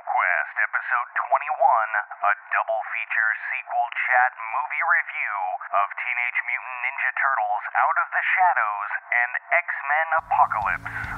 Quest, 0.00 0.56
Episode 0.56 1.08
21, 1.36 1.52
a 1.52 2.32
double 2.56 2.80
feature 2.96 3.30
sequel 3.52 3.86
chat 4.08 4.32
movie 4.40 4.84
review 4.88 5.36
of 5.68 5.86
Teenage 6.00 6.40
Mutant 6.48 6.78
Ninja 6.80 7.12
Turtles 7.20 7.64
Out 7.76 7.96
of 8.00 8.08
the 8.08 8.24
Shadows 8.24 8.90
and 9.12 9.30
X 9.52 9.68
Men 9.84 10.06
Apocalypse. 10.16 11.11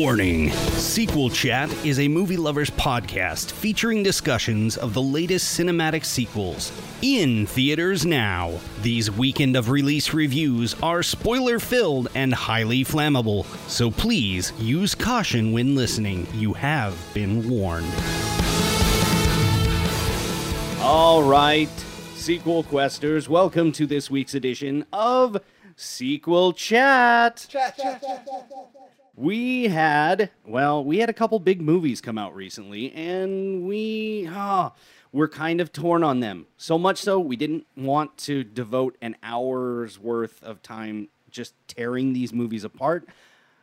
Warning 0.00 0.48
Sequel 0.48 1.28
Chat 1.28 1.70
is 1.84 2.00
a 2.00 2.08
movie 2.08 2.38
lovers 2.38 2.70
podcast 2.70 3.52
featuring 3.52 4.02
discussions 4.02 4.78
of 4.78 4.94
the 4.94 5.02
latest 5.02 5.58
cinematic 5.58 6.06
sequels. 6.06 6.72
In 7.02 7.44
theaters 7.44 8.06
now. 8.06 8.58
These 8.80 9.10
weekend 9.10 9.56
of 9.56 9.68
release 9.68 10.14
reviews 10.14 10.74
are 10.82 11.02
spoiler 11.02 11.58
filled 11.58 12.08
and 12.14 12.32
highly 12.32 12.82
flammable, 12.82 13.44
so 13.68 13.90
please 13.90 14.54
use 14.58 14.94
caution 14.94 15.52
when 15.52 15.74
listening. 15.74 16.26
You 16.32 16.54
have 16.54 16.96
been 17.12 17.46
warned. 17.46 17.92
All 20.80 21.22
right, 21.24 21.68
sequel 22.14 22.64
questers, 22.64 23.28
welcome 23.28 23.70
to 23.72 23.84
this 23.84 24.10
week's 24.10 24.34
edition 24.34 24.86
of 24.94 25.42
Sequel 25.76 26.54
Chat. 26.54 27.46
We 29.20 29.64
had, 29.64 30.30
well, 30.46 30.82
we 30.82 30.96
had 30.96 31.10
a 31.10 31.12
couple 31.12 31.38
big 31.40 31.60
movies 31.60 32.00
come 32.00 32.16
out 32.16 32.34
recently, 32.34 32.90
and 32.94 33.68
we, 33.68 34.26
ah, 34.32 34.72
we're 35.12 35.28
kind 35.28 35.60
of 35.60 35.74
torn 35.74 36.02
on 36.02 36.20
them. 36.20 36.46
So 36.56 36.78
much 36.78 36.96
so, 36.96 37.20
we 37.20 37.36
didn't 37.36 37.66
want 37.76 38.16
to 38.16 38.42
devote 38.42 38.96
an 39.02 39.16
hour's 39.22 39.98
worth 39.98 40.42
of 40.42 40.62
time 40.62 41.08
just 41.30 41.52
tearing 41.68 42.14
these 42.14 42.32
movies 42.32 42.64
apart. 42.64 43.06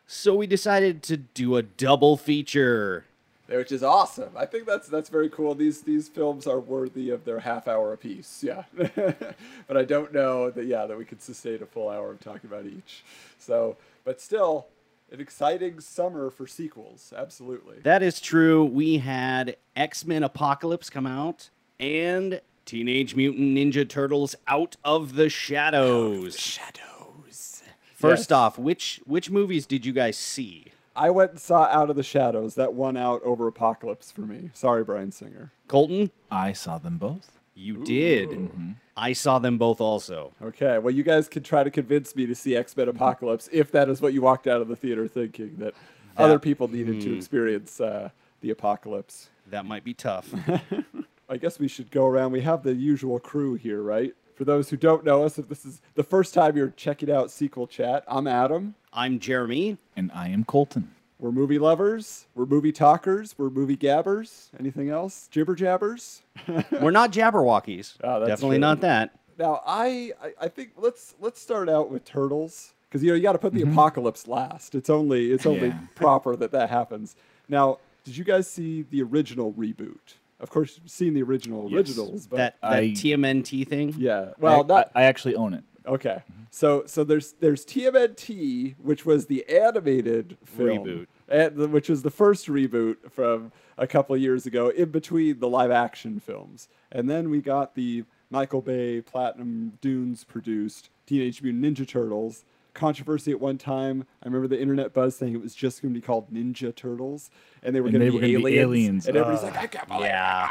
So 0.05 0.35
we 0.35 0.45
decided 0.45 1.01
to 1.03 1.17
do 1.17 1.55
a 1.55 1.63
double 1.63 2.17
feature. 2.17 3.05
which 3.47 3.71
is 3.71 3.81
awesome. 3.81 4.29
I 4.35 4.45
think 4.45 4.67
that's 4.67 4.87
that's 4.87 5.09
very 5.09 5.27
cool. 5.27 5.55
These 5.55 5.81
these 5.81 6.07
films 6.07 6.45
are 6.45 6.59
worthy 6.59 7.09
of 7.09 7.25
their 7.25 7.39
half 7.39 7.67
hour 7.67 7.93
apiece. 7.93 8.43
Yeah, 8.43 8.65
but 8.75 9.75
I 9.75 9.85
don't 9.85 10.13
know 10.13 10.51
that 10.51 10.65
yeah 10.65 10.85
that 10.85 10.99
we 10.99 11.03
could 11.03 11.23
sustain 11.23 11.63
a 11.63 11.65
full 11.65 11.89
hour 11.89 12.11
of 12.11 12.19
talking 12.19 12.47
about 12.47 12.67
each. 12.67 13.03
So, 13.39 13.75
but 14.05 14.21
still, 14.21 14.67
an 15.11 15.19
exciting 15.21 15.79
summer 15.79 16.29
for 16.29 16.47
sequels. 16.47 17.13
Absolutely. 17.15 17.79
That 17.83 18.03
is 18.03 18.19
true. 18.19 18.65
We 18.65 18.97
had 18.97 19.55
X 19.75 20.05
Men 20.05 20.23
Apocalypse 20.23 20.89
come 20.89 21.07
out 21.07 21.49
and 21.79 22.41
Teenage 22.65 23.15
Mutant 23.15 23.55
Ninja 23.57 23.87
Turtles 23.87 24.35
Out 24.47 24.75
of 24.83 25.15
the 25.15 25.29
Shadows. 25.29 26.17
Of 26.27 26.31
the 26.33 26.37
Shadows. 26.37 27.63
First 27.93 28.29
Yes. 28.29 28.31
off, 28.31 28.59
which 28.59 29.01
which 29.05 29.29
movies 29.31 29.65
did 29.65 29.85
you 29.85 29.93
guys 29.93 30.17
see? 30.17 30.65
I 30.95 31.09
went 31.09 31.31
and 31.31 31.39
saw 31.39 31.63
Out 31.65 31.89
of 31.89 31.95
the 31.95 32.03
Shadows. 32.03 32.55
That 32.55 32.73
won 32.73 32.95
out 32.97 33.21
over 33.23 33.47
Apocalypse 33.47 34.11
for 34.11 34.21
me. 34.21 34.49
Sorry, 34.53 34.83
Bryan 34.83 35.11
Singer. 35.11 35.51
Colton, 35.67 36.11
I 36.29 36.53
saw 36.53 36.77
them 36.77 36.97
both. 36.97 37.36
You 37.57 37.83
did. 37.83 38.49
I 38.95 39.13
saw 39.13 39.39
them 39.39 39.57
both 39.57 39.81
also. 39.81 40.33
Okay, 40.41 40.77
well, 40.77 40.93
you 40.93 41.03
guys 41.03 41.27
can 41.27 41.43
try 41.43 41.63
to 41.63 41.71
convince 41.71 42.15
me 42.15 42.25
to 42.25 42.35
see 42.35 42.55
X 42.55 42.75
Men 42.77 42.87
Apocalypse 42.87 43.49
if 43.51 43.71
that 43.71 43.89
is 43.89 44.01
what 44.01 44.13
you 44.13 44.21
walked 44.21 44.47
out 44.47 44.61
of 44.61 44.67
the 44.67 44.75
theater 44.75 45.07
thinking 45.07 45.55
that, 45.57 45.73
other 46.17 46.39
people 46.39 46.67
needed 46.67 46.99
to 46.99 47.15
experience 47.15 47.79
uh, 47.79 48.09
the 48.41 48.49
apocalypse. 48.49 49.29
That 49.51 49.65
might 49.65 49.83
be 49.83 49.93
tough. 49.93 50.33
I 51.29 51.37
guess 51.37 51.59
we 51.59 51.67
should 51.67 51.91
go 51.91 52.07
around. 52.07 52.31
We 52.31 52.41
have 52.41 52.63
the 52.63 52.73
usual 52.73 53.19
crew 53.19 53.53
here, 53.53 53.83
right? 53.83 54.15
For 54.33 54.43
those 54.43 54.69
who 54.69 54.77
don't 54.77 55.03
know 55.03 55.23
us, 55.23 55.37
if 55.37 55.47
this 55.47 55.63
is 55.63 55.81
the 55.93 56.03
first 56.03 56.33
time 56.33 56.57
you're 56.57 56.69
checking 56.69 57.11
out 57.11 57.29
Sequel 57.29 57.67
Chat, 57.67 58.03
I'm 58.07 58.25
Adam. 58.25 58.73
I'm 58.93 59.19
Jeremy. 59.19 59.77
And 59.95 60.11
I 60.11 60.29
am 60.29 60.43
Colton. 60.43 60.91
We're 61.19 61.31
movie 61.31 61.57
lovers. 61.57 62.27
We're 62.35 62.45
movie 62.45 62.71
talkers. 62.71 63.35
We're 63.37 63.49
movie 63.49 63.75
gabbers. 63.75 64.51
Anything 64.59 64.89
else? 64.89 65.27
Jibber 65.31 65.55
jabbers. 65.55 66.21
We're 66.81 66.91
not 66.91 67.11
Jabberwockies. 67.11 67.95
Oh, 68.03 68.19
that's 68.19 68.29
Definitely 68.29 68.57
true. 68.57 68.61
not 68.61 68.81
that. 68.81 69.15
Now, 69.39 69.61
I, 69.65 70.13
I 70.21 70.31
I 70.41 70.47
think 70.47 70.71
let's 70.77 71.15
let's 71.19 71.41
start 71.41 71.69
out 71.69 71.89
with 71.89 72.05
turtles 72.05 72.73
because 72.89 73.03
you 73.03 73.09
know 73.09 73.15
you 73.15 73.23
got 73.23 73.33
to 73.33 73.39
put 73.39 73.53
the 73.53 73.61
mm-hmm. 73.61 73.71
apocalypse 73.73 74.27
last. 74.27 74.75
It's 74.75 74.89
only 74.89 75.31
it's 75.31 75.45
only 75.45 75.67
Yeah. 75.69 75.79
proper 75.95 76.35
that 76.35 76.51
that 76.51 76.69
happens. 76.69 77.15
Now, 77.49 77.79
did 78.03 78.15
you 78.15 78.23
guys 78.23 78.47
see 78.47 78.83
the 78.83 79.01
original 79.01 79.53
reboot? 79.53 80.15
Of 80.39 80.51
course, 80.51 80.79
you've 80.79 80.91
seen 80.91 81.15
the 81.15 81.23
original 81.23 81.73
originals, 81.73 82.27
but 82.27 82.37
That 82.37 82.55
that 82.61 82.73
I- 82.73 82.89
TMNT 82.89 83.67
thing. 83.67 83.95
yeah. 83.97 84.33
Well, 84.37 84.63
I, 84.63 84.67
not 84.67 84.91
I, 84.93 85.01
I 85.01 85.03
actually 85.05 85.35
own 85.35 85.55
it. 85.55 85.63
Okay. 85.87 86.23
Mm-hmm. 86.31 86.43
So 86.51 86.83
so 86.85 87.03
there's 87.03 87.33
there's 87.33 87.65
TMNT, 87.65 88.75
which 88.79 89.05
was 89.05 89.25
the 89.27 89.47
animated 89.49 90.37
film 90.45 90.85
Reboot. 90.85 91.07
and 91.27 91.55
the- 91.55 91.67
which 91.67 91.89
was 91.89 92.03
the 92.03 92.09
first 92.11 92.47
reboot 92.47 93.11
from 93.11 93.51
a 93.77 93.87
couple 93.87 94.15
of 94.15 94.21
years 94.21 94.45
ago, 94.45 94.69
in 94.69 94.89
between 94.89 95.39
the 95.39 95.47
live 95.47 95.71
action 95.71 96.19
films, 96.19 96.67
and 96.91 97.09
then 97.09 97.29
we 97.29 97.41
got 97.41 97.75
the 97.75 98.03
Michael 98.29 98.61
Bay 98.61 99.01
Platinum 99.01 99.77
Dunes 99.81 100.23
produced 100.23 100.89
Teenage 101.05 101.41
Mutant 101.41 101.63
Ninja 101.77 101.87
Turtles. 101.87 102.43
Controversy 102.73 103.31
at 103.31 103.39
one 103.39 103.57
time. 103.57 104.05
I 104.21 104.27
remember 104.27 104.47
the 104.47 104.61
internet 104.61 104.93
buzz 104.93 105.15
saying 105.15 105.33
it 105.33 105.41
was 105.41 105.55
just 105.55 105.81
going 105.81 105.91
to 105.95 105.99
be 105.99 106.05
called 106.05 106.31
Ninja 106.31 106.75
Turtles, 106.75 107.31
and 107.63 107.75
they 107.75 107.81
were 107.81 107.89
going 107.89 108.05
to 108.11 108.19
be 108.19 108.57
aliens. 108.59 109.07
And 109.07 109.17
everybody's 109.17 109.43
like, 109.43 109.57
I 109.57 109.65
can't 109.65 109.87
believe 109.87 110.03
Yeah. 110.03 110.47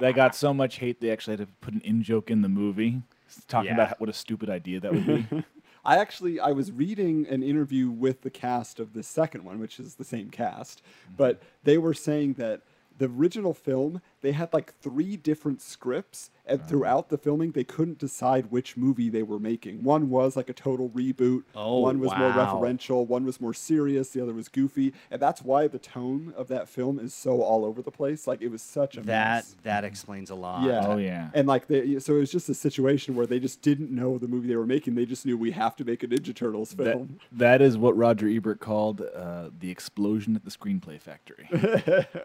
That 0.00 0.16
got 0.16 0.34
so 0.34 0.52
much 0.52 0.78
hate 0.78 1.00
they 1.00 1.10
actually 1.10 1.36
had 1.36 1.46
to 1.46 1.52
put 1.60 1.74
an 1.74 1.82
in 1.84 2.02
joke 2.02 2.32
in 2.32 2.42
the 2.42 2.48
movie, 2.48 3.02
talking 3.48 3.68
Yeah. 3.68 3.74
about 3.74 4.00
what 4.00 4.08
a 4.08 4.12
stupid 4.12 4.50
idea 4.50 4.80
that 4.80 4.92
would 4.92 5.06
be. 5.06 5.44
I 5.84 5.98
actually 5.98 6.40
I 6.40 6.50
was 6.50 6.72
reading 6.72 7.26
an 7.28 7.42
interview 7.42 7.90
with 7.90 8.22
the 8.22 8.30
cast 8.30 8.80
of 8.80 8.92
the 8.92 9.02
second 9.02 9.44
one, 9.44 9.60
which 9.60 9.78
is 9.78 9.94
the 9.94 10.04
same 10.04 10.30
cast, 10.30 10.82
mm-hmm. 10.82 11.14
but 11.16 11.42
they 11.62 11.78
were 11.78 11.94
saying 11.94 12.34
that 12.34 12.62
the 12.98 13.06
original 13.06 13.52
film 13.54 14.00
they 14.22 14.32
had 14.32 14.52
like 14.52 14.74
three 14.80 15.16
different 15.16 15.62
scripts, 15.62 16.30
and 16.44 16.66
throughout 16.66 17.10
the 17.10 17.18
filming 17.18 17.52
they 17.52 17.62
couldn't 17.64 17.98
decide 17.98 18.50
which 18.50 18.76
movie 18.76 19.08
they 19.08 19.22
were 19.22 19.38
making. 19.38 19.82
One 19.84 20.10
was 20.10 20.36
like 20.36 20.48
a 20.48 20.52
total 20.52 20.88
reboot. 20.90 21.44
Oh, 21.54 21.80
one 21.80 22.00
was 22.00 22.10
more 22.16 22.30
referential. 22.32 23.06
One 23.06 23.24
was 23.24 23.40
more 23.40 23.54
serious. 23.54 24.08
The 24.10 24.22
other 24.22 24.32
was 24.34 24.48
goofy, 24.48 24.92
and 25.10 25.20
that's 25.22 25.42
why 25.42 25.68
the 25.68 25.78
tone 25.78 26.32
of 26.36 26.48
that 26.48 26.68
film 26.68 26.98
is 26.98 27.14
so 27.14 27.40
all 27.42 27.64
over 27.64 27.82
the 27.82 27.90
place. 27.92 28.26
Like 28.26 28.42
it 28.42 28.48
was 28.48 28.62
such 28.62 28.96
a 28.96 29.00
That 29.02 29.36
mess. 29.36 29.56
that 29.62 29.84
explains 29.84 30.30
a 30.30 30.34
lot. 30.34 30.64
Yeah. 30.64 30.86
Oh, 30.86 30.96
yeah. 30.96 31.30
And 31.34 31.46
like 31.46 31.66
they, 31.68 31.98
so 32.00 32.16
it 32.16 32.18
was 32.20 32.32
just 32.32 32.48
a 32.48 32.54
situation 32.54 33.14
where 33.14 33.26
they 33.26 33.38
just 33.38 33.62
didn't 33.62 33.90
know 33.90 34.18
the 34.18 34.28
movie 34.28 34.48
they 34.48 34.56
were 34.56 34.66
making. 34.66 34.94
They 34.94 35.06
just 35.06 35.24
knew 35.26 35.36
we 35.38 35.52
have 35.52 35.76
to 35.76 35.84
make 35.84 36.02
a 36.02 36.06
Ninja 36.08 36.34
Turtles 36.34 36.70
that, 36.70 36.84
film. 36.84 37.20
that 37.32 37.60
is 37.62 37.76
what 37.78 37.96
Roger 37.96 38.28
Ebert 38.28 38.58
called 38.60 39.02
uh, 39.02 39.50
the 39.56 39.70
explosion 39.70 40.34
at 40.34 40.44
the 40.44 40.50
screenplay 40.50 41.00
factory. 41.00 41.48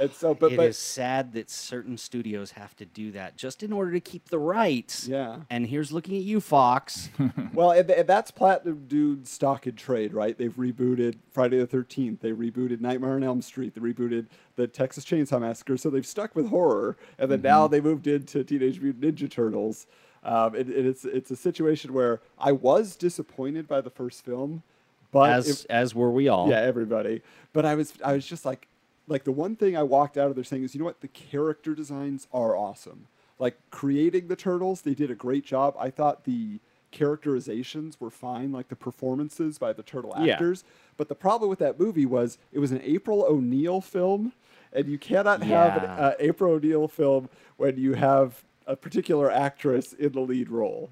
And 0.00 0.12
so, 0.12 0.34
but 0.34 0.52
It 0.52 0.56
but 0.56 0.66
is 0.68 0.78
sad 0.78 1.32
that 1.34 1.48
certain 1.50 1.96
studios 1.96 2.52
have 2.52 2.74
to 2.76 2.84
do 2.84 3.12
that 3.12 3.36
just 3.36 3.62
in 3.62 3.72
order 3.72 3.92
to 3.92 4.00
keep 4.00 4.28
the 4.28 4.38
rights. 4.38 5.06
Yeah. 5.06 5.40
And 5.50 5.66
here's 5.66 5.92
looking 5.92 6.16
at 6.16 6.22
you, 6.22 6.40
Fox. 6.40 7.10
well, 7.54 7.70
and, 7.70 7.88
and 7.90 8.08
that's 8.08 8.30
Platinum 8.30 8.86
Dunes' 8.88 9.30
stock 9.30 9.66
and 9.66 9.76
trade, 9.78 10.12
right? 10.12 10.36
They've 10.36 10.54
rebooted 10.56 11.16
Friday 11.30 11.58
the 11.58 11.66
Thirteenth. 11.66 12.20
They 12.20 12.32
rebooted 12.32 12.80
Nightmare 12.80 13.14
on 13.14 13.22
Elm 13.24 13.42
Street. 13.42 13.74
They 13.74 13.80
rebooted 13.80 14.26
the 14.56 14.66
Texas 14.66 15.04
Chainsaw 15.04 15.40
Massacre. 15.40 15.76
So 15.76 15.90
they've 15.90 16.06
stuck 16.06 16.34
with 16.34 16.48
horror, 16.48 16.96
and 17.18 17.30
then 17.30 17.42
now 17.42 17.68
they 17.68 17.80
moved 17.80 18.06
into 18.06 18.42
Teenage 18.44 18.80
Mutant 18.80 19.04
Ninja 19.16 19.30
Turtles. 19.30 19.86
Um, 20.22 20.54
and, 20.54 20.70
and 20.70 20.86
it's 20.86 21.04
it's 21.04 21.30
a 21.30 21.36
situation 21.36 21.92
where 21.92 22.20
I 22.38 22.52
was 22.52 22.96
disappointed 22.96 23.68
by 23.68 23.80
the 23.82 23.90
first 23.90 24.24
film, 24.24 24.62
but 25.12 25.30
as 25.30 25.48
it- 25.62 25.66
as 25.70 25.94
were 25.94 26.10
we 26.10 26.28
all. 26.28 26.48
yeah, 26.48 26.60
everybody. 26.60 27.20
But 27.52 27.66
I 27.66 27.74
was 27.74 27.92
I 28.04 28.14
was 28.14 28.26
just 28.26 28.44
like 28.46 28.66
like 29.06 29.24
the 29.24 29.32
one 29.32 29.56
thing 29.56 29.76
I 29.76 29.82
walked 29.82 30.16
out 30.16 30.28
of 30.28 30.34
there 30.34 30.44
saying 30.44 30.64
is, 30.64 30.74
you 30.74 30.78
know 30.78 30.84
what, 30.86 31.00
the 31.00 31.08
character 31.08 31.74
designs 31.74 32.26
are 32.32 32.56
awesome. 32.56 33.06
Like 33.38 33.58
creating 33.70 34.28
the 34.28 34.36
turtles, 34.36 34.82
they 34.82 34.94
did 34.94 35.10
a 35.10 35.14
great 35.14 35.44
job. 35.44 35.74
I 35.78 35.90
thought 35.90 36.24
the 36.24 36.60
characterizations 36.90 38.00
were 38.00 38.10
fine, 38.10 38.52
like 38.52 38.68
the 38.68 38.76
performances 38.76 39.58
by 39.58 39.72
the 39.72 39.82
turtle 39.82 40.14
Yeah. 40.18 40.34
actors. 40.34 40.64
But 40.96 41.08
the 41.08 41.14
problem 41.14 41.50
with 41.50 41.58
that 41.58 41.78
movie 41.78 42.06
was 42.06 42.38
it 42.52 42.60
was 42.60 42.72
an 42.72 42.80
April 42.82 43.24
O'Neil 43.28 43.80
film, 43.80 44.32
and 44.72 44.88
you 44.88 44.98
cannot 44.98 45.42
have 45.42 45.76
an 45.82 45.90
uh, 45.90 46.14
April 46.20 46.54
O'Neil 46.54 46.88
film 46.88 47.28
when 47.56 47.76
you 47.76 47.94
have 47.94 48.44
a 48.66 48.76
particular 48.76 49.30
actress 49.30 49.92
in 49.92 50.12
the 50.12 50.20
lead 50.20 50.48
role. 50.50 50.90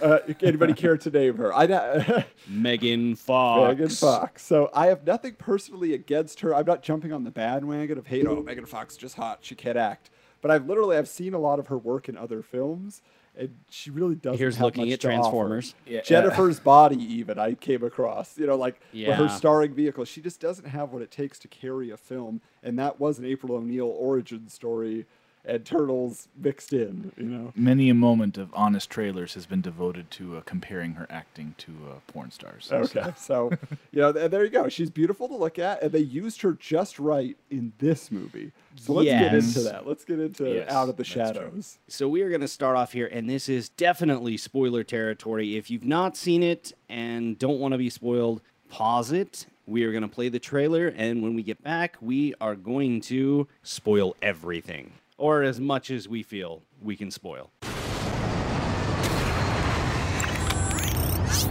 Uh, 0.00 0.18
anybody 0.42 0.72
care 0.72 0.96
to 0.96 1.10
name 1.10 1.36
her? 1.36 1.54
I 1.54 2.24
Megan 2.48 3.14
Fox. 3.14 3.68
Megan 3.68 3.88
Fox. 3.88 4.42
So 4.42 4.70
I 4.74 4.86
have 4.86 5.06
nothing 5.06 5.34
personally 5.34 5.92
against 5.94 6.40
her. 6.40 6.54
I'm 6.54 6.66
not 6.66 6.82
jumping 6.82 7.12
on 7.12 7.24
the 7.24 7.30
bandwagon 7.30 7.98
of 7.98 8.06
hate. 8.06 8.26
Oh, 8.26 8.42
Megan 8.42 8.66
Fox 8.66 8.94
is 8.94 8.98
just 8.98 9.16
hot. 9.16 9.38
She 9.42 9.54
can't 9.54 9.76
act. 9.76 10.10
But 10.40 10.50
I've 10.50 10.66
literally 10.66 10.96
I've 10.96 11.08
seen 11.08 11.34
a 11.34 11.38
lot 11.38 11.58
of 11.58 11.66
her 11.68 11.78
work 11.78 12.08
in 12.08 12.16
other 12.16 12.42
films, 12.42 13.02
and 13.36 13.54
she 13.68 13.90
really 13.90 14.14
doesn't. 14.14 14.38
Here's 14.38 14.56
have 14.56 14.64
looking 14.64 14.84
much 14.84 14.92
at 14.94 15.00
to. 15.00 15.06
Transformers. 15.08 15.74
Yeah, 15.86 16.02
Jennifer's 16.02 16.60
body, 16.60 16.96
even 17.02 17.38
I 17.38 17.54
came 17.54 17.82
across. 17.82 18.38
You 18.38 18.46
know, 18.46 18.56
like 18.56 18.80
Yeah. 18.92 19.14
her 19.16 19.28
starring 19.28 19.74
vehicle, 19.74 20.04
she 20.04 20.20
just 20.20 20.38
doesn't 20.40 20.66
have 20.68 20.92
what 20.92 21.02
it 21.02 21.10
takes 21.10 21.38
to 21.40 21.48
carry 21.48 21.90
a 21.90 21.96
film. 21.96 22.40
And 22.62 22.78
that 22.78 23.00
was 23.00 23.18
an 23.18 23.24
April 23.24 23.54
O'Neil 23.56 23.86
origin 23.88 24.48
story. 24.48 25.06
And 25.46 25.64
turtles 25.64 26.28
mixed 26.36 26.72
in. 26.72 27.12
You 27.16 27.24
know. 27.24 27.52
Many 27.54 27.88
a 27.88 27.94
moment 27.94 28.36
of 28.36 28.50
honest 28.52 28.90
trailers 28.90 29.34
has 29.34 29.46
been 29.46 29.60
devoted 29.60 30.10
to 30.12 30.36
uh, 30.36 30.40
comparing 30.42 30.94
her 30.94 31.06
acting 31.08 31.54
to 31.58 31.72
uh, 31.90 32.12
porn 32.12 32.30
stars. 32.30 32.68
Okay, 32.72 33.12
so 33.16 33.50
you 33.92 34.00
know, 34.00 34.12
th- 34.12 34.30
there 34.30 34.44
you 34.44 34.50
go. 34.50 34.68
She's 34.68 34.90
beautiful 34.90 35.28
to 35.28 35.36
look 35.36 35.58
at, 35.58 35.82
and 35.82 35.92
they 35.92 36.00
used 36.00 36.42
her 36.42 36.52
just 36.52 36.98
right 36.98 37.36
in 37.50 37.72
this 37.78 38.10
movie. 38.10 38.52
So 38.76 38.92
let's 38.92 39.08
get 39.08 39.34
into 39.34 39.60
that. 39.60 39.86
Let's 39.86 40.04
get 40.04 40.20
into 40.20 40.52
Yes, 40.54 40.70
Out 40.70 40.88
of 40.88 40.96
the 40.96 41.02
that's 41.02 41.12
true. 41.12 41.22
Shadows. 41.22 41.78
So 41.88 42.08
we 42.08 42.22
are 42.22 42.28
going 42.28 42.40
to 42.42 42.48
start 42.48 42.76
off 42.76 42.92
here, 42.92 43.06
and 43.10 43.28
this 43.30 43.48
is 43.48 43.68
definitely 43.70 44.36
spoiler 44.36 44.84
territory. 44.84 45.56
If 45.56 45.70
you've 45.70 45.84
not 45.84 46.16
seen 46.16 46.42
it 46.42 46.72
and 46.88 47.38
don't 47.38 47.58
want 47.58 47.72
to 47.72 47.78
be 47.78 47.88
spoiled, 47.90 48.42
pause 48.68 49.12
it. 49.12 49.46
We 49.66 49.82
are 49.84 49.90
going 49.90 50.02
to 50.02 50.08
play 50.08 50.28
the 50.28 50.38
trailer, 50.38 50.88
and 50.88 51.22
when 51.22 51.34
we 51.34 51.42
get 51.42 51.62
back, 51.62 51.96
we 52.00 52.34
are 52.40 52.54
going 52.54 53.00
to 53.02 53.48
spoil 53.62 54.14
everything, 54.22 54.92
or 55.18 55.42
as 55.42 55.60
much 55.60 55.90
as 55.90 56.08
we 56.08 56.22
feel 56.22 56.62
we 56.80 56.96
can 56.96 57.10
spoil. 57.10 57.50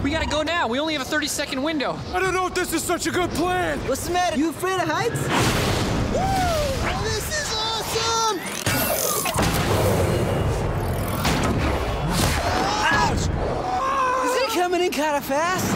We 0.04 0.12
gotta 0.12 0.28
go 0.28 0.44
now. 0.44 0.68
We 0.68 0.80
only 0.80 0.94
have 0.94 1.02
a 1.02 1.06
30 1.06 1.28
second 1.28 1.64
window. 1.64 1.98
I 2.14 2.20
don't 2.20 2.34
know 2.34 2.46
if 2.46 2.54
this 2.54 2.74
is 2.74 2.84
such 2.84 3.08
a 3.08 3.12
good 3.12 3.30
plan. 3.32 3.80
What's 3.88 4.06
the 4.06 4.14
matter? 4.14 4.38
You 4.38 4.50
afraid 4.50 4.80
of 4.80 4.88
heights? 4.88 5.22
Woo! 6.14 6.46
This 7.04 7.28
is 7.42 7.54
awesome! 7.56 8.40
Ouch! 13.02 13.24
Is 14.26 14.44
it 14.44 14.50
coming 14.60 14.82
in 14.82 14.92
kind 14.92 15.18
of 15.18 15.26
fast? 15.26 15.74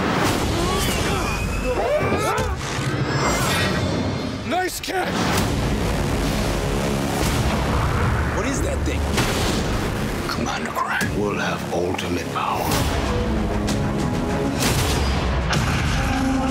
Nice 4.47 4.79
catch. 4.79 5.38
Commander 10.49 10.71
Krang 10.71 11.19
will 11.19 11.37
have 11.37 11.73
ultimate 11.73 12.25
power. 12.33 12.65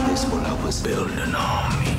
This 0.09 0.25
will 0.31 0.39
help 0.39 0.61
us 0.61 0.81
build 0.81 1.11
an 1.11 1.35
army. 1.35 1.97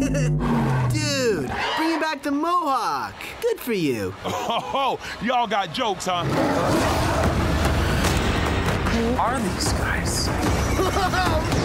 Dude, 0.92 1.50
bringing 1.76 2.00
back 2.00 2.22
the 2.22 2.30
mohawk. 2.30 3.14
Good 3.40 3.58
for 3.58 3.72
you. 3.72 4.14
Oh, 4.24 4.98
y'all 5.22 5.46
got 5.46 5.72
jokes, 5.72 6.06
huh? 6.06 6.24
Who 8.90 9.16
are 9.16 9.38
these 9.40 9.72
guys? 9.72 10.28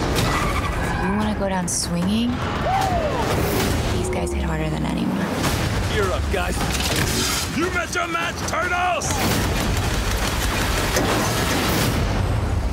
You 1.06 1.12
want 1.12 1.32
to 1.32 1.38
go 1.38 1.48
down 1.48 1.68
swinging? 1.68 2.30
These 3.96 4.10
guys 4.10 4.32
hit 4.32 4.42
harder 4.42 4.68
than 4.68 4.84
anyone. 4.84 5.15
You're 5.96 6.12
up, 6.12 6.22
guys. 6.30 6.54
You 7.56 7.70
met 7.70 7.94
your 7.94 8.06
match, 8.06 8.36
turtles. 8.50 9.08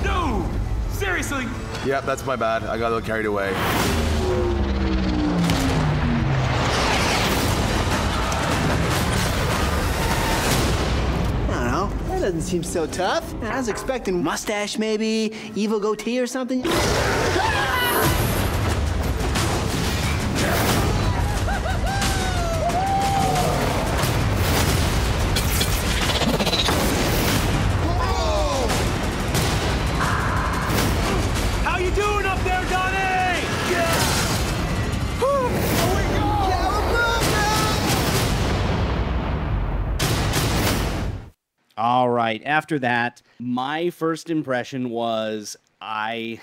Dude, 0.03 0.93
seriously. 0.93 1.45
Yep, 1.85 2.03
that's 2.03 2.25
my 2.25 2.35
bad. 2.35 2.63
I 2.63 2.77
got 2.77 2.91
a 2.91 2.95
little 2.95 3.07
carried 3.07 3.25
away. 3.25 3.53
I 11.47 11.53
don't 11.53 11.71
know. 11.71 11.89
That 12.09 12.19
doesn't 12.19 12.41
seem 12.41 12.61
so 12.61 12.85
tough. 12.87 13.33
I 13.41 13.55
was 13.55 13.69
expecting 13.69 14.21
mustache, 14.21 14.77
maybe, 14.77 15.31
evil 15.55 15.79
goatee 15.79 16.19
or 16.19 16.27
something. 16.27 16.61
All 41.83 42.09
right. 42.09 42.41
After 42.45 42.79
that, 42.79 43.21
my 43.39 43.89
first 43.89 44.29
impression 44.29 44.89
was 44.89 45.57
I 45.81 46.39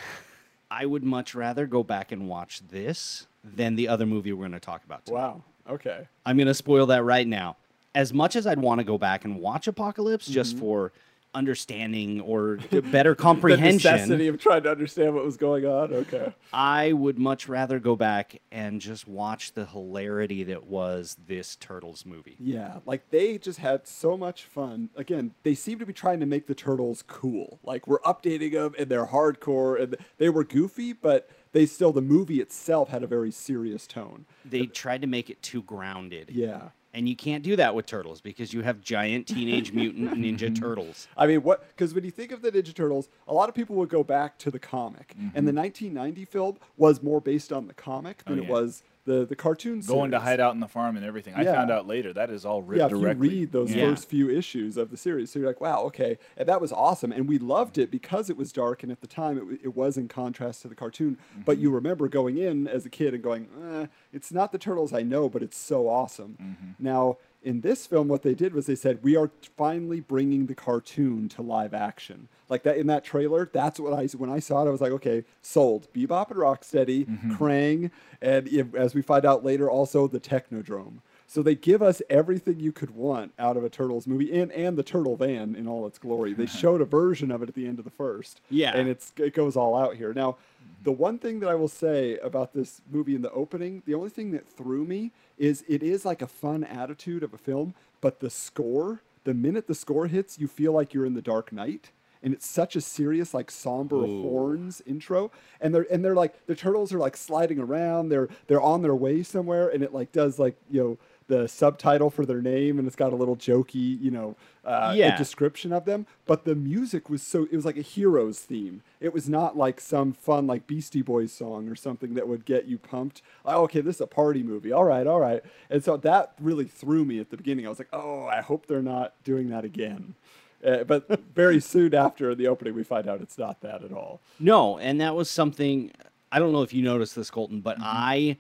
I 0.70 0.84
would 0.84 1.02
much 1.02 1.34
rather 1.34 1.66
go 1.66 1.82
back 1.82 2.12
and 2.12 2.28
watch 2.28 2.60
this 2.68 3.26
than 3.42 3.74
the 3.74 3.88
other 3.88 4.04
movie 4.04 4.34
we're 4.34 4.40
going 4.40 4.52
to 4.52 4.60
talk 4.60 4.84
about. 4.84 5.06
Today. 5.06 5.16
Wow. 5.16 5.42
Okay. 5.66 6.06
I'm 6.26 6.36
going 6.36 6.46
to 6.46 6.52
spoil 6.52 6.84
that 6.86 7.04
right 7.04 7.26
now. 7.26 7.56
As 7.94 8.12
much 8.12 8.36
as 8.36 8.46
I'd 8.46 8.58
want 8.58 8.80
to 8.80 8.84
go 8.84 8.98
back 8.98 9.24
and 9.24 9.40
watch 9.40 9.66
Apocalypse 9.66 10.26
just 10.26 10.56
mm-hmm. 10.56 10.60
for 10.66 10.92
understanding 11.34 12.20
or 12.20 12.56
better 12.92 13.14
comprehension. 13.14 13.92
The 13.92 13.96
necessity 13.96 14.28
of 14.28 14.38
trying 14.38 14.62
to 14.64 14.70
understand 14.70 15.14
what 15.14 15.24
was 15.24 15.36
going 15.36 15.64
on. 15.64 15.92
Okay. 15.92 16.34
I 16.52 16.92
would 16.92 17.18
much 17.18 17.48
rather 17.48 17.78
go 17.78 17.96
back 17.96 18.40
and 18.50 18.80
just 18.80 19.06
watch 19.06 19.52
the 19.52 19.66
hilarity 19.66 20.44
that 20.44 20.64
was 20.64 21.16
this 21.26 21.56
Turtles 21.56 22.04
movie. 22.04 22.36
Yeah, 22.38 22.78
like 22.86 23.10
they 23.10 23.38
just 23.38 23.58
had 23.58 23.86
so 23.86 24.16
much 24.16 24.44
fun. 24.44 24.90
Again, 24.96 25.32
they 25.42 25.54
seem 25.54 25.78
to 25.78 25.86
be 25.86 25.92
trying 25.92 26.20
to 26.20 26.26
make 26.26 26.46
the 26.46 26.54
turtles 26.54 27.04
cool. 27.06 27.60
Like 27.62 27.86
we're 27.86 28.00
updating 28.00 28.52
them 28.52 28.74
and 28.78 28.88
they're 28.88 29.06
hardcore 29.06 29.80
and 29.80 29.96
they 30.18 30.28
were 30.28 30.44
goofy, 30.44 30.92
but 30.92 31.28
they 31.52 31.66
still 31.66 31.92
the 31.92 32.00
movie 32.00 32.40
itself 32.40 32.88
had 32.88 33.02
a 33.02 33.06
very 33.06 33.30
serious 33.30 33.86
tone. 33.86 34.26
They 34.44 34.66
tried 34.66 35.02
to 35.02 35.06
make 35.06 35.30
it 35.30 35.42
too 35.42 35.62
grounded. 35.62 36.30
Yeah. 36.32 36.70
And 36.92 37.08
you 37.08 37.14
can't 37.14 37.44
do 37.44 37.54
that 37.56 37.74
with 37.74 37.86
turtles 37.86 38.20
because 38.20 38.52
you 38.52 38.62
have 38.62 38.80
giant 38.80 39.28
teenage 39.28 39.72
mutant 39.74 40.12
ninja 40.14 40.50
mm-hmm. 40.50 40.54
turtles. 40.54 41.06
I 41.16 41.26
mean, 41.26 41.42
what? 41.42 41.68
Because 41.68 41.94
when 41.94 42.04
you 42.04 42.10
think 42.10 42.32
of 42.32 42.42
the 42.42 42.50
Ninja 42.50 42.74
Turtles, 42.74 43.08
a 43.28 43.34
lot 43.34 43.48
of 43.48 43.54
people 43.54 43.76
would 43.76 43.88
go 43.88 44.02
back 44.02 44.38
to 44.38 44.50
the 44.50 44.58
comic, 44.58 45.14
and 45.34 45.46
the 45.46 45.52
mm-hmm. 45.52 45.58
1990 45.58 46.24
film 46.24 46.58
was 46.76 47.02
more 47.02 47.20
based 47.20 47.52
on 47.52 47.68
the 47.68 47.74
comic 47.74 48.24
than 48.24 48.40
Oh, 48.40 48.42
it 48.42 48.48
was 48.48 48.82
the 49.10 49.26
the 49.26 49.36
cartoon. 49.36 49.80
Going 49.80 50.10
to 50.12 50.20
hide 50.20 50.40
out 50.40 50.54
in 50.54 50.60
the 50.60 50.68
farm 50.68 50.96
and 50.96 51.04
everything. 51.04 51.34
I 51.34 51.44
found 51.44 51.70
out 51.70 51.86
later 51.86 52.12
that 52.12 52.30
is 52.30 52.44
all 52.44 52.62
written 52.62 52.88
yeah, 52.88 52.94
if 52.96 53.00
directly. 53.02 53.28
you 53.28 53.34
read 53.40 53.52
those 53.52 53.74
Yeah. 53.74 53.88
first 53.90 54.08
few 54.08 54.30
issues 54.30 54.76
of 54.76 54.90
the 54.90 54.96
series, 54.96 55.30
so 55.30 55.38
you're 55.38 55.48
like, 55.48 55.60
wow, 55.60 55.80
okay, 55.84 56.18
and 56.36 56.48
that 56.48 56.60
was 56.60 56.72
awesome, 56.72 57.12
and 57.12 57.28
we 57.28 57.38
loved 57.38 57.76
it 57.78 57.90
because 57.90 58.30
it 58.30 58.36
was 58.36 58.52
dark, 58.52 58.82
and 58.82 58.90
at 58.92 59.00
the 59.00 59.06
time 59.06 59.36
it, 59.36 59.40
w- 59.40 59.58
it 59.62 59.74
was 59.76 59.96
in 59.96 60.08
contrast 60.08 60.62
to 60.62 60.68
the 60.68 60.74
cartoon. 60.74 61.18
But 61.44 61.54
Mm-hmm. 61.56 61.62
you 61.62 61.70
remember 61.70 62.08
going 62.08 62.36
in 62.38 62.66
as 62.68 62.86
a 62.86 62.90
kid 62.90 63.14
and 63.14 63.22
going, 63.22 63.48
eh, 63.72 63.86
it's 64.12 64.30
not 64.32 64.52
the 64.52 64.58
turtles 64.58 64.92
I 64.92 65.02
know, 65.02 65.28
but 65.28 65.42
it's 65.42 65.58
so 65.58 65.88
awesome. 65.88 66.36
Mm-hmm. 66.40 66.70
Now 66.84 67.16
in 67.42 67.62
this 67.62 67.86
film, 67.86 68.08
what 68.08 68.22
they 68.22 68.34
did 68.34 68.52
was 68.52 68.66
they 68.66 68.74
said 68.74 69.02
we 69.02 69.16
are 69.16 69.30
finally 69.56 70.00
bringing 70.00 70.46
the 70.46 70.54
cartoon 70.54 71.28
to 71.30 71.42
live 71.42 71.72
action. 71.72 72.28
Like 72.48 72.64
that 72.64 72.76
in 72.76 72.86
that 72.88 73.04
trailer, 73.04 73.48
that's 73.52 73.80
what 73.80 73.92
I 73.92 74.06
when 74.16 74.30
I 74.30 74.40
saw 74.40 74.62
it, 74.64 74.68
I 74.68 74.70
was 74.70 74.80
like, 74.80 74.92
okay, 74.92 75.24
sold. 75.40 75.88
Bebop 75.94 76.30
and 76.30 76.40
Rocksteady, 76.40 77.06
Mm-hmm. 77.06 77.32
Krang, 77.36 77.90
and 78.20 78.48
if, 78.48 78.74
as 78.74 78.94
we 78.94 79.02
find 79.02 79.24
out 79.24 79.44
later, 79.44 79.70
also 79.70 80.06
the 80.06 80.20
Technodrome. 80.20 80.98
So 81.26 81.42
they 81.44 81.54
give 81.54 81.80
us 81.80 82.02
everything 82.10 82.58
you 82.58 82.72
could 82.72 82.90
want 82.90 83.32
out 83.38 83.56
of 83.56 83.62
a 83.62 83.68
Turtles 83.70 84.08
movie 84.08 84.36
and, 84.36 84.50
and 84.50 84.76
the 84.76 84.82
Turtle 84.82 85.14
Van 85.16 85.54
in 85.54 85.68
all 85.68 85.86
its 85.86 85.96
glory. 85.96 86.32
They 86.32 86.46
showed 86.62 86.80
a 86.80 86.84
version 86.84 87.30
of 87.30 87.40
it 87.40 87.48
at 87.48 87.54
the 87.54 87.68
end 87.68 87.78
of 87.78 87.84
the 87.84 87.90
first. 87.92 88.40
Yeah. 88.50 88.72
And 88.74 88.88
it's 88.88 89.12
it 89.16 89.32
goes 89.32 89.56
all 89.56 89.76
out 89.76 89.94
here. 89.94 90.12
Now, 90.12 90.38
the 90.82 90.92
one 90.92 91.18
thing 91.18 91.40
that 91.40 91.48
I 91.48 91.54
will 91.54 91.68
say 91.68 92.18
about 92.18 92.52
this 92.52 92.80
movie 92.90 93.14
in 93.14 93.22
the 93.22 93.30
opening, 93.30 93.82
the 93.86 93.94
only 93.94 94.10
thing 94.10 94.30
that 94.32 94.48
threw 94.48 94.84
me 94.84 95.12
is 95.38 95.64
it 95.68 95.82
is 95.82 96.04
like 96.04 96.22
a 96.22 96.26
fun 96.26 96.64
attitude 96.64 97.22
of 97.22 97.34
a 97.34 97.38
film, 97.38 97.74
but 98.00 98.20
the 98.20 98.30
score, 98.30 99.02
the 99.24 99.34
minute 99.34 99.66
the 99.66 99.74
score 99.74 100.06
hits, 100.06 100.38
you 100.38 100.46
feel 100.46 100.72
like 100.72 100.94
you're 100.94 101.06
in 101.06 101.14
the 101.14 101.22
Dark 101.22 101.52
Knight. 101.52 101.90
And 102.22 102.34
it's 102.34 102.46
such 102.46 102.76
a 102.76 102.82
serious, 102.82 103.32
like 103.32 103.50
somber 103.50 104.06
horns 104.06 104.82
intro, 104.84 105.30
and 105.58 105.74
they're 105.74 105.86
and 105.90 106.04
they're 106.04 106.14
like 106.14 106.46
the 106.46 106.54
turtles 106.54 106.92
are 106.92 106.98
like 106.98 107.16
sliding 107.16 107.58
around. 107.58 108.10
They're 108.10 108.28
they're 108.46 108.60
on 108.60 108.82
their 108.82 108.94
way 108.94 109.22
somewhere, 109.22 109.70
and 109.70 109.82
it 109.82 109.94
like 109.94 110.12
does 110.12 110.38
like 110.38 110.54
you 110.70 110.82
know 110.82 110.98
the 111.30 111.48
subtitle 111.48 112.10
for 112.10 112.26
their 112.26 112.42
name, 112.42 112.78
and 112.78 112.86
it's 112.86 112.94
got 112.96 113.12
a 113.14 113.16
little 113.16 113.36
jokey 113.36 113.98
you 114.00 114.10
know 114.10 114.36
uh, 114.64 114.92
Yeah. 114.94 115.16
description 115.16 115.72
of 115.72 115.86
them. 115.86 116.06
But 116.26 116.44
the 116.44 116.54
music 116.54 117.08
was 117.08 117.22
so 117.22 117.44
it 117.44 117.52
was 117.56 117.64
like 117.64 117.78
a 117.78 117.82
hero's 117.82 118.40
theme. 118.40 118.82
It 119.00 119.14
was 119.14 119.26
not 119.30 119.56
like 119.56 119.80
some 119.80 120.12
fun 120.12 120.46
like 120.46 120.66
Beastie 120.66 121.00
Boys 121.00 121.32
song 121.32 121.68
or 121.68 121.74
something 121.74 122.12
that 122.14 122.28
would 122.28 122.44
get 122.44 122.66
you 122.66 122.76
pumped. 122.76 123.22
Oh, 123.46 123.62
okay, 123.62 123.80
this 123.80 123.94
is 123.96 124.00
a 124.02 124.06
party 124.06 124.42
movie. 124.42 124.72
All 124.72 124.84
right, 124.84 125.06
all 125.06 125.20
right. 125.20 125.42
And 125.70 125.82
so 125.82 125.96
that 125.96 126.34
really 126.38 126.66
threw 126.66 127.06
me 127.06 127.18
at 127.20 127.30
the 127.30 127.38
beginning. 127.38 127.64
I 127.64 127.70
was 127.70 127.78
like, 127.78 127.88
oh, 127.94 128.26
I 128.26 128.42
hope 128.42 128.66
they're 128.66 128.82
not 128.82 129.14
doing 129.24 129.48
that 129.48 129.64
again. 129.64 130.14
Uh, 130.62 130.84
but 130.84 131.08
very 131.34 131.58
soon 131.60 131.94
after 131.94 132.34
the 132.34 132.46
opening, 132.46 132.74
we 132.74 132.84
find 132.84 133.08
out 133.08 133.22
it's 133.22 133.38
not 133.38 133.62
that 133.62 133.82
at 133.82 133.92
all. 133.92 134.20
No, 134.38 134.76
and 134.76 135.00
that 135.00 135.14
was 135.16 135.30
something 135.30 135.90
I 136.32 136.38
don't 136.38 136.52
know 136.52 136.62
if 136.62 136.72
you 136.74 136.82
noticed 136.82 137.16
this, 137.16 137.30
Colton, 137.30 137.60
but 137.60 137.76
I 137.80 138.36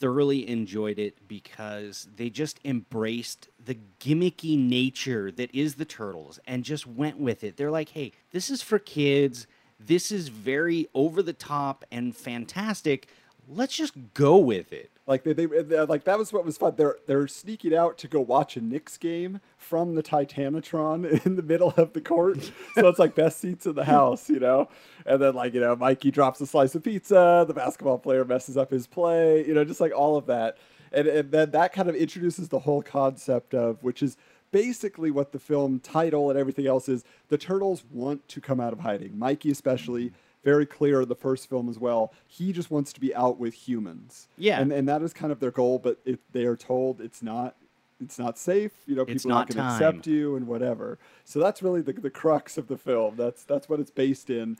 thoroughly 0.00 0.48
enjoyed 0.48 0.98
it 0.98 1.28
because 1.28 2.08
they 2.16 2.30
just 2.30 2.58
embraced 2.64 3.48
the 3.64 3.78
gimmicky 4.00 4.58
nature 4.58 5.30
that 5.30 5.54
is 5.54 5.74
the 5.74 5.84
turtles 5.84 6.40
and 6.46 6.64
just 6.64 6.86
went 6.86 7.18
with 7.18 7.44
it. 7.44 7.56
They're 7.56 7.70
like, 7.70 7.90
hey, 7.90 8.12
this 8.32 8.50
is 8.50 8.62
for 8.62 8.78
kids. 8.78 9.46
This 9.78 10.10
is 10.10 10.28
very 10.28 10.88
over 10.94 11.22
the 11.22 11.34
top 11.34 11.84
and 11.92 12.16
fantastic. 12.16 13.08
Let's 13.52 13.76
just 13.76 13.94
go 14.14 14.36
with 14.38 14.72
it. 14.72 14.90
Like 15.06 15.24
they, 15.24 15.32
they, 15.32 15.46
like 15.46 16.04
that 16.04 16.18
was 16.18 16.32
what 16.32 16.44
was 16.44 16.56
fun. 16.56 16.74
They're 16.76 16.96
they're 17.06 17.26
sneaking 17.26 17.74
out 17.74 17.98
to 17.98 18.08
go 18.08 18.20
watch 18.20 18.56
a 18.56 18.60
Knicks 18.60 18.96
game 18.96 19.40
from 19.56 19.96
the 19.96 20.02
Titanatron 20.02 21.26
in 21.26 21.36
the 21.36 21.42
middle 21.42 21.74
of 21.76 21.92
the 21.92 22.00
court. 22.00 22.52
so 22.74 22.88
it's 22.88 22.98
like 22.98 23.14
best 23.14 23.40
seats 23.40 23.66
in 23.66 23.74
the 23.74 23.84
house, 23.84 24.30
you 24.30 24.38
know. 24.38 24.68
And 25.04 25.20
then 25.20 25.34
like 25.34 25.54
you 25.54 25.60
know, 25.60 25.74
Mikey 25.74 26.12
drops 26.12 26.40
a 26.40 26.46
slice 26.46 26.74
of 26.74 26.84
pizza. 26.84 27.44
The 27.46 27.54
basketball 27.54 27.98
player 27.98 28.24
messes 28.24 28.56
up 28.56 28.70
his 28.70 28.86
play. 28.86 29.44
You 29.46 29.54
know, 29.54 29.64
just 29.64 29.80
like 29.80 29.92
all 29.92 30.16
of 30.16 30.26
that. 30.26 30.58
And 30.92 31.08
and 31.08 31.32
then 31.32 31.50
that 31.50 31.72
kind 31.72 31.88
of 31.88 31.96
introduces 31.96 32.48
the 32.48 32.60
whole 32.60 32.82
concept 32.82 33.52
of 33.52 33.82
which 33.82 34.02
is 34.02 34.16
basically 34.52 35.10
what 35.10 35.32
the 35.32 35.38
film 35.38 35.80
title 35.80 36.30
and 36.30 36.38
everything 36.38 36.66
else 36.66 36.88
is. 36.88 37.04
The 37.28 37.38
turtles 37.38 37.84
want 37.90 38.28
to 38.28 38.40
come 38.40 38.60
out 38.60 38.72
of 38.72 38.80
hiding. 38.80 39.18
Mikey 39.18 39.50
especially 39.50 40.12
very 40.42 40.66
clear 40.66 41.02
in 41.02 41.08
the 41.08 41.14
first 41.14 41.48
film 41.48 41.68
as 41.68 41.78
well. 41.78 42.12
He 42.26 42.52
just 42.52 42.70
wants 42.70 42.92
to 42.94 43.00
be 43.00 43.14
out 43.14 43.38
with 43.38 43.54
humans. 43.54 44.28
Yeah. 44.36 44.60
And 44.60 44.72
and 44.72 44.88
that 44.88 45.02
is 45.02 45.12
kind 45.12 45.32
of 45.32 45.40
their 45.40 45.50
goal, 45.50 45.78
but 45.78 45.98
if 46.04 46.18
they 46.32 46.44
are 46.44 46.56
told 46.56 47.00
it's 47.00 47.22
not 47.22 47.56
it's 48.02 48.18
not 48.18 48.38
safe, 48.38 48.72
you 48.86 48.94
know, 48.94 49.02
people 49.04 49.16
It's 49.16 49.26
are 49.26 49.28
not 49.28 49.48
not 49.48 49.54
going 49.54 49.68
to 49.68 49.72
accept 49.74 50.06
you 50.06 50.36
and 50.36 50.46
whatever. 50.46 50.98
So 51.24 51.38
that's 51.38 51.62
really 51.62 51.82
the, 51.82 51.92
the 51.92 52.10
crux 52.10 52.56
of 52.56 52.68
the 52.68 52.78
film. 52.78 53.16
That's 53.16 53.44
that's 53.44 53.68
what 53.68 53.80
it's 53.80 53.90
based 53.90 54.30
in. 54.30 54.56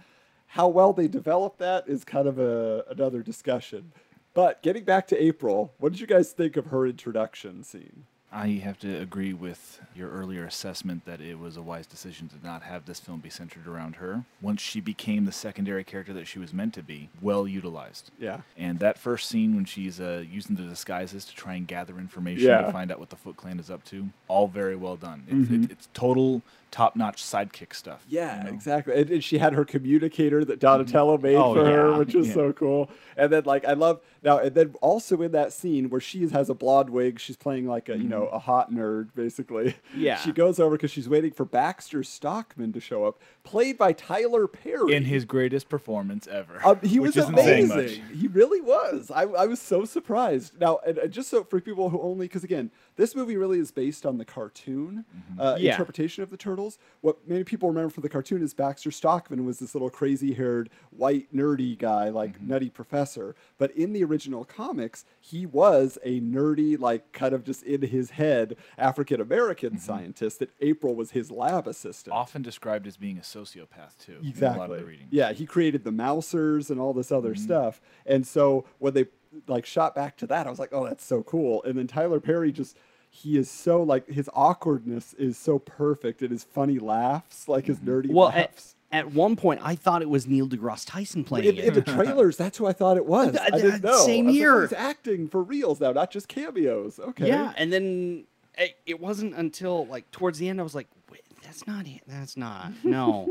How 0.48 0.68
well 0.68 0.92
they 0.92 1.08
develop 1.08 1.58
that 1.58 1.88
is 1.88 2.04
kind 2.04 2.28
of 2.28 2.38
a 2.38 2.84
another 2.90 3.22
discussion. 3.22 3.92
But 4.32 4.62
getting 4.62 4.84
back 4.84 5.08
to 5.08 5.22
April, 5.22 5.72
what 5.78 5.92
did 5.92 6.00
you 6.00 6.06
guys 6.06 6.32
think 6.32 6.56
of 6.56 6.66
her 6.66 6.86
introduction 6.86 7.64
scene? 7.64 8.04
I 8.32 8.60
have 8.62 8.78
to 8.80 8.96
agree 9.00 9.32
with 9.32 9.80
your 9.94 10.08
earlier 10.10 10.44
assessment 10.44 11.04
that 11.04 11.20
it 11.20 11.36
was 11.38 11.56
a 11.56 11.62
wise 11.62 11.86
decision 11.88 12.28
to 12.28 12.36
not 12.46 12.62
have 12.62 12.84
this 12.84 13.00
film 13.00 13.18
be 13.18 13.28
centered 13.30 13.66
around 13.66 13.96
her. 13.96 14.24
Once 14.40 14.60
she 14.62 14.80
became 14.80 15.24
the 15.24 15.32
secondary 15.32 15.82
character 15.82 16.12
that 16.12 16.28
she 16.28 16.38
was 16.38 16.52
meant 16.54 16.72
to 16.74 16.82
be, 16.82 17.08
well 17.20 17.48
utilized. 17.48 18.12
Yeah. 18.20 18.42
And 18.56 18.78
that 18.78 18.98
first 18.98 19.28
scene 19.28 19.56
when 19.56 19.64
she's 19.64 20.00
uh, 20.00 20.22
using 20.30 20.54
the 20.54 20.62
disguises 20.62 21.24
to 21.24 21.34
try 21.34 21.54
and 21.54 21.66
gather 21.66 21.98
information 21.98 22.46
Yeah. 22.46 22.60
to 22.62 22.72
find 22.72 22.92
out 22.92 23.00
what 23.00 23.10
the 23.10 23.16
Foot 23.16 23.36
Clan 23.36 23.58
is 23.58 23.68
up 23.68 23.84
to, 23.86 24.08
all 24.28 24.46
very 24.46 24.76
well 24.76 24.96
done. 24.96 25.24
It's, 25.26 25.48
Mhm. 25.50 25.64
it, 25.64 25.70
it's 25.72 25.88
total 25.92 26.42
top-notch 26.70 27.22
sidekick 27.22 27.74
stuff. 27.74 28.04
Yeah, 28.08 28.46
exactly. 28.46 28.94
And, 29.00 29.10
and 29.10 29.24
she 29.24 29.38
had 29.38 29.52
her 29.54 29.64
communicator 29.64 30.44
that 30.44 30.60
Donatello 30.60 31.16
mm-hmm. 31.16 31.26
made 31.26 31.36
Oh, 31.36 31.54
for 31.54 31.64
her, 31.64 31.98
which 31.98 32.14
was 32.14 32.28
Yeah. 32.28 32.34
so 32.34 32.52
cool. 32.52 32.90
And 33.16 33.32
then 33.32 33.44
like 33.44 33.64
I 33.64 33.72
love 33.72 34.00
now, 34.22 34.38
and 34.38 34.54
then 34.54 34.74
also 34.80 35.20
in 35.22 35.32
that 35.32 35.52
scene 35.52 35.90
where 35.90 36.00
she 36.00 36.28
has 36.28 36.48
a 36.48 36.54
blonde 36.54 36.90
wig, 36.90 37.18
she's 37.18 37.36
playing 37.36 37.66
like 37.66 37.88
a 37.88 37.96
you 37.96 38.08
know 38.08 38.22
mm-hmm. 38.22 38.36
a 38.36 38.38
hot 38.38 38.70
nerd 38.70 39.08
basically. 39.14 39.76
Yeah. 39.96 40.16
She 40.16 40.32
goes 40.32 40.60
over 40.60 40.76
because 40.76 40.90
she's 40.90 41.08
waiting 41.08 41.32
for 41.32 41.44
Baxter 41.44 42.02
Stockman 42.02 42.72
to 42.72 42.80
show 42.80 43.04
up, 43.04 43.20
played 43.42 43.78
by 43.78 43.92
Tyler 43.92 44.46
Perry. 44.46 44.94
In 44.94 45.04
his 45.04 45.24
greatest 45.24 45.68
performance 45.68 46.26
ever. 46.26 46.60
Um, 46.64 46.78
he 46.82 47.00
was 47.00 47.16
isn't 47.16 47.36
saying 47.36 47.68
much. 47.68 47.76
amazing. 47.78 48.02
He 48.14 48.28
really 48.28 48.60
was. 48.60 49.10
I, 49.10 49.22
I 49.22 49.46
was 49.46 49.60
so 49.60 49.84
surprised. 49.84 50.60
Now, 50.60 50.78
and, 50.86 50.98
and 50.98 51.12
just 51.12 51.30
so 51.30 51.44
for 51.44 51.60
people 51.60 51.88
who 51.90 52.00
only, 52.00 52.26
because 52.26 52.44
again, 52.44 52.70
this 52.96 53.14
movie 53.16 53.36
really 53.36 53.58
is 53.58 53.70
based 53.70 54.04
on 54.06 54.18
the 54.18 54.24
cartoon 54.24 55.04
Mm-hmm. 55.16 55.40
uh, 55.40 55.56
Yeah. 55.58 55.72
interpretation 55.72 56.22
of 56.22 56.30
the 56.30 56.36
turtles. 56.36 56.78
What 57.00 57.26
many 57.28 57.44
people 57.44 57.68
remember 57.68 57.90
from 57.90 58.02
the 58.02 58.08
cartoon 58.08 58.42
is 58.42 58.54
Baxter 58.54 58.90
Stockman 58.90 59.44
was 59.44 59.58
this 59.58 59.74
little 59.74 59.90
crazy-haired, 59.90 60.68
white, 60.90 61.34
nerdy 61.34 61.78
guy, 61.78 62.08
like 62.10 62.34
Mm-hmm. 62.36 62.48
nutty 62.48 62.70
professor. 62.70 63.34
But 63.58 63.70
in 63.72 63.92
the 63.92 64.04
original 64.04 64.44
comics, 64.44 65.04
he 65.20 65.46
was 65.46 65.98
a 66.04 66.20
nerdy, 66.20 66.78
like 66.78 67.12
kind 67.12 67.34
of 67.34 67.44
just 67.44 67.62
in 67.62 67.82
his 67.82 68.10
head 68.10 68.56
African 68.78 69.20
American 69.20 69.70
Mm-hmm. 69.70 69.78
scientist. 69.78 70.38
That 70.40 70.50
April 70.60 70.94
was 70.94 71.12
his 71.12 71.30
lab 71.30 71.66
assistant. 71.66 72.14
Often 72.14 72.42
described 72.42 72.86
as 72.86 72.96
being 72.96 73.18
a 73.18 73.24
sociopath 73.40 73.96
too. 73.98 74.12
in 74.12 74.18
a 74.18 74.20
lot 74.22 74.28
Exactly. 74.28 74.64
of 74.64 74.80
the 74.80 74.84
reading. 74.86 75.06
Yeah, 75.10 75.32
he 75.32 75.46
created 75.46 75.84
the 75.84 75.90
Mousers 75.92 76.70
and 76.70 76.80
all 76.80 76.92
this 76.92 77.10
other 77.12 77.30
Mm-hmm. 77.34 77.42
stuff. 77.44 77.80
And 78.06 78.26
so 78.26 78.64
when 78.78 78.94
they 78.94 79.06
like 79.46 79.64
shot 79.66 79.94
back 79.94 80.16
to 80.18 80.26
that, 80.28 80.46
I 80.46 80.50
was 80.50 80.58
like, 80.58 80.70
oh, 80.72 80.84
that's 80.84 81.04
so 81.04 81.22
cool. 81.22 81.62
And 81.64 81.78
then 81.78 81.86
Tyler 81.86 82.20
Perry 82.20 82.52
just 82.52 82.76
he 83.12 83.36
is 83.36 83.50
so 83.50 83.82
like 83.82 84.06
his 84.08 84.28
awkwardness 84.34 85.14
is 85.14 85.36
so 85.36 85.58
perfect 85.58 86.22
and 86.22 86.30
his 86.30 86.44
funny 86.44 86.78
laughs, 86.78 87.48
like 87.48 87.66
his 87.66 87.78
nerdy 87.78 88.08
Well, 88.10 88.28
at, 88.28 88.34
laughs. 88.52 88.76
at 88.92 89.10
one 89.12 89.34
point, 89.36 89.60
I 89.64 89.74
thought 89.74 90.00
it 90.02 90.08
was 90.08 90.26
Neil 90.28 90.48
deGrasse 90.48 90.84
Tyson 90.86 91.24
playing 91.24 91.46
In, 91.48 91.58
it. 91.58 91.64
in 91.64 91.74
the 91.74 91.82
trailers, 91.96 92.36
that's 92.36 92.58
who 92.58 92.66
I 92.66 92.72
thought 92.72 92.96
it 92.96 93.06
was. 93.06 93.36
I 93.36 93.50
didn't 93.50 93.82
know. 93.82 94.04
same 94.04 94.26
I 94.26 94.30
was 94.30 94.36
like, 94.38 94.46
oh, 94.46 94.52
here. 94.52 94.60
he's 94.62 94.72
acting 94.72 95.28
for 95.28 95.42
reals 95.42 95.80
now, 95.80 95.90
not 95.92 96.10
just 96.12 96.28
cameos. 96.28 96.98
Okay. 97.00 97.26
Yeah, 97.28 97.52
and 97.56 97.72
then 97.72 98.26
it, 98.58 98.76
it 98.86 99.00
wasn't 99.00 99.34
until 99.34 99.86
like 99.86 100.08
towards 100.12 100.38
the 100.38 100.48
end 100.48 100.60
I 100.60 100.62
was 100.62 100.74
like, 100.76 100.86
Wait, 101.10 101.22
"That's 101.42 101.66
not 101.66 101.86
it. 101.86 102.02
That's 102.06 102.36
not 102.36 102.72
no." 102.84 103.28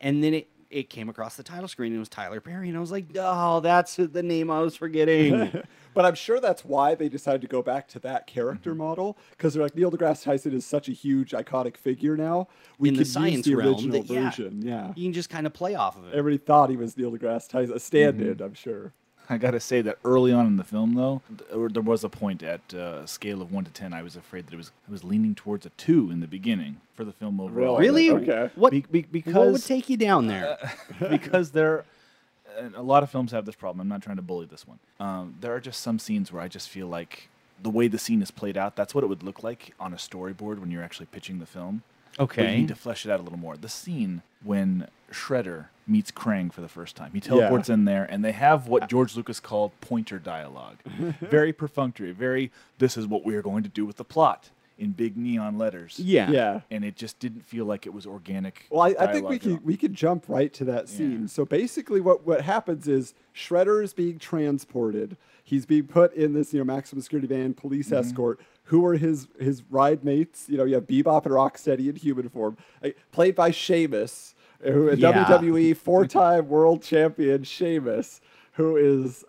and 0.00 0.22
then 0.22 0.34
it 0.34 0.48
it 0.70 0.90
came 0.90 1.08
across 1.08 1.36
the 1.36 1.42
title 1.44 1.68
screen 1.68 1.92
and 1.92 1.96
it 1.96 2.00
was 2.00 2.08
Tyler 2.08 2.40
Perry, 2.40 2.68
and 2.68 2.76
I 2.76 2.80
was 2.80 2.90
like, 2.90 3.06
"Oh, 3.16 3.60
that's 3.60 3.94
the 3.96 4.22
name 4.24 4.50
I 4.50 4.60
was 4.60 4.74
forgetting." 4.74 5.62
but 5.94 6.04
I'm 6.04 6.16
sure 6.16 6.40
that's 6.40 6.64
why 6.64 6.96
they 6.96 7.08
decided 7.08 7.42
to 7.42 7.46
go 7.46 7.62
back 7.62 7.86
to 7.88 7.98
that 8.00 8.26
character 8.26 8.70
Mm-hmm. 8.70 8.78
model 8.78 9.18
because 9.30 9.54
they're 9.54 9.62
like 9.62 9.76
Neil 9.76 9.90
deGrasse 9.92 10.24
Tyson 10.24 10.52
is 10.52 10.66
such 10.66 10.88
a 10.88 10.92
huge 10.92 11.30
iconic 11.30 11.76
figure 11.76 12.16
now. 12.16 12.48
We 12.78 12.88
In 12.88 12.94
the 12.94 12.98
could 13.00 13.06
use 13.06 13.12
science 13.12 13.46
the 13.46 13.54
realm, 13.54 13.74
original 13.74 14.02
that- 14.02 14.12
yeah. 14.12 14.24
version. 14.30 14.62
Yeah. 14.62 14.92
you 14.96 15.04
can 15.04 15.12
just 15.12 15.30
kind 15.30 15.46
of 15.46 15.52
play 15.52 15.76
off 15.76 15.96
of 15.96 16.06
it. 16.08 16.14
Everybody 16.14 16.38
thought 16.44 16.70
he 16.70 16.76
was 16.76 16.96
Neil 16.96 17.12
deGrasse 17.12 17.48
Tyson, 17.48 17.76
a 17.76 17.78
stand-in, 17.78 18.34
Mm-hmm. 18.34 18.42
I'm 18.42 18.54
sure. 18.54 18.92
I 19.30 19.38
gotta 19.38 19.60
say 19.60 19.80
that 19.82 19.98
early 20.04 20.32
on 20.32 20.46
in 20.46 20.56
the 20.56 20.64
film, 20.64 20.94
though, 20.94 21.22
there 21.50 21.82
was 21.82 22.04
a 22.04 22.08
point 22.08 22.42
at 22.42 22.60
uh, 22.74 23.00
a 23.04 23.06
scale 23.08 23.40
of 23.40 23.52
one 23.52 23.64
to 23.64 23.70
ten. 23.70 23.92
I 23.92 24.02
was 24.02 24.16
afraid 24.16 24.46
that 24.46 24.54
it 24.54 24.56
was 24.56 24.70
I 24.88 24.90
was 24.92 25.02
leaning 25.04 25.34
towards 25.34 25.64
a 25.66 25.70
two 25.70 26.10
in 26.10 26.20
the 26.20 26.26
beginning 26.26 26.80
for 26.94 27.04
the 27.04 27.12
film 27.12 27.40
overall. 27.40 27.78
Really? 27.78 28.10
Okay. 28.10 28.50
What? 28.54 28.70
Be- 28.72 28.84
be- 28.90 29.02
because 29.02 29.34
what 29.34 29.48
would 29.52 29.64
take 29.64 29.88
you 29.88 29.96
down 29.96 30.26
there? 30.26 30.58
because 31.10 31.50
there, 31.52 31.84
a 32.74 32.82
lot 32.82 33.02
of 33.02 33.10
films 33.10 33.32
have 33.32 33.46
this 33.46 33.54
problem. 33.54 33.80
I'm 33.80 33.88
not 33.88 34.02
trying 34.02 34.16
to 34.16 34.22
bully 34.22 34.46
this 34.46 34.66
one. 34.66 34.78
Um, 35.00 35.34
there 35.40 35.54
are 35.54 35.60
just 35.60 35.80
some 35.80 35.98
scenes 35.98 36.30
where 36.32 36.42
I 36.42 36.48
just 36.48 36.68
feel 36.68 36.86
like 36.86 37.28
the 37.62 37.70
way 37.70 37.88
the 37.88 37.98
scene 37.98 38.20
is 38.20 38.30
played 38.30 38.56
out, 38.58 38.76
that's 38.76 38.94
what 38.94 39.04
it 39.04 39.06
would 39.06 39.22
look 39.22 39.42
like 39.42 39.74
on 39.80 39.92
a 39.92 39.96
storyboard 39.96 40.58
when 40.58 40.70
you're 40.70 40.82
actually 40.82 41.06
pitching 41.06 41.38
the 41.38 41.46
film. 41.46 41.82
But 42.16 42.24
Okay. 42.24 42.52
you 42.52 42.58
need 42.58 42.68
to 42.68 42.74
flesh 42.76 43.04
it 43.06 43.10
out 43.10 43.20
a 43.20 43.22
little 43.22 43.38
more. 43.38 43.56
The 43.56 43.68
scene 43.68 44.22
when 44.42 44.88
Shredder 45.10 45.66
meets 45.86 46.10
Krang 46.10 46.52
for 46.52 46.60
the 46.60 46.68
first 46.68 46.96
time, 46.96 47.10
he 47.12 47.20
teleports 47.20 47.68
in 47.68 47.84
there, 47.84 48.04
and 48.04 48.24
they 48.24 48.32
have 48.32 48.68
what 48.68 48.88
George 48.88 49.16
Lucas 49.16 49.40
called 49.40 49.72
pointer 49.80 50.18
dialogue. 50.18 50.76
very 51.20 51.52
perfunctory, 51.52 52.12
very, 52.12 52.50
this 52.78 52.96
is 52.96 53.06
what 53.06 53.24
we 53.24 53.34
are 53.36 53.42
going 53.42 53.62
to 53.62 53.68
do 53.68 53.84
with 53.84 53.96
the 53.96 54.04
plot 54.04 54.50
in 54.76 54.90
big 54.90 55.16
neon 55.16 55.56
letters. 55.56 56.00
yeah. 56.00 56.28
Yeah. 56.30 56.60
And 56.70 56.84
it 56.84 56.96
just 56.96 57.20
didn't 57.20 57.44
feel 57.46 57.64
like 57.64 57.86
it 57.86 57.94
was 57.94 58.06
organic. 58.06 58.66
Well, 58.70 58.82
I, 58.82 58.94
I 58.98 59.12
think 59.12 59.28
we 59.28 59.38
dialogue 59.38 59.42
at 59.42 59.46
all. 59.46 59.56
can 59.58 59.64
we 59.64 59.76
can 59.76 59.94
jump 59.94 60.24
right 60.26 60.52
to 60.54 60.64
that 60.64 60.88
scene. 60.88 61.28
So 61.28 61.44
basically, 61.44 62.00
what 62.00 62.26
what 62.26 62.40
happens 62.40 62.88
is 62.88 63.14
Shredder 63.36 63.84
is 63.84 63.92
being 63.94 64.18
transported. 64.18 65.16
He's 65.44 65.66
being 65.66 65.86
put 65.86 66.12
in 66.14 66.32
this 66.32 66.52
you 66.52 66.58
know 66.58 66.64
maximum 66.64 67.02
security 67.02 67.28
van, 67.28 67.54
police 67.54 67.86
Mm-hmm. 67.90 67.96
escort. 68.08 68.40
Who 68.64 68.84
are 68.86 68.96
his 68.96 69.28
his 69.38 69.62
ride 69.70 70.02
mates? 70.04 70.46
You 70.48 70.56
know, 70.56 70.64
you 70.64 70.74
have 70.74 70.86
Bebop 70.86 71.24
and 71.26 71.34
Rocksteady 71.34 71.88
in 71.88 71.96
human 71.96 72.28
form, 72.28 72.56
played 73.12 73.34
by 73.36 73.50
Sheamus, 73.52 74.34
who 74.64 74.88
a 74.90 74.96
Yeah. 74.96 75.24
WWE 75.24 75.76
four 75.76 76.06
time 76.06 76.48
world 76.48 76.82
champion 76.82 77.44
Sheamus, 77.44 78.20
who 78.52 78.76
is. 78.76 79.24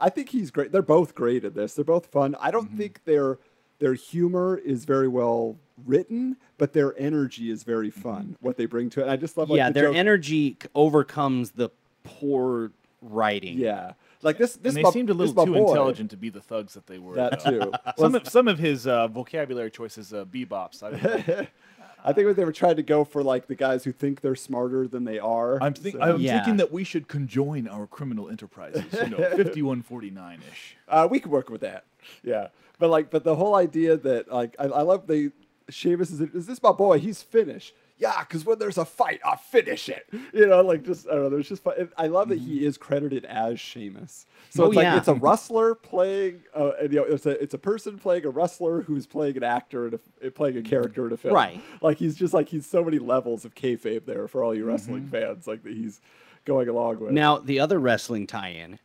I 0.00 0.10
think 0.10 0.28
he's 0.28 0.50
great. 0.52 0.70
They're 0.70 0.80
both 0.82 1.14
great 1.14 1.44
at 1.44 1.54
this. 1.54 1.74
They're 1.74 1.84
both 1.84 2.06
fun. 2.06 2.36
I 2.40 2.50
don't 2.50 2.68
Mm-hmm. 2.68 2.76
think 2.78 3.04
their 3.04 3.38
their 3.80 3.94
humor 3.94 4.56
is 4.64 4.84
very 4.84 5.08
well 5.08 5.56
written, 5.86 6.36
but 6.56 6.72
their 6.72 6.98
energy 6.98 7.50
is 7.50 7.62
very 7.64 7.90
fun. 7.90 8.36
What 8.40 8.56
they 8.56 8.66
bring 8.66 8.90
to 8.90 9.02
it. 9.04 9.08
I 9.08 9.16
just 9.16 9.36
love 9.36 9.50
like 9.50 9.56
yeah, 9.58 9.68
the 9.68 9.74
their 9.74 9.84
joke- 9.88 9.96
energy 9.96 10.56
overcomes 10.74 11.52
the 11.52 11.70
poor 12.04 12.70
writing. 13.02 13.58
Yeah, 13.58 13.92
like 14.22 14.38
this. 14.38 14.54
This 14.56 14.70
and 14.74 14.78
they 14.78 14.82
my- 14.82 14.90
seemed 14.90 15.10
a 15.10 15.14
little 15.14 15.44
too 15.46 15.52
boy. 15.52 15.68
intelligent 15.68 16.10
to 16.10 16.16
be 16.16 16.28
the 16.30 16.40
thugs 16.40 16.74
that 16.74 16.86
they 16.86 16.98
were. 16.98 17.14
That 17.14 17.42
though. 17.44 17.60
too. 17.60 17.72
some 17.98 18.14
of 18.14 18.28
some 18.28 18.48
of 18.48 18.58
his 18.58 18.86
uh, 18.86 19.06
vocabulary 19.08 19.70
choices, 19.70 20.12
uh, 20.12 20.24
bebops. 20.24 20.82
I, 20.82 20.90
don't 20.90 21.28
know. 21.28 21.46
I 22.04 22.12
think 22.12 22.34
they 22.36 22.44
were 22.44 22.52
trying 22.52 22.76
to 22.76 22.82
go 22.82 23.04
for 23.04 23.22
like 23.22 23.46
the 23.48 23.54
guys 23.54 23.84
who 23.84 23.92
think 23.92 24.20
they're 24.20 24.34
smarter 24.36 24.86
than 24.86 25.04
they 25.04 25.18
are. 25.18 25.62
I'm, 25.62 25.74
think, 25.74 25.96
So- 25.96 26.02
I'm 26.02 26.20
Yeah. 26.20 26.36
thinking 26.38 26.56
that 26.58 26.72
we 26.72 26.84
should 26.84 27.08
conjoin 27.08 27.68
our 27.68 27.86
criminal 27.86 28.28
enterprises. 28.28 28.84
You 28.92 29.10
know, 29.10 29.16
5149 29.36 30.40
ish. 30.52 30.76
Uh, 30.88 31.08
we 31.10 31.20
could 31.20 31.30
work 31.32 31.50
with 31.50 31.60
that. 31.62 31.84
Yeah, 32.22 32.48
but 32.78 32.88
like, 32.90 33.10
but 33.10 33.24
the 33.24 33.34
whole 33.36 33.54
idea 33.54 33.96
that 33.96 34.32
like, 34.32 34.54
I, 34.58 34.64
I 34.64 34.82
love 34.82 35.06
the 35.06 35.32
Sheamus 35.68 36.10
is 36.10 36.20
is 36.20 36.46
this 36.46 36.62
my 36.62 36.72
boy? 36.72 36.98
He's 36.98 37.22
Finnish. 37.22 37.74
Yeah, 38.00 38.20
because 38.20 38.44
when 38.44 38.60
there's 38.60 38.78
a 38.78 38.84
fight, 38.84 39.20
I 39.24 39.34
finish 39.36 39.88
it. 39.88 40.08
You 40.32 40.46
know, 40.46 40.60
like 40.62 40.84
just 40.84 41.08
I 41.08 41.14
don't 41.14 41.24
know. 41.24 41.30
There's 41.30 41.48
just 41.48 41.64
fun. 41.64 41.90
I 41.96 42.06
love 42.06 42.28
that 42.28 42.38
he 42.38 42.64
is 42.64 42.78
credited 42.78 43.24
as 43.24 43.58
Sheamus. 43.58 44.24
So 44.50 44.64
Oh, 44.64 44.66
it's 44.68 44.76
like 44.76 44.84
yeah. 44.84 44.96
it's 44.96 45.08
a 45.08 45.14
wrestler 45.14 45.74
playing, 45.74 46.42
uh, 46.54 46.70
and, 46.80 46.92
you 46.92 47.00
know, 47.00 47.04
it's 47.06 47.26
a 47.26 47.30
it's 47.42 47.54
a 47.54 47.58
person 47.58 47.98
playing 47.98 48.24
a 48.24 48.30
wrestler 48.30 48.82
who's 48.82 49.06
playing 49.06 49.36
an 49.36 49.42
actor 49.42 49.86
and 49.86 49.98
a, 50.22 50.30
playing 50.30 50.56
a 50.58 50.62
character 50.62 51.06
in 51.08 51.12
a 51.12 51.16
film. 51.16 51.34
Right. 51.34 51.60
Like 51.82 51.98
he's 51.98 52.14
just 52.14 52.32
like 52.32 52.48
he's 52.48 52.66
so 52.66 52.84
many 52.84 53.00
levels 53.00 53.44
of 53.44 53.54
kayfabe 53.56 54.06
there 54.06 54.28
for 54.28 54.44
all 54.44 54.54
you 54.54 54.64
wrestling 54.64 55.02
Mm-hmm. 55.02 55.10
fans. 55.10 55.46
Like 55.48 55.64
that 55.64 55.72
he's 55.72 56.00
going 56.44 56.68
along 56.68 57.00
with. 57.00 57.10
Now, 57.10 57.38
the 57.38 57.58
other 57.60 57.78
wrestling 57.80 58.26
tie-in. 58.28 58.78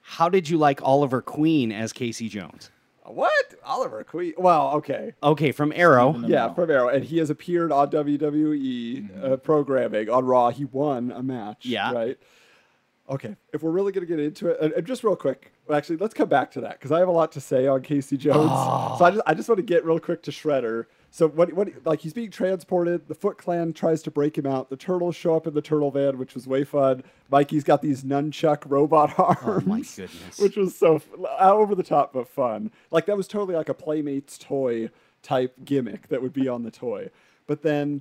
How 0.00 0.28
did 0.28 0.48
you 0.48 0.58
like 0.58 0.80
Oliver 0.82 1.22
Queen 1.22 1.72
as 1.72 1.92
Casey 1.92 2.28
Jones? 2.28 2.70
What 3.04 3.54
Oliver 3.64 4.04
Queen? 4.04 4.34
Well, 4.38 4.72
okay. 4.76 5.12
Okay, 5.22 5.52
from 5.52 5.72
Arrow. 5.74 6.16
Yeah, 6.26 6.52
from 6.54 6.70
Arrow, 6.70 6.88
and 6.88 7.04
he 7.04 7.18
has 7.18 7.30
appeared 7.30 7.72
on 7.72 7.90
WWE 7.90 9.24
uh, 9.24 9.36
programming 9.38 10.08
on 10.08 10.24
Raw. 10.24 10.50
He 10.50 10.64
won 10.66 11.10
a 11.10 11.22
match. 11.22 11.66
Yeah. 11.66 11.92
right. 11.92 12.18
Okay, 13.10 13.34
if 13.52 13.62
we're 13.62 13.72
really 13.72 13.92
going 13.92 14.06
to 14.06 14.10
get 14.16 14.24
into 14.24 14.48
it, 14.48 14.58
and, 14.60 14.72
and 14.72 14.86
just 14.86 15.02
real 15.02 15.16
quick, 15.16 15.52
well, 15.66 15.76
actually, 15.76 15.96
let's 15.96 16.14
come 16.14 16.28
back 16.28 16.50
to 16.52 16.60
that 16.60 16.78
because 16.78 16.92
I 16.92 17.00
have 17.00 17.08
a 17.08 17.12
lot 17.12 17.32
to 17.32 17.40
say 17.40 17.66
on 17.66 17.82
Casey 17.82 18.16
Jones. 18.16 18.48
So 18.98 19.04
I 19.04 19.10
just, 19.10 19.22
I 19.26 19.34
just 19.34 19.48
want 19.48 19.58
to 19.58 19.64
get 19.64 19.84
real 19.84 19.98
quick 19.98 20.22
to 20.22 20.30
Shredder. 20.30 20.86
So 21.14 21.28
what, 21.28 21.52
what, 21.52 21.68
like 21.84 22.00
he's 22.00 22.14
being 22.14 22.30
transported. 22.30 23.06
The 23.06 23.14
Foot 23.14 23.36
Clan 23.36 23.74
tries 23.74 24.02
to 24.04 24.10
break 24.10 24.38
him 24.38 24.46
out. 24.46 24.70
The 24.70 24.78
turtles 24.78 25.14
show 25.14 25.36
up 25.36 25.46
in 25.46 25.52
the 25.52 25.60
turtle 25.60 25.90
van, 25.90 26.16
which 26.16 26.34
was 26.34 26.46
way 26.46 26.64
fun. 26.64 27.04
Mikey's 27.30 27.64
got 27.64 27.82
these 27.82 28.02
nunchuck 28.02 28.62
robot 28.66 29.18
arms. 29.18 29.38
Oh 29.44 29.60
my 29.68 29.80
goodness. 29.82 30.38
Which 30.38 30.56
was 30.56 30.74
so 30.74 31.02
over 31.38 31.74
the 31.74 31.82
top 31.82 32.14
but 32.14 32.28
fun. 32.28 32.70
Like 32.90 33.04
that 33.06 33.16
was 33.16 33.28
totally 33.28 33.54
like 33.54 33.68
a 33.68 33.74
Playmates 33.74 34.38
toy 34.38 34.88
type 35.22 35.54
gimmick 35.66 36.08
that 36.08 36.22
would 36.22 36.32
be 36.32 36.48
on 36.48 36.62
the 36.62 36.70
toy. 36.70 37.10
But 37.46 37.60
then 37.60 38.00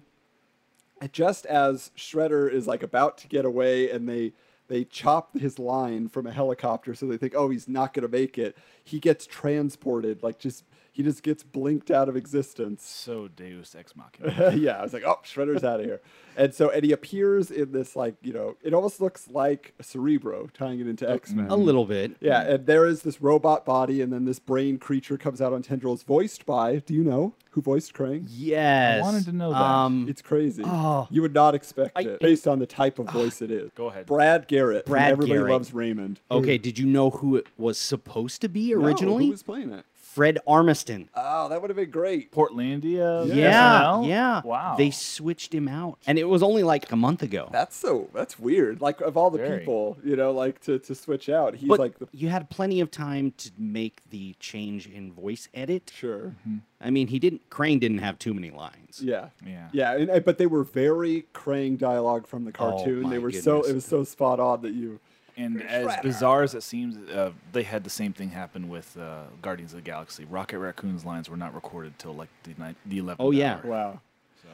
uh, 1.01 1.07
just 1.07 1.45
as 1.47 1.91
Shredder 1.97 2.49
is 2.49 2.65
like 2.65 2.81
about 2.81 3.17
to 3.19 3.27
get 3.27 3.43
away 3.43 3.91
and 3.91 4.07
they 4.07 4.31
they 4.69 4.85
chop 4.85 5.37
his 5.37 5.59
line 5.59 6.07
from 6.07 6.25
a 6.25 6.31
helicopter 6.31 6.95
so 6.95 7.05
they 7.07 7.17
think 7.17 7.33
oh 7.35 7.49
he's 7.49 7.67
not 7.67 7.93
going 7.93 8.09
to 8.09 8.17
make 8.17 8.37
it 8.37 8.55
he 8.85 8.99
gets 8.99 9.27
transported 9.27 10.23
like 10.23 10.39
just 10.39 10.63
he 10.93 11.03
just 11.03 11.23
gets 11.23 11.41
blinked 11.43 11.89
out 11.89 12.09
of 12.09 12.15
existence 12.17 12.85
So 12.85 13.27
Deus 13.29 13.75
Ex 13.75 13.93
Machina. 13.95 14.53
yeah 14.55 14.77
i 14.77 14.83
was 14.83 14.93
like 14.93 15.03
oh 15.05 15.19
shredder's 15.23 15.63
out 15.63 15.79
of 15.79 15.85
here 15.85 16.01
and 16.37 16.53
so 16.53 16.69
and 16.69 16.83
he 16.83 16.91
appears 16.91 17.49
in 17.51 17.71
this 17.71 17.95
like 17.95 18.15
you 18.21 18.33
know 18.33 18.55
it 18.61 18.73
almost 18.73 18.99
looks 19.01 19.27
like 19.29 19.73
cerebro 19.81 20.47
tying 20.53 20.79
it 20.79 20.87
into 20.87 21.09
x-men 21.09 21.47
A 21.49 21.55
little 21.55 21.85
bit. 21.85 22.15
yeah 22.19 22.41
and 22.41 22.65
there 22.65 22.85
is 22.85 23.03
this 23.03 23.21
robot 23.21 23.65
body 23.65 24.01
and 24.01 24.11
then 24.11 24.25
this 24.25 24.39
brain 24.39 24.77
creature 24.77 25.17
comes 25.17 25.41
out 25.41 25.53
on 25.53 25.61
tendrils 25.61 26.03
voiced 26.03 26.45
by 26.45 26.77
do 26.77 26.93
you 26.93 27.03
know 27.03 27.35
who 27.51 27.61
voiced 27.61 27.93
krang 27.93 28.25
Yes. 28.29 28.99
I 28.99 29.01
wanted 29.01 29.25
to 29.25 29.33
know 29.33 29.51
that. 29.51 29.61
Um, 29.61 30.05
it's 30.07 30.21
crazy. 30.21 30.63
Oh. 30.65 31.05
You 31.11 31.21
would 31.21 31.33
not 31.33 31.53
expect 31.53 31.91
I- 31.97 32.01
it 32.03 32.19
based 32.21 32.47
on 32.47 32.59
the 32.59 32.65
type 32.65 32.97
of 32.97 33.09
voice 33.09 33.41
it 33.41 33.51
is. 33.51 33.69
Go 33.75 33.87
ahead. 33.87 34.05
Brad 34.05 34.47
Garrett. 34.47 34.85
Brad 34.85 35.11
Everybody 35.11 35.33
Garrett. 35.33 35.51
loves 35.51 35.73
Raymond. 35.73 36.21
okay, 36.31 36.57
did 36.57 36.79
you 36.79 36.85
know 36.85 37.09
who 37.09 37.35
it 37.35 37.47
was 37.57 37.77
supposed 37.77 38.39
to 38.41 38.47
be 38.47 38.73
originally? 38.73 38.79
No, 38.79 38.87
originally? 38.87 39.25
who 39.25 39.31
was 39.31 39.43
playing 39.43 39.73
it? 39.73 39.83
Fred 40.13 40.39
Armisen. 40.45 41.07
Oh, 41.15 41.47
that 41.47 41.61
would 41.61 41.69
have 41.69 41.77
been 41.77 41.89
great. 41.89 42.33
Portlandia. 42.33 43.33
Yeah, 43.33 43.81
SNL? 43.83 44.07
yeah. 44.09 44.41
Wow. 44.43 44.75
They 44.77 44.91
switched 44.91 45.53
him 45.55 45.69
out, 45.69 45.99
and 46.05 46.19
it 46.19 46.25
was 46.25 46.43
only 46.43 46.63
like 46.63 46.91
a 46.91 46.97
month 46.97 47.21
ago. 47.23 47.47
That's 47.51 47.77
so. 47.77 48.09
That's 48.13 48.37
weird. 48.37 48.81
Like 48.81 48.99
of 48.99 49.15
all 49.15 49.29
the 49.29 49.37
Very. 49.37 49.59
people, 49.59 49.97
you 50.03 50.17
know, 50.17 50.31
like 50.31 50.59
to, 50.61 50.79
to 50.79 50.95
switch 50.95 51.29
out, 51.29 51.55
he's 51.55 51.69
but 51.69 51.79
like 51.79 51.97
the 51.97 52.09
you 52.11 52.27
had 52.27 52.49
plenty 52.49 52.81
of 52.81 52.91
time 52.91 53.31
to 53.37 53.51
make 53.57 54.01
the 54.09 54.35
change 54.39 54.85
in 54.85 55.13
voice 55.13 55.47
edit. 55.53 55.91
sure. 55.95 56.35
Mm-hmm. 56.45 56.57
I 56.81 56.89
mean, 56.89 57.07
he 57.07 57.17
didn't. 57.17 57.49
Krang 57.49 57.79
didn't 57.79 57.99
have 57.99 58.19
too 58.19 58.33
many 58.33 58.51
lines. 58.51 59.01
Yeah. 59.01 59.29
Yeah. 59.45 59.69
Yeah, 59.71 59.93
and, 59.95 60.09
and- 60.09 60.25
but 60.25 60.37
they 60.37 60.47
were 60.47 60.63
very 60.65 61.25
Krang 61.33 61.77
dialogue 61.77 62.27
from 62.27 62.43
the 62.43 62.51
oh 62.51 62.71
cartoon. 62.71 62.99
Oh 62.99 63.07
my 63.07 63.11
they 63.11 63.19
were 63.19 63.31
so 63.31 63.61
it 63.61 63.73
was 63.73 63.85
so 63.85 64.03
spot 64.03 64.41
on 64.41 64.61
that 64.63 64.73
you 64.73 64.99
And 65.37 65.61
as 65.63 65.97
bizarre 66.01 66.43
as 66.43 66.53
it 66.55 66.63
seems, 66.63 66.97
uh, 67.09 67.31
they 67.53 67.63
had 67.63 67.83
the 67.83 67.89
same 67.89 68.13
thing 68.13 68.29
happen 68.29 68.69
with 68.69 68.97
uh, 68.97 69.23
Guardians 69.41 69.71
of 69.73 69.77
the 69.77 69.81
Galaxy. 69.83 70.25
Rocket 70.25 70.59
Raccoon's 70.59 71.05
lines 71.05 71.29
were 71.29 71.37
not 71.37 71.53
recorded 71.55 71.97
till 71.97 72.13
like 72.13 72.29
the 72.43 72.51
ni- 72.57 72.75
the 72.85 72.99
11th 73.01 73.15
Oh, 73.19 73.31
yeah. 73.31 73.55
hour. 73.55 73.61
Wow. 73.69 73.99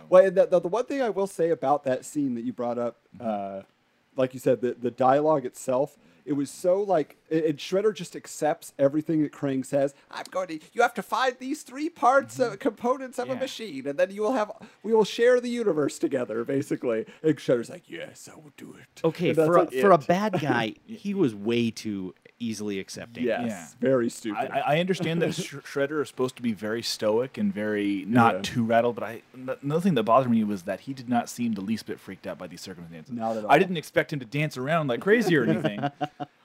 Well, 0.09 0.25
and 0.25 0.37
the, 0.37 0.45
the, 0.45 0.59
the 0.61 0.67
one 0.67 0.85
thing 0.85 1.01
I 1.01 1.09
will 1.09 1.27
say 1.27 1.49
about 1.49 1.83
that 1.83 2.05
scene 2.05 2.35
that 2.35 2.41
you 2.45 2.53
brought 2.53 2.77
up, 2.77 2.97
uh, 3.19 3.61
like 4.15 4.33
you 4.33 4.39
said, 4.39 4.61
the, 4.61 4.73
the 4.73 4.91
dialogue 4.91 5.45
itself, 5.45 5.97
it 6.27 6.33
was 6.33 6.51
so 6.51 6.81
like, 6.81 7.15
and 7.31 7.57
Shredder 7.57 7.95
just 7.95 8.13
accepts 8.13 8.73
everything 8.77 9.23
that 9.23 9.31
Krang 9.31 9.65
says. 9.65 9.93
I'm 10.11 10.25
going 10.29 10.49
to, 10.49 10.59
you 10.73 10.81
have 10.81 10.93
to 10.95 11.01
find 11.01 11.37
these 11.39 11.63
three 11.63 11.89
parts, 11.89 12.37
uh, 12.37 12.57
components 12.59 13.17
of 13.17 13.29
a 13.29 13.35
machine, 13.35 13.87
and 13.87 13.97
then 13.97 14.11
you 14.11 14.23
will 14.23 14.33
have, 14.33 14.51
we 14.83 14.93
will 14.93 15.05
share 15.05 15.39
the 15.39 15.49
universe 15.49 15.97
together, 15.97 16.43
basically. 16.43 17.05
And 17.23 17.37
Shredder's 17.37 17.69
like, 17.69 17.89
yes, 17.89 18.29
I 18.29 18.35
will 18.35 18.51
do 18.57 18.75
it. 18.77 19.01
Okay, 19.05 19.33
for 19.33 19.55
a, 19.55 19.63
like 19.63 19.73
for 19.73 19.91
a 19.91 19.97
bad 19.97 20.41
guy, 20.41 20.73
he 20.85 21.13
was 21.13 21.33
way 21.33 21.71
too 21.71 22.13
easily 22.39 22.79
accepting. 22.79 23.23
Yes, 23.23 23.45
Yeah. 23.47 23.67
very 23.79 24.09
stupid. 24.09 24.51
I 24.51 24.75
I 24.75 24.79
understand 24.79 25.21
that 25.21 25.33
Sh- 25.33 25.55
Shredder 25.55 26.01
is 26.01 26.07
supposed 26.07 26.35
to 26.35 26.41
be 26.41 26.53
very 26.53 26.81
stoic 26.83 27.37
and 27.37 27.53
very 27.53 28.05
not 28.07 28.35
Yeah. 28.35 28.41
too 28.43 28.63
rattled, 28.63 28.95
but 28.95 29.03
I 29.03 29.21
n- 29.33 29.49
another 29.61 29.81
thing 29.81 29.95
that 29.95 30.03
bothered 30.03 30.29
me 30.31 30.43
was 30.43 30.63
that 30.63 30.81
he 30.81 30.93
did 30.93 31.09
not 31.09 31.29
seem 31.29 31.53
the 31.53 31.61
least 31.61 31.85
bit 31.87 31.99
freaked 31.99 32.27
out 32.27 32.37
by 32.37 32.47
these 32.47 32.61
circumstances. 32.61 33.13
Not 33.13 33.37
at 33.37 33.45
I 33.49 33.57
didn't 33.57 33.77
expect 33.77 34.13
him 34.13 34.19
to 34.19 34.25
dance 34.25 34.57
around 34.57 34.87
like 34.87 35.01
crazy 35.01 35.35
or 35.37 35.43
anything. 35.43 35.79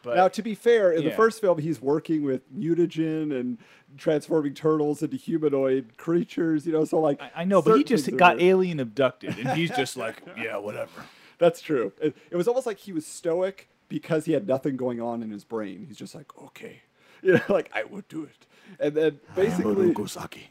But 0.04 0.16
now, 0.16 0.26
to 0.26 0.42
be 0.42 0.56
fair, 0.56 0.90
in 0.90 1.04
the 1.04 1.12
first 1.12 1.40
film, 1.40 1.58
he's 1.58 1.80
working 1.80 2.24
with 2.24 2.52
mutagen 2.52 3.38
and 3.38 3.56
transforming 3.96 4.52
turtles 4.52 5.00
into 5.00 5.16
humanoid 5.16 5.96
creatures. 5.96 6.66
You 6.66 6.72
know, 6.72 6.84
so 6.84 6.98
like 6.98 7.22
I, 7.22 7.30
I 7.36 7.44
know, 7.44 7.62
but 7.62 7.76
he 7.76 7.84
just 7.84 8.06
things 8.06 8.16
are 8.16 8.18
got 8.18 8.36
weird. 8.38 8.48
alien 8.48 8.80
abducted, 8.80 9.38
and 9.38 9.50
he's 9.50 9.70
just 9.70 9.96
like, 9.96 10.20
yeah, 10.36 10.56
whatever. 10.56 11.04
That's 11.38 11.60
true. 11.60 11.92
It, 12.00 12.16
it 12.32 12.36
was 12.36 12.48
almost 12.48 12.66
like 12.66 12.78
he 12.78 12.92
was 12.92 13.06
stoic 13.06 13.68
because 13.92 14.24
he 14.24 14.32
had 14.32 14.46
nothing 14.48 14.74
going 14.78 15.02
on 15.02 15.22
in 15.22 15.30
his 15.30 15.44
brain. 15.44 15.84
He's 15.86 15.98
just 15.98 16.14
like, 16.14 16.32
okay, 16.44 16.80
you 17.22 17.34
know, 17.34 17.42
like 17.50 17.70
I 17.74 17.84
would 17.84 18.08
do 18.08 18.24
it, 18.24 18.46
and 18.80 18.94
then 18.94 19.20
basically, 19.36 19.92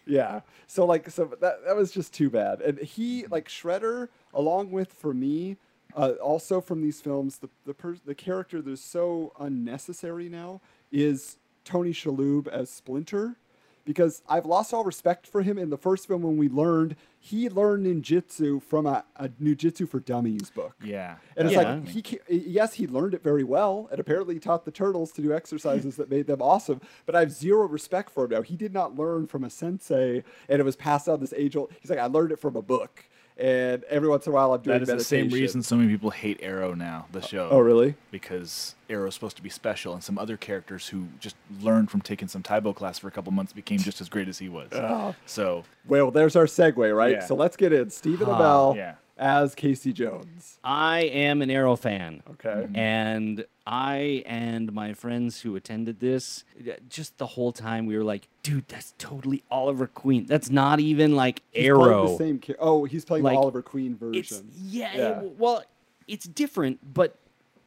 yeah. 0.06 0.42
So 0.68 0.86
like, 0.86 1.10
so 1.10 1.26
that 1.42 1.66
that 1.66 1.76
was 1.76 1.92
just 1.92 2.14
too 2.14 2.30
bad. 2.30 2.62
And 2.62 2.78
he 2.78 3.26
like 3.32 3.50
Shredder, 3.50 4.10
along 4.32 4.70
with 4.70 4.94
for 4.94 5.12
me, 5.12 5.58
uh, 5.98 6.12
also 6.24 6.62
from 6.62 6.84
these 6.84 7.02
films, 7.02 7.40
the 7.40 7.50
the 7.66 7.74
per- 7.74 7.98
the 8.06 8.14
character 8.14 8.62
that's 8.62 8.80
so 8.80 9.34
unnecessary 9.40 10.30
now 10.30 10.62
is 10.92 11.38
Tony 11.66 11.94
Shalhoub 11.94 12.48
as 12.48 12.70
Splinter. 12.70 13.38
Because 13.86 14.22
I've 14.30 14.46
lost 14.46 14.74
all 14.74 14.84
respect 14.84 15.26
for 15.26 15.42
him 15.42 15.58
in 15.58 15.70
the 15.70 15.78
first 15.78 16.08
film 16.08 16.22
when 16.22 16.38
we 16.38 16.50
learned 16.50 16.96
he 17.24 17.50
learned 17.50 17.86
ninjutsu 17.86 18.62
from 18.64 18.88
a, 18.88 19.04
a 19.16 19.30
Ninjutsu 19.30 19.88
for 19.88 20.00
Dummies 20.00 20.50
book. 20.50 20.76
Yeah. 20.84 21.18
And 21.38 21.48
it's 21.48 21.56
Yeah. 21.56 21.74
like 21.76 21.88
he 21.88 22.20
yes, 22.30 22.74
he 22.74 22.88
learned 22.88 23.14
it 23.14 23.24
very 23.24 23.44
well, 23.44 23.88
and 23.92 24.00
apparently 24.00 24.40
taught 24.40 24.66
the 24.66 24.72
turtles 24.72 25.12
to 25.14 25.22
do 25.22 25.32
exercises 25.32 25.98
that 25.98 26.10
made 26.10 26.26
them 26.26 26.42
awesome. 26.42 26.82
But 27.06 27.16
I 27.16 27.20
have 27.20 27.32
zero 27.32 27.68
respect 27.68 28.10
for 28.10 28.24
him 28.26 28.32
now. 28.32 28.42
He 28.42 28.56
did 28.56 28.74
not 28.74 28.96
learn 28.96 29.28
from 29.28 29.44
a 29.44 29.50
sensei, 29.52 30.24
and 30.50 30.60
it 30.60 30.64
was 30.64 30.76
passed 30.76 31.08
on 31.08 31.20
this 31.20 31.34
age 31.38 31.56
old. 31.56 31.72
He's 31.80 31.90
like, 31.92 32.00
I 32.00 32.06
learned 32.08 32.32
it 32.32 32.40
from 32.40 32.56
a 32.56 32.62
book, 32.64 33.06
and 33.42 33.84
every 33.86 34.08
once 34.08 34.28
in 34.28 34.32
a 34.32 34.36
while 34.36 34.54
I'm 34.54 34.62
doing 34.62 34.80
That 34.80 34.84
is 34.84 34.90
the 34.90 35.04
same 35.04 35.30
reason 35.30 35.64
so 35.64 35.76
many 35.76 35.90
people 35.90 36.12
hate 36.12 36.40
Arrow 36.42 36.74
now, 36.74 37.08
the 37.12 37.20
oh, 37.20 37.28
show. 37.28 37.50
Oh, 37.52 37.60
really? 37.60 37.96
Because 38.12 38.76
Arrow 38.90 39.02
Arrow's 39.02 39.16
supposed 39.16 39.36
to 39.38 39.42
be 39.42 39.50
special, 39.50 39.94
and 39.94 40.04
some 40.04 40.20
other 40.20 40.38
characters 40.38 40.88
who 40.88 41.08
just 41.20 41.36
learned 41.60 41.90
from 41.90 42.02
taking 42.02 42.28
some 42.28 42.44
Tae 42.44 42.60
Bo 42.60 42.72
class 42.74 43.00
for 43.00 43.08
a 43.08 43.12
couple 43.12 43.32
months 43.32 43.52
became 43.52 43.80
just 43.80 44.00
as 44.00 44.10
great 44.10 44.28
as 44.28 44.38
he 44.38 44.48
was. 44.48 44.70
Ah. 44.74 45.16
So 45.26 45.64
Well, 45.88 46.12
there's 46.12 46.36
our 46.36 46.46
segue, 46.46 46.96
right? 46.96 47.14
Yeah. 47.14 47.26
So 47.26 47.36
let's 47.36 47.58
get 47.58 47.74
in. 47.74 47.90
Stephen 47.90 48.30
ah, 48.30 48.40
Amell 48.40 48.76
yeah. 48.76 48.96
As 49.22 49.54
Casey 49.56 49.94
Jones. 49.94 50.60
I 50.64 51.02
am 51.02 51.42
an 51.42 51.50
Arrow 51.52 51.76
fan. 51.76 52.24
Okay. 52.32 52.50
Mm-hmm. 52.50 52.76
And 52.76 53.46
I 53.68 54.24
and 54.26 54.74
my 54.74 54.94
friends 54.94 55.40
who 55.42 55.56
attended 55.56 56.00
this, 56.00 56.44
just 56.90 57.18
the 57.20 57.28
whole 57.28 57.52
time 57.52 57.86
we 57.86 57.96
were 57.98 58.04
like, 58.04 58.28
dude, 58.44 58.68
that's 58.68 58.94
totally 58.98 59.44
Oliver 59.52 59.86
Queen. 59.88 60.26
That's 60.26 60.50
not 60.50 60.80
even 60.80 61.16
like 61.16 61.44
He's 61.52 61.68
Arrow. 61.68 62.08
The 62.10 62.18
same. 62.18 62.40
Ca- 62.40 62.56
oh, 62.60 62.84
he's 62.86 63.06
playing 63.06 63.24
Like, 63.24 63.36
the 63.36 63.40
Oliver 63.40 63.62
Queen 63.62 63.98
It's 64.14 64.30
version. 64.32 64.50
yeah, 64.60 64.98
Yeah. 64.98 65.22
it- 65.22 65.36
well, 65.38 65.64
it's 66.08 66.26
different, 66.28 66.94
but 66.94 67.16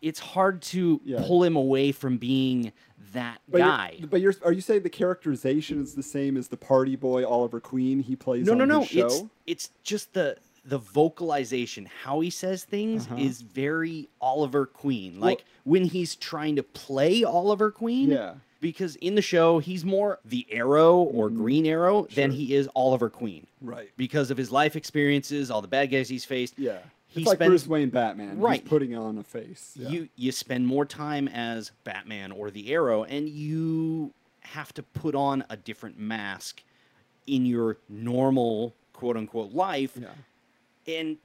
it's 0.03 0.19
hard 0.19 0.61
to 0.61 1.01
Yeah. 1.05 1.23
pull 1.25 1.45
him 1.45 1.55
away 1.57 1.93
from 1.93 2.19
being 2.19 2.73
that 3.13 3.41
But 3.49 3.59
guy. 3.59 3.95
You're, 3.99 4.09
but 4.09 4.21
you're 4.21 4.35
are 4.45 4.53
you 4.53 4.61
saying 4.61 4.83
the 4.83 4.91
characterization 4.91 5.81
is 5.81 5.95
the 5.95 6.03
same 6.03 6.37
as 6.37 6.49
the 6.49 6.57
party 6.57 6.97
boy 6.97 7.25
Oliver 7.25 7.61
Queen 7.61 8.01
he 8.01 8.17
plays 8.17 8.45
No, 8.45 8.53
on 8.53 8.59
no, 8.59 8.65
no. 8.65 8.81
his 8.81 8.89
show? 8.89 9.07
It's 9.07 9.23
it's 9.47 9.71
just 9.85 10.13
the 10.15 10.37
the 10.65 10.79
vocalization, 10.79 11.87
how 12.03 12.21
he 12.21 12.31
says 12.31 12.65
things 12.65 13.07
Uh-huh. 13.07 13.17
is 13.19 13.43
very 13.43 14.09
Oliver 14.21 14.67
Queen. 14.67 15.21
Like 15.21 15.45
when 15.65 15.85
he's 15.85 16.17
trying 16.17 16.57
to 16.57 16.63
play 16.63 17.23
Oliver 17.25 17.71
Queen. 17.71 18.11
Yeah. 18.11 18.35
Because 18.61 18.97
in 18.97 19.15
the 19.15 19.21
show, 19.21 19.59
he's 19.59 19.85
more 19.85 20.21
the 20.25 20.47
Arrow 20.51 20.97
or 20.97 21.29
Green 21.29 21.67
Arrow 21.67 22.07
than 22.15 22.31
he 22.31 22.55
is 22.55 22.67
Oliver 22.75 23.11
Queen. 23.11 23.47
Mm-hmm. 23.63 23.69
Right. 23.71 23.91
Because 23.99 24.31
of 24.31 24.39
his 24.39 24.51
life 24.51 24.75
experiences, 24.75 25.51
all 25.51 25.61
the 25.61 25.69
bad 25.69 25.91
guys 25.91 26.09
he's 26.09 26.25
faced. 26.25 26.59
Yeah. 26.59 26.79
He 27.09 27.21
it's 27.21 27.29
like 27.29 27.37
spends 27.37 27.51
Bruce 27.51 27.67
Wayne 27.67 27.91
Batman. 27.91 28.39
Right. 28.41 28.61
He's 28.63 28.69
putting 28.69 28.97
on 28.97 29.19
a 29.19 29.23
face. 29.23 29.73
Yeah. 29.77 29.89
you 29.91 30.09
you 30.17 30.33
spend 30.33 30.67
more 30.67 30.87
time 30.87 31.29
as 31.29 31.73
Batman 31.85 32.33
or 32.33 32.51
the 32.51 32.73
Arrow, 32.73 33.05
and 33.05 33.29
you 33.29 34.15
have 34.41 34.73
to 34.75 34.83
put 34.83 35.15
on 35.15 35.45
a 35.51 35.57
different 35.59 35.99
mask 35.99 36.63
in 37.27 37.45
your 37.47 37.77
normal 37.91 38.75
quote 38.95 39.17
unquote 39.19 39.53
life, 39.53 39.93
yeah. 40.01 40.09
And 40.89 41.19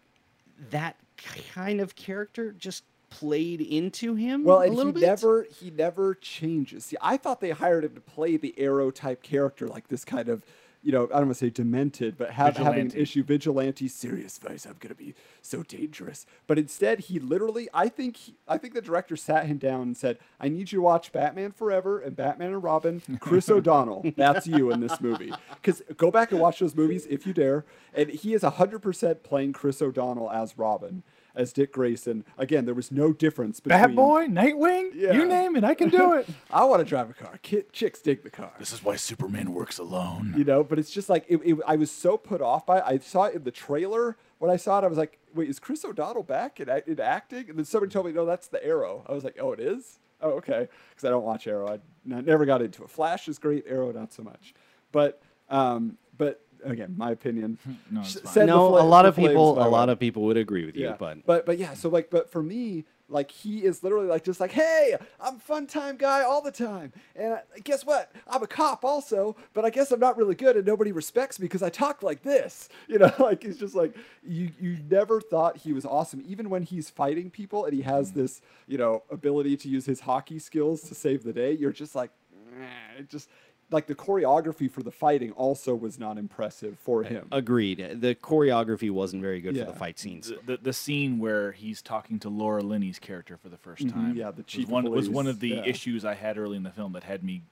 that 0.71 0.95
kind 1.17 1.79
of 1.81 1.95
character 1.95 2.51
just 2.51 2.83
played 3.09 3.59
into 3.61 4.15
him 4.15 4.43
Well, 4.43 4.61
a 4.61 4.67
and 4.67 4.75
he 4.75 4.91
bit. 4.91 5.01
never 5.01 5.47
he 5.59 5.71
never 5.71 6.13
changes. 6.15 6.85
See, 6.85 6.97
I 7.01 7.17
thought 7.17 7.41
they 7.41 7.51
hired 7.51 7.83
him 7.85 7.95
to 7.95 8.01
play 8.01 8.37
the 8.37 8.53
Arrow 8.57 8.91
type 8.91 9.23
character, 9.23 9.67
like 9.67 9.87
this 9.87 10.05
kind 10.05 10.29
of, 10.29 10.43
you 10.81 10.93
know, 10.93 11.05
I 11.05 11.17
don't 11.17 11.27
want 11.27 11.29
to 11.29 11.45
say 11.45 11.49
demented, 11.49 12.17
but 12.17 12.31
have, 12.31 12.55
having 12.55 12.91
an 12.91 12.91
issue, 12.95 13.21
vigilante, 13.21 13.87
serious 13.87 14.37
face. 14.37 14.65
I'm 14.65 14.77
gonna 14.79 14.95
be 14.95 15.13
so 15.41 15.63
dangerous. 15.63 16.25
But 16.47 16.57
instead, 16.57 16.99
he 17.01 17.19
literally, 17.19 17.67
I 17.73 17.89
think, 17.89 18.15
he, 18.15 18.35
I 18.47 18.57
think 18.57 18.73
the 18.73 18.81
director 18.81 19.17
sat 19.17 19.47
him 19.47 19.57
down 19.57 19.81
and 19.81 19.97
said, 19.97 20.19
"I 20.39 20.47
need 20.47 20.71
you 20.71 20.77
to 20.77 20.81
watch 20.81 21.11
Batman 21.11 21.51
Forever 21.51 21.99
and 21.99 22.15
Batman 22.15 22.53
and 22.53 22.63
Robin. 22.63 23.01
Chris 23.19 23.49
O'Donnell, 23.49 24.05
that's 24.15 24.47
you 24.47 24.71
in 24.71 24.79
this 24.79 25.01
movie. 25.01 25.33
Because 25.55 25.81
go 25.97 26.11
back 26.11 26.31
and 26.31 26.39
watch 26.39 26.59
those 26.59 26.75
movies 26.75 27.05
if 27.09 27.27
you 27.27 27.33
dare, 27.33 27.65
and 27.93 28.09
he 28.09 28.33
is 28.33 28.43
hundred 28.43 28.79
percent 28.79 29.23
playing 29.23 29.53
Chris 29.53 29.81
O'Donnell 29.81 30.31
as 30.31 30.57
Robin." 30.57 31.03
As 31.35 31.53
Dick 31.53 31.71
Grayson. 31.73 32.25
Again, 32.37 32.65
there 32.65 32.73
was 32.73 32.91
no 32.91 33.13
difference 33.13 33.59
between 33.59 33.79
Bat 33.81 33.95
Boy, 33.95 34.25
Nightwing, 34.27 34.91
Yeah. 34.93 35.13
you 35.13 35.25
name 35.25 35.55
it, 35.55 35.63
I 35.63 35.73
can 35.73 35.89
do 35.89 36.13
it. 36.13 36.27
I 36.51 36.63
want 36.65 36.79
to 36.81 36.85
drive 36.85 37.09
a 37.09 37.13
car. 37.13 37.39
Kid, 37.41 37.71
chicks 37.71 38.01
dig 38.01 38.23
the 38.23 38.29
car. 38.29 38.51
this 38.59 38.73
is 38.73 38.83
why 38.83 38.95
Superman 38.95 39.53
works 39.53 39.77
alone. 39.77 40.33
you 40.37 40.43
know 40.43 40.63
but 40.63 40.79
it's 40.79 40.89
just 40.91 41.09
like 41.09 41.25
it, 41.27 41.37
it, 41.45 41.57
i 41.67 41.75
was 41.75 41.91
so 41.91 42.17
put 42.17 42.41
off 42.41 42.65
by 42.65 42.77
it 42.79 42.83
i 42.85 42.97
saw 42.97 43.23
it 43.25 43.35
in 43.35 43.43
the 43.43 43.51
trailer 43.51 44.17
when 44.39 44.49
i 44.51 44.55
saw 44.55 44.79
it 44.79 44.83
i 44.83 44.87
was 44.87 44.97
like 44.97 45.19
wait 45.33 45.49
is 45.49 45.59
chris 45.59 45.83
o'donnell 45.85 46.23
back 46.23 46.59
in, 46.59 46.69
in 46.87 46.99
acting 46.99 47.49
and 47.49 47.57
then 47.57 47.65
somebody 47.65 47.91
told 47.91 48.05
me 48.05 48.11
no 48.11 48.25
that's 48.25 48.47
the 48.47 48.63
arrow 48.65 49.03
i 49.07 49.13
was 49.13 49.23
like 49.23 49.37
oh 49.39 49.51
it 49.51 49.59
is 49.59 49.99
oh 50.21 50.31
okay 50.31 50.67
because 50.89 51.05
i 51.05 51.09
don't 51.09 51.23
watch 51.23 51.47
arrow 51.47 51.67
I 51.67 51.79
never 52.21 52.45
got 52.45 52.61
into 52.61 52.83
it 52.83 52.89
flash 52.89 53.27
is 53.27 53.37
great 53.39 53.65
arrow 53.67 53.91
not 53.91 54.11
so 54.13 54.23
much 54.23 54.53
but 54.91 55.21
um 55.49 55.97
but 56.17 56.41
again 56.63 56.93
my 56.97 57.11
opinion 57.11 57.57
No, 57.91 58.01
it's 58.01 58.19
fine. 58.19 58.45
no, 58.47 58.69
fla- 58.69 58.81
a 58.81 58.83
lot 58.83 59.05
of 59.05 59.15
people, 59.15 59.61
a 59.61 59.67
lot 59.67 59.87
way. 59.87 59.93
of 59.93 59.99
people 59.99 60.23
would 60.23 60.37
agree 60.37 60.65
with 60.65 60.75
you, 60.75 60.85
Yeah. 60.85 60.95
but 60.99 61.25
but 61.25 61.45
but 61.45 61.57
yeah, 61.57 61.73
so 61.73 61.89
like 61.89 62.09
but 62.09 62.31
for 62.31 62.43
me, 62.43 62.85
like 63.07 63.31
he 63.31 63.63
is 63.65 63.83
literally 63.83 64.07
like 64.07 64.23
just 64.23 64.39
like, 64.39 64.51
hey, 64.51 64.95
I'm 65.19 65.37
a 65.37 65.39
fun 65.39 65.65
time 65.67 65.97
guy 65.97 66.21
all 66.21 66.41
the 66.41 66.51
time, 66.51 66.93
and 67.15 67.33
I, 67.33 67.41
guess 67.63 67.85
what? 67.85 68.11
I'm 68.27 68.43
a 68.43 68.47
cop 68.47 68.85
also, 68.85 69.35
but 69.53 69.65
I 69.65 69.69
guess 69.69 69.91
I'm 69.91 69.99
not 69.99 70.17
really 70.17 70.35
good, 70.35 70.55
and 70.55 70.65
nobody 70.65 70.91
respects 70.91 71.39
me 71.39 71.45
because 71.45 71.63
I 71.63 71.69
talk 71.69 72.03
like 72.03 72.21
this, 72.23 72.69
you 72.87 72.99
know. 72.99 73.11
Like 73.29 73.43
he's 73.43 73.57
just 73.57 73.75
like 73.75 73.95
you 74.23 74.51
you 74.59 74.77
never 74.89 75.21
thought 75.21 75.57
he 75.57 75.73
was 75.73 75.85
awesome, 75.85 76.23
even 76.25 76.49
when 76.49 76.63
he's 76.63 76.89
fighting 76.89 77.29
people 77.29 77.65
and 77.65 77.73
he 77.73 77.81
has 77.81 78.11
mm. 78.11 78.15
this 78.15 78.41
you 78.67 78.77
know 78.77 79.03
ability 79.11 79.57
to 79.57 79.69
use 79.69 79.85
his 79.85 79.99
hockey 79.99 80.39
skills 80.39 80.81
to 80.83 80.95
save 80.95 81.23
the 81.23 81.33
day. 81.33 81.51
You're 81.51 81.71
just 81.73 81.95
like, 81.95 82.11
"Meh," 82.57 82.99
it 82.99 83.09
just. 83.09 83.29
Like 83.71 83.85
the 83.85 83.93
choreography 83.95 84.69
for 84.71 84.81
the 84.81 84.91
fighting 84.91 85.31
also 85.33 85.75
was 85.75 85.99
not 85.99 86.17
impressive 86.17 86.77
for 86.79 87.03
him. 87.03 87.27
agreed. 87.31 87.97
The 88.01 88.15
choreography 88.15 88.89
wasn't 88.89 89.21
very 89.21 89.41
good 89.41 89.55
Yeah. 89.55 89.65
for 89.65 89.71
the 89.73 89.77
fight 89.77 89.99
scenes. 89.99 90.29
The, 90.29 90.39
the, 90.45 90.57
the 90.63 90.73
scene 90.73 91.19
where 91.19 91.51
he's 91.51 91.81
talking 91.83 92.17
to 92.19 92.29
Laura 92.29 92.61
Linney's 92.63 92.97
character 92.97 93.37
for 93.37 93.49
the 93.49 93.57
1st 93.57 93.91
time. 93.93 94.05
Mm-hmm. 94.09 94.17
yeah, 94.17 94.31
the 94.31 94.37
was 94.37 94.45
chief 94.47 94.65
of 94.65 94.71
one 94.71 94.89
was 94.89 95.07
one 95.09 95.27
of 95.27 95.39
the 95.39 95.49
yeah. 95.49 95.65
issues 95.65 96.03
I 96.03 96.15
had 96.15 96.37
early 96.39 96.57
in 96.57 96.63
the 96.63 96.71
film 96.71 96.93
that 96.93 97.03
had 97.03 97.23
me 97.23 97.43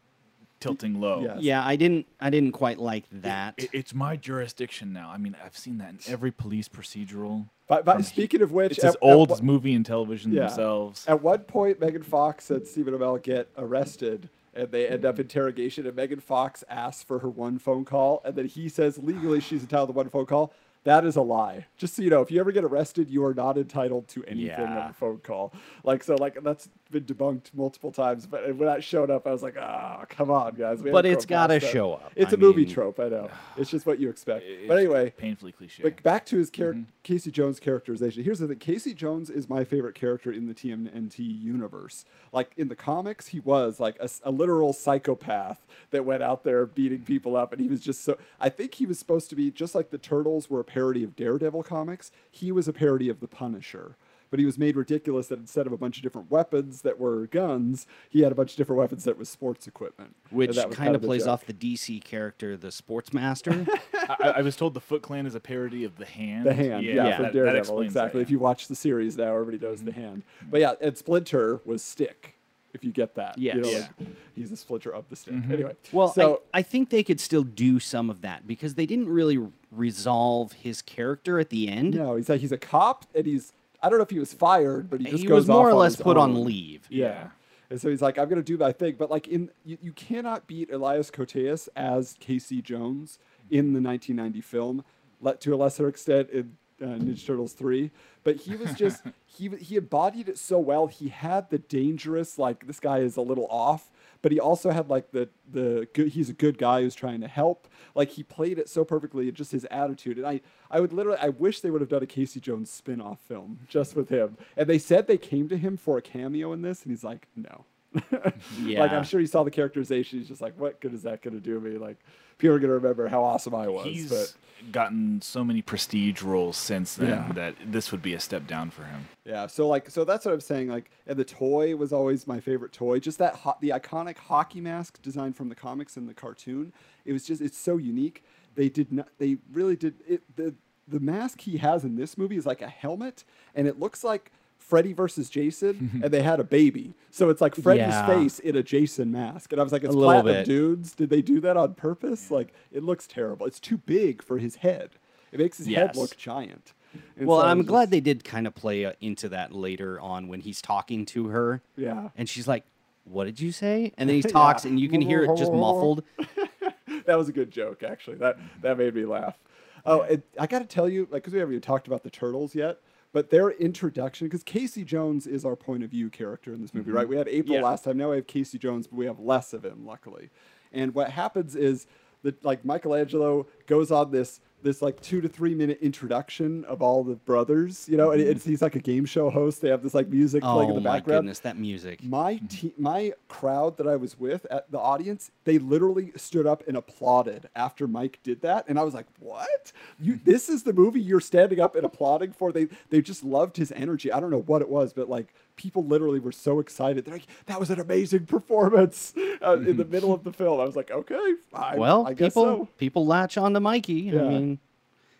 tilting 0.59 0.99
low. 0.99 1.21
Yes. 1.21 1.37
Yeah, 1.41 1.63
I 1.63 1.75
didn't, 1.75 2.07
I 2.19 2.31
didn't 2.31 2.53
quite 2.53 2.79
like 2.79 3.03
that. 3.11 3.53
It- 3.57 3.69
it's 3.73 3.93
my 3.93 4.15
jurisdiction 4.15 4.91
now. 4.93 5.11
I 5.11 5.17
mean, 5.17 5.35
I've 5.45 5.55
seen 5.55 5.77
that 5.77 5.89
in 5.91 5.99
every 6.07 6.31
police 6.31 6.67
procedural. 6.67 7.47
But, 7.67 7.85
but 7.85 7.93
from- 7.97 8.03
speaking 8.03 8.41
of 8.41 8.51
which, 8.51 8.71
it's 8.71 8.83
as 8.83 8.95
at- 8.95 9.03
at 9.03 9.13
old 9.13 9.31
as 9.31 9.43
movie 9.43 9.75
and 9.75 9.85
television 9.85 10.31
Yeah. 10.31 10.47
themselves. 10.47 11.05
At 11.07 11.21
one 11.21 11.39
point, 11.41 11.79
Megan 11.79 12.01
Fox 12.01 12.49
and 12.49 12.65
Stephen 12.67 12.95
Amell 12.95 13.21
get 13.21 13.49
arrested, 13.55 14.29
and 14.57 14.71
they 14.71 14.87
end 14.87 15.05
up 15.05 15.19
interrogation. 15.19 15.85
And 15.87 15.95
Megan 15.95 16.19
Fox 16.19 16.63
asks 16.69 17.03
for 17.03 17.19
her 17.19 17.29
one 17.29 17.59
phone 17.59 17.85
call, 17.85 18.21
and 18.25 18.35
then 18.35 18.45
he 18.47 18.67
says 18.69 18.97
legally 18.97 19.39
she's 19.39 19.61
entitled 19.61 19.89
to 19.89 19.93
one 19.93 20.09
phone 20.09 20.25
call. 20.25 20.51
That 20.83 21.03
is 21.03 21.17
a 21.17 21.21
lie. 21.21 21.65
Just 21.75 21.95
so 21.97 22.01
you 22.01 22.09
know, 22.09 22.21
if 22.21 22.31
you 22.31 22.39
ever 22.39 22.53
get 22.53 22.63
arrested, 22.63 23.09
you 23.09 23.25
are 23.25 23.33
not 23.33 23.57
entitled 23.57 24.07
to 24.09 24.23
anything 24.23 24.47
Yeah. 24.47 24.83
on 24.85 24.89
a 24.91 24.93
phone 24.93 25.17
call. 25.17 25.51
Like 25.83 26.01
so, 26.01 26.15
like 26.15 26.41
that's 26.43 26.69
been 26.91 27.03
debunked 27.03 27.53
multiple 27.53 27.91
times. 27.91 28.25
But 28.25 28.43
when 28.55 28.67
that 28.69 28.85
showed 28.85 29.11
up, 29.11 29.27
I 29.27 29.31
was 29.31 29.43
like, 29.43 29.57
ah, 29.59 30.05
come 30.07 30.31
on, 30.31 30.53
guys. 30.55 30.81
we 30.81 30.91
But 30.91 31.05
it's 31.05 31.25
gotta 31.25 31.55
that." 31.59 31.63
show 31.63 31.93
up. 31.95 32.13
It's 32.15 32.31
I 32.31 32.35
a 32.35 32.39
movie 32.39 32.65
trope. 32.65 33.01
I 33.01 33.09
know. 33.09 33.29
It's 33.57 33.69
just 33.69 33.85
what 33.85 33.99
you 33.99 34.09
expect. 34.09 34.45
But 34.67 34.77
anyway, 34.77 35.09
painfully 35.17 35.51
cliche. 35.51 35.83
but 35.83 36.01
back 36.03 36.25
to 36.27 36.37
his 36.37 36.49
character, 36.49 36.83
Casey 37.07 37.31
Jones' 37.31 37.61
characterization. 37.61 38.25
Here's 38.25 38.39
the 38.39 38.49
thing: 38.49 38.59
Casey 38.59 38.93
Jones 38.93 39.29
is 39.29 39.47
my 39.47 39.63
favorite 39.63 39.95
character 39.95 40.29
in 40.29 40.45
the 40.45 40.53
TMNT 40.53 41.19
universe. 41.19 42.03
Like 42.33 42.51
in 42.57 42.67
the 42.67 42.75
comics, 42.75 43.27
he 43.27 43.39
was 43.39 43.79
like 43.79 43.97
a 44.23 44.29
literal 44.29 44.73
psychopath 44.73 45.65
that 45.91 46.03
went 46.03 46.21
out 46.21 46.43
there 46.43 46.65
beating 46.65 47.03
people 47.03 47.37
up, 47.37 47.53
and 47.53 47.61
he 47.61 47.69
was 47.69 47.79
just 47.79 48.03
so. 48.03 48.17
I 48.41 48.49
think 48.49 48.73
he 48.73 48.85
was 48.85 48.99
supposed 48.99 49.29
to 49.29 49.37
be 49.37 49.51
just 49.51 49.73
like 49.73 49.89
the 49.89 49.97
Turtles 49.97 50.49
were 50.49 50.59
a 50.59 50.65
parody 50.65 51.01
of 51.05 51.15
Daredevil 51.15 51.63
comics. 51.63 52.11
He 52.29 52.51
was 52.51 52.67
a 52.67 52.73
parody 52.73 53.07
of 53.07 53.21
the 53.21 53.27
Punisher. 53.29 53.95
But 54.29 54.39
he 54.39 54.45
was 54.45 54.57
made 54.57 54.75
ridiculous 54.75 55.27
that 55.27 55.39
instead 55.39 55.67
of 55.67 55.73
a 55.73 55.77
bunch 55.77 55.97
of 55.97 56.03
different 56.03 56.29
weapons 56.29 56.81
that 56.81 56.99
were 56.99 57.27
guns, 57.27 57.87
he 58.09 58.21
had 58.21 58.31
a 58.31 58.35
bunch 58.35 58.51
of 58.51 58.57
different 58.57 58.79
weapons 58.79 59.05
that 59.05 59.17
was 59.17 59.29
sports 59.29 59.67
equipment. 59.67 60.15
Which 60.31 60.55
that 60.55 60.67
was 60.69 60.77
kind 60.77 60.95
of 60.95 61.01
the 61.01 61.07
plays 61.07 61.23
joke. 61.23 61.29
off 61.33 61.45
the 61.45 61.53
DC 61.53 62.03
character, 62.03 62.57
the 62.57 62.67
Sportsmaster. 62.67 63.67
I, 63.93 64.33
I 64.37 64.41
was 64.41 64.55
told 64.55 64.73
the 64.73 64.81
Foot 64.81 65.01
Clan 65.01 65.25
is 65.25 65.35
a 65.35 65.39
parody 65.39 65.83
of 65.85 65.95
the 65.97 66.05
Hand. 66.05 66.45
The 66.45 66.53
hand, 66.53 66.85
yeah, 66.85 66.95
that- 67.03 67.15
from 67.15 67.23
that 67.25 67.33
Daredevil, 67.33 67.59
explains 67.59 67.85
exactly. 67.91 68.19
that, 68.19 68.23
If 68.23 68.31
you 68.31 68.39
watch 68.39 68.67
the 68.67 68.75
series 68.75 69.17
now, 69.17 69.33
everybody 69.33 69.57
knows 69.65 69.81
the 69.83 69.91
hand. 69.93 70.23
But 70.49 70.59
yeah, 70.61 70.73
and 70.81 70.97
Splinter 70.97 71.61
was 71.65 71.81
Stick. 71.83 72.33
If 72.73 72.83
you 72.83 72.91
get 72.91 73.15
that, 73.15 73.37
you 73.39 73.53
know, 73.55 73.67
Yes. 73.67 73.89
like, 73.97 74.09
he's 74.35 74.51
a 74.51 74.57
splinter 74.57 74.93
of 74.93 75.09
the 75.09 75.15
stick. 75.15 75.33
Mm-hmm. 75.33 75.51
Anyway, 75.53 75.75
Well, 75.91 76.09
so 76.13 76.41
I, 76.53 76.59
I 76.59 76.61
think 76.61 76.89
they 76.91 77.01
could 77.01 77.19
still 77.19 77.41
do 77.43 77.79
some 77.79 78.09
of 78.11 78.21
that 78.21 78.45
because 78.45 78.75
they 78.75 78.85
didn't 78.85 79.09
really 79.09 79.39
resolve 79.71 80.51
his 80.51 80.81
character 80.81 81.39
at 81.39 81.49
the 81.49 81.67
end. 81.69 81.95
no, 81.95 82.15
he's 82.17 82.29
like 82.29 82.41
he's 82.41 82.51
a 82.51 82.57
cop, 82.57 83.05
and 83.15 83.25
he's 83.25 83.51
I 83.81 83.89
don't 83.89 83.99
know 83.99 84.03
if 84.03 84.09
he 84.09 84.19
was 84.19 84.33
fired, 84.33 84.89
but 84.89 85.01
he 85.01 85.07
just 85.11 85.23
he 85.23 85.27
goes 85.27 85.41
was 85.41 85.47
more 85.47 85.67
off 85.67 85.73
or 85.73 85.75
less 85.75 85.95
put 85.95 86.17
own. 86.17 86.35
on 86.35 86.43
leave. 86.43 86.87
Yeah. 86.89 87.29
And 87.69 87.81
so 87.81 87.89
he's 87.89 88.01
like, 88.01 88.17
I'm 88.17 88.29
gonna 88.29 88.41
do 88.41 88.57
my 88.57 88.71
thing, 88.71 88.95
but 88.97 89.11
like 89.11 89.27
in 89.27 89.51
you, 89.65 89.77
you 89.81 89.91
cannot 89.91 90.47
beat 90.47 90.71
Elias 90.71 91.11
Koteas 91.11 91.67
as 91.75 92.15
Casey 92.19 92.61
Jones 92.61 93.19
in 93.49 93.73
the 93.73 93.81
1990 93.81 94.41
film, 94.41 94.83
let 95.21 95.41
to 95.41 95.53
a 95.53 95.57
lesser 95.57 95.87
extent 95.87 96.29
in 96.29 96.57
uh, 96.81 96.85
Ninja 96.85 97.25
Turtles 97.25 97.53
3. 97.53 97.91
But 98.23 98.37
he 98.37 98.55
was 98.55 98.73
just 98.73 99.03
he 99.25 99.49
he 99.59 99.75
embodied 99.75 100.29
it 100.29 100.37
so 100.37 100.59
well. 100.59 100.87
He 100.87 101.09
had 101.09 101.49
the 101.49 101.57
dangerous 101.57 102.37
like 102.37 102.67
this 102.67 102.79
guy 102.79 102.99
is 102.99 103.17
a 103.17 103.21
little 103.21 103.47
off, 103.49 103.91
but 104.21 104.31
he 104.31 104.39
also 104.39 104.71
had 104.71 104.89
like 104.89 105.11
the 105.11 105.29
the 105.51 105.87
good. 105.93 106.09
He's 106.09 106.29
a 106.29 106.33
good 106.33 106.57
guy 106.57 106.81
who's 106.81 106.95
trying 106.95 107.21
to 107.21 107.27
help. 107.27 107.67
Like 107.95 108.09
he 108.09 108.23
played 108.23 108.59
it 108.59 108.69
so 108.69 108.83
perfectly, 108.83 109.27
and 109.27 109.35
just 109.35 109.51
his 109.51 109.65
attitude. 109.71 110.17
And 110.17 110.27
I 110.27 110.41
I 110.69 110.79
would 110.79 110.93
literally 110.93 111.19
I 111.19 111.29
wish 111.29 111.61
they 111.61 111.71
would 111.71 111.81
have 111.81 111.89
done 111.89 112.03
a 112.03 112.07
Casey 112.07 112.39
Jones 112.39 112.69
spin-off 112.69 113.19
film 113.19 113.59
just 113.67 113.95
with 113.95 114.09
him. 114.09 114.37
And 114.55 114.67
they 114.67 114.79
said 114.79 115.07
they 115.07 115.17
came 115.17 115.49
to 115.49 115.57
him 115.57 115.77
for 115.77 115.97
a 115.97 116.01
cameo 116.01 116.53
in 116.53 116.61
this, 116.61 116.83
and 116.83 116.91
he's 116.91 117.03
like, 117.03 117.27
no. 117.35 117.65
Like 118.61 118.91
I'm 118.91 119.03
sure 119.03 119.19
he 119.19 119.25
saw 119.27 119.43
the 119.43 119.51
characterization. 119.51 120.19
He's 120.19 120.27
just 120.27 120.41
like, 120.41 120.59
what 120.59 120.79
good 120.81 120.93
is 120.93 121.03
that 121.03 121.21
going 121.21 121.33
to 121.33 121.39
do 121.39 121.59
me? 121.59 121.77
Like 121.77 121.97
people 122.37 122.55
are 122.55 122.59
going 122.59 122.69
to 122.69 122.75
remember 122.75 123.07
how 123.07 123.23
awesome 123.23 123.55
I 123.55 123.67
was. 123.67 123.85
He's 123.85 124.09
but 124.09 124.33
gotten 124.71 125.21
so 125.21 125.43
many 125.43 125.61
prestige 125.61 126.21
roles 126.21 126.57
since 126.57 126.95
then 126.95 127.09
Yeah. 127.09 127.31
that 127.33 127.55
this 127.65 127.91
would 127.91 128.01
be 128.01 128.13
a 128.13 128.19
step 128.19 128.47
down 128.47 128.69
for 128.71 128.83
him. 128.83 129.07
yeah, 129.25 129.47
so 129.47 129.67
like 129.67 129.89
so 129.89 130.03
that's 130.03 130.25
what 130.25 130.33
I'm 130.33 130.41
saying. 130.41 130.67
Like, 130.69 130.89
and 131.05 131.17
the 131.17 131.23
toy 131.25 131.75
was 131.75 131.93
always 131.93 132.27
my 132.27 132.39
favorite 132.39 132.73
toy. 132.73 132.99
Just 132.99 133.19
that 133.19 133.35
ho- 133.35 133.57
the 133.61 133.69
iconic 133.69 134.17
hockey 134.17 134.61
mask 134.61 135.01
designed 135.01 135.35
from 135.35 135.49
the 135.49 135.55
comics 135.55 135.95
and 135.97 136.07
the 136.09 136.13
cartoon. 136.13 136.73
It 137.05 137.13
was 137.13 137.25
just 137.25 137.41
it's 137.41 137.57
so 137.57 137.77
unique. 137.77 138.23
They 138.55 138.69
did 138.69 138.91
not. 138.91 139.09
They 139.19 139.37
really 139.51 139.75
did 139.75 139.95
it. 140.07 140.23
The 140.35 140.55
the 140.87 140.99
mask 140.99 141.41
he 141.41 141.57
has 141.57 141.83
in 141.83 141.95
this 141.95 142.17
movie 142.17 142.37
is 142.37 142.45
like 142.45 142.61
a 142.61 142.67
helmet, 142.69 143.23
and 143.55 143.67
it 143.67 143.79
looks 143.79 144.03
like. 144.03 144.31
Freddy 144.67 144.91
versus 144.93 145.29
Jason, 145.29 145.99
and 146.03 146.11
they 146.11 146.21
had 146.21 146.39
a 146.39 146.43
baby, 146.43 146.93
so 147.09 147.29
it's 147.29 147.39
like 147.41 147.55
Freddy's 147.55 147.87
Yeah. 147.93 148.05
face 148.07 148.39
in 148.39 148.55
a 148.57 148.63
Jason 148.63 149.11
mask, 149.11 149.51
and 149.53 149.61
I 149.61 149.63
was 149.63 149.71
like, 149.71 149.83
"It's 149.83 149.95
A 149.95 149.97
platinum 149.97 150.43
dudes. 150.43 150.93
Did 150.93 151.09
they 151.09 151.21
do 151.21 151.39
that 151.39 151.55
on 151.55 151.73
purpose? 151.73 152.29
Like, 152.29 152.53
it 152.71 152.83
looks 152.83 153.07
terrible. 153.07 153.45
It's 153.45 153.59
too 153.59 153.77
big 153.77 154.21
for 154.21 154.37
his 154.39 154.57
head. 154.57 154.91
It 155.31 155.39
makes 155.39 155.57
his 155.57 155.67
head 155.67 155.95
look 155.95 156.17
giant." 156.17 156.73
And 157.17 157.27
Well, 157.27 157.41
so 157.41 157.45
I'm 157.47 157.61
it's 157.61 157.69
glad 157.69 157.91
they 157.91 157.99
did 158.01 158.23
kind 158.23 158.45
of 158.47 158.55
play 158.55 158.83
uh, 158.85 158.93
into 159.01 159.29
that 159.29 159.53
later 159.53 159.99
on 160.01 160.27
when 160.27 160.41
he's 160.41 160.61
talking 160.61 161.05
to 161.07 161.27
her. 161.27 161.61
Yeah. 161.77 162.09
And 162.17 162.27
she's 162.27 162.47
like, 162.47 162.65
"What 163.05 163.23
did 163.25 163.39
you 163.39 163.51
say?" 163.53 163.93
And 163.97 164.09
then 164.09 164.15
he 164.17 164.21
talks, 164.39 164.65
and 164.65 164.79
you 164.79 164.89
can 164.89 164.99
hear 165.01 165.23
it 165.23 165.37
just 165.37 165.51
muffled. 165.53 166.03
that 167.05 167.17
was 167.17 167.29
a 167.29 167.33
good 167.33 167.51
joke, 167.51 167.83
actually. 167.83 168.17
That 168.17 168.37
that 168.61 168.77
made 168.77 168.95
me 168.95 169.05
laugh. 169.05 169.37
Oh, 169.85 170.01
and 170.01 170.23
I 170.37 170.47
got 170.47 170.59
to 170.59 170.65
tell 170.65 170.89
you, 170.89 171.03
like, 171.11 171.21
because 171.23 171.31
we 171.33 171.39
haven't 171.39 171.53
even 171.53 171.61
talked 171.61 171.87
about 171.87 172.03
the 172.03 172.09
turtles 172.09 172.53
yet, 172.53 172.79
but 173.13 173.29
their 173.29 173.49
introduction, 173.51 174.27
because 174.27 174.43
Casey 174.43 174.83
Jones 174.83 175.25
is 175.27 175.45
our 175.45 175.55
point 175.55 175.83
of 175.83 175.89
view 175.89 176.09
character 176.09 176.53
in 176.53 176.61
this 176.61 176.73
movie, 176.73 176.91
right? 176.91 177.03
Mm-hmm. 177.03 177.09
We 177.11 177.17
had 177.17 177.27
April 177.27 177.55
Yeah. 177.55 177.63
last 177.63 177.83
time. 177.83 177.97
Now 177.97 178.09
we 178.11 178.17
have 178.17 178.27
Casey 178.27 178.57
Jones, 178.57 178.87
but 178.87 178.97
we 178.97 179.05
have 179.05 179.19
less 179.19 179.53
of 179.53 179.63
him, 179.63 179.85
luckily. 179.85 180.29
And 180.71 180.93
what 180.93 181.11
happens 181.11 181.55
is 181.55 181.87
that, 182.23 182.43
like, 182.43 182.65
Michelangelo 182.65 183.47
goes 183.67 183.91
on 183.91 184.11
this 184.11 184.41
this 184.63 184.81
like 184.81 184.99
two 185.01 185.21
to 185.21 185.27
three 185.27 185.53
minute 185.53 185.79
introduction 185.81 186.65
of 186.65 186.81
all 186.81 187.03
the 187.03 187.15
brothers, 187.15 187.87
you 187.87 187.97
know, 187.97 188.11
and 188.11 188.21
mm-hmm. 188.21 188.31
it's, 188.31 188.45
he's 188.45 188.61
like 188.61 188.75
a 188.75 188.79
game 188.79 189.05
show 189.05 189.29
host. 189.29 189.61
They 189.61 189.69
have 189.69 189.83
this 189.83 189.93
like 189.93 190.07
music 190.09 190.43
playing 190.43 190.69
in 190.69 190.75
the 190.75 190.81
background. 190.81 191.07
Oh 191.07 191.13
my 191.13 191.17
goodness, 191.19 191.39
that 191.39 191.57
music! 191.57 192.03
My 192.03 192.35
mm-hmm. 192.35 192.47
te- 192.47 192.73
my 192.77 193.13
crowd 193.27 193.77
that 193.77 193.87
I 193.87 193.95
was 193.95 194.19
with 194.19 194.45
at 194.49 194.71
the 194.71 194.79
audience, 194.79 195.31
they 195.43 195.59
literally 195.59 196.11
stood 196.15 196.47
up 196.47 196.67
and 196.67 196.75
applauded 196.75 197.49
after 197.55 197.87
Mike 197.87 198.19
did 198.23 198.41
that, 198.41 198.65
and 198.67 198.79
I 198.79 198.83
was 198.83 198.93
like, 198.93 199.07
"What? 199.19 199.71
You? 199.99 200.13
Mm-hmm. 200.13 200.29
This 200.29 200.49
is 200.49 200.63
the 200.63 200.73
movie 200.73 201.01
you're 201.01 201.21
standing 201.21 201.59
up 201.59 201.75
and 201.75 201.85
applauding 201.85 202.31
for?" 202.31 202.51
They 202.51 202.67
they 202.89 203.01
just 203.01 203.23
loved 203.23 203.57
his 203.57 203.71
energy. 203.73 204.11
I 204.11 204.19
don't 204.19 204.31
know 204.31 204.41
what 204.41 204.61
it 204.61 204.69
was, 204.69 204.93
but 204.93 205.09
like 205.09 205.33
people 205.57 205.83
literally 205.83 206.19
were 206.19 206.31
so 206.31 206.59
excited. 206.59 207.03
They're 207.03 207.15
like, 207.15 207.27
"That 207.47 207.59
was 207.59 207.69
an 207.69 207.79
amazing 207.81 208.25
performance!" 208.27 209.13
Uh, 209.39 209.59
in 209.59 209.77
the 209.77 209.85
middle 209.85 210.11
of 210.13 210.23
the 210.23 210.33
film, 210.33 210.59
I 210.59 210.63
was 210.63 210.75
like, 210.75 210.89
"Okay, 210.89 211.33
fine. 211.51 211.77
well, 211.77 212.07
I 212.07 212.13
guess 212.13 212.31
people 212.33 212.43
so." 212.43 212.69
people 212.77 213.05
latch 213.05 213.37
on 213.37 213.53
to 213.53 213.59
Mikey. 213.59 213.93
Yeah. 213.93 214.21
I 214.21 214.29
mean, 214.29 214.59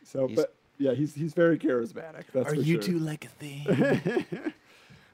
So, 0.04 0.28
but 0.28 0.56
yeah, 0.80 0.94
he's 0.94 1.14
he's 1.14 1.34
very 1.36 1.60
charismatic. 1.60 2.24
That's 2.34 2.48
Are 2.48 2.56
for 2.56 2.62
you 2.62 2.76
sure. 2.76 2.82
two 2.82 3.00
like 3.00 3.26
a 3.26 3.28
thing? 3.28 4.26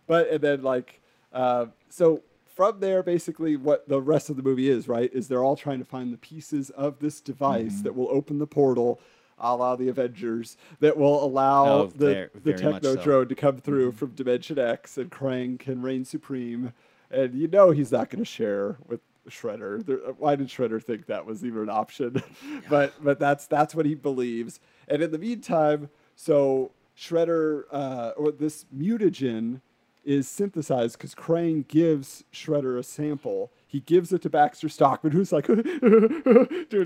but 0.07 0.29
and 0.29 0.41
then 0.41 0.61
like 0.61 1.01
uh, 1.33 1.65
so 1.89 2.21
from 2.55 2.79
there 2.79 3.03
basically 3.03 3.57
what 3.57 3.87
the 3.89 4.01
rest 4.01 4.29
of 4.29 4.37
the 4.37 4.43
movie 4.43 4.69
is 4.69 4.87
right 4.87 5.11
is 5.13 5.27
they're 5.27 5.43
all 5.43 5.55
trying 5.55 5.79
to 5.79 5.85
find 5.85 6.13
the 6.13 6.17
pieces 6.17 6.69
of 6.71 6.99
this 6.99 7.19
device 7.19 7.81
that 7.81 7.95
will 7.95 8.09
open 8.09 8.37
the 8.39 8.47
portal 8.47 9.01
a 9.43 9.55
la 9.55 9.75
the 9.75 9.89
Avengers, 9.89 10.57
that 10.79 10.97
will 10.97 11.23
allow 11.23 11.67
Oh, 11.67 11.87
the, 11.87 12.05
ver- 12.05 12.29
the 12.33 12.39
very 12.53 12.63
much 12.63 12.81
techno 12.81 12.95
so. 12.95 13.03
drone 13.03 13.27
to 13.27 13.35
come 13.35 13.57
through 13.57 13.91
from 13.91 14.11
Dimension 14.11 14.57
X, 14.57 14.97
and 14.97 15.11
Krang 15.11 15.59
can 15.59 15.81
reign 15.81 16.05
supreme. 16.05 16.73
And 17.11 17.35
you 17.35 17.47
know 17.47 17.71
he's 17.71 17.91
not 17.91 18.09
going 18.09 18.23
to 18.23 18.29
share 18.29 18.77
with 18.87 19.01
Shredder. 19.29 19.85
There, 19.85 19.97
why 20.17 20.35
did 20.35 20.47
Shredder 20.47 20.81
think 20.83 21.05
that 21.07 21.25
was 21.25 21.45
even 21.45 21.61
an 21.63 21.69
option? 21.69 22.23
but 22.69 22.93
but 23.03 23.19
that's 23.19 23.45
that's 23.45 23.75
what 23.75 23.85
he 23.85 23.93
believes. 23.95 24.59
And 24.87 25.01
in 25.03 25.11
the 25.11 25.19
meantime, 25.19 25.89
so 26.15 26.71
Shredder 26.97 27.63
uh, 27.71 28.11
or 28.17 28.31
this 28.31 28.65
mutagen 28.75 29.61
is 30.03 30.27
synthesized 30.27 30.97
because 30.97 31.15
Krang 31.15 31.67
gives 31.67 32.23
Shredder 32.33 32.77
a 32.77 32.83
sample. 32.83 33.51
He 33.73 33.79
gives 33.79 34.13
it 34.13 34.21
to 34.21 34.29
Baxter 34.29 34.69
Stockman, 34.69 35.11
who's 35.13 35.31
like, 35.31 35.47
dude, 35.47 35.65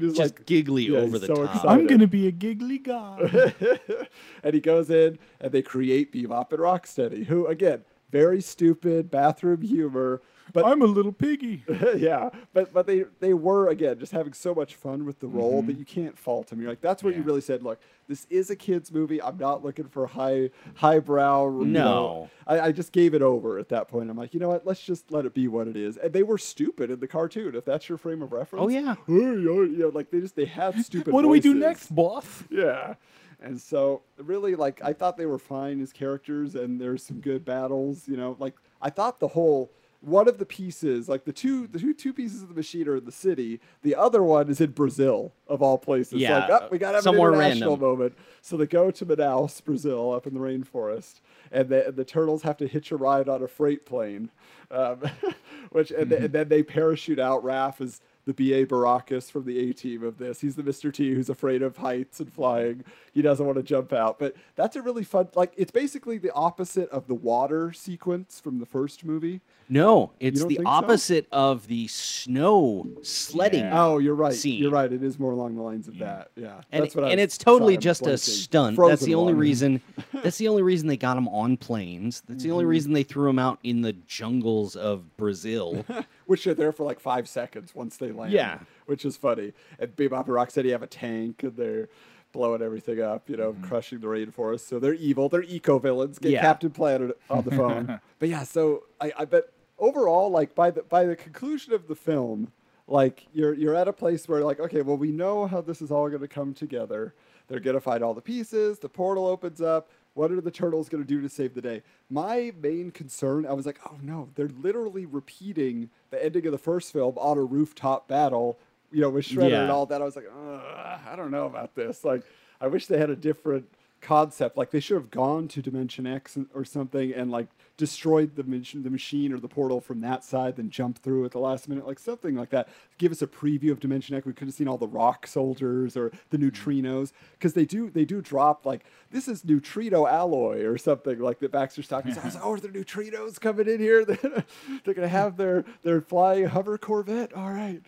is 0.03 0.13
Just 0.15 0.19
like 0.19 0.45
giggly 0.45 0.83
yeah, 0.83 0.99
over 0.99 1.11
he's 1.11 1.19
the 1.19 1.27
so 1.27 1.35
top. 1.35 1.55
excited. 1.55 1.67
I'm 1.67 1.85
gonna 1.85 2.07
be 2.07 2.27
a 2.27 2.31
giggly 2.31 2.77
guy. 2.77 3.53
and 4.43 4.53
he 4.53 4.61
goes 4.61 4.89
in 4.89 5.19
and 5.41 5.51
they 5.51 5.61
create 5.61 6.13
Bebop 6.13 6.53
and 6.53 6.61
Rocksteady, 6.61 7.25
who 7.25 7.45
again, 7.47 7.83
very 8.09 8.39
stupid 8.39 9.11
bathroom 9.11 9.63
humor. 9.63 10.21
But 10.53 10.65
I'm 10.65 10.81
a 10.81 10.85
little 10.85 11.11
piggy. 11.11 11.63
yeah, 11.97 12.29
but 12.53 12.73
but 12.73 12.87
they 12.87 13.05
they 13.19 13.33
were 13.33 13.67
again 13.69 13.99
just 13.99 14.11
having 14.11 14.33
so 14.33 14.53
much 14.55 14.75
fun 14.75 15.05
with 15.05 15.19
the 15.19 15.27
role 15.27 15.61
Mhm. 15.61 15.67
that 15.67 15.77
you 15.77 15.85
can't 15.85 16.17
fault 16.17 16.47
them. 16.47 16.59
You're 16.61 16.69
like, 16.69 16.81
that's 16.81 17.03
where 17.03 17.13
you 17.13 17.21
really 17.21 17.41
said, 17.41 17.63
look, 17.63 17.79
this 18.07 18.25
is 18.29 18.49
a 18.49 18.55
kids 18.55 18.91
movie. 18.91 19.21
I'm 19.21 19.37
not 19.37 19.63
looking 19.63 19.87
for 19.87 20.07
high 20.07 20.49
highbrow. 20.75 21.59
you 21.59 21.65
know." 21.65 21.83
No. 21.83 22.29
I, 22.47 22.59
I 22.67 22.71
just 22.71 22.91
gave 22.91 23.13
it 23.13 23.21
over 23.21 23.59
at 23.59 23.69
that 23.69 23.87
point. 23.89 24.09
I'm 24.09 24.17
like, 24.17 24.33
you 24.33 24.39
know 24.39 24.47
what? 24.49 24.65
Let's 24.65 24.81
just 24.81 25.11
let 25.11 25.25
it 25.25 25.33
be 25.33 25.47
what 25.47 25.67
it 25.67 25.75
is. 25.75 25.97
And 25.97 26.13
they 26.13 26.23
were 26.23 26.37
stupid 26.37 26.89
in 26.89 26.99
the 26.99 27.07
cartoon. 27.07 27.55
If 27.55 27.65
that's 27.65 27.89
your 27.89 27.97
frame 27.97 28.21
of 28.21 28.31
reference. 28.31 28.63
Oh, 28.63 28.69
yeah. 28.69 28.95
you 29.07 29.67
know, 29.77 29.89
like 29.89 30.11
they 30.11 30.21
just 30.21 30.35
they 30.35 30.45
had 30.45 30.79
stupid. 30.83 31.13
what 31.13 31.23
do 31.23 31.27
we 31.27 31.39
do 31.39 31.53
next, 31.53 31.93
boss? 31.93 32.43
Yeah. 32.49 32.95
And 33.41 33.59
so 33.61 34.01
really 34.17 34.55
like 34.55 34.81
I 34.83 34.93
thought 34.93 35.17
they 35.17 35.25
were 35.27 35.37
fine 35.37 35.79
as 35.81 35.93
characters 35.93 36.55
and 36.55 36.79
there's 36.81 37.03
some 37.03 37.19
good 37.19 37.45
battles, 37.45 38.07
you 38.07 38.17
know, 38.17 38.35
like 38.39 38.55
I 38.81 38.89
thought 38.89 39.19
the 39.19 39.27
whole 39.27 39.69
one 40.01 40.27
of 40.27 40.37
the 40.37 40.45
pieces, 40.45 41.09
like 41.09 41.25
the 41.25 41.33
two 41.33 41.67
the 41.67 41.79
two 41.79 41.93
two 41.93 42.13
pieces 42.13 42.43
of 42.43 42.49
the 42.49 42.53
machine 42.55 42.87
are 42.87 42.97
in 42.97 43.05
the 43.05 43.11
city. 43.11 43.59
The 43.81 43.95
other 43.95 44.21
one 44.23 44.49
is 44.49 44.61
in 44.61 44.71
Brazil, 44.71 45.33
of 45.47 45.61
all 45.61 45.77
places. 45.77 46.21
Yeah, 46.21 46.39
like, 46.47 46.61
oh, 46.63 46.67
we 46.71 46.77
gotta 46.77 46.97
have 46.97 47.03
somewhere 47.03 47.29
an 47.33 47.39
international 47.39 47.71
random. 47.77 47.89
moment. 47.89 48.17
So 48.41 48.57
they 48.57 48.67
go 48.67 48.91
to 48.91 49.05
Manaus, 49.05 49.63
Brazil, 49.63 50.11
up 50.13 50.27
in 50.27 50.33
the 50.33 50.39
rainforest, 50.39 51.21
and 51.51 51.67
the, 51.69 51.91
the 51.95 52.05
turtles 52.05 52.43
have 52.43 52.57
to 52.57 52.67
hitch 52.67 52.91
a 52.91 52.95
ride 52.97 53.27
on 53.27 53.41
a 53.41 53.47
freight 53.47 53.85
plane. 53.85 54.29
Um, 54.69 54.99
which 55.71 55.91
and, 55.91 56.11
Mm-hmm. 56.11 56.23
and 56.25 56.33
then 56.33 56.47
they 56.49 56.63
parachute 56.63 57.19
out. 57.19 57.43
Raph 57.43 57.81
is 57.81 57.99
the 58.27 58.33
B.A. 58.33 58.65
Baracus 58.67 59.31
from 59.31 59.45
the 59.45 59.57
A 59.69 59.73
team 59.73 60.03
of 60.03 60.17
this. 60.19 60.41
He's 60.41 60.55
the 60.55 60.61
Mr. 60.61 60.93
T 60.93 61.13
who's 61.15 61.29
afraid 61.29 61.61
of 61.63 61.77
heights 61.77 62.19
and 62.19 62.31
flying. 62.31 62.83
He 63.13 63.21
doesn't 63.23 63.43
want 63.45 63.55
to 63.55 63.63
jump 63.63 63.91
out. 63.93 64.19
But 64.19 64.35
that's 64.55 64.75
a 64.75 64.81
really 64.83 65.03
fun, 65.05 65.29
like, 65.33 65.53
it's 65.57 65.71
basically 65.71 66.17
the 66.19 66.31
opposite 66.33 66.89
of 66.89 67.07
the 67.07 67.15
water 67.15 67.71
sequence 67.73 68.39
from 68.39 68.59
the 68.59 68.65
first 68.65 69.03
movie. 69.05 69.39
No, 69.69 70.11
it's 70.19 70.41
the 70.43 70.47
think 70.49 70.59
so? 70.61 70.67
opposite 70.67 71.27
of 71.31 71.67
the 71.67 71.87
snow 71.87 72.85
sledding. 73.01 73.61
Yeah. 73.65 73.83
Oh, 73.85 73.97
you're 73.97 74.13
right. 74.15 74.33
Scene. 74.33 74.61
You're 74.61 74.71
right. 74.71 74.91
It 74.91 75.03
is 75.03 75.17
more 75.19 75.31
along 75.31 75.55
the 75.55 75.61
lines 75.61 75.87
of 75.87 75.97
that. 75.99 76.29
Yeah. 76.35 76.61
And, 76.71 76.83
that's 76.83 76.95
what 76.95 77.09
and 77.11 77.19
it's 77.19 77.37
totally 77.37 77.73
sorry, 77.75 77.81
just 77.81 78.07
a 78.07 78.17
stunt. 78.17 78.75
that's 78.77 78.87
Frozen 78.87 79.05
the 79.07 79.15
only 79.15 79.33
water. 79.33 79.39
reason. 79.41 79.81
That's 80.23 80.37
the 80.37 80.47
only 80.47 80.63
reason 80.63 80.87
they 80.87 80.97
got 80.97 81.15
him 81.17 81.27
on 81.29 81.57
planes. 81.57 82.21
That's 82.27 82.43
the 82.43 82.51
only 82.51 82.63
Mm-hmm. 82.63 82.69
reason 82.69 82.93
they 82.93 83.03
threw 83.03 83.29
him 83.29 83.39
out 83.39 83.59
in 83.63 83.81
the 83.81 83.93
jungles 83.93 84.75
of 84.75 85.15
Brazil. 85.15 85.85
which 86.27 86.45
are 86.45 86.53
there 86.53 86.71
for 86.71 86.83
like 86.83 86.99
five 86.99 87.27
seconds 87.27 87.73
once 87.73 87.97
they 87.97 88.11
land. 88.11 88.31
Yeah. 88.31 88.59
which 88.85 89.03
is 89.05 89.17
funny. 89.17 89.53
And 89.79 89.95
Bebop 89.95 90.25
and 90.25 90.35
Rocksteady 90.35 90.71
have 90.71 90.83
a 90.83 90.87
tank, 90.87 91.43
and 91.43 91.55
they're 91.55 91.89
blowing 92.31 92.61
everything 92.61 93.01
up, 93.01 93.29
you 93.29 93.37
know, 93.37 93.53
mm-hmm. 93.53 93.63
crushing 93.63 93.99
the 93.99 94.07
rainforest. 94.07 94.61
So 94.61 94.79
they're 94.79 94.93
evil. 94.93 95.29
They're 95.29 95.43
eco 95.43 95.79
villains. 95.79 96.19
Get 96.19 96.31
Yeah. 96.31 96.41
Captain 96.41 96.69
Planet 96.69 97.17
on 97.29 97.43
the 97.43 97.51
phone. 97.51 97.99
but 98.19 98.29
yeah, 98.29 98.43
so 98.43 98.83
I, 99.01 99.11
I 99.17 99.25
bet 99.25 99.45
overall, 99.79 100.29
like 100.29 100.55
by 100.55 100.71
the 100.71 100.83
by 100.83 101.05
the 101.05 101.15
conclusion 101.15 101.73
of 101.73 101.87
the 101.87 101.95
film, 101.95 102.51
like 102.87 103.27
you're 103.33 103.53
you're 103.53 103.75
at 103.75 103.87
a 103.87 103.93
place 103.93 104.27
where 104.27 104.43
like, 104.43 104.59
okay, 104.59 104.81
well, 104.81 104.97
we 104.97 105.11
know 105.11 105.47
how 105.47 105.61
this 105.61 105.81
is 105.81 105.91
all 105.91 106.07
going 106.09 106.21
to 106.21 106.27
come 106.27 106.53
together. 106.53 107.13
They're 107.47 107.59
going 107.59 107.75
to 107.75 107.81
find 107.81 108.03
all 108.03 108.13
the 108.13 108.21
pieces. 108.21 108.79
The 108.79 108.89
portal 108.89 109.25
opens 109.25 109.61
up. 109.61 109.89
What 110.17 110.31
are 110.31 110.41
the 110.41 110.49
turtles 110.49 110.89
going 110.89 111.03
to 111.03 111.07
do 111.07 111.21
to 111.21 111.29
save 111.29 111.53
the 111.53 111.61
day? 111.61 111.83
My 112.09 112.51
main 112.59 112.89
concern, 112.89 113.45
I 113.45 113.53
was 113.53 113.67
like, 113.67 113.77
oh 113.85 113.97
no, 114.01 114.29
they're 114.33 114.47
literally 114.47 115.05
repeating 115.05 115.91
the 116.09 116.23
ending 116.23 116.47
of 116.47 116.51
the 116.51 116.57
first 116.57 116.91
film 116.91 117.19
on 117.19 117.37
a 117.37 117.43
rooftop 117.43 118.07
battle, 118.07 118.57
you 118.91 119.01
know, 119.01 119.11
with 119.11 119.25
Shredder 119.25 119.61
and 119.61 119.71
all 119.71 119.85
that. 119.85 120.01
I 120.01 120.05
was 120.05 120.15
like, 120.15 120.27
I 120.35 121.13
don't 121.15 121.29
know 121.29 121.45
about 121.45 121.75
this. 121.75 122.03
Like, 122.03 122.23
I 122.59 122.65
wish 122.65 122.87
they 122.87 122.97
had 122.97 123.11
a 123.11 123.15
different 123.15 123.69
concept. 124.01 124.57
Like, 124.57 124.71
they 124.71 124.79
should 124.79 124.95
have 124.95 125.11
gone 125.11 125.47
to 125.49 125.61
Dimension 125.61 126.07
X 126.07 126.37
or 126.53 126.63
something 126.65 127.13
and 127.13 127.31
like 127.31 127.47
destroyed 127.77 128.35
the 128.35 128.43
machine, 128.43 128.83
the 128.83 128.89
machine 128.89 129.31
or 129.31 129.39
the 129.39 129.47
portal 129.47 129.79
from 129.79 130.01
that 130.01 130.23
side, 130.23 130.55
then 130.55 130.69
jump 130.69 130.97
through 130.97 131.25
at 131.25 131.31
the 131.31 131.39
last 131.39 131.69
minute, 131.69 131.85
like 131.85 131.99
something 131.99 132.35
like 132.35 132.49
that. 132.49 132.67
Give 132.97 133.11
us 133.11 133.21
a 133.21 133.27
preview 133.27 133.71
of 133.71 133.79
Dimension 133.79 134.15
X. 134.15 134.25
We 134.25 134.33
could 134.33 134.47
have 134.47 134.55
seen 134.55 134.67
all 134.67 134.79
the 134.79 134.87
rock 134.87 135.27
soldiers 135.27 135.95
or 135.95 136.11
the 136.31 136.37
neutrinos 136.37 137.11
because 137.33 137.53
they 137.53 137.65
do 137.65 137.89
they 137.89 138.03
do 138.03 138.19
drop 138.19 138.65
like 138.65 138.83
this 139.11 139.27
is 139.27 139.45
neutrino 139.45 140.07
alloy 140.07 140.65
or 140.65 140.77
something 140.77 141.19
like 141.19 141.39
that. 141.39 141.51
Baxter 141.51 141.83
Stockman 141.83 142.15
says, 142.15 142.37
"Oh, 142.41 142.53
are 142.53 142.59
there 142.59 142.71
neutrinos 142.71 143.39
coming 143.39 143.67
in 143.67 143.79
here? 143.79 144.03
They're 144.83 144.93
gonna 144.93 145.07
have 145.07 145.37
their 145.37 145.63
their 145.83 146.01
flying 146.01 146.47
hover 146.47 146.77
Corvette. 146.77 147.33
All 147.33 147.51
right, 147.51 147.81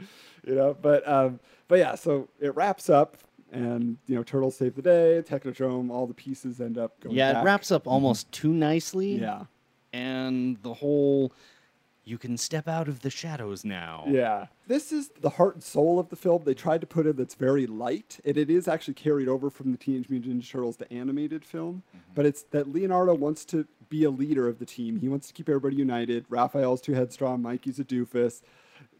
you 0.45 0.55
know." 0.55 0.77
But 0.79 1.07
um, 1.07 1.39
but 1.67 1.79
yeah, 1.79 1.95
so 1.95 2.29
it 2.39 2.55
wraps 2.55 2.89
up. 2.89 3.17
And 3.51 3.97
you 4.05 4.15
know, 4.15 4.23
turtles 4.23 4.57
save 4.57 4.75
the 4.75 4.81
day. 4.81 5.23
Technodrome, 5.25 5.89
all 5.89 6.05
the 6.05 6.13
pieces 6.13 6.61
end 6.61 6.77
up 6.77 6.99
going. 6.99 7.15
yeah, 7.15 7.33
back. 7.33 7.41
it 7.41 7.45
wraps 7.45 7.71
up 7.71 7.87
almost 7.87 8.31
too 8.31 8.53
nicely. 8.53 9.19
Yeah, 9.19 9.45
and 9.91 10.57
the 10.61 10.73
whole 10.73 11.33
you 12.09 12.17
can 12.17 12.37
step 12.37 12.67
out 12.67 12.87
of 12.87 13.01
the 13.01 13.09
shadows 13.09 13.63
now. 13.63 14.03
Yeah. 14.07 14.47
This 14.67 14.91
is 14.91 15.09
the 15.21 15.29
heart 15.29 15.53
and 15.53 15.63
soul 15.63 15.99
of 15.99 16.09
the 16.09 16.15
film. 16.15 16.41
They 16.43 16.55
tried 16.55 16.81
to 16.81 16.87
put 16.87 17.05
in 17.05 17.15
that's 17.15 17.35
very 17.35 17.67
light, 17.67 18.19
and 18.25 18.35
it 18.35 18.49
is 18.49 18.67
actually 18.67 18.95
carried 18.95 19.27
over 19.27 19.51
from 19.51 19.71
the 19.71 19.77
Teenage 19.77 20.09
Mutant 20.09 20.41
Ninja 20.41 20.51
Turtles, 20.51 20.77
the 20.77 20.91
animated 20.91 21.45
film. 21.45 21.83
Mm-hmm. 21.89 22.13
But 22.15 22.25
it's 22.25 22.43
that 22.49 22.67
Leonardo 22.67 23.13
wants 23.13 23.45
to 23.45 23.67
be 23.89 24.03
a 24.05 24.09
leader 24.09 24.47
of 24.47 24.57
the 24.57 24.65
team. 24.65 24.99
He 24.99 25.07
wants 25.07 25.27
to 25.27 25.33
keep 25.33 25.47
everybody 25.47 25.75
united. 25.75 26.25
Raphael's 26.29 26.81
too 26.81 26.93
headstrong. 26.93 27.43
Mikey's 27.43 27.79
a 27.79 27.83
doofus. 27.83 28.41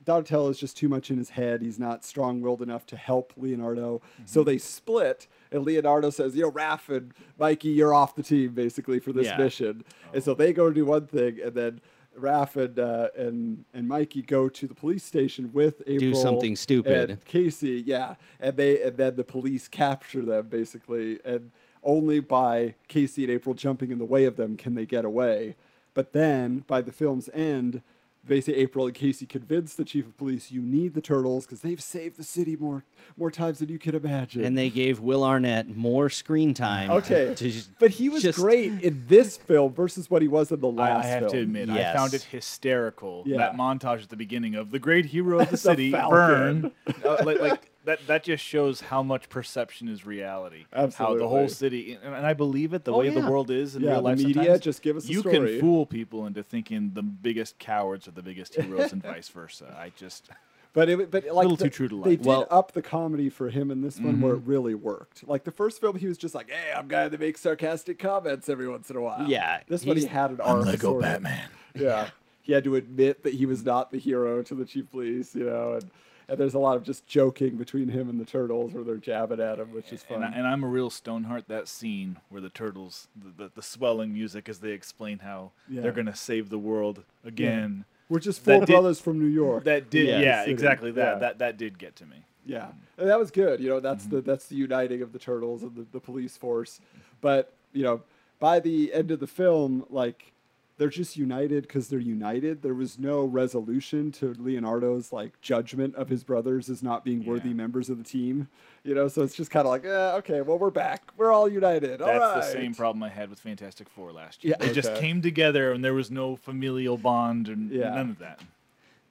Donatello 0.06 0.50
is 0.50 0.60
just 0.60 0.78
too 0.78 0.90
much 0.90 1.12
in 1.12 1.18
his 1.18 1.30
head. 1.32 1.62
He's 1.62 1.78
not 1.80 2.04
strong-willed 2.04 2.62
enough 2.62 2.86
to 2.88 2.98
help 2.98 3.34
Leonardo. 3.38 4.02
So 4.26 4.44
they 4.44 4.58
split, 4.58 5.28
and 5.52 5.64
Leonardo 5.64 6.10
says, 6.10 6.36
"You 6.36 6.44
know, 6.44 6.52
Raph 6.52 6.90
and 6.90 7.14
Mikey, 7.38 7.70
you're 7.70 7.94
off 7.94 8.16
the 8.16 8.24
team 8.24 8.54
basically 8.54 9.00
for 9.00 9.12
this 9.12 9.28
Yeah. 9.28 9.38
mission." 9.38 9.84
And 10.14 10.24
so 10.24 10.34
they 10.34 10.54
go 10.54 10.70
to 10.70 10.74
do 10.74 10.86
one 10.86 11.08
thing, 11.08 11.40
and 11.44 11.54
then 11.54 11.82
Raph 12.18 12.56
and 12.56 12.80
uh, 12.80 13.10
and 13.16 13.66
and 13.74 13.88
Mikey 13.88 14.22
go 14.22 14.50
to 14.50 14.68
the 14.68 14.74
police 14.74 15.04
station 15.04 15.52
with 15.54 15.82
April. 15.82 16.00
Do 16.00 16.16
something 16.16 16.56
stupid. 16.56 17.12
And 17.12 17.26
Casey, 17.26 17.84
yeah, 17.86 18.16
and 18.40 18.58
they 18.58 18.82
and 18.82 18.98
then 18.98 19.16
the 19.16 19.24
police 19.24 19.68
capture 19.68 20.24
them 20.24 20.48
basically, 20.48 21.20
and 21.24 21.52
only 21.84 22.20
by 22.20 22.76
Casey 22.88 23.24
and 23.24 23.32
April 23.32 23.54
jumping 23.56 23.92
in 23.92 24.00
the 24.00 24.06
way 24.06 24.26
of 24.26 24.38
them 24.38 24.58
can 24.58 24.76
they 24.76 24.86
get 24.86 25.06
away. 25.06 25.56
But 25.94 26.14
then 26.14 26.64
by 26.68 26.82
the 26.82 26.92
film's 26.92 27.30
end, 27.34 27.82
basically 28.30 28.62
April 28.62 28.86
and 28.86 28.96
Casey 28.96 29.26
convince 29.26 29.74
the 29.74 29.84
chief 29.84 30.06
of 30.06 30.16
police 30.18 30.52
you 30.52 30.62
need 30.62 30.94
the 30.94 31.02
turtles 31.02 31.46
because 31.46 31.60
they've 31.62 31.82
saved 31.82 32.16
the 32.18 32.24
city 32.24 32.56
more 32.56 32.86
more 33.18 33.30
times 33.32 33.60
than 33.60 33.68
you 33.68 33.78
can 33.80 33.96
imagine. 33.96 34.46
And 34.46 34.58
they 34.58 34.70
gave 34.70 35.00
Will 35.02 35.24
Arnett 35.26 35.76
more 35.76 36.10
screen 36.10 36.54
time. 36.54 36.92
Okay, 36.92 37.34
to 37.36 37.50
just- 37.50 37.72
but 37.80 37.92
he 37.92 38.08
was 38.08 38.24
just- 38.24 38.38
great 38.40 38.82
in 38.82 39.04
this 39.08 39.36
film 39.36 39.74
versus 39.74 40.10
what 40.10 40.22
he 40.22 40.28
was 40.30 40.52
in 40.52 40.62
the 40.62 40.72
last 40.72 41.06
I 41.06 41.08
have 41.10 41.20
film. 41.24 41.32
to 41.34 41.40
admit, 41.40 41.70
I 41.70 41.94
found 41.94 42.14
it 42.14 42.22
hysterical. 42.24 43.24
Yeah. 43.26 43.38
That 43.38 43.56
montage 43.56 44.04
at 44.04 44.10
the 44.10 44.16
beginning 44.16 44.56
of 44.56 44.72
the 44.72 44.80
great 44.80 45.06
hero 45.06 45.40
of 45.40 45.48
the 45.48 45.52
The 45.52 45.58
city, 45.58 45.92
Falcon. 45.92 46.18
Vern. 46.20 46.72
uh, 47.04 47.18
like, 47.26 47.40
like 47.42 47.69
that, 47.86 48.06
that 48.08 48.24
just 48.24 48.44
shows 48.44 48.82
how 48.82 49.02
much 49.02 49.30
perception 49.30 49.88
is 49.88 50.06
reality. 50.06 50.66
How 50.74 50.88
the 51.16 51.28
whole 51.28 51.48
city, 51.50 51.98
and, 52.04 52.14
and 52.14 52.26
I 52.26 52.34
believe 52.34 52.74
it, 52.74 52.84
the 52.84 52.92
Oh, 52.94 53.00
way 53.00 53.10
yeah. 53.10 53.20
the 53.22 53.30
world 53.32 53.50
is 53.50 53.76
in 53.76 53.84
Yeah, 53.84 53.92
real 53.94 54.02
the 54.04 54.16
media 54.16 54.34
sometimes, 54.36 54.60
just 54.62 54.82
give 54.82 54.98
us 54.98 55.06
the 55.06 55.14
You 55.14 55.20
story. 55.22 55.36
can 55.54 55.60
fool 55.62 55.86
people 55.86 56.26
into 56.26 56.44
thinking 56.44 56.92
the 56.94 57.02
biggest 57.04 57.58
cowards 57.60 58.08
are 58.08 58.12
the 58.12 58.22
biggest 58.24 58.56
heroes, 58.56 58.92
and 58.92 59.02
vice 59.02 59.30
versa. 59.30 59.76
I 59.80 59.92
just. 59.96 60.30
But 60.72 60.88
it, 60.88 61.10
but 61.10 61.24
like 61.24 61.32
a 61.32 61.36
Little 61.36 61.56
the- 61.56 61.64
too 61.64 61.70
true 61.72 61.88
to 61.90 62.04
They 62.04 62.16
did 62.16 62.26
Well- 62.28 62.46
up 62.52 62.74
the 62.74 62.82
comedy 62.84 63.30
for 63.30 63.50
him 63.50 63.72
in 63.72 63.82
this 63.82 64.00
one 64.00 64.22
where 64.22 64.34
it 64.36 64.46
Mhm. 64.46 64.48
really 64.48 64.76
worked. 64.76 65.28
Like 65.28 65.44
the 65.44 65.52
first 65.52 65.82
film, 65.82 65.98
he 65.98 66.06
was 66.08 66.18
just 66.18 66.36
like, 66.36 66.50
"Hey, 66.52 66.72
I'm 66.76 66.86
a 66.86 66.88
guy 66.88 67.08
that 67.08 67.20
makes 67.20 67.42
sarcastic 67.42 67.98
comments 67.98 68.48
every 68.50 68.68
once 68.70 68.90
in 68.92 68.96
a 68.96 69.02
while." 69.02 69.28
Yeah, 69.28 69.62
this 69.68 69.84
one 69.84 69.98
he 69.98 70.06
had 70.06 70.30
an 70.30 70.42
I'm 70.44 70.58
arc. 70.58 70.66
Lego 70.68 70.78
sort 70.78 70.96
of. 71.06 71.10
Batman. 71.10 71.50
Yeah, 71.74 72.10
he 72.44 72.54
had 72.54 72.64
to 72.66 72.76
admit 72.76 73.24
that 73.24 73.34
he 73.34 73.48
was 73.48 73.66
not 73.66 73.90
the 73.92 73.98
hero 73.98 74.44
to 74.44 74.54
the 74.54 74.64
chief 74.66 74.92
police. 74.92 75.34
You 75.34 75.46
know, 75.46 75.74
and 75.74 75.90
and 76.30 76.38
there's 76.38 76.54
a 76.54 76.60
lot 76.60 76.78
of 76.78 76.84
just 76.84 77.06
joking 77.08 77.56
between 77.58 77.90
him 77.90 78.10
and 78.10 78.20
the 78.20 78.26
turtles 78.26 78.74
where 78.74 78.84
they're 78.84 78.98
jabbing 78.98 79.40
at 79.40 79.60
him, 79.60 79.74
which 79.74 79.92
is 79.92 80.04
fun. 80.04 80.24
And, 80.24 80.36
I, 80.36 80.38
and 80.38 80.48
I'm 80.48 80.64
a 80.64 80.68
real 80.68 80.90
Stoneheart. 80.90 81.46
That 81.48 81.68
scene 81.68 82.18
where 82.30 82.42
the 82.42 82.50
turtles, 82.50 83.08
the, 83.16 83.44
the, 83.46 83.52
the 83.56 83.62
swelling 83.64 84.14
music 84.14 84.48
as 84.48 84.60
they 84.60 84.72
explain 84.72 85.20
how 85.20 85.52
Yeah. 85.68 85.82
they're 85.82 85.92
going 85.92 86.06
to 86.08 86.16
save 86.16 86.50
the 86.50 86.60
world 86.60 87.04
again. 87.26 87.86
We're 88.10 88.20
just 88.20 88.46
That 88.46 88.58
four 88.60 88.66
did- 88.66 88.74
brothers 88.74 89.00
from 89.00 89.20
New 89.20 89.26
York. 89.28 89.64
That 89.66 89.90
did, 89.90 90.08
Yeah. 90.08 90.20
yeah, 90.22 90.44
exactly 90.46 90.92
that. 90.92 91.14
Yeah. 91.16 91.20
That 91.20 91.40
that 91.40 91.58
did 91.58 91.78
get 91.78 91.96
to 91.98 92.06
me. 92.06 92.26
Yeah, 92.46 92.70
and 92.98 93.08
that 93.08 93.20
was 93.20 93.30
good. 93.30 93.60
You 93.60 93.70
know, 93.70 93.80
that's 93.80 94.06
Mm-hmm. 94.06 94.16
the 94.16 94.22
that's 94.22 94.46
the 94.48 94.56
uniting 94.56 95.02
of 95.04 95.12
the 95.14 95.20
turtles 95.20 95.62
and 95.62 95.76
the, 95.76 95.86
the 95.92 96.00
police 96.00 96.36
force. 96.38 96.80
But 97.22 97.54
you 97.74 97.84
know, 97.84 98.02
by 98.40 98.60
the 98.60 98.92
end 98.94 99.12
of 99.12 99.20
the 99.20 99.28
film, 99.28 99.86
like 99.92 100.32
they're 100.80 100.90
just 100.90 101.16
united 101.18 101.64
because 101.64 101.90
they're 101.90 102.00
united. 102.00 102.64
There 102.64 102.74
was 102.74 102.98
no 102.98 103.26
resolution 103.26 104.12
to 104.14 104.34
Leonardo's 104.40 105.12
like 105.14 105.40
judgment 105.42 105.94
of 105.96 106.10
his 106.10 106.24
brothers 106.24 106.70
as 106.70 106.82
not 106.82 107.04
being 107.04 107.24
worthy 107.26 107.54
members 107.54 107.90
of 107.90 107.98
the 108.00 108.04
team. 108.04 108.48
You 108.84 108.96
know, 108.96 109.10
so 109.10 109.22
it's 109.22 109.36
just 109.36 109.52
kind 109.52 109.68
of 109.68 109.72
like, 109.72 109.84
eh, 109.86 110.16
okay, 110.20 110.42
well 110.42 110.58
we're 110.58 110.70
back. 110.72 111.04
We're 111.18 111.32
all 111.34 111.48
united. 111.50 112.02
all 112.02 112.08
That's 112.08 112.20
right. 112.22 112.36
the 112.38 112.52
same 112.62 112.74
problem 112.74 113.04
I 113.04 113.10
had 113.10 113.30
with 113.30 113.40
Fantastic 113.40 113.90
Four 113.90 114.12
last 114.14 114.44
year. 114.44 114.56
Yeah, 114.60 114.66
they 114.66 114.74
just 114.74 114.96
came 114.96 115.22
together 115.22 115.72
and 115.74 115.84
there 115.86 115.94
was 115.94 116.10
no 116.10 116.36
familial 116.38 116.98
bond 116.98 117.50
and 117.50 117.70
Yeah. 117.70 117.90
none 117.94 118.10
of 118.10 118.18
that. 118.20 118.40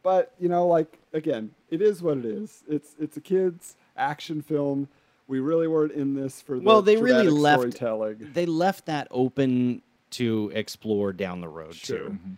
but 0.02 0.33
you 0.40 0.48
know 0.48 0.66
like 0.66 0.98
again 1.12 1.50
it 1.70 1.83
is 1.83 2.00
what 2.02 2.16
it 2.16 2.24
is 2.24 2.62
it's 2.68 2.94
it's 2.98 3.16
a 3.16 3.20
kids 3.20 3.76
action 3.96 4.40
film 4.40 4.88
we 5.26 5.40
really 5.40 5.66
weren't 5.68 5.92
in 5.92 6.14
this 6.14 6.40
for 6.40 6.57
the 6.59 6.62
well, 6.64 6.81
they 6.81 6.96
really 6.96 7.28
left 7.28 7.59
storytelling 7.61 8.31
they 8.33 8.46
left 8.46 8.87
that 8.87 9.07
open 9.11 9.83
to 10.12 10.51
explore 10.55 11.12
down 11.12 11.40
the 11.40 11.49
road 11.49 11.75
Sure. 11.75 11.99
too. 11.99 12.05
Mm-hmm. 12.11 12.33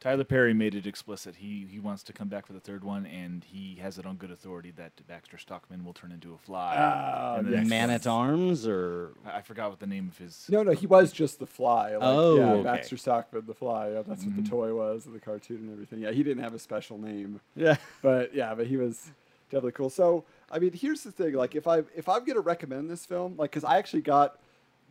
Tyler 0.00 0.24
Perry 0.24 0.52
made 0.52 0.74
it 0.74 0.84
explicit. 0.84 1.36
He 1.36 1.64
he 1.70 1.78
wants 1.78 2.02
to 2.02 2.12
come 2.12 2.26
back 2.26 2.44
for 2.44 2.52
the 2.54 2.58
third 2.58 2.82
one, 2.82 3.06
and 3.06 3.44
he 3.44 3.76
has 3.80 3.98
it 3.98 4.04
on 4.06 4.16
good 4.16 4.32
authority 4.32 4.72
that 4.72 4.90
Baxter 5.06 5.38
Stockman 5.38 5.84
will 5.84 5.92
turn 5.92 6.10
into 6.10 6.34
a 6.34 6.38
fly. 6.38 6.74
Ah, 6.76 7.40
the 7.40 7.62
man 7.62 7.88
at 7.88 8.04
arms, 8.04 8.66
or 8.66 9.12
I 9.24 9.36
I 9.38 9.42
forgot 9.42 9.70
what 9.70 9.78
the 9.78 9.86
name 9.86 10.08
of 10.08 10.18
his. 10.18 10.46
no 10.48 10.64
no 10.64 10.72
he 10.72 10.88
was 10.88 11.12
just 11.12 11.38
the 11.38 11.46
fly 11.46 11.92
like, 11.92 12.00
Oh, 12.02 12.36
yeah 12.36 12.50
okay. 12.54 12.62
baxter 12.64 12.96
stockman 12.96 13.44
the 13.46 13.54
fly 13.54 13.90
yeah, 13.90 14.02
that's 14.02 14.24
Mm-hmm. 14.24 14.34
what 14.38 14.44
the 14.44 14.50
toy 14.50 14.74
was 14.74 15.04
the 15.04 15.20
cartoon 15.20 15.58
and 15.58 15.72
everything 15.72 16.00
yeah 16.00 16.10
he 16.10 16.24
didn't 16.24 16.42
have 16.42 16.54
a 16.54 16.58
special 16.58 16.98
name 16.98 17.40
yeah. 17.54 17.76
but 18.02 18.34
yeah 18.34 18.54
but 18.56 18.66
he 18.66 18.76
was 18.76 19.12
definitely 19.50 19.70
cool 19.72 19.88
so 19.90 20.24
i 20.50 20.58
mean 20.58 20.72
here's 20.72 21.02
the 21.04 21.12
thing 21.12 21.34
like 21.34 21.54
if 21.54 21.68
i 21.68 21.78
if 21.94 22.08
i'm 22.08 22.24
gonna 22.24 22.40
recommend 22.40 22.90
this 22.90 23.06
film 23.06 23.36
like 23.36 23.50
because 23.52 23.62
i 23.64 23.76
actually 23.78 24.02
got 24.02 24.38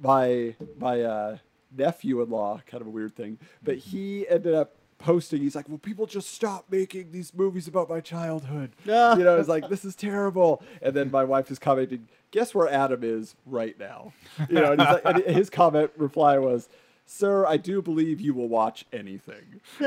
my 0.02 0.56
my 0.80 1.02
uh 1.02 1.38
nephew-in-law 1.78 2.62
kind 2.68 2.82
of 2.82 2.88
a 2.88 2.90
weird 2.92 3.16
thing 3.16 3.38
but 3.64 3.78
Mm-hmm. 3.78 3.90
he 3.90 4.28
ended 4.30 4.54
up 4.54 4.76
posting 5.00 5.42
he's 5.42 5.56
like 5.56 5.68
will 5.68 5.80
people 5.80 6.06
just 6.06 6.32
stop 6.32 6.66
making 6.70 7.12
these 7.12 7.34
movies 7.34 7.68
about 7.68 7.90
my 7.90 8.00
childhood 8.00 8.72
you 8.86 8.92
know 8.92 9.38
it's 9.40 9.50
like 9.50 9.68
this 9.68 9.84
is 9.84 9.96
terrible 9.96 10.62
and 10.82 10.94
then 10.94 11.10
my 11.10 11.24
wife 11.24 11.50
is 11.50 11.58
commenting 11.58 12.08
guess 12.30 12.54
where 12.54 12.70
adam 12.70 13.00
is 13.04 13.36
right 13.48 13.80
now 13.80 14.14
you 14.48 14.56
know 14.56 14.74
and, 14.74 14.82
he's 14.82 14.92
like, 15.04 15.06
and 15.06 15.36
his 15.36 15.50
comment 15.50 15.90
reply 15.98 16.38
was 16.38 16.70
sir 17.08 17.48
i 17.48 17.58
do 17.58 17.82
believe 17.82 18.22
you 18.22 18.32
will 18.36 18.48
watch 18.48 18.86
anything 18.94 19.60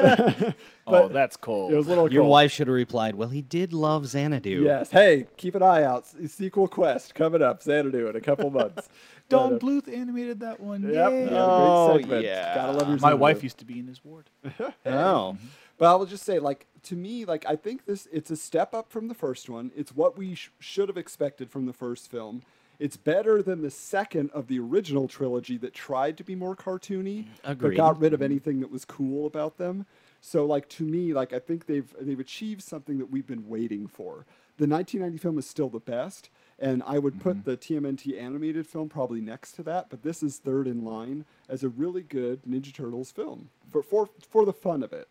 oh, 0.86 1.08
that's 1.08 1.36
cold. 1.36 1.72
it 1.72 1.76
was 1.76 1.86
a 1.86 1.90
little 1.90 2.12
Your 2.12 2.22
cold. 2.22 2.30
wife 2.32 2.52
should 2.52 2.66
have 2.66 2.74
replied, 2.74 3.14
"Well, 3.14 3.28
he 3.30 3.40
did 3.40 3.72
love 3.72 4.06
Xanadu." 4.06 4.62
Yes. 4.62 4.90
Hey, 4.90 5.26
keep 5.36 5.54
an 5.54 5.62
eye 5.62 5.82
out. 5.84 6.06
Sequel 6.26 6.68
Quest 6.68 7.14
coming 7.14 7.40
up. 7.42 7.62
Xanadu 7.62 8.08
in 8.08 8.16
a 8.16 8.20
couple 8.20 8.50
months. 8.60 8.88
Don 9.28 9.58
Bluth 9.58 9.92
animated 9.92 10.40
that 10.40 10.60
one. 10.60 10.82
Yep. 10.82 11.10
Yay. 11.10 11.24
yeah, 11.24 11.30
Oh, 11.32 11.98
great 11.98 12.24
yeah. 12.24 12.54
Gotta 12.54 12.72
love 12.72 12.88
your 12.88 12.98
My 12.98 13.14
wife 13.14 13.42
used 13.42 13.58
to 13.58 13.64
be 13.64 13.78
in 13.78 13.86
his 13.86 14.04
ward. 14.04 14.30
Oh. 14.60 14.72
oh. 14.86 15.36
But 15.76 15.92
I 15.92 15.94
will 15.96 16.06
just 16.06 16.24
say, 16.24 16.38
like 16.38 16.66
to 16.84 16.94
me, 16.94 17.24
like 17.24 17.44
I 17.48 17.56
think 17.56 17.84
this 17.86 18.06
it's 18.12 18.30
a 18.30 18.36
step 18.36 18.74
up 18.74 18.90
from 18.90 19.08
the 19.08 19.14
first 19.14 19.48
one. 19.50 19.72
It's 19.74 19.94
what 19.94 20.16
we 20.16 20.34
sh- 20.36 20.50
should 20.60 20.88
have 20.88 20.96
expected 20.96 21.50
from 21.50 21.66
the 21.66 21.72
first 21.72 22.10
film. 22.10 22.42
It's 22.78 22.96
better 22.96 23.42
than 23.42 23.62
the 23.62 23.70
second 23.70 24.30
of 24.30 24.46
the 24.48 24.58
original 24.58 25.06
trilogy 25.08 25.56
that 25.58 25.74
tried 25.74 26.16
to 26.18 26.24
be 26.24 26.34
more 26.34 26.54
cartoony, 26.56 27.26
but 27.44 27.76
got 27.76 28.00
rid 28.00 28.12
of 28.12 28.20
anything 28.22 28.60
that 28.60 28.70
was 28.70 28.84
cool 28.84 29.26
about 29.26 29.58
them. 29.58 29.86
So, 30.20 30.44
like 30.44 30.68
to 30.70 30.84
me, 30.84 31.12
like 31.12 31.32
I 31.32 31.38
think 31.38 31.66
they've 31.66 31.92
they've 32.00 32.20
achieved 32.20 32.62
something 32.62 32.98
that 32.98 33.10
we've 33.10 33.26
been 33.26 33.48
waiting 33.48 33.86
for. 33.88 34.26
The 34.56 34.68
1990 34.68 35.18
film 35.18 35.38
is 35.38 35.46
still 35.46 35.68
the 35.68 35.80
best, 35.80 36.30
and 36.58 36.82
I 36.86 36.98
would 36.98 37.20
put 37.20 37.38
mm-hmm. 37.38 37.50
the 37.50 37.56
TMNT 37.56 38.20
animated 38.20 38.66
film 38.66 38.88
probably 38.88 39.20
next 39.20 39.52
to 39.52 39.62
that. 39.64 39.90
But 39.90 40.02
this 40.02 40.22
is 40.22 40.38
third 40.38 40.66
in 40.66 40.84
line 40.84 41.24
as 41.48 41.62
a 41.62 41.68
really 41.68 42.02
good 42.02 42.42
Ninja 42.48 42.72
Turtles 42.72 43.10
film 43.10 43.50
for 43.70 43.82
for 43.82 44.08
for 44.28 44.44
the 44.44 44.52
fun 44.52 44.82
of 44.82 44.92
it. 44.92 45.08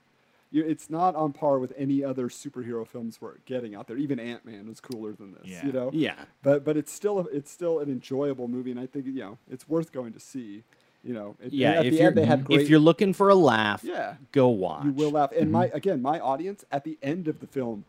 It's 0.52 0.88
not 0.88 1.16
on 1.16 1.34
par 1.34 1.58
with 1.58 1.74
any 1.76 2.04
other 2.04 2.30
superhero 2.30 2.88
films 2.88 3.20
we're 3.20 3.38
getting 3.46 3.74
out 3.74 3.88
there. 3.88 3.98
Even 3.98 4.20
Ant 4.20 4.46
Man 4.46 4.68
is 4.70 4.80
cooler 4.80 5.12
than 5.12 5.34
this. 5.34 5.46
Yeah. 5.46 5.66
You 5.66 5.72
know. 5.72 5.90
Yeah. 5.92 6.26
But 6.44 6.64
but 6.64 6.78
it's 6.78 6.94
still 6.94 7.20
a, 7.20 7.24
it's 7.26 7.52
still 7.52 7.80
an 7.80 7.90
enjoyable 7.90 8.48
movie, 8.48 8.70
and 8.72 8.80
I 8.80 8.86
think 8.86 9.08
you 9.08 9.14
know 9.14 9.38
it's 9.50 9.68
worth 9.68 9.92
going 9.92 10.14
to 10.14 10.20
see. 10.20 10.64
You 11.04 11.14
know. 11.14 11.36
It- 11.44 11.54
Yeah, 11.54 11.72
At 11.72 11.86
if 11.88 11.94
the 11.94 11.98
you're 11.98 12.08
end, 12.08 12.18
they 12.18 12.26
had 12.26 12.46
great. 12.46 12.62
if 12.62 12.70
you're 12.70 12.80
looking 12.80 13.14
for 13.14 13.30
a 13.30 13.36
laugh, 13.36 13.84
Yeah. 13.84 14.16
go 14.32 14.48
watch. 14.48 14.86
You 14.86 14.92
will 14.92 15.12
laugh. 15.12 15.32
And 15.32 15.52
my 15.52 15.68
mm-hmm. 15.68 15.76
again, 15.76 16.02
my 16.02 16.20
audience 16.20 16.64
at 16.72 16.84
the 16.84 16.98
end 17.02 17.28
of 17.28 17.40
the 17.40 17.48
film 17.48 17.84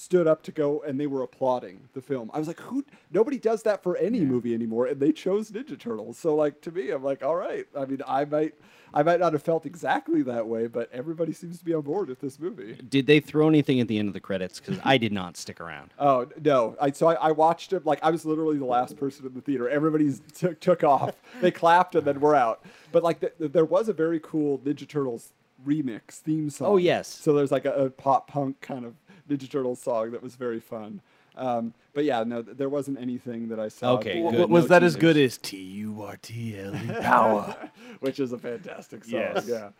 stood 0.00 0.26
up 0.26 0.42
to 0.42 0.52
go 0.52 0.82
and 0.86 0.98
they 0.98 1.06
were 1.06 1.22
applauding 1.22 1.80
the 1.92 2.00
film. 2.00 2.30
I 2.32 2.38
was 2.38 2.48
like, 2.48 2.60
who 2.60 2.84
nobody 3.12 3.38
does 3.38 3.62
that 3.64 3.82
for 3.82 3.96
any 3.98 4.20
movie 4.20 4.54
anymore 4.54 4.86
and 4.86 4.98
they 4.98 5.12
chose 5.12 5.50
Ninja 5.50 5.78
Turtles. 5.78 6.18
So 6.18 6.34
like 6.34 6.60
to 6.62 6.70
me, 6.70 6.90
I'm 6.90 7.04
like, 7.04 7.22
all 7.22 7.36
right. 7.36 7.66
I 7.76 7.84
mean, 7.84 8.00
I 8.06 8.24
might 8.24 8.54
I 8.92 9.02
might 9.02 9.20
not 9.20 9.34
have 9.34 9.42
felt 9.42 9.66
exactly 9.66 10.22
that 10.22 10.48
way, 10.48 10.66
but 10.66 10.90
everybody 10.92 11.32
seems 11.32 11.58
to 11.58 11.64
be 11.64 11.74
on 11.74 11.82
board 11.82 12.08
with 12.08 12.20
this 12.20 12.40
movie. 12.40 12.76
Did 12.88 13.06
they 13.06 13.20
throw 13.20 13.46
anything 13.46 13.78
at 13.78 13.88
the 13.88 13.98
end 13.98 14.08
of 14.08 14.14
the 14.14 14.20
credits? 14.20 14.58
Because 14.58 14.78
I 14.84 14.96
did 14.96 15.12
not 15.12 15.36
stick 15.36 15.60
around. 15.60 15.92
Oh 15.98 16.26
no! 16.42 16.76
I 16.80 16.90
so 16.90 17.06
I, 17.06 17.14
I 17.14 17.32
watched 17.32 17.72
it 17.72 17.84
like 17.84 18.00
I 18.02 18.10
was 18.10 18.24
literally 18.24 18.58
the 18.58 18.64
last 18.64 18.96
person 18.96 19.26
in 19.26 19.34
the 19.34 19.42
theater. 19.42 19.68
Everybody's 19.68 20.22
took 20.34 20.58
took 20.60 20.82
off. 20.82 21.14
They 21.40 21.50
clapped 21.50 21.94
and 21.94 22.06
then 22.06 22.20
we're 22.20 22.34
out. 22.34 22.64
But 22.90 23.02
like 23.02 23.20
th- 23.20 23.34
th- 23.38 23.52
there 23.52 23.66
was 23.66 23.88
a 23.88 23.92
very 23.92 24.18
cool 24.20 24.58
Ninja 24.60 24.88
Turtles 24.88 25.32
remix 25.66 26.20
theme 26.20 26.50
song. 26.50 26.68
Oh, 26.68 26.76
yes. 26.76 27.06
So 27.06 27.34
there's 27.34 27.52
like 27.52 27.64
a, 27.64 27.72
a 27.72 27.90
pop 27.90 28.28
punk 28.28 28.60
kind 28.60 28.84
of 28.84 28.94
Ninja 29.30 29.48
Turtles 29.50 29.80
song 29.80 30.10
that 30.12 30.22
was 30.22 30.34
very 30.34 30.60
fun. 30.60 31.00
Um, 31.36 31.72
but 31.94 32.04
yeah, 32.04 32.24
no, 32.24 32.42
there 32.42 32.68
wasn't 32.68 32.98
anything 33.00 33.48
that 33.48 33.60
I 33.60 33.68
saw. 33.68 33.94
Okay, 33.94 34.20
good. 34.20 34.50
was 34.50 34.64
No 34.64 34.68
that 34.68 34.82
as 34.82 34.96
good 34.96 35.16
as 35.16 35.38
T 35.38 35.56
U 35.56 36.02
R 36.02 36.16
T 36.20 36.58
L 36.58 36.74
E 36.74 36.88
power? 37.00 37.54
which 38.00 38.18
is 38.20 38.32
a 38.32 38.38
fantastic 38.38 39.04
song. 39.04 39.20
Yes. 39.20 39.46
Yeah. 39.48 39.70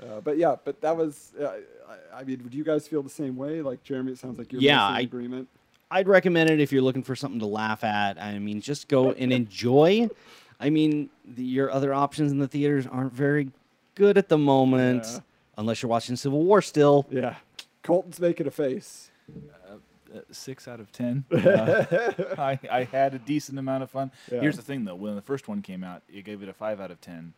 Uh, 0.00 0.20
but 0.20 0.36
yeah, 0.38 0.54
but 0.64 0.80
that 0.82 0.96
was. 0.96 1.32
Uh, 1.40 1.48
I, 2.14 2.20
I 2.20 2.24
mean, 2.24 2.38
do 2.38 2.56
you 2.56 2.64
guys 2.64 2.86
feel 2.86 3.02
the 3.02 3.10
same 3.10 3.36
way? 3.36 3.62
Like 3.62 3.82
Jeremy, 3.82 4.12
it 4.12 4.18
sounds 4.18 4.38
like 4.38 4.52
you're 4.52 4.60
Yeah, 4.62 4.88
in 4.90 4.94
I- 4.96 5.00
agreement. 5.00 5.48
I'd 5.90 6.08
recommend 6.08 6.50
it 6.50 6.60
if 6.60 6.72
you're 6.72 6.82
looking 6.82 7.04
for 7.04 7.14
something 7.14 7.38
to 7.40 7.46
laugh 7.46 7.84
at. 7.84 8.20
I 8.20 8.38
mean, 8.40 8.60
just 8.60 8.88
go 8.88 9.12
and 9.12 9.32
enjoy. 9.32 10.08
I 10.58 10.68
mean, 10.68 11.10
the, 11.24 11.44
your 11.44 11.70
other 11.70 11.94
options 11.94 12.32
in 12.32 12.38
the 12.40 12.48
theaters 12.48 12.88
aren't 12.88 13.12
very 13.12 13.50
good 13.94 14.18
at 14.18 14.28
the 14.28 14.36
moment, 14.36 15.04
Yeah. 15.06 15.18
unless 15.56 15.82
you're 15.82 15.88
watching 15.90 16.16
Civil 16.16 16.42
War 16.42 16.60
still. 16.60 17.06
Yeah. 17.08 17.36
Colton's 17.86 18.20
making 18.20 18.46
a 18.46 18.50
face. 18.50 19.10
Uh, 19.68 20.20
six 20.30 20.68
out 20.68 20.78
of 20.80 20.92
ten. 20.92 21.24
Uh, 21.32 21.84
I, 22.38 22.58
I 22.70 22.84
had 22.84 23.14
a 23.14 23.18
decent 23.18 23.58
amount 23.58 23.82
of 23.82 23.90
fun. 23.90 24.10
Yeah. 24.30 24.40
Here's 24.40 24.56
the 24.56 24.62
thing, 24.62 24.84
though. 24.84 24.94
When 24.94 25.14
the 25.16 25.22
first 25.22 25.48
one 25.48 25.62
came 25.62 25.82
out, 25.82 26.02
you 26.08 26.22
gave 26.22 26.42
it 26.42 26.48
a 26.48 26.52
five 26.52 26.80
out 26.80 26.90
of 26.90 27.00
ten. 27.00 27.32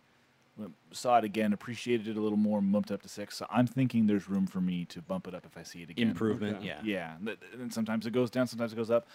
Saw 0.91 1.19
it 1.19 1.25
again, 1.25 1.53
appreciated 1.53 2.09
it 2.09 2.17
a 2.17 2.21
little 2.21 2.37
more, 2.37 2.61
bumped 2.61 2.91
up 2.91 3.01
to 3.03 3.09
six. 3.09 3.37
So 3.37 3.47
I'm 3.49 3.67
thinking 3.69 4.07
there's 4.09 4.29
room 4.29 4.47
for 4.49 4.61
me 4.61 4.85
to 4.87 5.01
bump 5.01 5.29
it 5.29 5.35
up 5.35 5.47
if 5.47 5.57
I 5.57 5.63
see 5.63 5.83
it 5.83 5.91
again. 5.91 6.09
Improvement, 6.09 6.63
yeah. 6.65 6.81
Yeah. 6.83 7.15
th- 7.25 7.39
And 7.61 7.73
sometimes 7.73 8.07
it 8.07 8.11
goes 8.11 8.29
down, 8.29 8.49
sometimes 8.49 8.73
it 8.73 8.77
goes 8.77 8.91
up. 8.91 9.07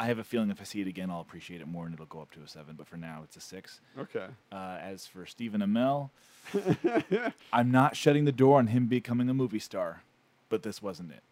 I 0.00 0.06
have 0.06 0.18
a 0.18 0.24
feeling 0.24 0.50
if 0.50 0.60
I 0.60 0.64
see 0.64 0.80
it 0.80 0.86
again, 0.86 1.10
I'll 1.10 1.20
appreciate 1.20 1.60
it 1.60 1.68
more, 1.68 1.84
and 1.84 1.92
it'll 1.94 2.06
go 2.06 2.20
up 2.20 2.30
to 2.32 2.40
a 2.40 2.48
seven. 2.48 2.76
But 2.76 2.86
for 2.86 2.96
now, 2.96 3.20
it's 3.24 3.36
a 3.36 3.40
six. 3.40 3.80
Okay. 3.98 4.26
Uh, 4.50 4.78
as 4.80 5.06
for 5.06 5.26
Stephen 5.26 5.60
Amell, 5.60 6.10
I'm 7.52 7.70
not 7.70 7.94
shutting 7.96 8.24
the 8.24 8.32
door 8.32 8.58
on 8.58 8.68
him 8.68 8.86
becoming 8.86 9.28
a 9.28 9.34
movie 9.34 9.58
star, 9.58 10.02
but 10.48 10.62
this 10.62 10.80
wasn't 10.82 11.10
it. 11.12 11.22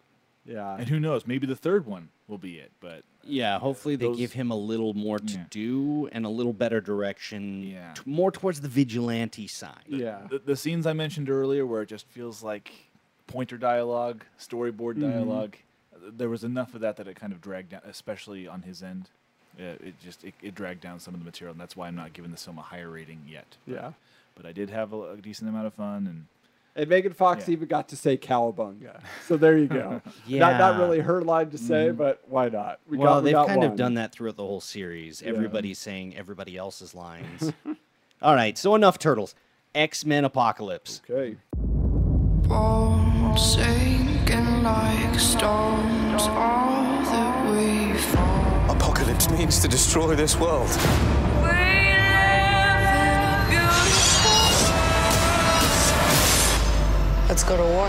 Yeah. 0.47 0.77
And 0.77 0.89
who 0.89 1.01
knows? 1.01 1.27
Maybe 1.27 1.47
the 1.47 1.57
third 1.57 1.87
one 1.87 2.11
will 2.29 2.37
be 2.39 2.57
it. 2.59 2.71
But 2.81 3.03
Yeah, 3.23 3.59
hopefully 3.59 3.97
they 3.97 4.07
Those- 4.07 4.19
give 4.19 4.33
him 4.35 4.51
a 4.51 4.57
little 4.57 4.93
more 4.93 5.19
to 5.19 5.33
Yeah. 5.35 5.45
do 5.49 6.09
and 6.13 6.27
a 6.27 6.29
little 6.29 6.53
better 6.53 6.81
direction. 6.83 7.63
Yeah. 7.65 7.95
t- 7.95 8.03
more 8.05 8.31
towards 8.31 8.61
the 8.61 8.69
vigilante 8.69 9.47
side. 9.47 9.85
Yeah. 9.89 10.27
the, 10.29 10.39
the 10.41 10.57
scenes 10.57 10.87
I 10.87 10.93
mentioned 10.93 11.31
earlier, 11.31 11.65
where 11.65 11.81
it 11.83 11.89
just 11.89 12.07
feels 12.09 12.43
like 12.43 12.71
pointer 13.27 13.57
dialogue, 13.57 14.25
storyboard 14.39 14.97
Mm-hmm. 14.97 15.11
dialogue, 15.11 15.57
there 16.03 16.29
was 16.29 16.45
enough 16.45 16.75
of 16.75 16.83
that 16.83 16.97
that 16.97 17.09
it 17.09 17.17
kind 17.17 17.33
of 17.33 17.41
dragged 17.41 17.71
down, 17.71 17.81
especially 17.85 18.47
on 18.47 18.63
his 18.63 18.83
end. 18.83 19.09
Uh, 19.59 19.63
it 19.83 19.95
just 20.03 20.23
it, 20.25 20.35
it 20.43 20.55
dragged 20.55 20.83
down 20.83 21.01
some 21.01 21.15
of 21.15 21.21
the 21.21 21.25
material, 21.25 21.53
and 21.53 21.61
that's 21.61 21.75
why 21.77 21.87
I'm 21.89 21.95
not 21.97 22.13
giving 22.13 22.31
this 22.33 22.45
film 22.45 22.59
a 22.59 22.63
higher 22.63 22.91
rating 22.91 23.23
yet. 23.27 23.57
But, 23.67 23.73
Yeah. 23.75 23.93
but 24.35 24.45
I 24.45 24.53
did 24.53 24.69
have 24.69 24.93
a, 24.93 25.13
a 25.13 25.17
decent 25.17 25.49
amount 25.49 25.67
of 25.69 25.73
fun, 25.75 26.07
and 26.07 26.27
And 26.77 26.89
Megan 26.89 27.13
Fox 27.13 27.47
Yeah. 27.47 27.53
even 27.53 27.69
got 27.69 27.89
to 27.91 27.97
say 27.97 28.17
cowabunga. 28.17 29.01
So 29.27 29.37
there 29.37 29.57
you 29.57 29.69
go. 29.69 30.03
Not, 30.29 30.59
not 30.59 30.79
really 30.79 31.01
her 31.01 31.23
line 31.23 31.51
to 31.51 31.59
say, 31.59 31.89
mm-hmm. 31.89 31.97
but 31.97 32.23
why 32.27 32.49
not? 32.49 32.81
We 32.89 32.99
well, 32.99 33.15
got, 33.15 33.23
we 33.23 33.29
they've 33.29 33.35
got 33.35 33.47
kind 33.47 33.65
of 33.65 33.77
done 33.77 33.95
that 33.95 34.13
throughout 34.13 34.37
the 34.37 34.43
whole 34.43 34.61
series. 34.61 35.23
Yeah. 35.23 35.29
Everybody's 35.29 35.79
saying 35.79 36.17
everybody 36.17 36.57
else's 36.57 36.95
lines. 36.95 37.53
All 38.23 38.35
right, 38.35 38.57
so 38.59 38.75
enough 38.75 38.99
turtles. 38.99 39.35
X 39.75 40.05
Men 40.05 40.25
Apocalypse. 40.25 41.03
Okay. 41.09 41.37
Bones 42.49 43.55
sinking 43.55 44.63
like 44.63 45.19
stones, 45.19 46.23
all 46.23 47.03
that 47.05 47.51
we 47.51 47.99
fall. 47.99 48.71
Apocalypse 48.77 49.31
means 49.31 49.61
to 49.61 49.69
destroy 49.69 50.15
this 50.15 50.39
world. 50.39 50.71
Let's 57.35 57.43
go 57.43 57.57
to 57.57 57.65
war. 57.65 57.89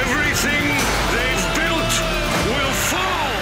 Everything 0.00 0.64
they've 1.12 1.44
built 1.60 1.92
will 2.48 2.72
fall. 2.88 3.36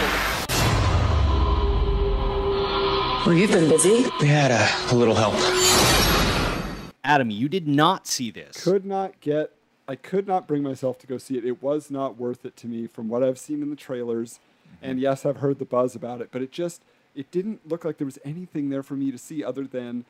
Well, 3.24 3.36
you've 3.36 3.52
been 3.52 3.68
busy. 3.68 4.10
We 4.20 4.26
had 4.26 4.50
a, 4.50 4.68
a 4.92 4.94
little 4.96 5.14
help. 5.14 5.34
Adam, 7.04 7.30
you 7.30 7.48
did 7.48 7.68
not 7.68 8.08
see 8.08 8.32
this. 8.32 8.64
Could 8.64 8.84
not 8.84 9.20
get. 9.20 9.52
I 9.86 9.94
could 9.94 10.26
not 10.26 10.48
bring 10.48 10.64
myself 10.64 10.98
to 10.98 11.06
go 11.06 11.16
see 11.16 11.38
it. 11.38 11.44
It 11.44 11.62
was 11.62 11.92
not 11.92 12.18
worth 12.18 12.44
it 12.44 12.56
to 12.56 12.66
me 12.66 12.88
from 12.88 13.08
what 13.08 13.22
I've 13.22 13.38
seen 13.38 13.62
in 13.62 13.70
the 13.70 13.76
trailers. 13.76 14.40
Mm-hmm. 14.66 14.84
And 14.84 14.98
yes, 14.98 15.24
I've 15.24 15.36
heard 15.36 15.60
the 15.60 15.64
buzz 15.64 15.94
about 15.94 16.20
it, 16.20 16.30
but 16.32 16.42
it 16.42 16.50
just 16.50 16.82
it 17.14 17.30
didn't 17.30 17.68
look 17.68 17.84
like 17.84 17.98
there 17.98 18.06
was 18.06 18.18
anything 18.24 18.70
there 18.70 18.82
for 18.82 18.94
me 18.94 19.10
to 19.10 19.18
see 19.18 19.42
other 19.42 19.66
than 19.66 20.04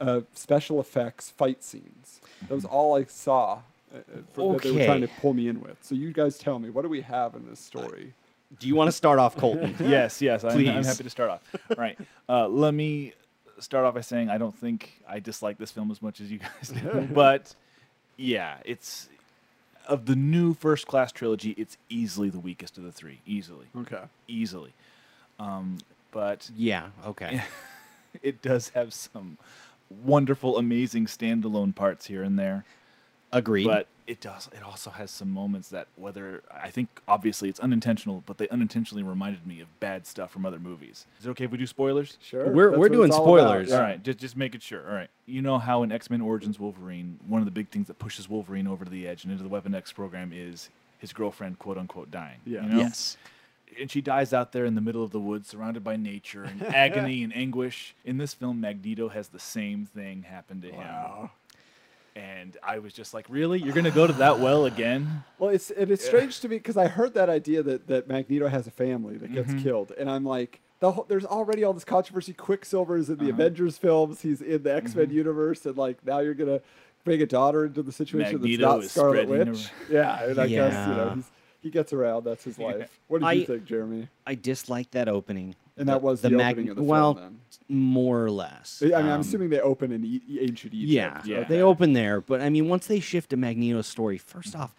uh, 0.00 0.20
special 0.34 0.80
effects 0.80 1.30
fight 1.30 1.62
scenes. 1.62 2.20
That 2.48 2.54
was 2.54 2.64
all 2.64 2.96
I 2.96 3.04
saw 3.04 3.60
uh, 3.94 3.98
uh, 3.98 4.00
for, 4.32 4.54
that 4.54 4.62
they 4.62 4.70
were 4.72 4.84
trying 4.84 5.00
to 5.00 5.08
pull 5.20 5.34
me 5.34 5.48
in 5.48 5.60
with. 5.60 5.78
So 5.82 5.94
you 5.94 6.12
guys 6.12 6.38
tell 6.38 6.58
me, 6.58 6.70
what 6.70 6.82
do 6.82 6.88
we 6.88 7.00
have 7.02 7.34
in 7.34 7.48
this 7.48 7.60
story? 7.60 8.14
Do 8.58 8.68
you 8.68 8.74
want 8.74 8.88
to 8.88 8.92
start 8.92 9.18
off, 9.18 9.36
Colton? 9.36 9.74
yes, 9.80 10.20
yes. 10.20 10.44
I'm, 10.44 10.58
I'm 10.68 10.84
happy 10.84 11.04
to 11.04 11.10
start 11.10 11.30
off. 11.30 11.40
All 11.70 11.76
right. 11.76 11.98
Uh, 12.28 12.48
let 12.48 12.74
me 12.74 13.14
start 13.58 13.84
off 13.84 13.94
by 13.94 14.02
saying 14.02 14.28
I 14.28 14.38
don't 14.38 14.56
think 14.56 15.00
I 15.08 15.20
dislike 15.20 15.58
this 15.58 15.70
film 15.70 15.90
as 15.90 16.02
much 16.02 16.20
as 16.20 16.30
you 16.30 16.38
guys 16.38 16.68
do. 16.68 17.08
but 17.14 17.54
yeah, 18.16 18.56
it's 18.64 19.08
of 19.88 20.06
the 20.06 20.16
new 20.16 20.54
first 20.54 20.86
class 20.86 21.12
trilogy, 21.12 21.54
it's 21.56 21.76
easily 21.88 22.28
the 22.28 22.38
weakest 22.38 22.78
of 22.78 22.84
the 22.84 22.92
three. 22.92 23.20
Easily. 23.26 23.66
Okay. 23.76 24.02
Easily. 24.28 24.72
Um, 25.38 25.78
but 26.12 26.48
Yeah, 26.56 26.90
okay. 27.06 27.42
it 28.22 28.40
does 28.42 28.68
have 28.70 28.94
some 28.94 29.38
wonderful, 30.04 30.56
amazing 30.58 31.06
standalone 31.06 31.74
parts 31.74 32.06
here 32.06 32.22
and 32.22 32.38
there. 32.38 32.64
Agreed. 33.32 33.64
But 33.66 33.86
it 34.06 34.20
does. 34.20 34.48
It 34.54 34.62
also 34.62 34.90
has 34.90 35.10
some 35.10 35.30
moments 35.30 35.68
that, 35.70 35.86
whether 35.96 36.42
I 36.52 36.70
think 36.70 36.88
obviously 37.08 37.48
it's 37.48 37.60
unintentional, 37.60 38.22
but 38.26 38.36
they 38.36 38.48
unintentionally 38.48 39.02
reminded 39.02 39.46
me 39.46 39.60
of 39.60 39.68
bad 39.80 40.06
stuff 40.06 40.30
from 40.30 40.44
other 40.44 40.58
movies. 40.58 41.06
Is 41.18 41.26
it 41.26 41.30
okay 41.30 41.44
if 41.44 41.50
we 41.50 41.56
do 41.56 41.66
spoilers? 41.66 42.18
Sure. 42.20 42.50
We're- 42.50 42.76
we're 42.76 42.88
doing 42.90 43.08
it's 43.08 43.16
all 43.16 43.34
about, 43.38 43.46
spoilers. 43.48 43.68
yeah. 43.70 43.76
All 43.76 43.82
right, 43.82 44.02
just 44.02 44.18
just 44.18 44.36
making 44.36 44.60
sure. 44.60 44.86
All 44.86 44.94
right, 44.94 45.08
you 45.24 45.40
know 45.40 45.58
how 45.58 45.82
in 45.82 45.92
X 45.92 46.10
Men 46.10 46.20
Origins 46.20 46.58
Wolverine, 46.60 47.18
one 47.26 47.40
of 47.40 47.44
the 47.46 47.50
big 47.52 47.68
things 47.70 47.86
that 47.86 47.98
pushes 47.98 48.28
Wolverine 48.28 48.66
over 48.66 48.84
to 48.84 48.90
the 48.90 49.06
edge 49.08 49.24
and 49.24 49.32
into 49.32 49.44
the 49.44 49.48
Weapon 49.48 49.74
X 49.74 49.92
program 49.92 50.32
is 50.34 50.68
his 50.98 51.12
girlfriend, 51.14 51.58
quote 51.58 51.78
unquote, 51.78 52.10
dying. 52.10 52.38
Yeah. 52.44 52.64
You 52.64 52.68
know? 52.68 52.78
Yes. 52.78 53.16
And 53.80 53.90
she 53.90 54.00
dies 54.00 54.32
out 54.32 54.52
there 54.52 54.64
in 54.64 54.74
the 54.74 54.80
middle 54.80 55.02
of 55.02 55.10
the 55.10 55.20
woods, 55.20 55.48
surrounded 55.48 55.82
by 55.82 55.96
nature 55.96 56.44
and 56.44 56.62
agony 56.74 57.22
and 57.22 57.34
anguish. 57.36 57.94
In 58.04 58.18
this 58.18 58.34
film, 58.34 58.60
Magneto 58.60 59.08
has 59.08 59.28
the 59.28 59.38
same 59.38 59.86
thing 59.86 60.22
happen 60.24 60.60
to 60.62 60.70
him. 60.70 61.30
And 62.14 62.56
I 62.62 62.78
was 62.78 62.92
just 62.92 63.14
like, 63.14 63.24
really? 63.30 63.58
You're 63.58 63.72
going 63.72 63.84
to 63.84 63.90
go 63.90 64.06
to 64.06 64.12
that 64.14 64.38
well 64.38 64.66
again? 64.66 65.24
Well, 65.38 65.50
it's 65.50 65.70
it 65.72 65.90
is 65.90 66.00
strange 66.00 66.38
to 66.40 66.48
me 66.48 66.56
because 66.58 66.76
I 66.76 66.86
heard 66.86 67.14
that 67.14 67.28
idea 67.28 67.64
that, 67.64 67.88
that 67.88 68.06
Magneto 68.06 68.46
has 68.46 68.68
a 68.68 68.70
family 68.70 69.16
that 69.16 69.32
gets 69.32 69.50
Mhm. 69.52 69.62
killed, 69.62 69.90
and 69.98 70.08
I'm 70.08 70.24
like, 70.24 70.60
the 70.78 70.92
whole, 70.92 71.04
there's 71.08 71.24
already 71.24 71.64
all 71.64 71.72
this 71.72 71.84
controversy. 71.84 72.32
Quicksilver 72.32 72.96
is 72.96 73.08
in 73.10 73.16
the 73.16 73.24
Uh-huh. 73.24 73.32
Avengers 73.32 73.76
films. 73.76 74.20
He's 74.22 74.40
in 74.40 74.62
the 74.62 74.72
X 74.72 74.94
Men 74.94 75.10
universe, 75.10 75.66
and 75.66 75.76
like 75.76 76.04
now 76.06 76.20
you're 76.20 76.34
gonna 76.34 76.60
bring 77.04 77.20
a 77.22 77.26
daughter 77.26 77.64
into 77.64 77.82
the 77.82 77.90
situation 77.90 78.34
Magneto 78.40 78.62
that's 78.68 78.76
not 78.76 78.84
is 78.84 78.92
Scarlet 78.92 79.28
Witch. 79.28 79.70
the- 79.88 79.94
Yeah, 79.94 80.22
and 80.24 80.38
I 80.38 80.46
guess 80.46 80.88
you 80.88 80.94
know 80.94 81.06
Yeah. 81.06 81.14
he's, 81.16 81.30
he 81.62 81.70
gets 81.70 81.92
around. 81.92 82.24
That's 82.24 82.44
his 82.44 82.58
life. 82.58 82.98
What 83.08 83.20
did 83.20 83.26
I- 83.26 83.32
you 83.32 83.46
think, 83.46 83.64
Jeremy? 83.64 84.08
I 84.26 84.34
disliked 84.34 84.92
that 84.92 85.08
opening. 85.08 85.54
And 85.76 85.88
that 85.88 86.02
was 86.02 86.20
the 86.20 86.28
opening 86.34 86.68
of 86.68 86.76
the 86.76 86.82
film, 86.82 86.86
well, 86.88 87.14
then? 87.14 87.40
more 87.68 88.22
or 88.22 88.30
less. 88.30 88.82
I 88.82 88.86
mean, 88.86 88.94
I'm 88.94 89.08
Um, 89.08 89.20
assuming 89.22 89.48
they 89.48 89.60
open 89.60 89.90
in 89.90 90.04
e- 90.04 90.20
ancient 90.40 90.74
Egypt. 90.74 90.92
Yeah, 90.92 91.22
Yeah. 91.24 91.44
they 91.44 91.62
open 91.62 91.94
there, 91.94 92.20
but 92.20 92.42
I 92.42 92.50
mean, 92.50 92.68
once 92.68 92.86
they 92.88 93.00
shift 93.00 93.30
to 93.30 93.36
Magneto's 93.38 93.86
story, 93.86 94.18
first 94.18 94.54
off, 94.54 94.74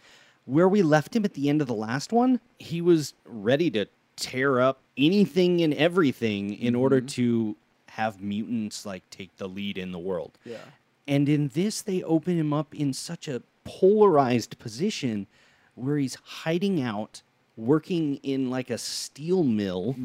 where 0.46 0.70
we 0.70 0.84
left 0.84 1.16
him 1.16 1.26
at 1.26 1.34
the 1.34 1.50
end 1.50 1.62
of 1.62 1.68
the 1.68 1.74
last 1.74 2.14
one, 2.14 2.40
he 2.60 2.80
was 2.80 3.14
ready 3.26 3.72
to 3.72 3.88
tear 4.18 4.60
up 4.60 4.80
anything 4.98 5.62
and 5.64 5.74
everything 5.74 6.54
in 6.54 6.76
order 6.76 7.02
to 7.02 7.56
have 7.88 8.22
mutants 8.22 8.86
like 8.86 9.02
take 9.10 9.36
the 9.38 9.48
lead 9.50 9.78
in 9.80 9.92
the 9.92 10.00
world. 10.00 10.38
Yeah. 10.46 10.58
And 11.08 11.28
in 11.28 11.48
this, 11.50 11.82
they 11.82 12.04
open 12.04 12.38
him 12.38 12.54
up 12.54 12.76
in 12.76 12.94
such 12.94 13.28
a 13.28 13.42
polarized 13.64 14.60
position 14.60 15.26
where 15.76 15.98
he's 15.98 16.16
hiding 16.24 16.82
out, 16.82 17.22
working 17.58 18.16
in 18.24 18.50
like 18.50 18.70
a 18.70 18.78
steel 18.78 19.44
mill, 19.44 19.96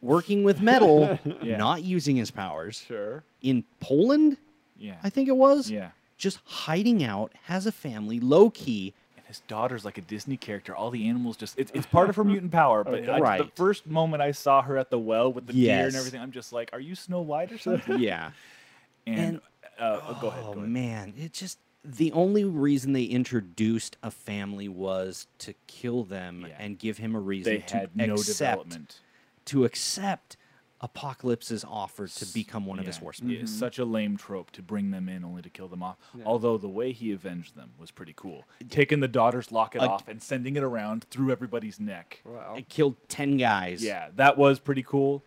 working 0.00 0.44
with 0.44 0.60
metal, 0.60 1.18
Yeah. 1.42 1.56
not 1.56 1.82
using 1.82 2.16
his 2.16 2.30
powers. 2.30 2.84
Sure. 2.86 3.22
In 3.42 3.64
Poland, 3.80 4.36
Yeah. 4.78 4.96
I 5.02 5.10
think 5.10 5.28
it 5.28 5.36
was. 5.36 5.70
Yeah. 5.70 5.90
Just 6.16 6.38
hiding 6.44 7.02
out, 7.04 7.32
has 7.44 7.66
a 7.66 7.72
family, 7.72 8.20
low 8.20 8.50
key. 8.50 8.94
And 9.16 9.26
his 9.26 9.40
daughter's 9.48 9.84
like 9.84 9.98
a 9.98 10.02
Disney 10.02 10.36
character. 10.36 10.74
All 10.74 10.90
the 10.90 11.08
animals 11.08 11.36
just, 11.36 11.58
it's, 11.58 11.72
it's 11.74 11.86
part 11.86 12.08
of 12.08 12.16
her 12.16 12.24
mutant 12.24 12.52
power. 12.52 12.84
But 12.84 12.94
Okay. 12.94 13.10
I, 13.10 13.16
the 13.16 13.22
Right. 13.22 13.56
first 13.56 13.86
moment 13.86 14.22
I 14.22 14.30
saw 14.30 14.62
her 14.62 14.76
at 14.78 14.90
the 14.90 14.98
well 14.98 15.32
with 15.32 15.46
the 15.46 15.52
deer 15.52 15.86
and 15.86 15.94
everything, 15.96 16.20
I'm 16.20 16.30
just 16.32 16.52
like, 16.52 16.70
are 16.72 16.80
you 16.80 16.94
Snow 16.94 17.20
White 17.20 17.50
or 17.52 17.58
something? 17.58 17.98
Yeah. 18.00 18.30
And, 19.06 19.18
And- 19.18 19.40
uh, 19.78 20.00
oh, 20.06 20.18
go 20.20 20.28
ahead. 20.28 20.44
Oh 20.46 20.52
Go 20.52 20.58
ahead. 20.60 20.70
man, 20.70 21.14
it 21.18 21.32
just 21.32 21.58
the 21.84 22.10
only 22.12 22.44
reason 22.44 22.92
they 22.94 23.04
introduced 23.04 23.96
a 24.02 24.10
family 24.10 24.68
was 24.68 25.26
to 25.38 25.54
kill 25.66 26.02
them 26.04 26.46
Yeah. 26.48 26.56
and 26.58 26.78
give 26.78 26.98
him 26.98 27.14
a 27.14 27.20
reason 27.20 27.54
They 27.54 27.60
to 27.60 27.76
had 27.78 27.96
no 27.96 28.14
accept 28.14 28.38
development. 28.38 29.00
to 29.46 29.64
accept 29.64 30.36
Apocalypse's 30.80 31.64
offer 31.66 32.06
to 32.06 32.26
become 32.34 32.66
one 32.66 32.78
of 32.78 32.86
his 32.86 32.96
Yeah, 32.96 33.02
horsemen. 33.02 33.30
It 33.32 33.42
is 33.42 33.56
such 33.58 33.78
a 33.78 33.84
lame 33.86 34.16
trope 34.18 34.50
to 34.52 34.62
bring 34.62 34.90
them 34.90 35.08
in 35.08 35.24
only 35.24 35.40
to 35.40 35.48
kill 35.48 35.66
them 35.68 35.82
off. 35.82 35.96
Yeah. 36.14 36.24
Although 36.26 36.58
the 36.58 36.68
way 36.68 36.92
he 36.92 37.10
avenged 37.12 37.54
them 37.56 37.70
was 37.78 37.90
pretty 37.90 38.12
cool. 38.16 38.44
Taking 38.68 39.00
the 39.00 39.08
daughter's 39.08 39.50
locket 39.50 39.80
Ag- 39.82 39.88
off 39.88 40.08
and 40.08 40.22
sending 40.22 40.56
it 40.56 40.62
around 40.62 41.04
through 41.04 41.30
everybody's 41.32 41.80
neck. 41.80 42.20
Wow. 42.24 42.54
It 42.58 42.68
killed 42.68 42.96
ten 43.08 43.38
guys. 43.38 43.82
Yeah, 43.82 44.08
that 44.16 44.36
was 44.36 44.58
pretty 44.58 44.82
cool. 44.82 45.22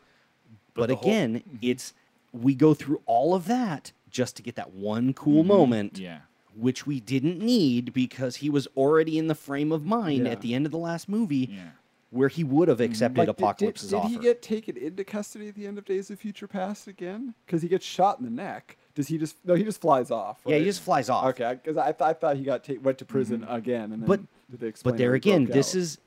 But, 0.75 0.87
the 0.89 0.95
whole- 0.95 1.09
again, 1.09 1.59
it's 1.61 1.93
we 2.31 2.53
go 2.53 2.75
through 2.75 3.01
all 3.07 3.33
of 3.33 3.45
that 3.47 3.93
just 4.11 4.35
to 4.35 4.43
get 4.43 4.55
that 4.57 4.73
one 4.73 5.13
cool 5.13 5.43
moment, 5.43 5.93
Mm-hmm. 5.95 6.03
Yeah. 6.03 6.19
Which 6.57 6.87
we 6.87 6.99
didn't 6.99 7.39
need 7.39 7.93
because 7.93 8.37
he 8.37 8.49
was 8.49 8.67
already 8.75 9.17
in 9.17 9.27
the 9.27 9.35
frame 9.35 9.71
of 9.71 9.85
mind 9.85 10.25
Yeah. 10.25 10.31
at 10.31 10.41
the 10.41 10.53
end 10.55 10.65
of 10.65 10.71
the 10.71 10.77
last 10.77 11.07
movie 11.07 11.49
Yeah. 11.51 11.69
where 12.09 12.29
he 12.29 12.43
would 12.43 12.67
have 12.67 12.81
accepted 12.81 13.19
Like, 13.19 13.27
did- 13.27 13.35
did, 13.35 13.43
Apocalypse's 13.43 13.89
did, 13.91 13.95
offer. 13.95 14.07
Did 14.09 14.17
he 14.17 14.23
get 14.23 14.41
taken 14.41 14.77
into 14.77 15.03
custody 15.03 15.47
at 15.49 15.55
the 15.55 15.67
end 15.67 15.77
of 15.77 15.85
Days 15.85 16.09
of 16.09 16.19
Future 16.19 16.47
Past 16.47 16.87
again? 16.87 17.35
Because 17.45 17.61
he 17.61 17.67
gets 17.67 17.85
shot 17.85 18.17
in 18.19 18.25
the 18.25 18.31
neck. 18.31 18.77
Does 18.95 19.07
he 19.07 19.19
just? 19.19 19.35
No, 19.45 19.53
he 19.53 19.63
just 19.63 19.79
flies 19.79 20.09
off. 20.09 20.39
Yeah, 20.47 20.57
he 20.57 20.63
just 20.63 20.81
flies 20.81 21.09
off. 21.09 21.25
Okay, 21.25 21.59
because 21.61 21.77
I, 21.77 21.91
th- 21.91 22.01
I 22.01 22.13
thought 22.13 22.35
he 22.37 22.43
got 22.43 22.63
ta- 22.63 22.73
went 22.81 22.97
to 22.97 23.05
prison 23.05 23.45
again, 23.47 23.91
and 23.91 24.03
But- 24.05 24.21
did 24.49 24.59
they 24.59 24.67
explain 24.67 24.93
But 24.93 24.97
there 24.97 25.13
again, 25.13 25.45
this 25.45 25.75
out? 25.75 25.79
is 25.79 25.97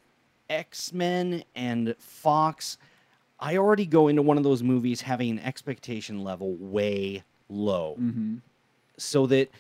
X 0.48 0.92
Men 0.92 1.44
and 1.55 1.94
Fox. 1.98 2.76
I 3.38 3.57
already 3.57 3.86
go 3.86 4.09
into 4.09 4.22
one 4.22 4.36
of 4.36 4.42
those 4.42 4.62
movies 4.64 5.03
having 5.03 5.30
an 5.30 5.38
expectation 5.38 6.24
level 6.24 6.57
way 6.57 7.22
low, 7.48 7.94
Mm-hmm. 8.01 8.36
so 8.96 9.26
that 9.28 9.51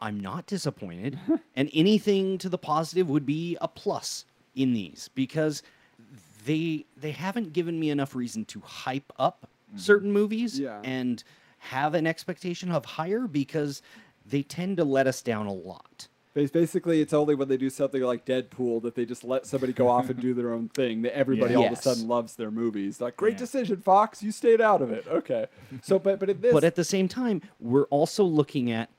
I'm 0.00 0.18
not 0.20 0.46
disappointed, 0.46 1.18
and 1.56 1.68
anything 1.74 2.38
to 2.38 2.48
the 2.48 2.58
positive 2.58 3.08
would 3.10 3.26
be 3.26 3.56
a 3.60 3.68
plus 3.68 4.24
in 4.54 4.72
these 4.72 5.10
because 5.14 5.62
they 6.46 6.86
they 6.96 7.10
haven't 7.12 7.52
given 7.52 7.78
me 7.78 7.90
enough 7.90 8.14
reason 8.14 8.44
to 8.46 8.60
hype 8.60 9.12
up 9.18 9.48
certain 9.76 10.12
movies 10.12 10.54
Mm-hmm. 10.54 10.64
Yeah. 10.64 10.80
and 10.82 11.22
have 11.58 11.94
an 11.94 12.06
expectation 12.06 12.70
of 12.72 12.84
higher 12.84 13.26
because 13.28 13.82
they 14.26 14.42
tend 14.42 14.78
to 14.78 14.84
let 14.84 15.06
us 15.06 15.20
down 15.22 15.46
a 15.46 15.52
lot. 15.52 16.08
Basically, 16.32 17.00
it's 17.02 17.12
only 17.12 17.34
when 17.34 17.48
they 17.48 17.56
do 17.58 17.68
something 17.68 18.00
like 18.02 18.24
Deadpool 18.24 18.80
that 18.82 18.94
they 18.94 19.04
just 19.04 19.24
let 19.24 19.44
somebody 19.46 19.72
go 19.74 19.88
off 19.88 20.08
and 20.08 20.18
do 20.20 20.32
their 20.32 20.52
own 20.54 20.68
thing 20.70 21.02
that 21.02 21.14
everybody 21.14 21.54
all 21.56 21.66
of 21.66 21.72
a 21.72 21.76
sudden 21.76 22.06
loves 22.08 22.36
their 22.36 22.50
movies. 22.52 23.00
Like, 23.00 23.16
great 23.16 23.32
Yeah. 23.34 23.38
decision, 23.40 23.76
Fox. 23.78 24.22
You 24.22 24.30
stayed 24.32 24.60
out 24.60 24.80
of 24.80 24.90
it. 24.92 25.04
Okay. 25.08 25.46
So, 25.82 25.98
but 25.98 26.18
but 26.20 26.30
in 26.30 26.40
this, 26.40 26.52
But 26.54 26.64
at 26.64 26.76
the 26.76 26.84
same 26.84 27.08
time, 27.08 27.42
we're 27.58 27.84
also 27.86 28.24
looking 28.24 28.70
at 28.70 28.90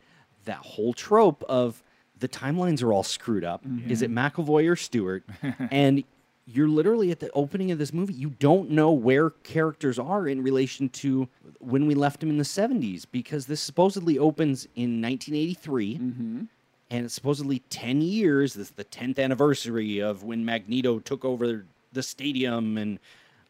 that 0.45 0.57
whole 0.57 0.93
trope 0.93 1.43
of 1.47 1.83
the 2.19 2.27
timelines 2.27 2.83
are 2.83 2.93
all 2.93 3.03
screwed 3.03 3.43
up. 3.43 3.65
Mm-hmm. 3.65 3.91
Is 3.91 4.01
it 4.01 4.11
McAvoy 4.11 4.69
or 4.69 4.75
Stewart? 4.75 5.23
and 5.71 6.03
you're 6.45 6.67
literally 6.67 7.11
at 7.11 7.19
the 7.19 7.29
opening 7.31 7.71
of 7.71 7.77
this 7.77 7.93
movie. 7.93 8.13
You 8.13 8.31
don't 8.31 8.71
know 8.71 8.91
where 8.91 9.29
characters 9.29 9.99
are 9.99 10.27
in 10.27 10.43
relation 10.43 10.89
to 10.89 11.27
when 11.59 11.87
we 11.87 11.95
left 11.95 12.19
them 12.19 12.29
in 12.29 12.37
the 12.37 12.43
70s 12.43 13.05
because 13.11 13.45
this 13.45 13.61
supposedly 13.61 14.17
opens 14.17 14.65
in 14.75 15.01
1983. 15.01 15.97
Mm-hmm. 15.97 16.43
And 16.89 17.05
it's 17.05 17.13
supposedly 17.13 17.59
10 17.69 18.01
years. 18.01 18.53
This 18.53 18.67
is 18.67 18.73
the 18.73 18.83
10th 18.83 19.17
anniversary 19.17 19.99
of 19.99 20.23
when 20.23 20.43
Magneto 20.43 20.99
took 20.99 21.23
over 21.23 21.65
the 21.93 22.03
stadium 22.03 22.77
and 22.77 22.99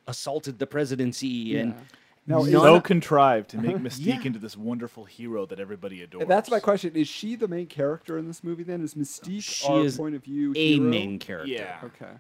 assaulted 0.08 0.60
the 0.60 0.68
presidency. 0.68 1.58
And 1.58 1.74
Now, 2.28 2.44
is- 2.44 2.52
none 2.52 2.62
so 2.62 2.76
of- 2.76 2.84
contrived 2.84 3.50
to 3.50 3.58
make 3.58 3.78
Mystique 3.78 4.06
Yeah. 4.06 4.22
into 4.26 4.40
this 4.40 4.56
wonderful 4.56 5.06
hero 5.06 5.46
that 5.48 5.60
everybody 5.60 6.02
adores. 6.04 6.22
and 6.22 6.30
that's 6.32 6.50
my 6.52 6.60
question: 6.60 6.96
Is 6.96 7.08
she 7.08 7.36
the 7.36 7.48
main 7.48 7.68
character 7.68 8.18
in 8.18 8.28
this 8.28 8.44
movie? 8.44 8.64
Then 8.64 8.82
is 8.84 8.94
Mystique 8.94 9.42
She 9.44 9.68
our 9.68 9.82
is 9.86 9.98
point 9.98 10.16
of 10.16 10.24
view 10.24 10.54
a 10.56 10.74
hero? 10.76 10.84
main 10.84 11.18
character. 11.20 11.52
Yeah. 11.52 11.80
Okay. 11.84 12.12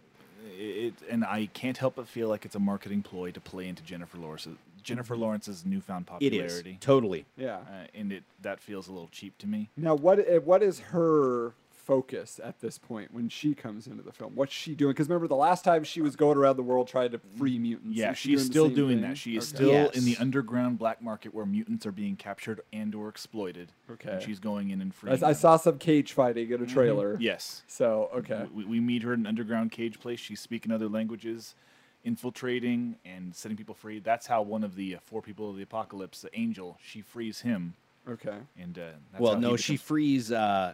it, 0.58 0.94
and 1.10 1.24
I 1.24 1.48
can't 1.54 1.78
help 1.78 1.96
but 1.96 2.08
feel 2.08 2.28
like 2.28 2.46
it's 2.46 2.56
a 2.56 2.60
marketing 2.60 3.02
ploy 3.04 3.32
to 3.32 3.40
play 3.40 3.68
into 3.68 3.82
Jennifer 3.84 4.18
Lawrence's 4.18 4.58
Jennifer 4.84 5.16
Lawrence's 5.16 5.66
newfound 5.66 6.08
popularity. 6.08 6.72
is 6.72 6.78
totally. 6.80 7.26
Yeah. 7.38 7.58
uh, 7.58 7.88
and 7.96 8.12
it 8.12 8.24
that 8.42 8.60
feels 8.60 8.88
a 8.88 8.92
little 8.92 9.10
cheap 9.12 9.38
to 9.40 9.48
me. 9.48 9.70
Now, 9.78 9.94
what 9.96 10.20
uh, 10.20 10.40
what 10.42 10.62
is 10.64 10.80
her 10.80 11.54
focus 11.92 12.40
at 12.42 12.62
this 12.62 12.78
point 12.78 13.14
when 13.14 13.28
she 13.28 13.54
comes 13.54 13.86
into 13.86 14.02
the 14.02 14.14
film? 14.14 14.32
What's 14.34 14.54
she 14.54 14.76
doing? 14.76 14.92
Because 14.94 15.10
remember 15.10 15.28
the 15.28 15.36
last 15.36 15.66
time 15.66 15.84
she 15.84 16.00
was 16.02 16.16
going 16.16 16.38
around 16.38 16.56
the 16.56 16.64
world 16.64 16.88
trying 16.88 17.12
to 17.12 17.20
free 17.38 17.60
mutants. 17.60 17.98
Yeah, 17.98 18.12
Is 18.12 18.18
she 18.18 18.30
she's 18.30 18.48
doing 18.48 18.52
still 18.52 18.70
doing 18.70 19.02
thing? 19.02 19.10
that. 19.10 19.18
She 19.18 19.36
is 19.36 19.54
Okay. 19.54 19.66
still 19.66 19.90
in 19.90 20.06
the 20.06 20.16
underground 20.18 20.80
black 20.80 21.02
market 21.02 21.34
where 21.34 21.46
mutants 21.46 21.86
are 21.86 21.92
being 21.92 22.16
captured 22.16 22.62
and 22.72 22.96
or 22.96 23.10
exploited. 23.10 23.74
Okay. 23.90 24.10
And 24.10 24.22
she's 24.22 24.40
going 24.40 24.70
in 24.70 24.80
and 24.80 24.94
I, 24.94 24.96
freeing. 24.96 25.16
I 25.16 25.18
them. 25.18 25.34
saw 25.36 25.58
some 25.58 25.80
cage 25.80 26.14
fighting 26.14 26.50
in 26.50 26.64
a 26.64 26.66
trailer. 26.66 27.18
Yes. 27.20 27.64
So 27.68 28.10
okay. 28.16 28.46
We, 28.54 28.64
we 28.64 28.80
meet 28.80 29.04
her 29.04 29.14
in 29.14 29.22
an 29.22 29.28
underground 29.28 29.74
cage 29.74 30.00
place. 30.00 30.22
She's 30.22 30.40
speaking 30.40 30.72
other 30.72 30.88
languages, 30.88 31.56
infiltrating 32.06 32.96
and 33.04 33.36
setting 33.36 33.58
people 33.58 33.76
free. 33.76 34.00
That's 34.00 34.28
how 34.28 34.44
one 34.44 34.64
of 34.64 34.76
the 34.76 34.96
uh, 34.96 35.00
four 35.04 35.22
people 35.22 35.50
of 35.50 35.58
the 35.58 35.64
apocalypse, 35.64 36.22
the 36.22 36.40
angel, 36.40 36.78
she 36.82 37.02
frees 37.02 37.42
him. 37.42 37.74
Okay. 38.10 38.38
And 38.58 38.80
uh, 38.80 38.92
that's 39.12 39.22
well, 39.22 39.34
how 39.34 39.40
he 39.40 39.46
no, 39.46 39.56
she 39.58 39.78
frees 39.78 40.32
uh, 40.32 40.74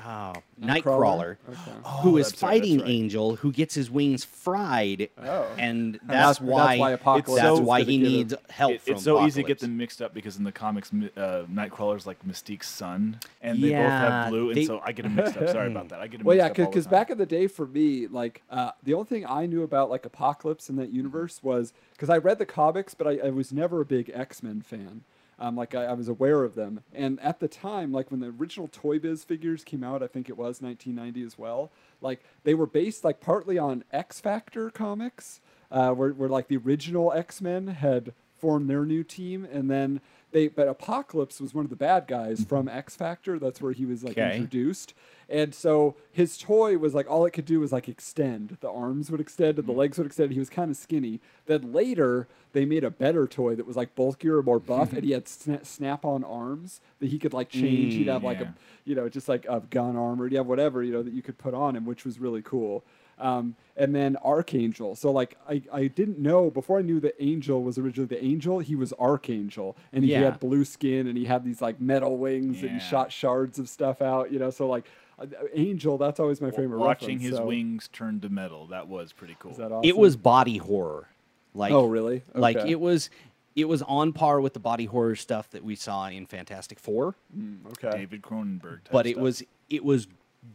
oh, 0.00 0.32
Nightcrawler? 0.60 0.64
Nightcrawler, 0.82 1.36
Okay. 1.48 1.70
who 2.02 2.14
Oh, 2.14 2.16
is 2.16 2.30
that's 2.30 2.42
right, 2.42 2.48
fighting 2.60 2.78
right. 2.80 2.88
Angel, 2.88 3.36
who 3.36 3.52
gets 3.52 3.74
his 3.74 3.90
wings 3.90 4.24
fried, 4.24 5.08
Oh. 5.22 5.46
and 5.58 5.94
that's- 6.06 6.08
that's, 6.08 6.38
that's 6.38 6.40
why, 6.40 6.78
why 6.78 6.90
Apocalypse 6.92 7.42
that's 7.42 7.54
is 7.58 7.60
why 7.60 7.80
he 7.82 7.98
get 7.98 8.06
him. 8.06 8.12
needs 8.12 8.34
help 8.50 8.72
It- 8.72 8.80
from 8.82 8.94
it's 8.94 9.02
so 9.04 9.24
easy 9.26 9.42
to 9.42 9.48
get 9.48 9.58
them 9.60 9.76
mixed 9.76 10.00
up 10.02 10.14
because 10.14 10.36
in 10.36 10.44
the 10.44 10.52
comics, 10.52 10.92
Mi- 10.92 11.10
uh, 11.16 11.44
Nightcrawler's 11.44 12.06
like 12.06 12.24
Mystique's 12.26 12.68
son, 12.68 13.18
and 13.42 13.62
they 13.62 13.70
both 13.70 13.78
have 13.78 14.30
blue, 14.30 14.48
and 14.50 14.56
they- 14.56 14.64
so 14.64 14.80
I 14.84 14.92
get 14.92 15.02
them 15.02 15.14
mixed 15.16 15.36
up. 15.36 15.48
Sorry 15.48 15.66
about 15.70 15.88
that. 15.90 16.00
I 16.00 16.06
get 16.06 16.18
them 16.18 16.26
Well, 16.26 16.36
yeah, 16.36 16.46
up 16.46 16.50
all 16.58 16.64
the 16.64 16.70
because 16.70 16.86
back 16.86 17.10
in 17.10 17.18
the 17.18 17.26
day 17.26 17.46
for 17.46 17.66
me, 17.66 18.06
like 18.06 18.42
uh, 18.50 18.70
the 18.82 18.94
only 18.94 19.06
thing 19.06 19.26
I 19.26 19.46
knew 19.46 19.62
about 19.62 19.90
like 19.90 20.04
Apocalypse 20.06 20.68
in 20.70 20.76
that 20.76 20.90
universe 20.90 21.40
was 21.42 21.72
because 21.92 22.10
I 22.10 22.18
read 22.18 22.38
the 22.38 22.46
comics, 22.46 22.94
but 22.94 23.06
I, 23.06 23.26
I 23.26 23.30
was 23.30 23.52
never 23.52 23.80
a 23.80 23.84
big 23.84 24.10
X 24.14 24.42
Men 24.42 24.60
fan. 24.62 25.02
Um, 25.38 25.56
like 25.56 25.74
I, 25.74 25.86
I 25.86 25.92
was 25.92 26.08
aware 26.08 26.44
of 26.44 26.54
them, 26.54 26.82
and 26.92 27.18
at 27.20 27.40
the 27.40 27.48
time, 27.48 27.92
like 27.92 28.10
when 28.10 28.20
the 28.20 28.34
original 28.38 28.68
Toy 28.68 28.98
Biz 28.98 29.24
figures 29.24 29.64
came 29.64 29.82
out, 29.82 30.02
I 30.02 30.06
think 30.06 30.28
it 30.28 30.36
was 30.36 30.62
1990 30.62 31.22
as 31.26 31.38
well. 31.38 31.72
Like 32.00 32.22
they 32.44 32.54
were 32.54 32.66
based 32.66 33.04
like 33.04 33.20
partly 33.20 33.58
on 33.58 33.84
X 33.92 34.20
Factor 34.20 34.70
comics, 34.70 35.40
uh, 35.70 35.90
where, 35.90 36.10
where 36.10 36.28
like 36.28 36.48
the 36.48 36.56
original 36.56 37.12
X 37.12 37.40
Men 37.40 37.68
had 37.68 38.12
formed 38.38 38.68
their 38.68 38.84
new 38.84 39.02
team, 39.02 39.46
and 39.50 39.70
then 39.70 40.00
they 40.34 40.48
but 40.48 40.68
Apocalypse 40.68 41.40
was 41.40 41.54
one 41.54 41.64
of 41.64 41.70
the 41.70 41.76
bad 41.76 42.06
guys 42.06 42.44
from 42.44 42.68
X 42.68 42.94
Factor. 42.94 43.38
That's 43.38 43.62
where 43.62 43.72
he 43.72 43.86
was 43.86 44.04
like 44.04 44.18
Okay. 44.18 44.32
introduced. 44.34 44.92
And 45.30 45.54
so 45.54 45.96
his 46.12 46.36
toy 46.36 46.76
was 46.76 46.94
like 46.94 47.10
all 47.10 47.24
it 47.24 47.30
could 47.30 47.46
do 47.46 47.60
was 47.60 47.72
like 47.72 47.88
extend. 47.88 48.58
The 48.60 48.70
arms 48.70 49.10
would 49.10 49.20
extend 49.22 49.58
and 49.58 49.66
the 49.66 49.72
legs 49.72 49.96
would 49.96 50.06
extend. 50.06 50.32
He 50.32 50.38
was 50.38 50.50
kind 50.50 50.70
of 50.70 50.76
skinny. 50.76 51.20
Then 51.46 51.72
later 51.72 52.28
they 52.52 52.66
made 52.66 52.84
a 52.84 52.90
better 52.90 53.26
toy 53.26 53.54
that 53.54 53.66
was 53.66 53.76
like 53.76 53.94
bulkier, 53.94 54.42
more 54.42 54.60
buff, 54.60 54.92
and 54.92 55.02
he 55.02 55.12
had 55.12 55.24
sna- 55.24 55.64
snap-on 55.64 56.22
arms 56.24 56.80
that 57.00 57.06
he 57.08 57.18
could 57.18 57.32
like 57.32 57.48
change. 57.48 57.94
He'd 57.94 58.06
Mm, 58.06 58.12
have 58.12 58.22
like 58.24 58.40
yeah. 58.40 58.48
a 58.48 58.54
you 58.84 58.94
know 58.94 59.08
just 59.08 59.28
like 59.28 59.46
a 59.48 59.60
gun 59.70 59.96
arm 59.96 60.20
or 60.20 60.28
he'd 60.28 60.36
have 60.36 60.46
whatever 60.46 60.82
you 60.82 60.92
know 60.92 61.02
that 61.02 61.14
you 61.14 61.22
could 61.22 61.38
put 61.38 61.54
on 61.54 61.74
him, 61.74 61.86
which 61.86 62.04
was 62.04 62.18
really 62.18 62.42
cool. 62.42 62.84
Um, 63.18 63.54
and 63.76 63.94
then 63.94 64.16
Archangel. 64.24 64.94
So 64.96 65.10
like 65.10 65.36
I, 65.48 65.62
I 65.72 65.86
didn't 65.88 66.18
know 66.18 66.50
before 66.50 66.78
I 66.78 66.82
knew 66.82 67.00
that 67.00 67.14
Angel 67.20 67.62
was 67.62 67.78
originally 67.78 68.06
the 68.06 68.24
Angel. 68.24 68.58
He 68.60 68.74
was 68.76 68.92
Archangel, 68.94 69.76
and 69.92 70.04
he 70.04 70.12
Yeah. 70.12 70.20
had 70.24 70.40
blue 70.40 70.64
skin 70.64 71.06
and 71.06 71.16
he 71.18 71.24
had 71.24 71.44
these 71.44 71.60
like 71.62 71.80
metal 71.80 72.16
wings 72.16 72.62
and 72.62 72.70
he 72.72 72.80
shot 72.80 73.10
shards 73.12 73.58
of 73.58 73.68
stuff 73.68 74.00
out. 74.02 74.30
You 74.32 74.38
know, 74.38 74.50
so 74.50 74.68
like 74.68 74.84
uh, 75.18 75.26
Angel. 75.54 75.96
That's 75.98 76.18
always 76.20 76.40
my 76.40 76.50
favorite. 76.50 76.78
Watching 76.78 77.08
reference, 77.18 77.22
his 77.22 77.36
so- 77.36 77.46
wings 77.46 77.88
turn 77.92 78.20
to 78.20 78.28
metal, 78.28 78.66
that 78.68 78.88
was 78.88 79.12
pretty 79.12 79.36
cool. 79.38 79.52
Is 79.52 79.56
that 79.58 79.72
awesome? 79.72 79.88
It 79.88 79.96
was 79.96 80.16
body 80.16 80.56
horror, 80.58 81.08
like 81.54 81.72
Oh, 81.72 81.86
really? 81.86 82.22
Like 82.34 82.56
it 82.56 82.80
was, 82.80 83.10
it 83.56 83.68
was 83.68 83.82
on 83.82 84.12
par 84.12 84.40
with 84.40 84.54
the 84.54 84.60
body 84.60 84.86
horror 84.86 85.14
stuff 85.14 85.48
that 85.50 85.62
we 85.64 85.76
saw 85.76 86.06
in 86.08 86.26
Fantastic 86.26 86.78
Four. 86.80 87.14
Mm, 87.36 87.58
okay. 87.68 87.96
David 87.98 88.22
Cronenberg. 88.22 88.82
Type 88.84 88.92
but 88.92 89.06
it 89.06 89.12
stuff. 89.12 89.22
was 89.22 89.42
it 89.70 89.84
was 89.84 90.08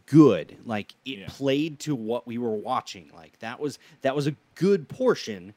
good 0.06 0.56
like 0.64 0.94
it 1.04 1.18
Yeah. 1.18 1.26
played 1.28 1.78
to 1.80 1.94
what 1.94 2.26
we 2.26 2.38
were 2.38 2.54
watching 2.54 3.10
like 3.14 3.38
that 3.40 3.58
was 3.58 3.78
that 4.02 4.14
was 4.14 4.26
a 4.26 4.34
good 4.54 4.88
portion 4.88 5.54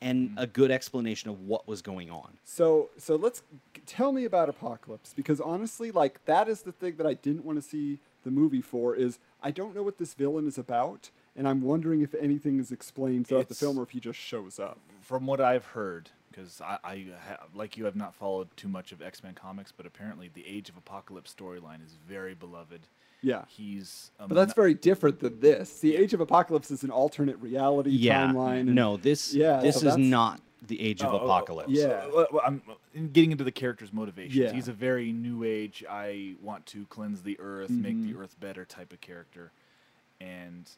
and 0.00 0.28
Mm-hmm. 0.30 0.38
a 0.38 0.46
good 0.46 0.70
explanation 0.70 1.30
of 1.30 1.40
what 1.40 1.66
was 1.66 1.80
going 1.82 2.10
on 2.10 2.36
So 2.44 2.90
so 2.98 3.16
let's 3.16 3.42
tell 3.86 4.12
me 4.12 4.24
about 4.24 4.48
Apocalypse 4.48 5.14
because 5.14 5.40
honestly, 5.40 5.90
like 5.90 6.24
that 6.26 6.48
is 6.48 6.62
the 6.62 6.72
thing 6.72 6.96
that 6.96 7.06
I 7.06 7.14
didn't 7.14 7.44
want 7.44 7.58
to 7.62 7.62
see 7.62 7.98
the 8.24 8.30
movie 8.30 8.60
for. 8.60 8.94
Is 8.96 9.18
I 9.42 9.50
don't 9.52 9.74
know 9.74 9.82
what 9.82 9.96
this 9.98 10.12
villain 10.14 10.46
is 10.48 10.58
about, 10.58 11.10
and 11.36 11.46
I'm 11.48 11.62
wondering 11.62 12.02
if 12.02 12.12
anything 12.14 12.58
is 12.58 12.72
explained 12.72 13.26
throughout 13.28 13.48
the 13.48 13.54
film 13.54 13.78
or 13.78 13.84
if 13.84 13.90
he 13.90 14.00
just 14.00 14.18
shows 14.18 14.58
up. 14.58 14.78
from 15.00 15.26
what 15.26 15.40
I've 15.40 15.64
heard, 15.66 16.10
because 16.30 16.60
I, 16.60 16.78
I 16.84 17.06
ha- 17.28 17.44
like 17.54 17.76
you 17.76 17.84
have 17.84 17.94
not 17.96 18.14
followed 18.14 18.48
too 18.56 18.68
much 18.68 18.90
of 18.92 19.00
X 19.00 19.22
Men 19.22 19.34
comics, 19.34 19.72
but 19.72 19.86
apparently 19.86 20.28
the 20.34 20.44
Age 20.46 20.68
of 20.68 20.76
Apocalypse 20.76 21.32
storyline 21.32 21.82
is 21.86 21.96
very 22.06 22.34
beloved. 22.34 22.86
Yeah. 23.22 23.44
He's 23.48 24.10
um, 24.20 24.28
But 24.28 24.34
that's 24.34 24.52
very 24.54 24.74
different 24.74 25.20
than 25.20 25.40
this. 25.40 25.80
The 25.80 25.96
Age 25.96 26.14
of 26.14 26.20
Apocalypse 26.20 26.70
is 26.70 26.82
an 26.84 26.90
alternate 26.90 27.38
reality 27.38 27.90
yeah 27.90 28.26
timeline. 28.28 28.60
and- 28.60 28.74
no 28.74 28.96
this 28.96 29.34
yeah, 29.34 29.60
this 29.60 29.80
so 29.80 29.88
is 29.88 29.96
not 29.96 30.40
the 30.66 30.80
age 30.80 31.00
of 31.02 31.08
Oh, 31.12 31.18
oh, 31.18 31.20
oh, 31.20 31.24
apocalypse 31.24 31.70
Yeah. 31.70 32.06
Well, 32.12 32.26
well, 32.32 32.42
I'm 32.44 32.62
getting 33.12 33.30
into 33.32 33.44
the 33.44 33.52
character's 33.52 33.92
motivations. 33.92 34.34
Yeah. 34.36 34.52
He's 34.52 34.68
a 34.68 34.72
very 34.72 35.12
new 35.12 35.44
age. 35.44 35.84
I 35.88 36.34
want 36.42 36.66
to 36.66 36.86
cleanse 36.86 37.22
the 37.22 37.38
earth, 37.40 37.70
make 37.70 37.94
Mm-hmm. 37.94 38.12
the 38.12 38.18
earth 38.18 38.34
better 38.40 38.64
type 38.64 38.92
of 38.92 39.00
character, 39.00 39.52
and 40.20 40.68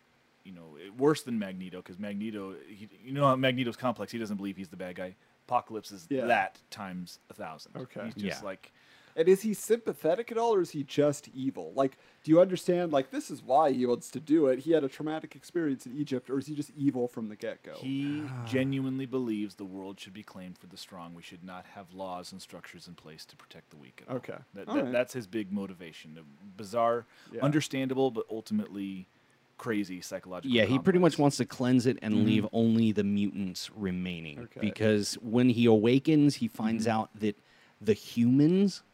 you 0.44 0.52
know, 0.52 0.76
worse 0.96 1.22
than 1.22 1.38
Magneto 1.38 1.78
because 1.78 1.98
Magneto, 1.98 2.54
he, 2.68 2.88
you 3.04 3.12
know, 3.12 3.26
how 3.26 3.36
Magneto's 3.36 3.76
complex. 3.76 4.10
He 4.12 4.18
doesn't 4.18 4.36
believe 4.36 4.56
he's 4.56 4.68
the 4.68 4.76
bad 4.78 4.94
guy. 4.96 5.14
Apocalypse 5.46 5.92
is 5.92 6.06
Yeah. 6.08 6.24
that 6.26 6.58
times 6.70 7.18
a 7.30 7.34
thousand. 7.34 7.72
Okay. 7.76 8.06
he's 8.06 8.14
just 8.14 8.42
Yeah. 8.42 8.46
like 8.46 8.72
And 9.18 9.28
is 9.28 9.42
he 9.42 9.52
sympathetic 9.52 10.30
at 10.30 10.38
all, 10.38 10.54
or 10.54 10.60
is 10.60 10.70
he 10.70 10.84
just 10.84 11.28
evil? 11.34 11.72
Like, 11.74 11.98
do 12.22 12.30
you 12.30 12.40
understand? 12.40 12.92
Like, 12.92 13.10
this 13.10 13.32
is 13.32 13.42
why 13.42 13.72
he 13.72 13.84
wants 13.84 14.10
to 14.12 14.20
do 14.20 14.46
it. 14.46 14.60
He 14.60 14.70
had 14.70 14.84
a 14.84 14.88
traumatic 14.88 15.34
experience 15.34 15.86
in 15.86 15.96
Egypt, 15.96 16.30
or 16.30 16.38
is 16.38 16.46
he 16.46 16.54
just 16.54 16.70
evil 16.76 17.08
from 17.08 17.28
the 17.28 17.34
get 17.34 17.64
go? 17.64 17.72
He 17.74 18.22
genuinely 18.46 19.06
believes 19.06 19.56
the 19.56 19.64
world 19.64 19.98
should 19.98 20.14
be 20.14 20.22
claimed 20.22 20.56
for 20.56 20.68
the 20.68 20.76
strong. 20.76 21.14
We 21.14 21.22
should 21.22 21.42
not 21.42 21.66
have 21.74 21.92
laws 21.92 22.30
and 22.30 22.40
structures 22.40 22.86
in 22.86 22.94
place 22.94 23.24
to 23.26 23.34
protect 23.36 23.70
the 23.70 23.76
weak. 23.76 24.02
At 24.06 24.08
all. 24.10 24.16
Okay. 24.18 24.34
That, 24.54 24.68
All 24.68 24.76
that- 24.76 24.84
right. 24.84 24.92
That's 24.92 25.14
his 25.14 25.26
big 25.26 25.52
motivation. 25.52 26.16
Bizarre, 26.56 27.04
Yeah. 27.32 27.42
understandable, 27.42 28.12
but 28.12 28.24
ultimately 28.30 29.08
crazy 29.56 30.00
psychological. 30.00 30.54
yeah 30.56 30.64
he 30.64 30.78
pretty 30.78 31.00
much 31.00 31.18
wants 31.18 31.36
to 31.36 31.44
cleanse 31.44 31.84
it 31.86 31.98
and 32.00 32.24
leave 32.24 32.46
only 32.52 32.92
the 32.92 33.02
mutants 33.02 33.68
remaining 33.74 34.36
Mm-hmm. 34.36 34.44
Okay. 34.44 34.60
Mm-hmm. 34.60 34.68
because 34.68 35.14
when 35.14 35.48
he 35.48 35.64
awakens 35.66 36.36
he 36.36 36.46
finds 36.46 36.86
out 36.86 37.10
that 37.18 37.36
the 37.80 37.92
humans 37.92 38.84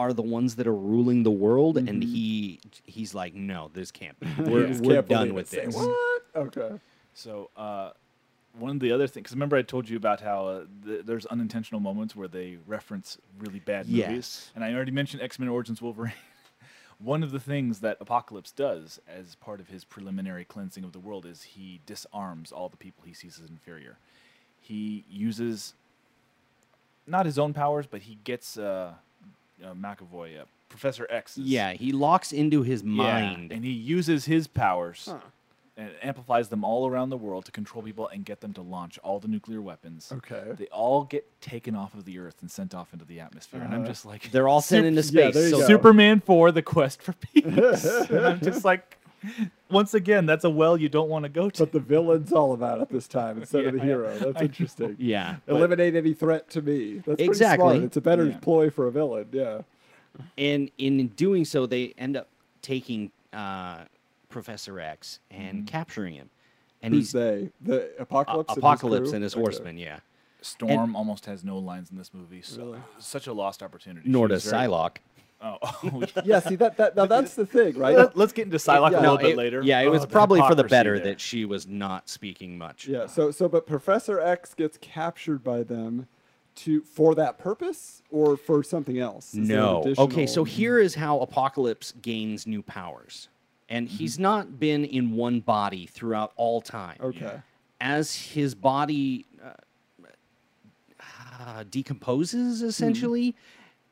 are 0.00 0.12
the 0.12 0.22
ones 0.38 0.56
that 0.56 0.66
are 0.66 0.74
ruling 0.92 1.22
the 1.22 1.30
world 1.46 1.76
and 1.78 2.02
he 2.02 2.60
he's 2.84 3.12
like 3.14 3.34
no 3.34 3.70
this 3.72 3.90
can't 3.90 4.18
be 4.20 4.26
we're, 4.50 4.66
Mm-hmm. 4.68 4.84
we're 4.84 4.94
can't 4.96 5.08
done 5.08 5.34
with 5.34 5.52
it. 5.54 5.60
Say, 5.60 5.66
this 5.66 5.74
What? 5.76 6.22
Okay. 6.34 6.70
So, 7.14 7.50
uh, 7.56 7.90
one 8.58 8.70
of 8.70 8.80
the 8.80 8.92
other 8.92 9.06
things, 9.06 9.24
because 9.24 9.34
remember 9.34 9.56
I 9.56 9.62
told 9.62 9.88
you 9.88 9.96
about 9.96 10.20
how 10.20 10.46
uh, 10.46 10.64
th- 10.84 11.04
there's 11.06 11.24
unintentional 11.26 11.80
moments 11.80 12.14
where 12.14 12.28
they 12.28 12.58
reference 12.66 13.18
really 13.38 13.60
bad 13.60 13.86
movies, 13.86 13.98
Yes. 13.98 14.50
and 14.54 14.62
I 14.64 14.72
already 14.74 14.92
mentioned 14.92 15.22
X 15.22 15.38
Men 15.38 15.48
Origins 15.48 15.80
Wolverine. 15.82 16.12
one 16.98 17.22
of 17.22 17.30
the 17.32 17.40
things 17.40 17.80
that 17.80 17.96
Apocalypse 18.00 18.52
does 18.52 18.98
as 19.08 19.34
part 19.36 19.60
of 19.60 19.68
his 19.68 19.84
preliminary 19.84 20.44
cleansing 20.44 20.84
of 20.84 20.92
the 20.92 20.98
world 20.98 21.24
is 21.26 21.42
he 21.42 21.80
disarms 21.86 22.52
all 22.52 22.68
the 22.68 22.76
people 22.78 23.02
he 23.06 23.12
sees 23.14 23.38
as 23.42 23.48
inferior. 23.48 23.96
He 24.60 25.04
uses 25.10 25.74
not 27.06 27.26
his 27.26 27.38
own 27.38 27.52
powers, 27.54 27.86
but 27.86 28.02
he 28.02 28.18
gets 28.24 28.56
uh, 28.58 28.94
uh, 29.64 29.72
McAvoy, 29.74 30.40
uh, 30.40 30.44
Professor 30.68 31.06
X. 31.10 31.38
yeah 31.38 31.72
he 31.72 31.92
locks 31.92 32.32
into 32.32 32.62
his 32.62 32.82
mind 32.82 33.52
and 33.52 33.64
he 33.64 33.70
uses 33.70 34.24
his 34.24 34.46
powers 34.46 35.08
Huh. 35.10 35.18
and 35.76 35.90
amplifies 36.02 36.48
them 36.48 36.64
all 36.64 36.86
around 36.88 37.10
the 37.10 37.16
world 37.16 37.44
to 37.44 37.52
control 37.52 37.82
people 37.82 38.08
and 38.08 38.24
get 38.24 38.40
them 38.40 38.52
to 38.54 38.62
launch 38.62 38.98
all 39.04 39.20
the 39.20 39.28
nuclear 39.28 39.60
weapons. 39.60 40.10
Okay. 40.10 40.42
They 40.56 40.66
all 40.68 41.04
get 41.04 41.24
taken 41.42 41.76
off 41.76 41.92
of 41.94 42.04
the 42.06 42.18
Earth 42.18 42.36
and 42.40 42.50
sent 42.50 42.74
off 42.74 42.92
into 42.94 43.04
the 43.04 43.20
atmosphere. 43.20 43.60
And 43.60 43.72
I'm 43.74 43.80
Uh-huh. 43.82 43.88
just 43.90 44.06
like, 44.06 44.30
they're 44.32 44.48
all 44.48 44.62
sent 44.62 44.86
into 44.86 45.02
space 45.02 45.34
there 45.34 45.48
you 45.50 45.60
so. 45.60 45.66
Superman 45.66 46.20
4, 46.20 46.50
The 46.52 46.62
Quest 46.62 47.02
for 47.02 47.12
Peace. 47.12 47.44
and 48.10 48.26
I'm 48.26 48.40
just 48.40 48.64
like, 48.64 48.98
once 49.70 49.94
again, 49.94 50.26
that's 50.26 50.44
a 50.44 50.50
well 50.50 50.76
you 50.76 50.88
don't 50.88 51.08
want 51.08 51.24
to 51.24 51.28
go 51.28 51.50
to. 51.50 51.58
But 51.62 51.72
the 51.72 51.80
villain's 51.80 52.32
all 52.32 52.52
about 52.52 52.80
it 52.80 52.88
this 52.88 53.08
time 53.08 53.38
instead 53.38 53.66
of 53.66 53.74
the 53.74 53.80
hero. 53.80 54.08
I 54.14 54.18
That's 54.18 54.34
know. 54.36 54.40
interesting. 54.42 54.96
yeah 54.98 55.36
Eliminate 55.48 55.94
any 55.94 56.14
threat 56.14 56.48
to 56.50 56.62
me. 56.62 56.94
That's 56.96 57.04
pretty 57.04 57.24
Exactly. 57.24 57.74
smart. 57.76 57.84
It's 57.84 57.96
a 57.96 58.00
better 58.00 58.26
Yeah. 58.26 58.38
ploy 58.38 58.70
for 58.70 58.86
a 58.86 58.92
villain. 58.92 59.28
Yeah. 59.32 59.62
and 60.38 60.70
in 60.78 61.08
doing 61.08 61.44
so 61.44 61.66
they 61.66 61.94
end 61.98 62.16
up 62.16 62.28
taking 62.62 63.10
uh, 63.32 63.84
professor 64.28 64.80
x 64.80 65.20
and 65.30 65.66
capturing 65.66 66.14
him 66.14 66.30
and 66.82 66.94
Who's 66.94 67.06
he's 67.08 67.12
they? 67.12 67.50
The 67.62 67.82
uh, 67.82 68.02
apocalypse. 68.02 68.48
and 68.50 68.56
his 68.56 68.58
apocalypse 68.58 69.08
crew? 69.10 69.14
and 69.16 69.22
his 69.24 69.34
Okay. 69.34 69.40
horsemen 69.42 69.78
yeah 69.78 69.98
Storm 70.42 70.94
almost 70.94 71.26
has 71.26 71.42
no 71.42 71.58
lines 71.58 71.90
in 71.90 71.98
this 71.98 72.14
movie. 72.14 72.40
So, 72.40 72.58
Really? 72.66 72.78
Such 73.00 73.26
a 73.26 73.32
lost 73.32 73.62
opportunity. 73.64 74.08
nor 74.08 74.28
does 74.28 74.44
was 74.44 74.52
very- 74.52 74.68
Psylocke. 74.68 74.96
Oh, 75.42 75.58
Yeah. 76.24 76.40
See 76.40 76.56
that. 76.56 76.76
That 76.78 76.96
now 76.96 77.06
that's 77.06 77.34
the 77.34 77.44
thing, 77.46 77.78
right? 77.78 77.96
Let- 77.96 78.16
Let's 78.16 78.32
get 78.32 78.46
into 78.46 78.56
Psylocke 78.56 78.92
Yeah. 78.92 78.98
a 78.98 79.02
No, 79.02 79.12
little 79.12 79.18
bit 79.18 79.32
it- 79.32 79.36
later. 79.36 79.62
Yeah, 79.62 79.80
it 79.80 79.86
Oh, 79.86 79.90
was 79.90 80.06
probably 80.06 80.40
for 80.40 80.54
the 80.54 80.64
better 80.64 80.96
there. 80.98 81.08
that 81.12 81.20
she 81.20 81.44
was 81.44 81.66
not 81.66 82.08
speaking 82.08 82.56
much. 82.56 82.88
Yeah. 82.88 83.06
So 83.06 83.30
so 83.30 83.48
but 83.48 83.66
Professor 83.66 84.18
X 84.20 84.54
gets 84.54 84.78
captured 84.80 85.44
by 85.44 85.62
them 85.62 86.08
to 86.56 86.80
for 86.82 87.14
that 87.16 87.36
purpose 87.38 88.02
or 88.10 88.36
for 88.38 88.62
something 88.62 88.98
else. 88.98 89.34
Is 89.34 89.48
No. 89.48 89.82
additional- 89.82 90.06
Okay, 90.06 90.26
so 90.26 90.44
here 90.44 90.78
is 90.78 90.94
how 90.94 91.18
Apocalypse 91.20 91.92
gains 92.00 92.46
new 92.46 92.62
powers. 92.62 93.28
And 93.68 93.88
he's 93.88 94.18
not 94.18 94.58
been 94.60 94.84
in 94.84 95.12
one 95.16 95.40
body 95.40 95.86
throughout 95.86 96.32
all 96.36 96.60
time. 96.62 96.96
Okay. 97.00 97.40
As 97.80 98.14
his 98.14 98.54
body 98.54 99.26
uh, 99.44 99.50
uh, 101.40 101.64
decomposes, 101.68 102.62
essentially, 102.62 103.34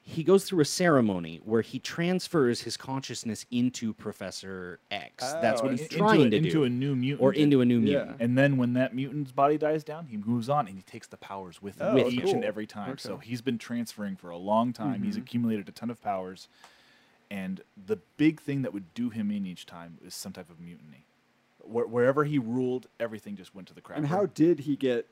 he 0.06 0.22
goes 0.22 0.44
through 0.44 0.60
a 0.60 0.66
ceremony 0.66 1.40
where 1.44 1.62
he 1.62 1.78
transfers 1.78 2.60
his 2.60 2.76
consciousness 2.76 3.46
into 3.50 3.94
Professor 3.94 4.78
X. 4.90 5.24
That's 5.40 5.62
what 5.62 5.72
Oh, 5.72 5.76
he's 5.76 5.88
trying 5.88 6.26
a, 6.26 6.30
to 6.30 6.36
into 6.36 6.50
do. 6.50 6.64
a 6.64 6.68
new 6.68 6.94
mutant, 6.94 7.22
Or 7.22 7.32
into 7.32 7.62
a 7.62 7.64
new 7.64 7.78
Yeah. 7.80 8.04
mutant. 8.04 8.16
And 8.20 8.36
then 8.36 8.58
when 8.58 8.74
that 8.74 8.94
mutant's 8.94 9.32
body 9.32 9.56
dies 9.56 9.82
down, 9.82 10.06
he 10.06 10.18
moves 10.18 10.50
on 10.50 10.68
and 10.68 10.76
he 10.76 10.82
takes 10.82 11.06
the 11.06 11.16
powers 11.16 11.62
with 11.62 11.80
him 11.80 11.96
Oh, 11.96 12.08
each 12.08 12.20
cool. 12.22 12.34
and 12.34 12.44
every 12.44 12.66
time. 12.66 12.98
So 12.98 13.16
he's 13.16 13.40
been 13.40 13.56
transferring 13.56 14.16
for 14.16 14.28
a 14.28 14.36
long 14.36 14.74
time. 14.74 15.02
He's 15.04 15.14
mm-hmm. 15.14 15.22
accumulated 15.22 15.68
a 15.70 15.72
ton 15.72 15.88
of 15.88 16.02
powers, 16.02 16.48
and 17.30 17.62
the 17.86 17.96
big 18.18 18.42
thing 18.42 18.60
that 18.60 18.74
would 18.74 18.92
do 18.92 19.08
him 19.08 19.30
in 19.30 19.46
each 19.46 19.64
time 19.64 19.96
is 20.04 20.14
some 20.14 20.32
type 20.32 20.50
of 20.50 20.60
mutiny. 20.60 21.06
Where, 21.60 21.86
wherever 21.86 22.24
he 22.24 22.38
ruled, 22.38 22.88
everything 23.00 23.36
just 23.36 23.54
went 23.54 23.68
to 23.68 23.74
the 23.74 23.80
crap. 23.80 23.96
And 23.96 24.08
how 24.08 24.26
did 24.26 24.60
he 24.60 24.76
get 24.76 25.08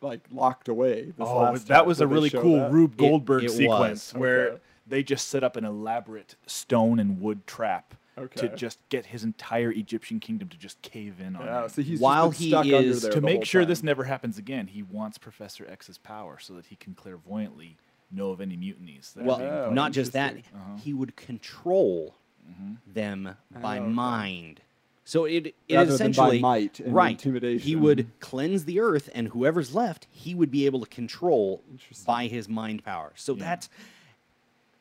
like 0.00 0.20
locked 0.30 0.68
away? 0.68 1.06
This 1.06 1.14
Oh, 1.20 1.38
last 1.38 1.68
that 1.68 1.86
was 1.86 2.00
a 2.00 2.06
really 2.06 2.30
cool 2.30 2.58
that? 2.58 2.72
Rube 2.72 2.96
Goldberg 2.96 3.44
it 3.44 3.50
sequence 3.50 4.12
was. 4.12 4.20
where 4.20 4.48
Okay. 4.50 4.60
they 4.86 5.02
just 5.02 5.28
set 5.28 5.42
up 5.44 5.56
an 5.56 5.64
elaborate 5.64 6.36
stone 6.46 6.98
and 6.98 7.20
wood 7.20 7.46
trap 7.46 7.94
to 8.34 8.48
just 8.56 8.80
get 8.88 9.06
his 9.06 9.22
entire 9.22 9.70
Egyptian 9.70 10.18
kingdom 10.18 10.48
to 10.48 10.56
just 10.58 10.82
cave 10.82 11.20
in 11.20 11.36
on 11.36 11.44
Yeah, 11.46 11.62
him. 11.64 11.68
so 11.68 11.82
he's 11.82 12.00
While 12.00 12.30
just 12.30 12.40
he 12.40 12.48
stuck 12.50 12.64
under 12.64 12.76
is- 12.76 13.02
there 13.02 13.12
to 13.12 13.20
the 13.20 13.24
make 13.24 13.36
whole 13.36 13.44
sure 13.44 13.64
this 13.64 13.82
never 13.84 14.04
happens 14.04 14.38
again, 14.38 14.66
he 14.66 14.82
wants 14.82 15.18
Professor 15.18 15.64
X's 15.68 15.98
power 15.98 16.36
so 16.40 16.54
that 16.54 16.66
he 16.66 16.74
can 16.76 16.94
clairvoyantly 16.94 17.76
know 18.10 18.30
of 18.30 18.40
any 18.40 18.56
mutinies. 18.56 19.12
That 19.14 19.22
are 19.22 19.24
Well, 19.26 19.38
being 19.38 19.50
Oh, 19.50 19.70
not 19.70 19.92
just 19.92 20.12
that, 20.14 20.34
interesting. 20.36 20.78
he 20.82 20.92
would 20.92 21.14
control 21.16 22.14
Mm-hmm. 22.50 22.74
them 22.94 23.36
by 23.60 23.78
okay. 23.78 23.86
mind. 23.86 24.60
So 25.08 25.24
it, 25.24 25.54
it 25.68 25.74
Rather 25.74 25.96
than 25.96 26.12
by 26.12 26.34
essentially 26.34 26.38
might 26.40 26.80
and 26.80 26.94
right. 26.94 27.18
He 27.18 27.74
would 27.76 28.10
cleanse 28.20 28.66
the 28.66 28.78
earth, 28.80 29.08
and 29.14 29.28
whoever's 29.28 29.74
left, 29.74 30.06
he 30.10 30.34
would 30.34 30.50
be 30.50 30.66
able 30.66 30.80
to 30.80 30.86
control 30.86 31.62
by 32.04 32.26
his 32.26 32.46
mind 32.46 32.84
power. 32.84 33.12
So 33.14 33.32
Yeah. 33.32 33.44
that's, 33.44 33.70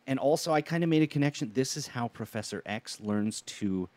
and 0.06 0.20
also 0.20 0.52
I 0.52 0.60
kind 0.60 0.84
of 0.84 0.90
made 0.90 1.02
a 1.02 1.08
connection. 1.08 1.52
This 1.54 1.78
is 1.78 1.88
how 1.88 2.10
Professor 2.10 2.62
X 2.66 3.00
learns 3.00 3.42
to 3.44 3.88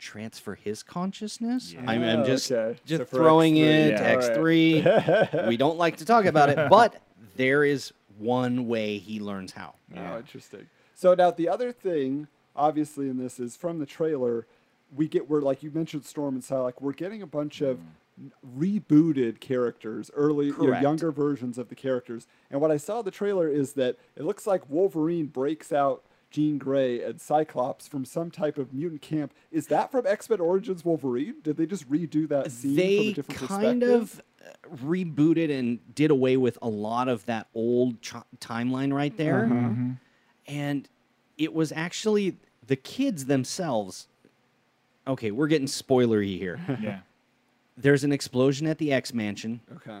transfer 0.00 0.56
his 0.56 0.82
consciousness. 0.82 1.72
I'm, 1.78 2.02
I'm 2.02 2.22
Oh, 2.22 2.24
just 2.24 2.50
okay. 2.50 2.76
just 2.84 3.08
So 3.08 3.16
throwing 3.18 3.54
X3, 3.54 3.60
it 3.60 3.90
yeah. 3.92 4.02
X 4.02 4.28
three. 4.30 5.46
we 5.46 5.56
don't 5.56 5.78
like 5.78 5.98
to 5.98 6.04
talk 6.04 6.24
about 6.24 6.48
it, 6.48 6.68
but 6.68 7.00
there 7.36 7.62
is 7.62 7.92
one 8.18 8.66
way 8.66 8.98
he 8.98 9.20
learns 9.20 9.52
how. 9.52 9.74
Oh, 9.96 10.18
interesting. 10.18 10.66
So 10.96 11.14
now 11.14 11.30
the 11.30 11.48
other 11.48 11.70
thing, 11.70 12.26
obviously, 12.56 13.08
in 13.08 13.18
this 13.18 13.38
is 13.38 13.54
from 13.54 13.78
the 13.78 13.86
trailer, 13.86 14.48
we 14.94 15.08
get 15.08 15.28
we're 15.28 15.40
like 15.40 15.62
you 15.62 15.70
mentioned 15.70 16.04
Storm 16.04 16.34
and 16.34 16.42
Psylocke, 16.44 16.80
we're 16.80 16.92
getting 16.92 17.22
a 17.22 17.26
bunch 17.26 17.60
of 17.60 17.78
rebooted 18.58 19.40
characters, 19.40 20.10
early, 20.14 20.46
you 20.46 20.52
know, 20.58 20.80
younger 20.80 21.10
versions 21.10 21.58
of 21.58 21.68
the 21.68 21.74
characters. 21.74 22.26
And 22.50 22.60
what 22.60 22.70
I 22.70 22.76
saw 22.76 22.98
in 23.00 23.04
the 23.04 23.10
trailer 23.10 23.48
is 23.48 23.72
that 23.74 23.96
it 24.16 24.24
looks 24.24 24.46
like 24.46 24.68
Wolverine 24.68 25.26
breaks 25.26 25.72
out 25.72 26.04
Jean 26.30 26.58
Grey 26.58 27.02
and 27.02 27.20
Cyclops 27.20 27.88
from 27.88 28.04
some 28.04 28.30
type 28.30 28.58
of 28.58 28.72
mutant 28.72 29.02
camp. 29.02 29.32
Is 29.50 29.66
that 29.68 29.90
from 29.90 30.06
X 30.06 30.28
Men 30.28 30.40
Origins 30.40 30.84
Wolverine? 30.84 31.36
Did 31.42 31.56
they 31.56 31.66
just 31.66 31.90
redo 31.90 32.28
that 32.28 32.52
scene 32.52 32.74
from 32.76 32.82
a 32.82 32.86
they 32.86 33.12
different 33.14 33.40
kind 33.48 33.80
perspective? 33.80 34.22
of 34.70 34.74
uh, 34.74 34.76
rebooted 34.86 35.50
and 35.56 35.94
did 35.94 36.10
away 36.10 36.36
with 36.36 36.58
a 36.62 36.68
lot 36.68 37.08
of 37.08 37.24
that 37.26 37.48
old 37.54 38.00
ch- 38.00 38.14
timeline 38.38 38.92
right 38.92 39.16
there 39.16 39.44
Uh-huh. 39.46 39.94
and 40.46 40.88
it 41.36 41.52
was 41.54 41.72
actually 41.72 42.36
the 42.66 42.76
kids 42.76 43.26
themselves 43.26 44.08
okay 45.10 45.30
we're 45.30 45.46
getting 45.48 45.66
spoilery 45.66 46.38
here 46.38 46.58
yeah. 46.82 47.00
there's 47.76 48.04
an 48.04 48.12
explosion 48.12 48.66
at 48.66 48.78
the 48.78 48.92
x 48.92 49.12
mansion 49.12 49.60
Okay. 49.76 50.00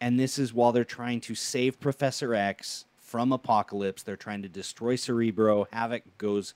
and 0.00 0.18
this 0.20 0.38
is 0.38 0.52
while 0.54 0.70
they're 0.72 0.84
trying 0.84 1.20
to 1.22 1.34
save 1.34 1.80
professor 1.80 2.34
x 2.34 2.84
from 2.98 3.32
apocalypse 3.32 4.02
they're 4.02 4.16
trying 4.16 4.42
to 4.42 4.48
destroy 4.48 4.94
cerebro 4.96 5.66
havoc 5.72 6.02
goes 6.18 6.54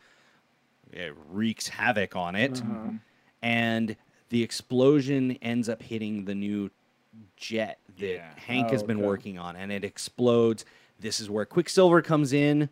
it 0.92 1.14
wreaks 1.30 1.68
havoc 1.68 2.14
on 2.14 2.36
it 2.36 2.60
uh-huh. 2.60 2.90
and 3.42 3.96
the 4.28 4.42
explosion 4.42 5.36
ends 5.42 5.68
up 5.68 5.82
hitting 5.82 6.24
the 6.24 6.34
new 6.34 6.70
jet 7.36 7.78
that 7.98 8.06
Yeah. 8.14 8.30
hank 8.36 8.68
Oh, 8.68 8.72
has 8.72 8.82
been 8.82 8.98
okay. 8.98 9.06
working 9.06 9.38
on 9.38 9.56
and 9.56 9.72
it 9.72 9.84
explodes 9.84 10.64
this 11.00 11.20
is 11.20 11.28
where 11.30 11.44
quicksilver 11.46 12.02
comes 12.02 12.32
in 12.32 12.68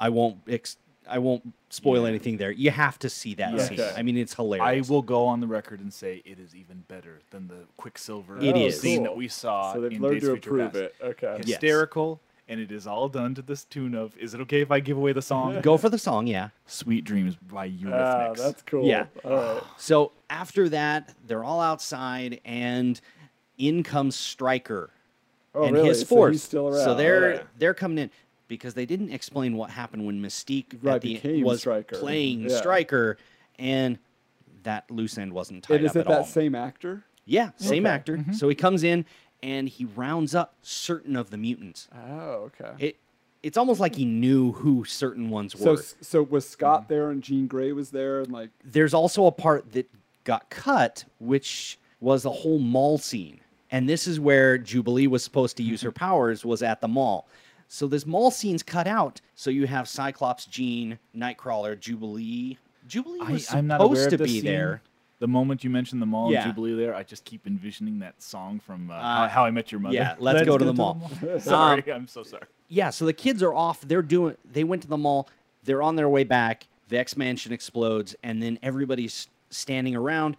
i 0.00 0.08
won't 0.08 0.38
ex- 0.48 0.76
i 1.08 1.18
won't 1.18 1.42
spoil 1.70 2.02
Yeah. 2.02 2.08
anything 2.08 2.36
there 2.36 2.50
you 2.50 2.70
have 2.70 2.98
to 3.00 3.08
see 3.08 3.34
that 3.34 3.52
Yes. 3.54 3.68
scene 3.68 3.80
Okay. 3.80 3.92
i 3.96 4.02
mean 4.02 4.16
it's 4.16 4.34
hilarious. 4.34 4.88
I 4.88 4.90
will 4.92 5.02
go 5.02 5.26
on 5.26 5.40
the 5.40 5.46
record 5.46 5.80
and 5.80 5.92
say 5.92 6.22
it 6.24 6.38
is 6.38 6.54
even 6.54 6.84
better 6.88 7.20
than 7.30 7.48
the 7.48 7.64
Quicksilver 7.76 8.38
It 8.38 8.56
is. 8.56 8.80
scene 8.80 8.98
Cool. 8.98 9.04
that 9.04 9.16
we 9.16 9.28
saw 9.28 9.72
So 9.74 9.80
they've 9.82 9.92
in 9.92 10.02
learned 10.02 10.14
Days 10.20 10.22
to 10.28 10.32
of 10.32 10.38
Future 10.42 10.60
approve 10.62 10.76
it. 10.76 10.94
Okay. 11.02 11.36
Yes. 11.38 11.46
Hysterical, 11.48 12.20
and 12.48 12.60
it 12.60 12.70
is 12.70 12.86
all 12.86 13.08
done 13.08 13.34
to 13.34 13.42
this 13.42 13.64
tune 13.64 13.94
of 13.94 14.16
"Is 14.18 14.32
it 14.34 14.40
okay 14.42 14.60
if 14.60 14.70
I 14.70 14.80
give 14.80 14.96
away 14.96 15.12
the 15.12 15.22
song?" 15.22 15.60
go 15.62 15.76
for 15.76 15.88
the 15.88 15.98
song 15.98 16.26
yeah 16.26 16.50
"Sweet 16.66 17.04
Dreams" 17.04 17.36
by 17.36 17.70
Ah, 17.86 18.32
that's 18.34 18.62
cool. 18.62 18.86
Yeah. 18.86 19.06
All 19.24 19.32
right. 19.32 19.62
So 19.78 20.12
after 20.30 20.68
that, 20.70 21.14
they're 21.26 21.44
all 21.44 21.60
outside, 21.60 22.40
and 22.44 23.00
in 23.58 23.82
comes 23.82 24.14
Stryker 24.16 24.90
Oh, 25.54 25.64
and 25.64 25.74
really? 25.74 25.88
his 25.88 25.98
So 26.00 26.02
he's 26.04 26.08
force. 26.08 26.42
still 26.42 26.72
So 26.74 26.94
they're 26.94 27.24
Alright. 27.32 27.46
they're 27.58 27.74
coming 27.74 27.98
in 27.98 28.10
because 28.48 28.74
they 28.74 28.86
didn't 28.86 29.10
explain 29.10 29.56
what 29.56 29.70
happened 29.70 30.06
when 30.06 30.20
Mystique 30.20 30.76
Right, 30.82 30.96
at 30.96 31.22
the, 31.22 31.42
was 31.42 31.60
Stryker. 31.60 31.96
playing 31.96 32.48
Yeah. 32.48 32.56
Stryker, 32.58 33.18
and 33.58 33.98
that 34.62 34.90
loose 34.90 35.18
end 35.18 35.32
wasn't 35.32 35.64
tied 35.64 35.76
And 35.76 35.84
is 35.86 35.90
up 35.90 35.96
it 35.96 36.00
at 36.00 36.06
that 36.08 36.18
all. 36.20 36.24
same 36.24 36.54
actor? 36.54 37.04
yeah, 37.24 37.50
same 37.56 37.86
Okay. 37.86 37.94
actor. 37.94 38.16
Mm-hmm. 38.18 38.32
So 38.32 38.48
he 38.48 38.54
comes 38.54 38.82
in 38.84 39.04
and 39.42 39.68
he 39.68 39.84
rounds 39.84 40.34
up 40.34 40.54
certain 40.62 41.16
of 41.16 41.30
the 41.30 41.36
mutants. 41.36 41.88
Oh, 42.08 42.50
okay. 42.60 42.72
It 42.78 42.96
it's 43.42 43.56
almost 43.58 43.78
like 43.80 43.94
he 43.94 44.04
knew 44.04 44.52
who 44.52 44.84
certain 44.84 45.30
ones 45.30 45.54
So, 45.56 45.72
were. 45.72 45.82
so 46.00 46.22
was 46.22 46.48
Scott 46.48 46.82
mm-hmm. 46.84 46.92
there 46.94 47.10
and 47.10 47.22
Jean 47.22 47.46
Grey 47.46 47.70
was 47.72 47.90
there 47.90 48.20
and 48.20 48.32
like 48.32 48.50
there's 48.64 48.94
also 48.94 49.26
a 49.26 49.32
part 49.32 49.72
that 49.72 49.88
got 50.24 50.50
cut, 50.50 51.04
which 51.20 51.78
was 52.00 52.24
the 52.24 52.30
whole 52.32 52.58
mall 52.58 52.98
scene. 52.98 53.40
And 53.70 53.88
this 53.88 54.06
is 54.06 54.18
where 54.18 54.58
Jubilee 54.58 55.06
was 55.06 55.22
supposed 55.24 55.56
to 55.58 55.62
use 55.62 55.82
her 55.82 55.90
mm-hmm. 55.90 55.98
powers, 56.04 56.44
was 56.44 56.62
at 56.62 56.80
the 56.80 56.88
mall. 56.88 57.28
So 57.68 57.86
this 57.88 58.06
mall 58.06 58.30
scene's 58.30 58.62
cut 58.62 58.86
out. 58.86 59.20
So 59.34 59.50
you 59.50 59.66
have 59.66 59.88
Cyclops, 59.88 60.46
Jean, 60.46 60.98
Nightcrawler, 61.16 61.78
Jubilee. 61.78 62.58
Jubilee 62.86 63.18
I, 63.22 63.32
was 63.32 63.52
I'm 63.52 63.66
not 63.66 63.80
aware 63.80 63.96
supposed 63.96 64.12
of 64.14 64.18
to 64.20 64.24
be 64.24 64.30
scene. 64.40 64.44
there. 64.44 64.82
The 65.18 65.26
moment 65.26 65.64
you 65.64 65.70
mentioned 65.70 66.00
the 66.02 66.06
mall 66.06 66.30
Yeah. 66.30 66.42
and 66.44 66.50
Jubilee 66.52 66.74
there, 66.74 66.94
I 66.94 67.02
just 67.02 67.24
keep 67.24 67.46
envisioning 67.46 67.98
that 68.00 68.20
song 68.22 68.60
from 68.60 68.90
uh, 68.90 68.94
Uh, 68.94 69.28
How, 69.28 69.44
I 69.46 69.50
Met 69.50 69.72
Your 69.72 69.80
Mother. 69.80 69.94
yeah, 69.94 70.14
Let's 70.18 70.44
Go 70.44 70.58
to 70.58 70.64
the 70.64 70.74
Mall. 70.74 71.10
sorry, 71.40 71.82
Um, 71.90 71.96
I'm 72.02 72.06
so 72.06 72.22
sorry. 72.22 72.44
Yeah, 72.68 72.90
so 72.90 73.06
the 73.06 73.12
kids 73.12 73.42
are 73.42 73.54
off. 73.54 73.80
They're 73.80 74.02
doing. 74.02 74.36
They 74.44 74.62
went 74.64 74.82
to 74.82 74.88
the 74.88 74.96
mall. 74.98 75.28
They're 75.64 75.82
on 75.82 75.96
their 75.96 76.08
way 76.08 76.24
back. 76.24 76.66
The 76.88 76.98
X 76.98 77.16
Mansion 77.16 77.52
explodes, 77.52 78.14
and 78.22 78.42
then 78.42 78.58
everybody's 78.62 79.28
standing 79.50 79.96
around. 79.96 80.36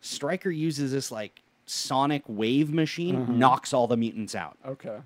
Stryker 0.00 0.50
uses 0.50 0.92
this 0.92 1.10
like 1.10 1.42
sonic 1.66 2.22
wave 2.28 2.72
machine, 2.72 3.38
knocks 3.38 3.72
all 3.72 3.86
the 3.86 3.96
mutants 3.96 4.34
out. 4.34 4.56
okay. 4.66 4.98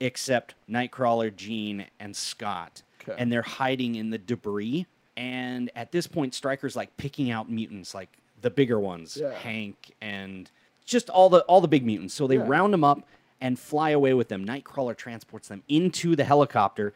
Except 0.00 0.54
Nightcrawler, 0.68 1.34
Jean, 1.34 1.86
and 2.00 2.14
Scott. 2.14 2.82
Okay. 3.02 3.14
And 3.18 3.30
they're 3.32 3.42
hiding 3.42 3.94
in 3.94 4.10
the 4.10 4.18
debris. 4.18 4.86
And 5.16 5.70
at 5.74 5.92
this 5.92 6.06
point, 6.06 6.34
Stryker's 6.34 6.76
like 6.76 6.94
picking 6.96 7.30
out 7.30 7.50
mutants, 7.50 7.94
like 7.94 8.10
the 8.42 8.50
bigger 8.50 8.78
ones, 8.78 9.16
Yeah. 9.16 9.32
Hank 9.32 9.92
and 10.00 10.50
just 10.84 11.08
all 11.10 11.28
the 11.30 11.40
all 11.42 11.60
the 11.60 11.68
big 11.68 11.84
mutants. 11.86 12.14
So 12.14 12.26
they 12.26 12.36
Yeah. 12.36 12.44
round 12.46 12.72
them 12.72 12.84
up 12.84 13.06
and 13.40 13.58
fly 13.58 13.90
away 13.90 14.12
with 14.14 14.28
them. 14.28 14.44
Nightcrawler 14.44 14.96
transports 14.96 15.48
them 15.48 15.62
into 15.68 16.16
the 16.16 16.24
helicopter, 16.24 16.92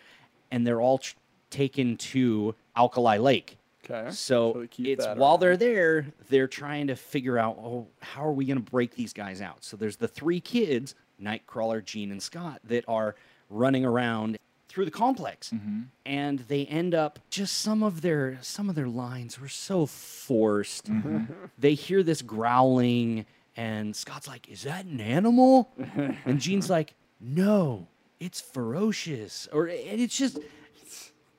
and 0.50 0.66
they're 0.66 0.80
all 0.80 0.98
tr- 0.98 1.16
taken 1.50 1.96
to 1.96 2.54
Alkali 2.76 3.16
Lake. 3.18 3.56
Okay. 3.88 4.10
So 4.10 4.66
keep 4.70 4.86
it's 4.86 5.06
while 5.06 5.32
around. 5.32 5.40
they're 5.40 5.56
there, 5.56 6.06
they're 6.28 6.46
trying 6.46 6.86
to 6.88 6.96
figure 6.96 7.38
out, 7.38 7.56
oh, 7.58 7.86
how 8.00 8.24
are 8.24 8.32
we 8.32 8.44
going 8.44 8.62
to 8.62 8.70
break 8.70 8.94
these 8.94 9.12
guys 9.12 9.40
out? 9.40 9.64
So 9.64 9.76
there's 9.76 9.96
the 9.96 10.06
three 10.08 10.40
kids, 10.40 10.94
Nightcrawler, 11.20 11.84
Jean, 11.84 12.10
and 12.10 12.22
Scott, 12.22 12.60
that 12.64 12.84
are 12.88 13.14
running 13.48 13.84
around 13.84 14.38
through 14.68 14.84
the 14.84 14.90
complex, 14.90 15.50
mm-hmm. 15.50 15.80
and 16.06 16.40
they 16.40 16.64
end 16.66 16.94
up 16.94 17.18
just 17.28 17.56
some 17.58 17.82
of 17.82 18.02
their 18.02 18.38
some 18.40 18.68
of 18.68 18.76
their 18.76 18.88
lines 18.88 19.40
were 19.40 19.48
so 19.48 19.86
forced. 19.86 20.86
Mm-hmm. 20.90 21.24
They 21.58 21.74
hear 21.74 22.02
this 22.02 22.22
growling, 22.22 23.26
and 23.56 23.94
Scott's 23.94 24.28
like, 24.28 24.48
"Is 24.48 24.62
that 24.62 24.84
an 24.84 25.00
animal?" 25.00 25.70
and 26.24 26.40
Jean's 26.40 26.70
like, 26.70 26.94
"No, 27.20 27.88
it's 28.20 28.40
ferocious," 28.40 29.48
or 29.52 29.66
and 29.66 30.00
it's 30.00 30.16
just. 30.16 30.38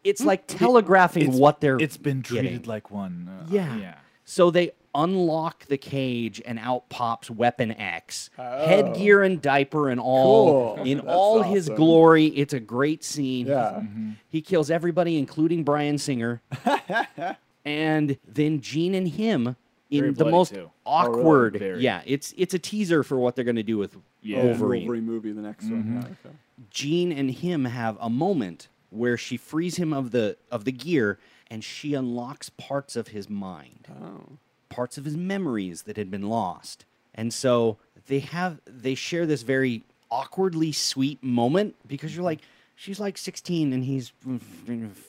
It's 0.04 0.22
hmm? 0.22 0.28
like 0.28 0.48
telegraphing 0.48 1.24
It's- 1.24 1.38
what 1.40 1.62
they're 1.62 1.78
It's 1.80 1.96
been 1.98 2.24
treated 2.24 2.52
getting. 2.52 2.68
like 2.68 2.90
one. 2.90 3.30
uh, 3.30 3.46
Yeah. 3.52 3.78
yeah. 3.78 3.96
So 4.26 4.50
they 4.50 4.72
unlock 4.94 5.66
the 5.68 5.78
cage 5.78 6.42
and 6.46 6.60
out 6.60 6.90
pops 6.90 7.30
Weapon 7.30 7.72
X. 7.72 8.30
Oh. 8.38 8.66
Headgear 8.68 9.24
and 9.24 9.42
diaper 9.42 9.90
and 9.90 10.00
all 10.00 10.76
Cool. 10.76 10.86
in 10.86 10.98
That's 10.98 11.08
all 11.10 11.42
his 11.44 11.70
glory. 11.70 12.26
It's 12.28 12.54
a 12.54 12.60
great 12.60 13.04
scene. 13.04 13.48
Yeah. 13.48 13.82
He 14.30 14.42
kills 14.42 14.70
everybody 14.70 15.18
including 15.18 15.64
Bryan 15.64 15.98
Singer. 15.98 16.42
and 17.66 18.18
then 18.28 18.62
Jean 18.62 18.96
and 18.96 19.08
him 19.08 19.56
in 19.90 20.02
Very 20.02 20.14
the 20.14 20.26
most 20.26 20.54
too. 20.54 20.72
awkward. 20.86 21.58
Very. 21.60 21.82
yeah, 21.82 22.02
it's 22.06 22.34
it's 22.38 22.54
a 22.54 22.60
teaser 22.60 23.04
for 23.04 23.18
what 23.18 23.36
they're 23.36 23.46
going 23.46 23.56
to 23.58 23.64
do 23.64 23.78
with 23.78 23.96
Yeah. 24.22 24.44
Wolverine. 24.44 24.84
Wolverine 24.84 25.06
movie, 25.06 25.32
the 25.32 25.42
next 25.42 25.66
one. 25.66 25.84
Mm-hmm. 25.84 25.96
Yeah, 26.00 26.06
okay. 26.26 26.36
Jean 26.70 27.12
and 27.12 27.30
him 27.32 27.66
have 27.66 27.98
a 28.00 28.10
moment 28.10 28.68
where 28.90 29.18
she 29.18 29.38
frees 29.38 29.78
him 29.78 29.94
of 29.94 30.12
the 30.12 30.38
of 30.52 30.66
the 30.66 30.72
gear 30.72 31.18
and 31.50 31.64
she 31.64 31.94
unlocks 31.94 32.50
parts 32.50 32.96
of 32.96 33.10
his 33.10 33.30
mind. 33.30 33.88
Oh. 33.90 34.38
Parts 34.72 34.98
of 34.98 35.06
his 35.06 35.18
memories 35.18 35.84
that 35.84 35.98
had 35.98 36.10
been 36.10 36.30
lost. 36.30 36.86
And 37.14 37.34
so 37.34 37.78
they 38.08 38.20
have 38.20 38.62
they 38.66 38.96
share 38.96 39.26
this 39.26 39.42
very 39.42 39.84
awkwardly 40.10 40.72
sweet 40.72 41.24
moment 41.24 41.76
because 41.88 42.16
you're 42.16 42.26
like 42.26 42.40
she's 42.76 43.00
like 43.00 43.18
16 43.18 43.74
and 43.74 43.84
he's 43.84 44.12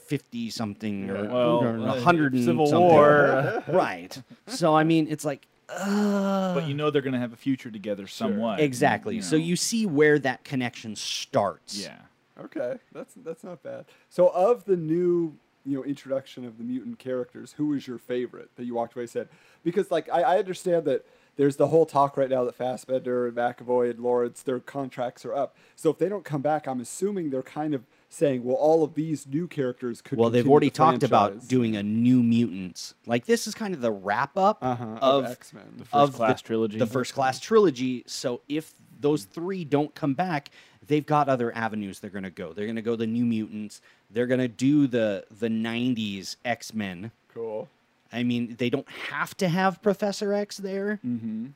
50 0.09 0.51
something 0.51 1.11
or, 1.11 1.25
Well, 1.25 1.65
or 1.65 1.79
uh, 1.79 1.95
100 1.95 2.35
and 2.35 2.45
Civil 2.45 2.67
something. 2.67 2.89
War. 2.89 3.65
right. 3.69 4.21
So 4.47 4.75
I 4.75 4.85
mean 4.85 5.07
it's 5.09 5.25
like 5.25 5.47
uh, 5.69 6.55
But 6.55 6.67
you 6.67 6.75
know 6.75 6.91
they're 6.91 7.03
going 7.03 7.15
to 7.15 7.21
have 7.21 7.33
a 7.33 7.37
future 7.37 7.71
together 7.71 8.07
somewhat. 8.07 8.61
Exactly. 8.61 9.21
So 9.23 9.37
know. 9.37 9.43
you 9.43 9.57
see 9.57 9.87
where 9.87 10.19
that 10.19 10.45
connection 10.45 10.97
starts. 10.97 11.79
Yeah. 11.79 11.97
Okay, 12.41 12.77
that's 12.93 13.15
that's 13.17 13.45
not 13.45 13.63
bad. 13.63 13.85
So, 14.09 14.29
of 14.29 14.65
the 14.65 14.77
new, 14.77 15.37
you 15.65 15.77
know, 15.77 15.85
introduction 15.85 16.45
of 16.45 16.59
the 16.59 16.65
mutant 16.65 16.99
characters, 16.99 17.55
who 17.57 17.69
was 17.69 17.87
your 17.87 17.99
favorite 17.99 18.51
that 18.57 18.65
you 18.65 18.75
walked 18.75 18.95
away 18.95 19.05
and 19.05 19.11
said? 19.11 19.29
Because, 19.63 19.91
like, 19.91 20.09
I, 20.11 20.23
I 20.23 20.39
understand 20.39 20.85
that 20.87 21.07
there's 21.37 21.57
the 21.57 21.69
whole 21.69 21.87
talk 21.87 22.17
right 22.17 22.29
now 22.29 22.45
that 22.45 22.55
Fassbender 22.55 23.27
and 23.27 23.37
McAvoy 23.37 23.91
and 23.91 24.01
Lawrence, 24.01 24.43
their 24.43 24.61
contracts 24.61 25.25
are 25.25 25.35
up. 25.35 25.57
So, 25.77 25.91
if 25.91 25.99
they 25.99 26.09
don't 26.09 26.25
come 26.25 26.43
back, 26.43 26.67
I'm 26.67 26.81
assuming 26.81 27.31
they're 27.31 27.43
kind 27.43 27.75
of 27.75 27.85
saying, 28.13 28.45
well, 28.45 28.57
all 28.57 28.85
of 28.85 28.95
these 28.95 29.27
new 29.27 29.49
characters 29.49 30.03
could. 30.03 30.19
Well, 30.19 30.29
they've 30.29 30.47
already 30.49 30.69
the 30.69 30.75
talked 30.75 31.03
about 31.03 31.49
doing 31.49 31.77
a 31.77 31.83
new 31.83 32.23
mutants. 32.23 32.95
Like 33.07 33.25
this 33.25 33.47
is 33.47 33.55
kind 33.55 33.75
of 33.75 33.81
the 33.81 33.91
wrap 33.91 34.37
up 34.37 34.59
Uh-huh, 34.61 34.85
of, 35.01 35.25
of 35.25 35.31
X-Men. 35.31 35.65
The 35.79 35.85
first 35.87 35.95
of 35.95 36.15
class 36.15 36.43
trilogy. 36.43 36.79
The 36.79 36.87
first 36.87 37.15
class 37.15 37.41
trilogy. 37.41 38.05
So 38.07 38.43
if 38.51 38.75
those 39.01 39.25
three 39.25 39.65
don't 39.65 39.95
come 39.95 40.13
back, 40.13 40.51
they've 40.87 41.07
got 41.07 41.29
other 41.29 41.55
avenues 41.57 42.01
they're 42.01 42.11
going 42.11 42.25
to 42.25 42.31
go. 42.31 42.53
They're 42.53 42.67
going 42.67 42.77
to 42.77 42.83
go 42.83 42.97
the 42.97 43.07
New 43.07 43.25
Mutants. 43.25 43.81
They're 44.11 44.27
going 44.27 44.41
to 44.41 44.49
do 44.49 44.87
the 44.87 45.25
the 45.39 45.49
'90s 45.49 46.37
X 46.45 46.75
Men. 46.75 47.11
Cool. 47.33 47.69
I 48.13 48.23
mean, 48.23 48.57
they 48.59 48.69
don't 48.69 48.89
have 48.91 49.37
to 49.39 49.49
have 49.49 49.81
Professor 49.83 50.33
X 50.35 50.59
there. 50.59 51.01
Mm-hmm. 51.07 51.47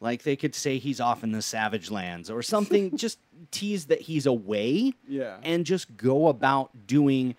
Like 0.00 0.22
they 0.22 0.34
could 0.34 0.54
say 0.54 0.78
he's 0.78 0.98
off 0.98 1.22
in 1.22 1.32
the 1.32 1.42
Savage 1.42 1.90
Lands 1.90 2.30
or 2.30 2.42
something. 2.42 2.96
just 2.96 3.18
tease 3.50 3.86
that 3.86 4.02
he's 4.02 4.24
away. 4.24 4.94
Yeah. 5.06 5.36
And 5.42 5.66
just 5.66 5.96
go 5.96 6.28
about 6.28 6.70
doing 6.86 7.34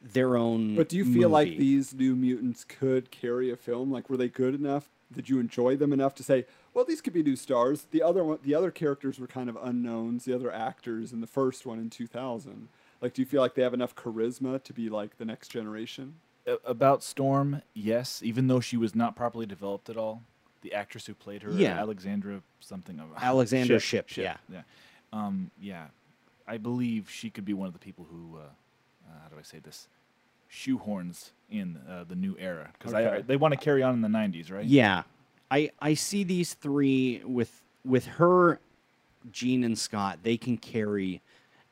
their 0.00 0.36
own. 0.36 0.74
But 0.74 0.88
do 0.88 0.96
you 0.96 1.04
feel 1.04 1.28
like 1.28 1.58
these 1.58 1.92
new 1.94 2.16
mutants 2.16 2.64
could 2.64 3.10
carry 3.10 3.50
a 3.50 3.56
film? 3.56 3.92
Like, 3.92 4.08
were 4.08 4.16
they 4.16 4.28
good 4.28 4.54
enough? 4.54 4.88
Did 5.12 5.28
you 5.28 5.38
enjoy 5.38 5.76
them 5.76 5.92
enough 5.92 6.14
to 6.16 6.22
say, 6.22 6.46
well, 6.74 6.84
these 6.84 7.00
could 7.00 7.12
be 7.12 7.22
new 7.22 7.36
stars? 7.36 7.86
The 7.90 8.02
other 8.02 8.24
one, 8.24 8.38
the 8.42 8.54
other 8.54 8.70
characters 8.70 9.18
were 9.20 9.26
kind 9.26 9.48
of 9.48 9.56
unknowns. 9.62 10.24
The 10.24 10.34
other 10.34 10.52
actors 10.52 11.12
in 11.12 11.20
the 11.20 11.26
first 11.26 11.66
one 11.66 11.78
in 11.78 11.90
2000. 11.90 12.68
Like, 13.00 13.14
do 13.14 13.22
you 13.22 13.26
feel 13.26 13.40
like 13.40 13.54
they 13.54 13.62
have 13.62 13.74
enough 13.74 13.94
charisma 13.94 14.62
to 14.62 14.72
be 14.72 14.88
like 14.88 15.18
the 15.18 15.24
next 15.24 15.48
generation? 15.48 16.14
About 16.64 17.02
Storm, 17.02 17.62
yes, 17.74 18.20
even 18.24 18.46
though 18.48 18.60
she 18.60 18.76
was 18.76 18.94
not 18.94 19.14
properly 19.14 19.46
developed 19.46 19.88
at 19.90 19.96
all. 19.96 20.22
The 20.62 20.72
actress 20.74 21.06
who 21.06 21.14
played 21.14 21.42
her, 21.42 21.50
Yeah. 21.52 21.78
Alexandra 21.78 22.42
something 22.60 23.00
of 23.00 23.06
Alexandra 23.22 23.78
Shipp, 23.80 24.16
yeah. 24.16 24.36
yeah, 24.50 24.62
um, 25.12 25.50
yeah. 25.60 25.86
I 26.46 26.56
believe 26.58 27.08
she 27.10 27.30
could 27.30 27.44
be 27.44 27.52
one 27.54 27.66
of 27.66 27.72
the 27.72 27.78
people 27.80 28.06
who, 28.10 28.38
uh, 28.38 28.40
uh, 28.42 29.18
how 29.22 29.28
do 29.28 29.36
I 29.38 29.42
say 29.42 29.58
this, 29.58 29.88
shoehorns 30.50 31.30
in 31.50 31.78
uh, 31.88 32.04
the 32.08 32.14
new 32.14 32.36
era 32.38 32.70
because 32.78 32.94
Okay. 32.94 33.22
they 33.26 33.36
want 33.36 33.52
to 33.54 33.58
carry 33.58 33.82
on 33.82 33.94
in 33.94 34.00
the 34.02 34.08
'90s, 34.08 34.50
right? 34.52 34.64
Yeah, 34.64 35.02
I 35.52 35.70
I 35.80 35.92
see 35.92 36.24
these 36.24 36.54
three 36.54 37.20
with 37.26 37.60
with 37.84 38.06
her, 38.06 38.58
Jean 39.30 39.64
and 39.64 39.78
Scott. 39.78 40.20
They 40.22 40.38
can 40.38 40.56
carry 40.56 41.20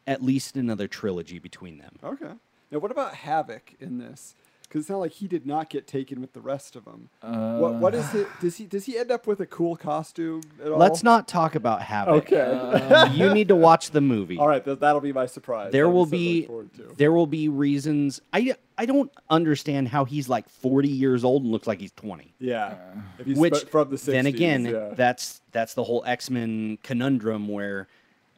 at 0.06 0.22
least 0.22 0.56
another 0.56 0.86
trilogy 0.86 1.38
between 1.38 1.78
them. 1.78 1.96
Okay. 2.04 2.32
Now, 2.70 2.78
what 2.78 2.90
about 2.90 3.14
Havoc 3.14 3.74
in 3.80 3.98
this? 3.98 4.34
Because 4.70 4.82
it's 4.82 4.90
not 4.90 4.98
like 4.98 5.10
he 5.10 5.26
did 5.26 5.46
not 5.46 5.68
get 5.68 5.88
taken 5.88 6.20
with 6.20 6.32
the 6.32 6.40
rest 6.40 6.76
of 6.76 6.84
them. 6.84 7.08
what 7.20 7.74
what 7.74 7.92
is 7.92 8.14
it? 8.14 8.28
Does 8.40 8.56
he 8.56 8.66
does 8.66 8.84
he 8.84 8.96
end 8.96 9.10
up 9.10 9.26
with 9.26 9.40
a 9.40 9.46
cool 9.46 9.74
costume 9.74 10.42
at 10.64 10.70
all? 10.70 10.78
Let's 10.78 11.02
not 11.02 11.26
talk 11.26 11.56
about 11.56 11.82
Havoc. 11.82 12.26
Okay. 12.26 12.40
Uh, 12.40 13.12
you 13.12 13.34
need 13.34 13.48
to 13.48 13.56
watch 13.56 13.90
the 13.90 14.00
movie. 14.00 14.38
All 14.38 14.46
right, 14.46 14.64
that'll 14.64 15.00
be 15.00 15.12
my 15.12 15.26
surprise. 15.26 15.72
There 15.72 15.88
will 15.88 16.06
be 16.06 16.48
there 16.96 17.10
will 17.10 17.26
be 17.26 17.48
reasons. 17.48 18.20
I 18.32 18.54
I 18.78 18.86
don't 18.86 19.10
understand 19.28 19.88
how 19.88 20.04
he's 20.04 20.28
like 20.28 20.48
40 20.48 20.88
years 20.88 21.24
old 21.24 21.42
and 21.42 21.50
looks 21.50 21.66
like 21.66 21.80
he's 21.80 21.92
20. 21.92 22.32
Yeah. 22.38 22.76
If 23.18 23.26
he's 23.26 23.36
Which 23.36 23.64
from 23.64 23.90
the 23.90 23.96
60s, 23.96 24.06
then 24.06 24.26
again, 24.26 24.66
yeah. 24.66 24.94
that's 24.94 25.40
that's 25.50 25.74
the 25.74 25.82
whole 25.82 26.04
X-Men 26.06 26.78
conundrum 26.84 27.48
where 27.48 27.88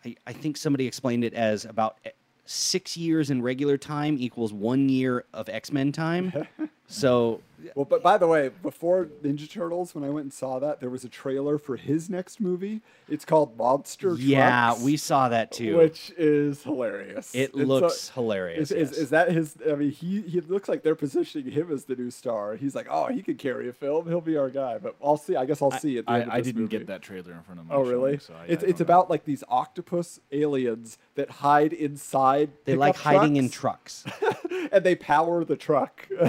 I, 0.05 0.16
I 0.26 0.33
think 0.33 0.57
somebody 0.57 0.87
explained 0.87 1.24
it 1.24 1.35
as 1.35 1.66
about 1.66 1.99
six 2.45 2.97
years 2.97 3.30
in 3.30 3.43
regular 3.43 3.78
time 3.78 4.16
equals 4.18 4.53
one 4.53 4.88
year 4.88 5.24
of 5.32 5.49
X-Men 5.49 5.93
time. 5.93 6.47
so 6.86 7.40
Well, 7.74 7.84
but 7.84 8.02
by 8.02 8.18
the 8.18 8.26
way, 8.26 8.50
before 8.62 9.06
Ninja 9.22 9.48
Turtles, 9.50 9.94
when 9.94 10.04
I 10.04 10.08
went 10.10 10.24
and 10.24 10.32
saw 10.32 10.58
that, 10.58 10.80
there 10.80 10.90
was 10.90 11.04
a 11.04 11.08
trailer 11.08 11.58
for 11.58 11.76
his 11.76 12.08
next 12.10 12.40
movie. 12.40 12.80
It's 13.08 13.24
called 13.24 13.56
Monster 13.56 14.14
yeah, 14.14 14.68
Trucks, 14.68 14.82
we 14.82 14.96
saw 14.96 15.28
that 15.28 15.52
too. 15.52 15.76
which 15.76 16.12
is 16.16 16.62
hilarious. 16.62 17.34
It 17.34 17.50
It's 17.50 17.54
a- 17.54 17.58
looks 17.64 18.08
hilarious, 18.10 18.70
Is, 18.70 18.72
is, 18.72 18.90
yes. 18.90 18.98
is 18.98 19.10
that 19.10 19.30
his? 19.30 19.56
I 19.70 19.74
mean, 19.74 19.90
he 19.90 20.22
he 20.22 20.40
looks 20.40 20.68
like 20.68 20.82
they're 20.82 20.94
positioning 20.94 21.50
him 21.52 21.70
as 21.72 21.84
the 21.84 21.94
new 21.96 22.10
star. 22.10 22.56
He's 22.56 22.74
like, 22.74 22.86
oh, 22.90 23.06
he 23.06 23.22
could 23.22 23.38
carry 23.38 23.68
a 23.68 23.72
film. 23.72 24.06
He'll 24.08 24.20
be 24.20 24.36
our 24.36 24.50
guy. 24.50 24.78
But 24.78 24.96
I'll 25.02 25.16
see. 25.16 25.36
I 25.36 25.44
guess 25.44 25.60
I'll 25.62 25.70
see 25.70 25.98
it. 25.98 26.06
the 26.06 26.12
I, 26.12 26.36
I 26.36 26.40
didn't 26.40 26.62
movie. 26.62 26.78
get 26.78 26.86
that 26.88 27.02
trailer 27.02 27.32
in 27.32 27.42
front 27.42 27.60
of 27.60 27.66
me. 27.66 27.72
Oh, 27.74 27.82
really? 27.84 28.18
So 28.18 28.34
I, 28.34 28.44
it's 28.46 28.64
I 28.64 28.66
it's 28.68 28.80
know. 28.80 28.84
about 28.84 29.10
like 29.10 29.24
these 29.24 29.44
octopus 29.48 30.20
aliens 30.32 30.98
that 31.14 31.28
hide 31.30 31.72
inside. 31.72 32.50
they 32.64 32.76
like 32.76 32.96
hiding 32.96 33.36
in 33.36 33.50
trucks, 33.50 34.04
trucks. 34.06 34.38
and 34.72 34.84
they 34.84 34.94
power 34.94 35.44
the 35.44 35.56
truck. 35.56 36.08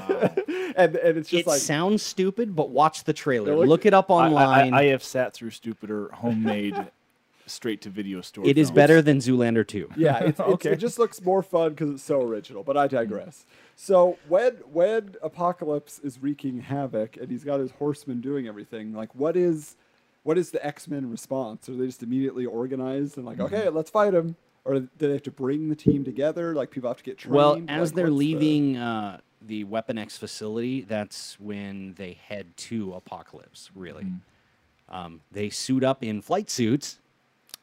and 0.76 0.96
and 0.96 1.18
it's 1.24 1.30
just 1.32 1.42
it 1.42 1.48
like 1.48 1.60
sounds 1.62 2.02
stupid, 2.04 2.56
but 2.56 2.70
watch 2.70 3.04
the 3.04 3.14
trailer. 3.14 3.56
They're 3.56 3.66
Look 3.68 3.86
it 3.86 3.94
up 3.94 4.10
I- 4.12 4.14
I- 4.14 4.28
online. 4.28 4.74
I, 4.74 4.78
I 4.80 4.84
have 4.86 5.04
sat 5.04 5.34
through 5.34 5.50
stupider 5.52 6.10
homemade 6.14 6.76
straight 7.46 7.82
to 7.82 7.90
video 7.90 8.22
store. 8.22 8.46
it 8.48 8.58
is 8.58 8.68
films. 8.70 8.76
better 8.76 9.02
than 9.02 9.18
Zoolander 9.18 9.68
2. 9.68 9.90
Yeah, 9.98 10.20
it's, 10.20 10.40
it's, 10.40 10.40
Okay. 10.56 10.72
it 10.72 10.78
just 10.78 10.98
looks 10.98 11.22
more 11.22 11.44
fun 11.44 11.72
because 11.72 11.90
it's 11.90 12.04
so 12.04 12.22
original. 12.22 12.64
But 12.64 12.78
I 12.78 12.88
digress. 12.88 13.46
So 13.76 14.18
when 14.30 14.54
when 14.72 15.16
Apocalypse 15.22 16.00
is 16.00 16.20
wreaking 16.22 16.62
havoc 16.62 17.18
and 17.18 17.30
he's 17.30 17.44
got 17.44 17.60
his 17.60 17.72
horsemen 17.72 18.22
doing 18.22 18.48
everything, 18.48 18.94
like 18.94 19.14
what 19.16 19.36
is 19.36 19.76
what 20.24 20.38
is 20.38 20.52
the 20.52 20.66
X 20.66 20.88
Men 20.88 21.10
response? 21.12 21.68
Are 21.68 21.76
they 21.76 21.86
just 21.88 22.02
immediately 22.04 22.46
organized 22.46 23.18
and 23.18 23.26
like, 23.26 23.38
Mm-hmm. 23.40 23.54
okay, 23.56 23.70
let's 23.70 23.90
fight 23.90 24.14
him? 24.14 24.36
Or 24.66 24.80
do 24.80 24.88
they 24.98 25.12
have 25.12 25.24
to 25.24 25.32
bring 25.32 25.68
the 25.68 25.76
team 25.76 26.06
together? 26.06 26.54
Like 26.56 26.72
people 26.72 26.90
have 26.90 26.98
to 27.00 27.04
get 27.04 27.18
trained. 27.18 27.36
Well, 27.36 27.62
as 27.68 27.90
Like, 27.92 27.96
they're 27.96 28.06
what's 28.06 28.12
the- 28.12 28.12
leaving 28.12 28.78
uh, 28.78 29.20
the 29.46 29.64
Weapon 29.66 29.98
X 29.98 30.18
facility, 30.18 30.82
that's 30.82 31.40
when 31.40 31.94
they 31.96 32.14
head 32.14 32.56
to 32.58 32.94
Apocalypse. 32.94 33.70
Really, 33.76 34.04
Mm-hmm. 34.04 34.96
um, 34.96 35.22
they 35.32 35.50
suit 35.50 35.84
up 35.84 36.04
in 36.04 36.22
flight 36.22 36.50
suits. 36.50 37.00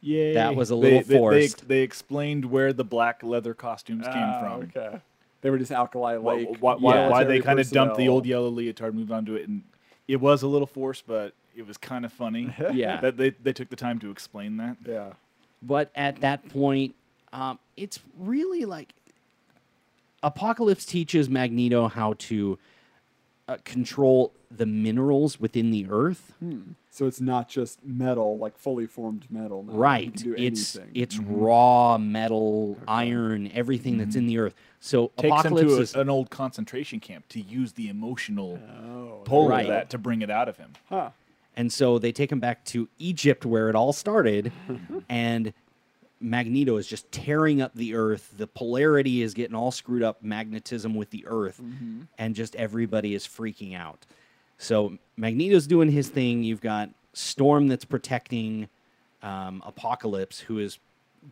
Yay. 0.03 0.33
That 0.35 0.57
was 0.57 0.71
a 0.71 0.75
They- 0.75 0.81
little 0.81 0.99
they, 1.01 1.05
they, 1.05 1.19
forced. 1.19 1.69
They, 1.69 1.81
explained 1.81 2.45
where 2.47 2.73
the 2.73 2.85
black 2.85 3.23
leather 3.23 3.53
costumes 3.55 4.07
came 4.07 4.15
Ah, 4.17 4.41
from. 4.41 4.63
Okay. 4.75 4.99
They 5.43 5.51
were 5.51 5.59
just 5.59 5.73
Alkali 5.73 6.17
Why, 6.17 6.35
Lake. 6.37 6.57
why, 6.61 6.75
why, 6.77 7.09
why 7.09 7.25
they 7.25 7.41
kind 7.41 7.61
of 7.61 7.71
dumped 7.71 7.97
the 7.97 8.09
old 8.09 8.25
yellow 8.27 8.49
leotard, 8.51 8.95
moved 8.95 9.11
on 9.13 9.25
to 9.27 9.37
it, 9.37 9.49
and 9.49 9.63
it 10.09 10.17
was 10.17 10.43
a 10.43 10.47
little 10.47 10.67
forced, 10.67 11.07
but 11.07 11.35
it 11.57 11.67
was 11.67 11.77
kind 11.77 12.05
of 12.05 12.13
funny. 12.13 12.55
Yeah. 12.73 13.01
that 13.03 13.17
they 13.17 13.31
they 13.31 13.53
took 13.53 13.69
the 13.71 13.77
time 13.77 13.99
to 14.01 14.11
explain 14.11 14.57
that. 14.59 14.77
Yeah. 14.87 15.13
But 15.63 15.91
at 15.95 16.21
that 16.23 16.49
point, 16.49 16.95
um, 17.35 17.59
it's 17.77 17.99
really 18.19 18.65
like 18.65 18.95
Apocalypse 20.23 20.85
teaches 20.85 21.29
Magneto 21.31 21.89
how 21.89 22.15
to 22.19 22.59
uh, 23.49 23.57
control 23.65 24.33
the 24.51 24.67
minerals 24.67 25.41
within 25.41 25.71
the 25.71 25.87
Earth. 25.89 26.33
Hmm. 26.41 26.73
So 26.91 27.07
it's 27.07 27.21
not 27.21 27.49
just 27.49 27.85
metal, 27.85 28.37
like 28.37 28.59
fully 28.59 28.87
formed 28.87 29.27
metal. 29.31 29.63
Now. 29.63 29.73
You 29.73 29.79
Right. 29.79 30.13
can 30.15 30.23
do 30.23 30.35
It's 30.37 30.77
anything. 30.77 30.93
it's 30.95 31.19
raw 31.19 31.99
metal, 31.99 32.77
iron, 32.89 33.51
everything 33.55 33.97
that's 33.97 34.17
in 34.17 34.27
the 34.27 34.39
earth. 34.39 34.55
So 34.81 35.09
Takes 35.17 35.23
them 35.23 35.31
Apocalypse 35.33 35.75
to 35.77 35.81
is 35.83 35.95
a, 35.95 36.01
an 36.01 36.11
old 36.11 36.31
concentration 36.31 36.99
camp 36.99 37.29
to 37.29 37.41
use 37.41 37.73
the 37.75 37.89
emotional 37.89 38.59
Oh, 38.85 39.23
pull 39.25 39.49
Right. 39.49 39.63
of 39.63 39.69
that 39.69 39.91
to 39.91 39.99
bring 39.99 40.21
it 40.23 40.31
out 40.31 40.49
of 40.49 40.57
him. 40.57 40.73
Huh. 40.89 41.11
And 41.57 41.73
so 41.73 41.99
they 42.01 42.11
take 42.11 42.33
him 42.33 42.41
back 42.41 42.65
to 42.67 42.89
Egypt 42.99 43.47
where 43.47 43.69
it 43.69 43.77
all 43.77 43.93
started, 43.93 44.51
and 45.09 45.53
Magneto 46.21 46.77
is 46.77 46.87
just 46.87 47.11
tearing 47.11 47.63
up 47.63 47.75
the 47.75 47.95
earth. 47.95 48.35
The 48.37 48.47
polarity 48.47 49.23
is 49.23 49.33
getting 49.35 49.57
all 49.57 49.71
screwed 49.71 50.03
up, 50.03 50.23
magnetism 50.23 50.95
with 50.95 51.11
the 51.11 51.25
earth, 51.27 51.61
and 52.19 52.35
just 52.35 52.55
everybody 52.57 53.15
is 53.15 53.27
freaking 53.27 53.75
out. 53.77 54.05
So 54.59 54.99
Magneto's 55.17 55.67
doing 55.67 55.91
his 55.91 56.09
thing. 56.09 56.43
You've 56.43 56.61
got 56.61 56.91
Storm 57.15 57.69
that's 57.69 57.85
protecting 57.85 58.69
um, 59.23 59.63
Apocalypse, 59.65 60.41
who 60.41 60.59
is 60.59 60.79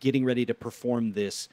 getting 0.01 0.25
ready 0.25 0.47
to 0.47 0.55
perform 0.55 1.13
this 1.13 1.49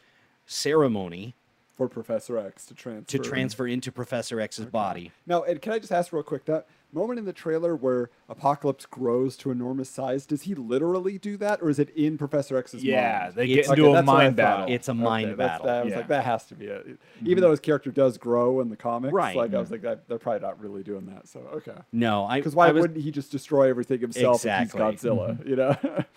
ceremony 0.45 1.33
for 1.75 1.89
Professor 1.89 2.37
X 2.37 2.65
to 2.67 2.73
transfer 2.73 3.17
to 3.17 3.23
transfer 3.23 3.67
into 3.67 3.91
Professor 3.91 4.39
X's 4.39 4.65
body. 4.65 5.11
Now, 5.27 5.43
and 5.43 5.61
can 5.61 5.73
I 5.73 5.79
just 5.79 5.91
ask 5.91 6.13
real 6.13 6.23
quick 6.23 6.45
that 6.45 6.67
moment 6.93 7.19
in 7.19 7.25
the 7.25 7.33
trailer 7.33 7.75
where 7.75 8.09
Apocalypse 8.29 8.85
grows 8.85 9.35
to 9.37 9.51
enormous 9.51 9.89
size? 9.89 10.25
Does 10.25 10.43
he 10.43 10.55
literally 10.55 11.17
do 11.17 11.37
that, 11.37 11.61
or 11.61 11.69
is 11.69 11.79
it 11.79 11.89
in 11.89 12.17
Professor 12.17 12.57
X's 12.57 12.75
mind? 12.75 12.85
Yeah, 12.85 13.19
mind? 13.23 13.33
they 13.35 13.47
get 13.47 13.67
into 13.69 13.89
a 13.89 13.93
that's 13.93 14.07
what 14.07 14.13
I 14.15 14.23
mind 14.23 14.37
thought. 14.37 14.59
battle. 14.59 14.75
It's 14.75 14.87
a 14.87 14.93
mind 14.93 15.29
that's- 15.31 15.37
battle. 15.37 15.65
that- 15.67 15.75
I 15.75 15.83
was 15.83 15.91
Yeah. 15.91 15.97
like, 15.97 16.07
that 16.07 16.25
has 16.25 16.45
to 16.45 16.55
be 16.55 16.65
it. 16.65 16.85
Even 16.85 16.97
mm-hmm. 16.97 17.41
though 17.41 17.51
his 17.51 17.59
character 17.59 17.91
does 17.91 18.17
grow 18.17 18.61
in 18.61 18.69
the 18.69 18.77
comics, 18.77 19.13
Right. 19.13 19.35
Like 19.35 19.53
I 19.53 19.59
was 19.59 19.65
mm-hmm. 19.67 19.73
like, 19.73 19.81
that, 19.81 20.07
they're 20.07 20.19
probably 20.19 20.41
not 20.41 20.59
really 20.59 20.83
doing 20.83 21.05
that. 21.07 21.27
So 21.27 21.39
okay. 21.55 21.77
No, 21.91 22.25
I 22.25 22.39
Because 22.39 22.55
why 22.55 22.67
I 22.67 22.71
was- 22.71 22.81
wouldn't 22.81 23.03
he 23.03 23.11
just 23.11 23.31
destroy 23.31 23.69
everything 23.69 23.99
himself 23.99 24.37
Exactly. 24.37 24.81
if 24.81 24.91
he's 24.91 25.01
Godzilla? 25.03 25.37
Mm-hmm. 25.39 25.49
You 25.49 25.55
know. 25.55 26.03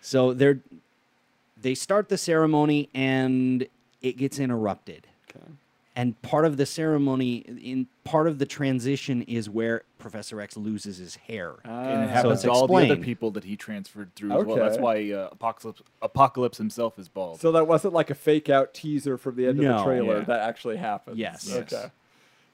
So 0.00 0.32
they're 0.32 0.60
they 1.60 1.74
start 1.74 2.08
the 2.08 2.16
ceremony 2.16 2.88
and 2.94 3.66
it 4.00 4.16
gets 4.16 4.38
interrupted. 4.38 5.06
Okay. 5.28 5.44
And 5.98 6.22
part 6.22 6.44
of 6.44 6.56
the 6.58 6.64
ceremony, 6.64 7.38
in 7.38 7.88
part 8.04 8.28
of 8.28 8.38
the 8.38 8.46
transition, 8.46 9.22
is 9.22 9.50
where 9.50 9.82
Professor 9.98 10.40
X 10.40 10.56
loses 10.56 10.98
his 10.98 11.16
hair. 11.16 11.56
and 11.64 12.04
it 12.04 12.06
so 12.06 12.12
happens 12.12 12.32
it's 12.34 12.42
to 12.42 12.50
all 12.52 12.68
the 12.68 12.74
other 12.76 12.96
people 12.96 13.32
that 13.32 13.42
he 13.42 13.56
transferred 13.56 14.14
through 14.14 14.30
as 14.30 14.46
well. 14.46 14.56
That's 14.58 14.78
why 14.78 15.10
uh, 15.10 15.30
Apocalypse 15.32 15.82
Apocalypse 16.00 16.56
himself 16.56 17.00
is 17.00 17.08
bald. 17.08 17.40
so 17.40 17.50
that 17.50 17.66
wasn't 17.66 17.94
like 17.94 18.10
a 18.10 18.14
fake 18.14 18.48
out 18.48 18.74
teaser 18.74 19.18
from 19.18 19.34
the 19.34 19.48
end 19.48 19.58
of 19.58 19.76
the 19.76 19.82
trailer. 19.82 20.18
Yeah. 20.18 20.24
That 20.24 20.40
actually 20.42 20.76
happened. 20.76 21.18
Yes. 21.18 21.52
Okay. 21.52 21.86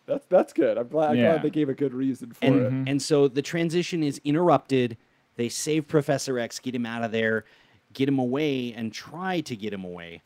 That's 0.07 0.25
that's 0.31 0.55
good. 0.55 0.79
I'm 0.79 0.89
glad. 0.89 1.11
I'm 1.11 1.17
Yeah. 1.19 1.33
glad 1.33 1.43
they 1.43 1.51
gave 1.51 1.69
a 1.69 1.75
good 1.75 1.93
reason 1.93 2.33
for 2.33 2.47
and 2.47 2.89
it. 2.89 2.91
and 2.93 3.03
so 3.03 3.29
the 3.29 3.43
transition 3.43 4.03
is 4.03 4.23
interrupted. 4.25 4.97
They 5.37 5.51
save 5.51 5.87
Professor 5.87 6.39
X, 6.39 6.61
get 6.61 6.75
him 6.75 6.87
out 6.87 7.05
of 7.05 7.13
there, 7.13 7.45
get 7.93 8.09
him 8.09 8.19
away, 8.19 8.73
and 8.73 8.91
try 8.91 9.41
to 9.43 9.55
get 9.55 9.75
him 9.75 9.85
away. 9.85 10.23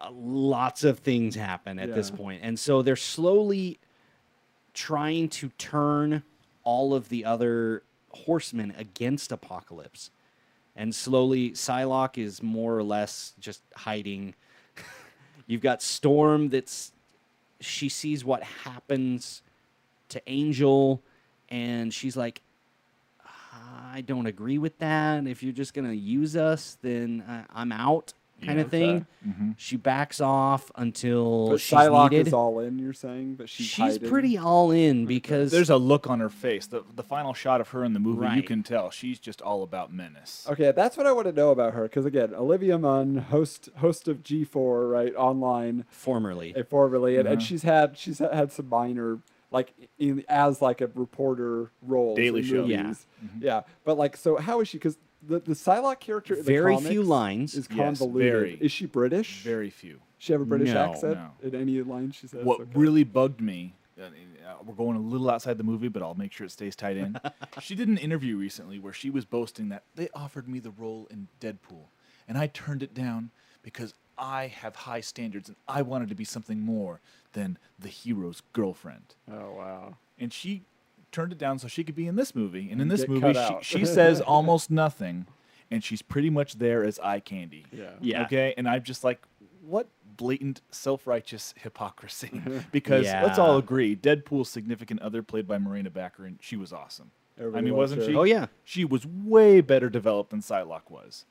Uh, 0.00 0.10
lots 0.12 0.82
of 0.84 1.00
things 1.00 1.34
happen 1.34 1.78
at 1.78 1.94
this 1.94 2.10
Yeah. 2.10 2.16
point, 2.16 2.40
and 2.42 2.58
so 2.58 2.80
they're 2.82 2.96
slowly 2.96 3.78
trying 4.72 5.28
to 5.28 5.50
turn 5.58 6.22
all 6.64 6.94
of 6.94 7.08
the 7.08 7.24
other 7.24 7.82
horsemen 8.10 8.72
against 8.78 9.30
Apocalypse. 9.32 10.10
And 10.76 10.94
slowly, 10.94 11.50
Psylocke 11.50 12.16
is 12.16 12.42
more 12.42 12.76
or 12.76 12.82
less 12.82 13.34
just 13.38 13.62
hiding. 13.76 14.34
You've 15.46 15.60
got 15.60 15.82
Storm 15.82 16.48
that's 16.48 16.92
she 17.60 17.90
sees 17.90 18.24
what 18.24 18.42
happens 18.42 19.42
to 20.08 20.22
Angel, 20.26 21.02
and 21.50 21.92
she's 21.92 22.16
like, 22.16 22.40
I 23.92 24.00
don't 24.00 24.26
agree 24.26 24.56
with 24.58 24.78
that. 24.78 25.26
If 25.26 25.42
you're 25.42 25.52
just 25.52 25.74
gonna 25.74 25.92
use 25.92 26.36
us, 26.36 26.78
then 26.80 27.20
uh, 27.22 27.44
I'm 27.50 27.72
out, 27.72 28.14
kind 28.40 28.58
Yeah, 28.58 28.64
of 28.64 28.70
thing. 28.70 28.90
okay. 28.96 29.04
Mm-hmm. 29.28 29.50
She 29.56 29.76
backs 29.76 30.20
off 30.20 30.70
until 30.76 31.50
But 31.50 31.60
she's 31.60 31.78
Psylocke 31.78 32.10
needed. 32.10 32.26
is 32.28 32.32
all 32.32 32.58
in. 32.60 32.78
You're 32.78 32.92
saying, 32.92 33.34
but 33.36 33.48
she's 33.48 33.66
she's 33.66 33.94
hiding? 33.94 34.08
pretty 34.08 34.38
all 34.38 34.70
in 34.70 35.06
because 35.06 35.50
There's 35.50 35.70
a 35.70 35.76
look 35.76 36.08
on 36.08 36.20
her 36.20 36.28
face. 36.30 36.66
The 36.66 36.82
the 36.94 37.02
final 37.02 37.34
shot 37.34 37.60
of 37.60 37.68
her 37.70 37.84
in 37.84 37.92
the 37.92 38.00
movie, 38.00 38.34
you 38.36 38.42
can 38.42 38.62
tell 38.62 38.90
she's 38.90 39.18
just 39.18 39.40
all 39.42 39.62
about 39.62 39.92
menace. 39.92 40.46
Okay, 40.50 40.72
that's 40.72 40.96
what 40.96 41.06
I 41.06 41.12
want 41.12 41.26
to 41.26 41.32
know 41.32 41.50
about 41.50 41.74
her. 41.74 41.82
Because 41.84 42.06
again, 42.06 42.34
Olivia 42.34 42.78
Munn, 42.78 43.16
host 43.16 43.68
host 43.76 44.08
of 44.08 44.22
G4, 44.22 44.90
right, 44.90 45.14
online, 45.14 45.84
formerly. 45.90 46.54
uh, 46.56 46.62
formerly, 46.64 47.16
and, 47.18 47.28
and 47.28 47.42
she's 47.42 47.62
had 47.62 47.96
she's 47.98 48.18
had 48.18 48.50
some 48.52 48.68
minor 48.68 49.18
like 49.52 49.74
in 49.98 50.24
as 50.28 50.62
like 50.62 50.80
a 50.80 50.86
reporter 50.94 51.72
role. 51.82 52.14
Daily 52.14 52.40
in 52.40 52.46
Show. 52.46 52.64
Yeah. 52.66 52.82
movies. 52.84 53.06
yeah. 53.40 53.62
But 53.84 53.98
like, 53.98 54.16
so 54.16 54.36
how 54.36 54.60
is 54.60 54.68
she? 54.68 54.78
Because 54.78 54.96
the 55.22 55.40
the 55.40 55.52
Psylocke 55.52 56.00
character, 56.00 56.34
in 56.34 56.40
the 56.40 56.52
Very 56.52 56.76
few 56.78 57.02
lines. 57.02 57.54
is 57.54 57.68
Yes, 57.70 57.98
convoluted. 57.98 58.32
very. 58.32 58.54
Is 58.60 58.72
she 58.72 58.86
British? 58.86 59.42
Very 59.42 59.70
few. 59.70 60.00
She 60.18 60.32
have 60.32 60.42
a 60.42 60.44
British 60.44 60.72
No, 60.74 60.80
accent 60.92 61.18
no. 61.18 61.30
in 61.42 61.54
any 61.54 61.80
line 61.82 62.12
she 62.12 62.26
says. 62.26 62.44
What 62.44 62.60
Okay. 62.60 62.70
really 62.74 63.04
bugged 63.04 63.40
me, 63.40 63.74
uh, 63.98 64.04
uh, 64.04 64.10
we're 64.64 64.74
going 64.74 64.96
a 64.96 65.00
little 65.00 65.30
outside 65.30 65.56
the 65.58 65.64
movie, 65.64 65.88
but 65.88 66.02
I'll 66.02 66.14
make 66.14 66.32
sure 66.32 66.46
it 66.46 66.50
stays 66.50 66.76
tied 66.76 66.96
in. 66.96 67.18
she 67.60 67.74
did 67.74 67.88
an 67.88 67.96
interview 67.98 68.36
recently 68.36 68.78
where 68.78 68.92
she 68.92 69.10
was 69.10 69.24
boasting 69.24 69.68
that 69.70 69.84
they 69.94 70.08
offered 70.14 70.48
me 70.48 70.58
the 70.58 70.70
role 70.70 71.06
in 71.10 71.28
Deadpool, 71.40 71.88
and 72.28 72.36
I 72.36 72.46
turned 72.48 72.82
it 72.82 72.92
down 72.94 73.30
because 73.62 73.94
I 74.18 74.46
have 74.48 74.74
high 74.76 75.00
standards 75.00 75.48
and 75.48 75.56
I 75.66 75.80
wanted 75.82 76.08
to 76.10 76.14
be 76.14 76.24
something 76.24 76.60
more 76.60 77.00
than 77.32 77.56
the 77.78 77.88
hero's 77.88 78.42
girlfriend. 78.52 79.14
Oh 79.30 79.52
wow. 79.54 79.96
And 80.18 80.30
she 80.32 80.62
turned 81.12 81.32
it 81.32 81.38
down 81.38 81.58
so 81.58 81.68
she 81.68 81.84
could 81.84 81.94
be 81.94 82.06
in 82.06 82.16
this 82.16 82.34
movie. 82.34 82.68
And 82.70 82.80
in 82.80 82.88
this 82.88 83.00
get 83.00 83.10
movie, 83.10 83.32
she, 83.32 83.38
out. 83.38 83.64
she 83.64 83.84
says 83.96 84.20
almost 84.20 84.70
nothing, 84.70 85.26
and 85.70 85.82
she's 85.82 86.02
pretty 86.02 86.30
much 86.30 86.54
there 86.54 86.84
as 86.84 86.98
eye 87.00 87.20
candy. 87.20 87.66
Yeah. 87.72 87.90
Yeah. 88.00 88.24
Okay. 88.24 88.54
And 88.56 88.68
I'm 88.68 88.82
just 88.82 89.04
like, 89.04 89.22
what 89.62 89.88
blatant 90.16 90.60
self-righteous 90.70 91.54
hypocrisy? 91.58 92.42
because 92.72 93.06
let's 93.06 93.38
all 93.38 93.56
agree, 93.56 93.96
Deadpool's 93.96 94.50
significant 94.50 95.00
other, 95.00 95.22
played 95.22 95.46
by 95.46 95.58
Morena 95.58 95.90
Baccarin, 95.90 96.36
she 96.40 96.56
was 96.56 96.72
awesome. 96.72 97.10
I 97.40 97.62
mean, 97.62 97.74
wasn't 97.74 98.02
her. 98.02 98.06
she? 98.08 98.14
Oh, 98.14 98.24
yeah. 98.24 98.46
She 98.64 98.84
was 98.84 99.06
way 99.06 99.62
better 99.62 99.88
developed 99.88 100.30
than 100.30 100.40
Psylocke 100.40 100.90
was. 100.90 101.24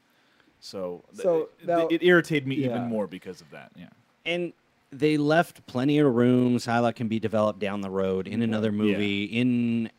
So, 0.59 1.03
th- 1.11 1.21
So, 1.21 1.49
it, 1.61 1.67
now- 1.67 1.87
it 1.87 2.01
irritated 2.03 2.47
me 2.47 2.55
yeah. 2.55 2.67
even 2.69 2.87
more 2.87 3.05
because 3.07 3.41
of 3.41 3.51
that. 3.51 3.71
Yeah. 3.75 3.89
and 4.25 4.53
they 4.91 5.17
left 5.17 5.65
plenty 5.67 5.99
of 5.99 6.13
room. 6.13 6.57
Psylocke 6.57 6.95
can 6.95 7.07
be 7.07 7.19
developed 7.19 7.59
down 7.59 7.81
the 7.81 7.89
road 7.89 8.27
in 8.27 8.41
another 8.41 8.71
movie, 8.71 9.23
in 9.25 9.91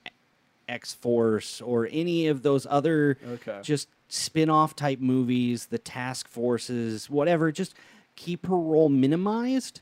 X 0.69 0.95
Force, 0.95 1.61
or 1.61 1.89
any 1.91 2.27
of 2.29 2.43
those 2.43 2.67
other 2.69 3.19
Okay. 3.27 3.61
just 3.63 3.89
spin 4.09 4.51
off 4.51 4.75
type 4.75 4.99
movies, 5.01 5.67
the 5.67 5.79
task 5.79 6.27
forces, 6.29 7.09
whatever. 7.09 7.53
Just 7.53 7.75
keep 8.17 8.47
her 8.47 8.57
role 8.57 8.89
minimized 8.89 9.81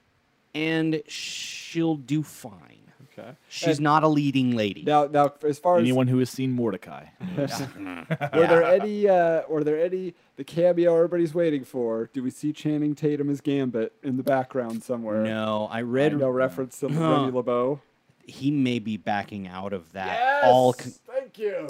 and 0.54 1.02
she'll 1.08 1.96
do 1.96 2.22
fine. 2.22 2.87
Okay. 3.18 3.30
She's 3.48 3.78
And 3.78 3.80
not 3.80 4.02
a 4.04 4.08
leading 4.08 4.56
lady. 4.56 4.82
Now, 4.84 5.06
now, 5.06 5.32
as 5.46 5.58
far 5.58 5.76
as 5.76 5.80
Anyone 5.80 6.06
who 6.08 6.18
has 6.18 6.30
seen 6.30 6.56
Mortdecai. 6.56 7.08
Were 8.34 8.46
there 8.46 8.64
any? 8.64 9.08
Uh, 9.08 9.42
were 9.48 9.64
there 9.64 9.82
any? 9.82 10.14
The 10.36 10.44
cameo 10.44 10.94
everybody's 10.94 11.34
waiting 11.34 11.64
for. 11.64 12.10
Do 12.12 12.22
we 12.22 12.30
see 12.30 12.52
Channing 12.52 12.94
Tatum 12.94 13.28
as 13.30 13.40
Gambit 13.40 13.92
in 14.02 14.16
the 14.16 14.22
background 14.22 14.82
somewhere? 14.84 15.22
No, 15.22 15.68
I 15.70 15.82
read 15.82 16.16
no 16.16 16.28
reference 16.30 16.78
to 16.80 16.88
Huh. 16.88 17.10
Remy 17.22 17.32
LeBeau. 17.32 17.80
he 18.24 18.50
may 18.50 18.78
be 18.78 18.96
backing 18.96 19.48
out 19.48 19.72
of 19.72 19.92
that 19.92 20.44
all 20.44 20.72
con- 20.74 20.92
thank 21.06 21.38
you. 21.38 21.66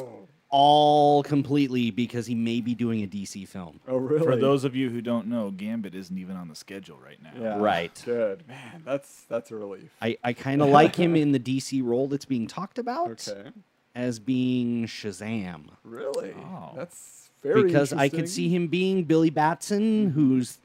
All 0.51 1.23
completely 1.23 1.91
because 1.91 2.27
he 2.27 2.35
may 2.35 2.61
be 2.61 2.75
doing 2.75 3.03
a 3.03 3.07
DC 3.07 3.47
film. 3.47 3.81
Oh, 3.87 3.97
really? 3.99 4.25
For 4.25 4.37
those 4.37 4.65
of 4.65 4.75
you 4.75 4.89
who 4.91 5.01
don't 5.03 5.27
know, 5.27 5.51
Gambit 5.51 5.95
isn't 5.95 6.17
even 6.17 6.37
on 6.37 6.49
the 6.49 6.55
schedule 6.55 6.99
right 7.05 7.23
now. 7.23 7.33
yeah, 7.39 7.59
Right. 7.59 8.03
Good 8.05 8.47
man. 8.49 8.83
That's 8.85 9.25
that's 9.29 9.51
a 9.51 9.57
relief. 9.57 9.91
I, 10.01 10.17
I 10.25 10.33
kind 10.33 10.63
of 10.63 10.69
like 10.69 10.97
him 10.97 11.17
in 11.17 11.33
the 11.33 11.41
DC 11.41 11.85
role 11.85 12.09
that's 12.09 12.25
being 12.25 12.47
talked 12.47 12.79
about 12.79 13.29
Okay. 13.29 13.51
as 13.95 14.19
being 14.19 14.87
Shazam. 14.87 15.65
Really? 15.85 16.33
Oh. 16.39 16.73
That's 16.75 17.31
very 17.43 17.65
because 17.65 17.93
I 17.93 18.09
could 18.09 18.29
see 18.29 18.49
him 18.49 18.69
being 18.69 19.05
Billy 19.05 19.31
Batson, 19.31 20.11
who's 20.11 20.59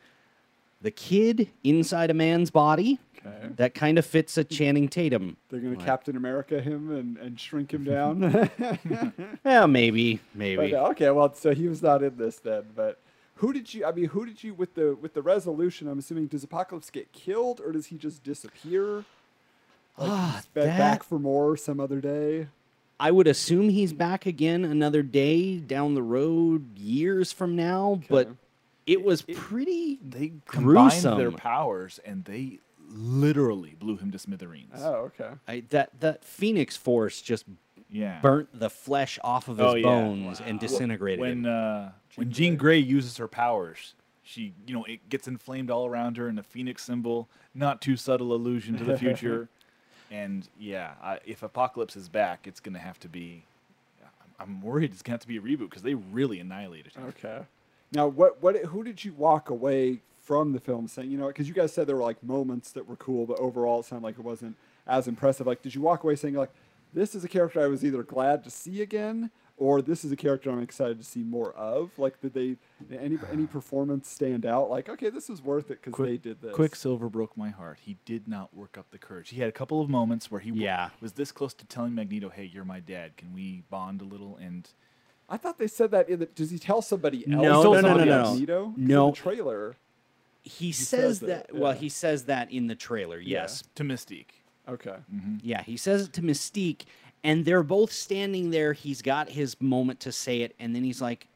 the 0.81 0.91
kid 0.91 1.49
inside 1.63 2.09
a 2.09 2.13
man's 2.13 2.51
body. 2.51 2.99
Okay. 3.25 3.47
That 3.55 3.73
kind 3.73 3.97
of 3.97 4.05
fits 4.05 4.37
a 4.37 4.43
Channing 4.43 4.87
Tatum. 4.89 5.37
They're 5.49 5.59
gonna 5.59 5.75
Captain 5.77 6.15
America 6.17 6.59
him 6.61 6.91
and, 6.91 7.17
and 7.17 7.39
shrink 7.39 7.73
him 7.73 7.83
down. 7.85 8.49
Yeah, 9.45 9.65
maybe, 9.65 10.19
maybe. 10.33 10.71
But, 10.71 10.91
okay, 10.91 11.09
well, 11.11 11.33
so 11.33 11.53
he 11.53 11.67
was 11.67 11.81
not 11.81 12.03
in 12.03 12.17
this 12.17 12.37
then. 12.37 12.63
But 12.75 12.99
who 13.35 13.53
did 13.53 13.73
you? 13.73 13.85
I 13.85 13.91
mean, 13.91 14.05
who 14.09 14.25
did 14.25 14.43
you 14.43 14.53
with 14.53 14.75
the 14.75 14.95
with 14.99 15.13
the 15.13 15.21
resolution? 15.21 15.87
I'm 15.87 15.99
assuming 15.99 16.27
does 16.27 16.43
Apocalypse 16.43 16.89
get 16.89 17.11
killed 17.11 17.61
or 17.63 17.71
does 17.71 17.87
he 17.87 17.97
just 17.97 18.23
disappear? 18.23 19.05
Like 19.97 20.09
Ah, 20.09 20.31
he's 20.37 20.45
ba- 20.47 20.59
that- 20.61 20.77
back 20.77 21.03
for 21.03 21.19
more 21.19 21.55
some 21.57 21.79
other 21.79 22.01
day. 22.01 22.47
I 22.99 23.11
would 23.11 23.27
assume 23.27 23.69
he's 23.69 23.91
back 23.91 24.25
again 24.25 24.63
another 24.63 25.01
day 25.03 25.57
down 25.57 25.93
the 25.93 26.03
road, 26.03 26.77
years 26.77 27.31
from 27.33 27.55
now. 27.55 27.99
But 28.07 28.29
it 28.87 29.03
was 29.03 29.21
pretty 29.23 29.99
They 30.07 30.33
combined 30.45 30.91
gruesome. 30.91 31.17
their 31.17 31.31
powers 31.31 31.99
and 32.05 32.23
they 32.25 32.59
literally 32.89 33.75
blew 33.79 33.97
him 33.97 34.11
to 34.11 34.19
smithereens. 34.19 34.71
Oh, 34.77 35.11
okay. 35.19 35.29
I, 35.47 35.63
that 35.69 35.99
that 35.99 36.23
Phoenix 36.25 36.75
Force 36.77 37.21
just 37.21 37.45
Yeah. 37.89 38.19
burnt 38.21 38.49
the 38.57 38.69
flesh 38.69 39.19
off 39.23 39.47
of 39.47 39.57
his 39.57 39.67
Oh, 39.71 39.75
yeah. 39.75 39.83
bones 39.83 40.41
and 40.41 40.59
disintegrated 40.59 41.19
when 41.19 41.45
him. 41.45 41.45
uh, 41.45 41.89
when 42.15 42.31
Jean 42.31 42.55
Grey 42.57 42.77
uses 42.79 43.17
her 43.17 43.27
powers, 43.27 43.95
she 44.23 44.53
you 44.67 44.73
know 44.73 44.83
it 44.85 45.09
gets 45.09 45.27
inflamed 45.27 45.69
all 45.69 45.85
around 45.85 46.17
her, 46.17 46.27
and 46.27 46.37
the 46.37 46.43
phoenix 46.43 46.83
symbol, 46.83 47.27
not 47.53 47.81
too 47.81 47.95
subtle 47.97 48.33
allusion 48.33 48.77
to 48.77 48.83
the 48.83 48.97
future. 48.97 49.49
and 50.11 50.47
yeah, 50.59 50.93
I, 51.01 51.19
if 51.25 51.43
Apocalypse 51.43 51.95
is 51.95 52.09
back, 52.09 52.47
it's 52.47 52.59
gonna 52.59 52.79
have 52.79 52.99
to 53.01 53.09
be. 53.09 53.43
I'm 54.39 54.61
worried 54.61 54.91
it's 54.91 55.01
gonna 55.01 55.13
have 55.13 55.21
to 55.21 55.27
be 55.27 55.37
a 55.37 55.41
reboot 55.41 55.69
because 55.69 55.83
they 55.83 55.93
really 55.93 56.39
annihilated 56.39 56.93
her. 56.95 57.03
Okay. 57.09 57.39
Now, 57.91 58.07
what 58.07 58.41
what 58.41 58.55
who 58.65 58.83
did 58.83 59.03
you 59.05 59.13
walk 59.13 59.49
away 59.49 59.99
from 60.23 60.53
the 60.53 60.59
film 60.59 60.87
saying? 60.87 61.11
You 61.11 61.17
know, 61.17 61.27
because 61.27 61.47
you 61.47 61.53
guys 61.53 61.73
said 61.73 61.87
there 61.87 61.95
were 61.95 62.01
like 62.01 62.23
moments 62.23 62.71
that 62.71 62.87
were 62.87 62.95
cool, 62.95 63.25
but 63.25 63.39
overall 63.39 63.81
it 63.81 63.85
sounded 63.85 64.05
like 64.05 64.17
it 64.17 64.23
wasn't 64.23 64.55
as 64.87 65.07
impressive. 65.07 65.45
Like, 65.47 65.61
did 65.61 65.75
you 65.75 65.81
walk 65.81 66.03
away 66.03 66.15
saying 66.15 66.33
like, 66.35 66.51
this 66.93 67.15
is 67.15 67.23
a 67.23 67.27
character 67.27 67.59
I 67.61 67.67
was 67.67 67.83
either 67.83 68.03
glad 68.03 68.43
to 68.43 68.49
see 68.49 68.81
again, 68.81 69.31
or 69.57 69.81
this 69.81 70.03
is 70.05 70.11
a 70.11 70.15
character 70.15 70.49
I'm 70.51 70.61
excited 70.61 70.97
to 70.99 71.03
see 71.03 71.23
more 71.23 71.51
of. 71.53 71.91
Like, 71.97 72.19
did 72.21 72.33
they 72.33 72.57
any 72.95 73.17
any 73.31 73.45
performance 73.47 74.07
stand 74.09 74.45
out? 74.45 74.69
Like, 74.69 74.89
okay, 74.89 75.09
this 75.09 75.29
is 75.29 75.41
worth 75.41 75.71
it 75.71 75.81
because 75.83 76.03
they 76.05 76.17
did 76.17 76.41
this. 76.41 76.53
Quicksilver 76.53 77.09
broke 77.09 77.35
my 77.37 77.49
heart. 77.49 77.79
He 77.81 77.97
did 78.05 78.27
not 78.27 78.53
work 78.55 78.77
up 78.77 78.91
the 78.91 78.97
courage. 78.97 79.29
He 79.29 79.39
had 79.39 79.49
a 79.49 79.53
couple 79.53 79.81
of 79.81 79.89
moments 79.89 80.29
where 80.31 80.39
he 80.41 80.49
w- 80.49 80.63
Yeah. 80.65 80.89
was 81.01 81.13
this 81.13 81.31
close 81.31 81.53
to 81.55 81.65
telling 81.65 81.95
Magneto, 81.95 82.29
"Hey, 82.29 82.45
you're 82.45 82.65
my 82.65 82.79
dad. 82.79 83.17
Can 83.17 83.33
we 83.33 83.63
bond 83.69 84.01
a 84.01 84.05
little?" 84.05 84.37
And 84.37 84.69
I 85.29 85.37
thought 85.37 85.57
they 85.57 85.67
said 85.67 85.89
that 85.91 86.09
in 86.09 86.19
the. 86.19 86.25
Does 86.27 86.51
he 86.51 86.59
tell 86.59 86.81
somebody 86.81 87.19
else? 87.27 87.41
No, 87.41 87.63
no, 87.63 87.81
no, 87.81 87.81
no, 87.97 88.03
no, 88.03 88.11
else 88.19 88.39
no. 88.39 88.73
In 88.77 88.87
the 88.87 89.11
trailer. 89.13 89.75
He, 90.43 90.71
says 90.71 91.19
says 91.19 91.23
it, 91.23 91.27
that. 91.27 91.55
Well, 91.55 91.71
he 91.73 91.89
says 91.89 92.25
that 92.25 92.51
in 92.51 92.67
the 92.67 92.75
trailer. 92.75 93.19
Yes. 93.19 93.63
to 93.75 93.83
Mystique. 93.83 94.25
Okay. 94.67 94.95
Mm-hmm. 95.13 95.37
Yeah, 95.41 95.61
he 95.63 95.77
says 95.77 96.03
it 96.07 96.13
to 96.13 96.21
Mystique, 96.21 96.81
and 97.23 97.45
they're 97.45 97.63
both 97.63 97.91
standing 97.91 98.51
there. 98.51 98.73
He's 98.73 99.01
got 99.01 99.29
his 99.29 99.59
moment 99.61 99.99
to 100.01 100.11
say 100.11 100.41
it, 100.41 100.55
and 100.59 100.75
then 100.75 100.83
he's 100.83 101.01
like, 101.01 101.27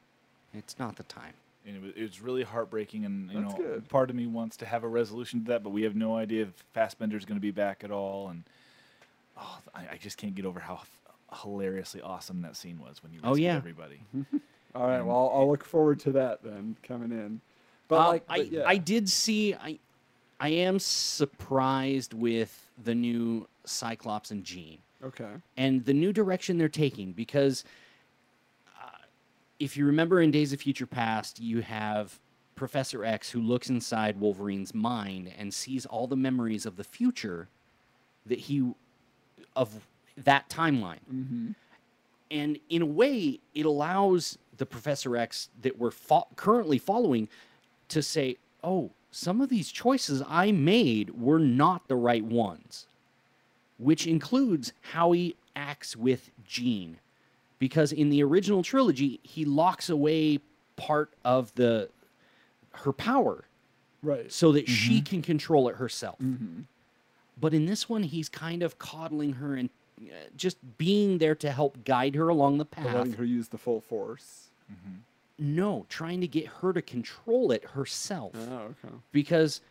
"It's 0.53 0.77
not 0.79 0.95
the 0.95 1.03
time." 1.03 1.33
And 1.65 1.75
it 1.75 1.81
was, 1.81 1.91
it 1.97 2.01
was 2.01 2.21
really 2.21 2.43
heartbreaking, 2.43 3.03
and 3.05 3.29
you 3.31 3.41
That's 3.41 3.53
know, 3.53 3.57
good. 3.57 3.89
part 3.89 4.09
of 4.09 4.15
me 4.15 4.27
wants 4.27 4.55
to 4.57 4.65
have 4.65 4.83
a 4.85 4.87
resolution 4.87 5.41
to 5.43 5.51
that, 5.51 5.63
but 5.63 5.71
we 5.71 5.83
have 5.83 5.95
no 5.95 6.15
idea 6.15 6.43
if 6.43 6.63
Fassbender's 6.73 7.25
going 7.25 7.35
to 7.37 7.41
be 7.41 7.51
back 7.51 7.83
at 7.83 7.91
all, 7.91 8.29
and 8.29 8.43
oh, 9.37 9.59
I, 9.75 9.81
I 9.93 9.97
just 9.97 10.17
can't 10.17 10.33
get 10.33 10.45
over 10.45 10.61
how 10.61 10.75
f- 10.75 11.41
hilariously 11.43 12.01
awesome 12.01 12.41
that 12.43 12.55
scene 12.55 12.79
was 12.79 13.03
when 13.03 13.11
you 13.11 13.19
Oh, 13.23 13.35
yeah. 13.35 13.55
everybody. 13.57 13.99
Mm-hmm. 14.15 14.37
All 14.75 14.87
right. 14.87 15.01
Well, 15.01 15.17
I'll, 15.17 15.41
I'll 15.41 15.49
look 15.51 15.65
forward 15.65 15.99
to 16.01 16.11
that 16.13 16.41
then 16.43 16.77
coming 16.83 17.11
in. 17.11 17.41
But 17.87 17.99
Um, 17.99 18.07
like, 18.07 18.23
I, 18.29 18.35
yeah. 18.37 18.63
I 18.65 18.77
did 18.77 19.07
see. 19.09 19.53
I, 19.55 19.79
I 20.39 20.49
am 20.49 20.79
surprised 20.79 22.13
with 22.13 22.69
the 22.83 22.93
new 22.95 23.47
Cyclops 23.65 24.31
and 24.31 24.43
Jean. 24.43 24.77
okay. 25.03 25.31
and 25.57 25.83
the 25.85 25.93
new 25.93 26.13
direction 26.13 26.57
they're 26.57 26.69
taking 26.69 27.11
because 27.11 27.63
uh, 28.67 28.97
if 29.59 29.75
you 29.77 29.85
remember 29.85 30.21
in 30.21 30.31
Days 30.31 30.53
of 30.53 30.61
Future 30.61 30.85
Past, 30.85 31.39
you 31.39 31.61
have 31.61 32.19
Professor 32.55 33.03
X 33.05 33.29
who 33.31 33.41
looks 33.41 33.69
inside 33.69 34.19
Wolverine's 34.19 34.73
mind 34.73 35.31
and 35.37 35.53
sees 35.53 35.85
all 35.85 36.07
the 36.07 36.15
memories 36.15 36.65
of 36.65 36.75
the 36.77 36.83
future 36.83 37.47
that 38.25 38.39
he 38.39 38.71
of 39.55 39.87
that 40.23 40.49
timeline. 40.49 40.99
Mm-hmm. 41.13 41.51
And 42.29 42.59
in 42.69 42.81
a 42.81 42.85
way, 42.85 43.39
it 43.55 43.65
allows 43.65 44.37
the 44.57 44.65
Professor 44.65 45.15
X 45.15 45.49
that 45.61 45.77
we're 45.77 45.91
fo- 45.91 46.27
currently 46.35 46.77
following 46.77 47.27
to 47.89 48.01
say, 48.01 48.37
"Oh, 48.63 48.91
some 49.11 49.41
of 49.41 49.49
these 49.49 49.71
choices 49.71 50.21
I 50.27 50.51
made 50.51 51.11
were 51.19 51.39
not 51.39 51.87
the 51.87 51.95
right 51.95 52.23
ones." 52.23 52.85
Which 53.77 54.07
includes 54.07 54.73
how 54.93 55.11
he 55.11 55.35
acts 55.55 55.95
with 55.95 56.29
Jean. 56.47 56.97
Because 57.59 57.91
in 57.91 58.09
the 58.09 58.23
original 58.23 58.63
trilogy, 58.63 59.19
he 59.23 59.45
locks 59.45 59.89
away 59.89 60.39
part 60.75 61.11
of 61.25 61.53
the 61.55 61.89
her 62.71 62.93
power 62.93 63.45
Right. 64.03 64.31
so 64.31 64.51
that 64.51 64.67
she 64.69 65.01
can 65.01 65.23
control 65.23 65.67
it 65.69 65.77
herself. 65.77 66.19
Mm-hmm. 66.19 66.61
But 67.39 67.53
in 67.55 67.65
this 67.65 67.89
one, 67.89 68.03
he's 68.03 68.29
kind 68.29 68.61
of 68.61 68.77
coddling 68.77 69.33
her 69.33 69.55
and 69.55 69.69
uh, 69.99 70.11
just 70.35 70.57
being 70.77 71.17
there 71.17 71.33
to 71.35 71.51
help 71.51 71.83
guide 71.83 72.13
her 72.15 72.29
along 72.29 72.59
the 72.59 72.65
path. 72.65 72.93
letting 72.93 73.13
her 73.13 73.25
use 73.25 73.47
the 73.47 73.57
full 73.57 73.81
force. 73.81 74.49
No, 75.39 75.85
trying 75.89 76.21
to 76.21 76.27
get 76.27 76.47
her 76.47 76.73
to 76.73 76.81
control 76.81 77.51
it 77.51 77.63
herself 77.63 78.33
Oh, 78.35 78.73
okay. 78.83 78.95
because 79.11 79.61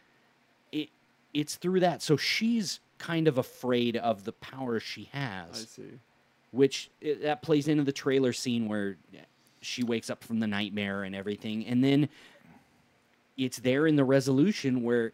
it 0.72 0.90
it's 1.34 1.56
through 1.56 1.80
that. 1.80 2.02
So 2.02 2.16
she's 2.16 2.80
kind 2.98 3.26
of 3.28 3.36
afraid 3.38 3.96
of 3.96 4.24
the 4.24 4.32
power 4.32 4.78
she 4.80 5.08
has. 5.12 5.50
I 5.50 5.54
see. 5.66 5.90
which 6.52 6.88
i 7.04 7.14
that 7.22 7.42
plays 7.42 7.68
into 7.68 7.82
the 7.82 7.92
trailer 7.92 8.32
scene 8.32 8.68
where 8.68 8.96
she 9.60 9.82
wakes 9.82 10.08
up 10.08 10.22
from 10.22 10.38
the 10.40 10.46
nightmare 10.46 11.02
and 11.02 11.14
everything, 11.16 11.66
and 11.66 11.82
then 11.82 12.08
it's 13.36 13.58
there 13.58 13.86
in 13.86 13.96
the 13.96 14.04
resolution 14.04 14.82
where 14.82 15.12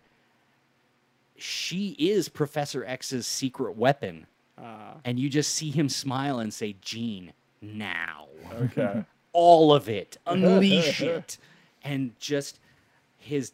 she 1.37 1.97
is 1.99 2.29
Professor 2.29 2.85
X's 2.85 3.27
secret 3.27 3.77
weapon, 3.77 4.27
Ah. 4.59 4.95
and 5.05 5.19
you 5.19 5.29
just 5.29 5.55
see 5.55 5.71
him 5.71 5.89
smile 5.89 6.39
and 6.39 6.53
say, 6.53 6.77
"Jean, 6.83 7.33
now." 7.63 8.29
Okay. 8.53 9.05
all 9.33 9.73
of 9.73 9.89
it, 9.89 10.17
unleash 10.27 11.01
it, 11.03 11.39
and 11.85 12.13
just 12.19 12.59
his 13.19 13.53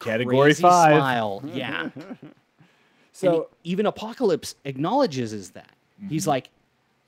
Category 0.00 0.36
crazy 0.36 0.62
five. 0.62 0.96
smile. 0.96 1.42
Yeah. 1.46 1.90
So 3.12 3.34
and 3.34 3.44
even 3.64 3.86
Apocalypse 3.86 4.54
acknowledges 4.64 5.32
is 5.32 5.50
that 5.50 5.70
he's 6.08 6.22
Mm-hmm. 6.22 6.28
like, 6.30 6.50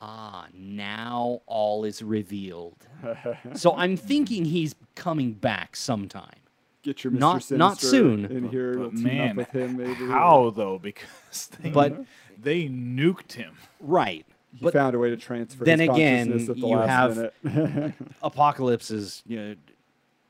ah, 0.00 0.46
now 0.52 1.40
all 1.46 1.84
is 1.84 2.02
revealed. 2.02 2.74
so 3.54 3.72
I'm 3.76 3.96
thinking 3.96 4.44
he's 4.44 4.74
coming 4.96 5.32
back 5.34 5.76
sometime. 5.76 6.34
get 6.82 7.04
your 7.04 7.12
Mr. 7.12 7.18
Not- 7.20 7.50
not 7.52 7.78
Sinister 7.78 7.86
soon. 7.88 8.24
in 8.24 8.48
here. 8.48 8.74
But 8.76 8.90
to 8.90 8.96
team 8.96 9.04
man, 9.04 9.30
up 9.30 9.36
with 9.36 9.50
him 9.50 9.76
maybe. 9.76 10.06
how 10.08 10.50
though? 10.50 10.80
Because 10.80 11.48
they, 11.60 11.70
But- 11.70 12.04
they 12.42 12.64
nuked 12.68 13.34
him. 13.34 13.54
Right. 13.78 14.26
He 14.54 14.64
But 14.64 14.72
found 14.72 14.94
a 14.96 14.98
way 14.98 15.10
to 15.10 15.16
transfer. 15.16 15.64
then 15.64 15.78
his 15.80 15.88
again, 15.90 16.28
consciousness 16.28 16.56
at 16.56 16.60
the 16.60 16.66
you 16.68 16.76
last 16.76 16.88
have- 17.16 17.32
minute. 17.44 17.94
Apocalypse 18.22 18.90
is 18.90 19.22
you 19.26 19.36
know 19.38 19.54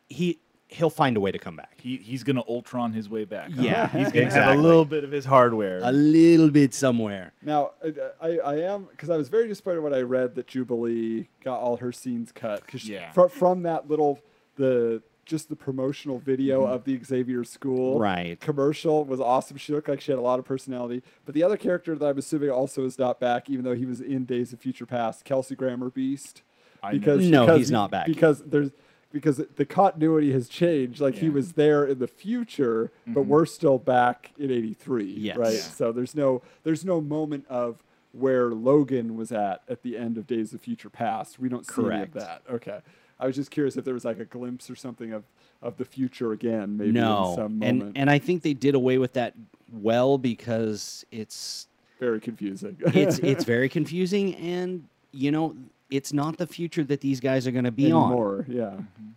he 0.08 0.38
he'll 0.68 0.90
find 0.90 1.16
a 1.16 1.20
way 1.20 1.32
to 1.32 1.38
come 1.38 1.56
back. 1.56 1.80
He 1.80 1.96
he's 1.96 2.22
gonna 2.22 2.42
Ultron 2.48 2.92
his 2.92 3.08
way 3.08 3.24
back. 3.24 3.50
huh? 3.52 3.62
Yeah, 3.62 3.88
he's 3.88 4.12
gonna 4.12 4.30
have 4.30 4.58
a 4.58 4.60
little 4.60 4.84
bit 4.84 5.04
of 5.04 5.10
his 5.10 5.24
hardware. 5.24 5.80
A 5.82 5.90
little 5.92 6.50
bit 6.50 6.74
somewhere. 6.74 7.32
Now, 7.42 7.70
I, 7.82 7.94
I, 8.28 8.38
I 8.38 8.54
am 8.60 8.84
because 8.90 9.10
I 9.10 9.16
was 9.16 9.28
very 9.28 9.48
disappointed 9.48 9.80
when 9.80 9.94
I 9.94 10.00
read 10.02 10.34
that 10.36 10.46
Jubilee 10.46 11.28
got 11.42 11.58
all 11.60 11.76
her 11.78 11.90
scenes 11.92 12.30
cut. 12.32 12.66
Cause 12.68 12.84
Yeah. 12.84 13.10
fro- 13.12 13.28
from 13.28 13.62
that 13.62 13.88
little 13.88 14.20
the 14.56 15.02
just 15.30 15.48
the 15.48 15.54
promotional 15.56 16.18
video 16.18 16.64
of 16.66 16.82
the 16.84 17.00
Xavier 17.04 17.44
School 17.44 17.94
Mm-hmm. 17.94 18.02
Right. 18.02 18.40
commercial 18.40 19.04
was 19.04 19.20
awesome. 19.20 19.56
She 19.56 19.72
looked 19.72 19.88
like 19.88 20.00
she 20.00 20.10
had 20.10 20.18
a 20.18 20.22
lot 20.22 20.40
of 20.40 20.44
personality. 20.44 21.02
But 21.24 21.34
the 21.36 21.44
other 21.44 21.56
character 21.56 21.94
that 21.94 22.04
I'm 22.04 22.18
assuming 22.18 22.50
also 22.50 22.84
is 22.84 22.98
not 22.98 23.20
back, 23.20 23.48
even 23.48 23.64
though 23.64 23.74
he 23.76 23.86
was 23.86 24.00
in 24.00 24.24
Days 24.24 24.52
of 24.52 24.58
Future 24.58 24.86
Past, 24.86 25.24
Kelsey 25.24 25.54
Grammer 25.54 25.88
Beast. 25.88 26.42
I 26.82 26.92
Because 26.92 27.24
No, 27.28 27.42
because 27.46 27.58
he's 27.58 27.70
not 27.70 27.90
back. 27.92 28.06
because 28.06 28.42
there's 28.42 28.70
because 29.12 29.36
the 29.56 29.64
continuity 29.64 30.32
has 30.32 30.48
changed. 30.48 31.00
Like 31.00 31.16
he 31.16 31.28
was 31.30 31.52
there 31.52 31.84
in 31.84 31.98
the 32.00 32.06
future, 32.08 32.90
but 33.06 33.22
we're 33.22 33.46
still 33.46 33.78
back 33.78 34.32
in 34.38 34.50
'83, 34.50 35.04
Yes. 35.04 35.36
right? 35.36 35.52
Yeah. 35.54 35.60
So 35.60 35.92
there's 35.92 36.14
no 36.16 36.42
there's 36.64 36.84
no 36.84 37.00
moment 37.00 37.44
of 37.48 37.82
where 38.12 38.50
Logan 38.50 39.16
was 39.16 39.30
at 39.30 39.62
at 39.68 39.82
the 39.82 39.96
end 39.96 40.16
of 40.18 40.26
Days 40.26 40.52
of 40.52 40.60
Future 40.60 40.90
Past. 40.90 41.38
We 41.38 41.48
don't 41.48 41.64
see 41.66 41.82
any 41.86 42.02
of 42.02 42.12
that. 42.14 42.42
Okay, 42.50 42.80
I 43.20 43.26
was 43.26 43.36
just 43.36 43.50
curious 43.50 43.76
if 43.76 43.84
there 43.84 43.94
was 43.94 44.04
like 44.04 44.18
a 44.18 44.24
glimpse 44.24 44.70
or 44.70 44.76
something 44.76 45.12
of 45.12 45.24
of 45.62 45.76
the 45.76 45.84
future 45.84 46.32
again, 46.32 46.76
maybe 46.78 46.92
no, 46.92 47.30
in 47.30 47.34
some 47.36 47.62
and 47.62 47.78
moment. 47.78 47.96
and 47.98 48.10
I 48.10 48.18
think 48.18 48.42
they 48.42 48.54
did 48.54 48.74
away 48.74 48.96
with 48.98 49.12
that 49.12 49.34
well 49.72 50.16
because 50.18 51.04
it's 51.12 51.68
Very 51.98 52.18
confusing. 52.20 52.76
it's 52.86 53.18
it's 53.18 53.44
very 53.44 53.68
confusing 53.68 54.34
and 54.36 54.88
you 55.12 55.30
know 55.30 55.54
it's 55.90 56.12
not 56.12 56.38
the 56.38 56.46
future 56.46 56.84
that 56.84 57.00
these 57.00 57.20
guys 57.20 57.46
are 57.46 57.50
going 57.50 57.64
to 57.64 57.70
be 57.72 57.90
on. 57.92 58.04
anymore. 58.06 58.46
Yeah, 58.48 58.62
mm-hmm. 58.64 59.08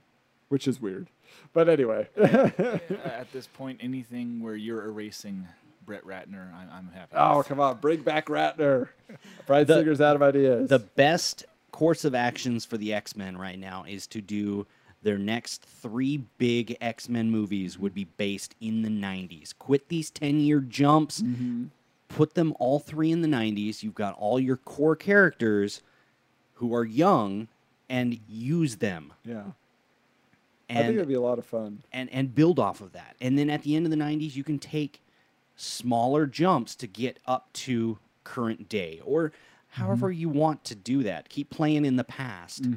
which 0.50 0.68
is 0.68 0.82
weird. 0.82 1.08
But 1.54 1.70
anyway, 1.70 2.08
At 2.18 3.32
this 3.32 3.48
point, 3.48 3.80
anything 3.82 4.42
where 4.42 4.56
you're 4.56 4.84
erasing 4.86 5.48
Brett 5.86 6.04
Ratner, 6.04 6.52
I'm, 6.54 6.68
I'm 6.72 6.90
happy. 6.94 7.14
oh 7.16 7.44
come 7.44 7.60
on, 7.60 7.78
bring 7.78 8.02
back 8.02 8.26
Ratner. 8.28 8.90
Bryan 9.48 9.66
The- 9.68 9.76
Singer's 9.78 10.02
out 10.02 10.16
of 10.16 10.22
ideas. 10.22 10.70
The 10.70 10.80
best 10.80 11.46
course 11.74 12.06
of 12.06 12.16
actions 12.16 12.64
for 12.64 12.78
the 12.78 12.94
X-Men 12.94 13.36
right 13.38 13.60
now 13.60 13.84
is 13.86 14.08
to 14.08 14.22
do 14.22 14.66
their 15.02 15.18
next 15.18 15.64
3 15.64 16.24
big 16.38 16.78
X-Men 16.80 17.30
movies 17.30 17.78
would 17.78 17.94
be 17.94 18.06
based 18.16 18.56
in 18.62 18.84
the 18.84 18.90
90s. 18.90 19.54
Quit 19.60 19.90
these 19.90 20.10
10-year 20.10 20.62
jumps. 20.62 21.22
Mm-hmm. 21.22 21.66
Put 22.08 22.36
them 22.36 22.56
all 22.60 22.80
3 22.80 23.12
in 23.12 23.22
the 23.22 23.28
90s. 23.28 23.84
You've 23.84 23.96
got 23.96 24.16
all 24.18 24.40
your 24.40 24.56
core 24.56 24.96
characters 24.96 25.82
who 26.54 26.74
are 26.74 26.86
young 26.86 27.50
and 27.90 28.20
use 28.30 28.78
them. 28.78 29.12
yeah, 29.26 29.44
I 30.70 30.84
think 30.84 30.96
it'd 30.96 31.08
be 31.08 31.14
a 31.16 31.22
lot 31.22 31.38
of 31.38 31.46
fun. 31.46 31.84
and 31.92 32.10
and 32.12 32.34
build 32.34 32.60
off 32.60 32.80
of 32.80 32.94
that. 32.94 33.16
And 33.20 33.38
then 33.38 33.50
at 33.50 33.64
the 33.64 33.76
end 33.76 33.86
of 33.86 33.92
the 33.92 33.98
90s, 33.98 34.36
you 34.36 34.44
can 34.44 34.60
take 34.60 35.02
smaller 35.56 36.26
jumps 36.26 36.76
to 36.76 36.88
get 36.88 37.20
up 37.28 37.52
to 37.54 37.98
current 38.24 38.70
day 38.70 39.02
or 39.04 39.32
however 39.74 40.12
you 40.12 40.30
want 40.30 40.64
to 40.66 40.76
do 40.76 41.04
that. 41.04 41.30
Keep 41.30 41.50
playing 41.50 41.86
in 41.86 41.96
the 41.96 42.04
past. 42.04 42.68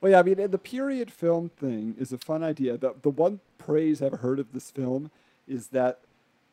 Well, 0.00 0.12
yeah, 0.12 0.20
I 0.20 0.22
mean, 0.22 0.50
the 0.50 0.58
period 0.58 1.12
film 1.12 1.48
thing 1.48 1.94
is 1.98 2.12
a 2.12 2.18
fun 2.18 2.42
idea. 2.44 2.76
The, 2.78 2.94
the 3.02 3.10
one 3.10 3.40
praise 3.58 4.00
I've 4.00 4.20
heard 4.20 4.38
of 4.38 4.52
this 4.52 4.70
film 4.70 5.10
is 5.46 5.68
that, 5.68 6.00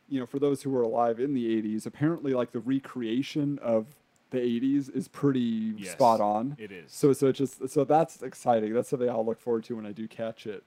you 0.10 0.20
know, 0.20 0.26
for 0.26 0.40
those 0.40 0.64
who 0.64 0.72
were 0.72 0.82
alive 0.82 1.20
in 1.20 1.34
the 1.34 1.62
80s, 1.62 1.86
apparently, 1.86 2.34
like, 2.34 2.52
the 2.52 2.60
recreation 2.60 3.60
of 3.62 3.86
the 4.32 4.40
80s 4.40 4.94
is 4.96 5.08
pretty 5.08 5.76
Yes, 5.78 5.92
spot 5.92 6.20
on. 6.22 6.56
it 6.58 6.72
is. 6.72 6.92
So, 6.92 7.14
so 7.14 7.28
it 7.28 7.34
just, 7.34 7.70
so 7.70 7.84
that's 7.84 8.22
exciting. 8.24 8.74
That's 8.74 8.90
something 8.90 9.10
I'll 9.10 9.26
look 9.26 9.40
forward 9.40 9.64
to 9.66 9.76
when 9.76 9.86
I 9.86 9.92
do 9.92 10.08
catch 10.08 10.48
it. 10.48 10.64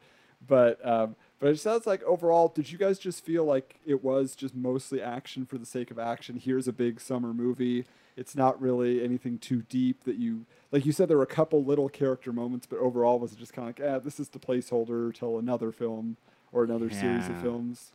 But, 0.47 0.85
um, 0.87 1.17
but 1.41 1.49
it 1.51 1.59
sounds 1.59 1.85
like 1.85 2.03
overall, 2.05 2.49
did 2.49 2.71
you 2.71 2.79
guys 2.79 3.01
just 3.01 3.25
feel 3.25 3.45
like 3.45 3.81
it 3.85 4.05
was 4.05 4.37
just 4.37 4.55
mostly 4.55 5.03
action 5.03 5.45
for 5.47 5.59
the 5.59 5.67
sake 5.67 5.91
of 5.91 5.99
action? 5.99 6.37
Here's 6.37 6.69
a 6.69 6.73
big 6.73 7.01
summer 7.01 7.35
movie. 7.35 7.87
It's 8.19 8.35
not 8.35 8.61
really 8.61 9.03
anything 9.03 9.39
too 9.39 9.63
deep 9.69 10.03
that 10.05 10.17
you 10.17 10.45
like. 10.73 10.85
You 10.85 10.93
said 10.93 11.09
there 11.09 11.17
were 11.17 11.23
a 11.23 11.27
couple 11.27 11.63
little 11.65 11.89
character 11.89 12.33
moments, 12.33 12.67
but 12.67 12.79
overall, 12.81 13.19
was 13.19 13.33
it 13.33 13.39
just 13.39 13.53
kind 13.53 13.69
of 13.69 13.79
like, 13.79 13.89
ah, 13.91 13.99
this 14.01 14.19
is 14.19 14.29
the 14.29 14.39
placeholder 14.39 15.15
till 15.15 15.39
another 15.39 15.71
film 15.71 16.17
or 16.53 16.65
another 16.65 16.91
series 16.91 17.29
of 17.29 17.41
films? 17.41 17.93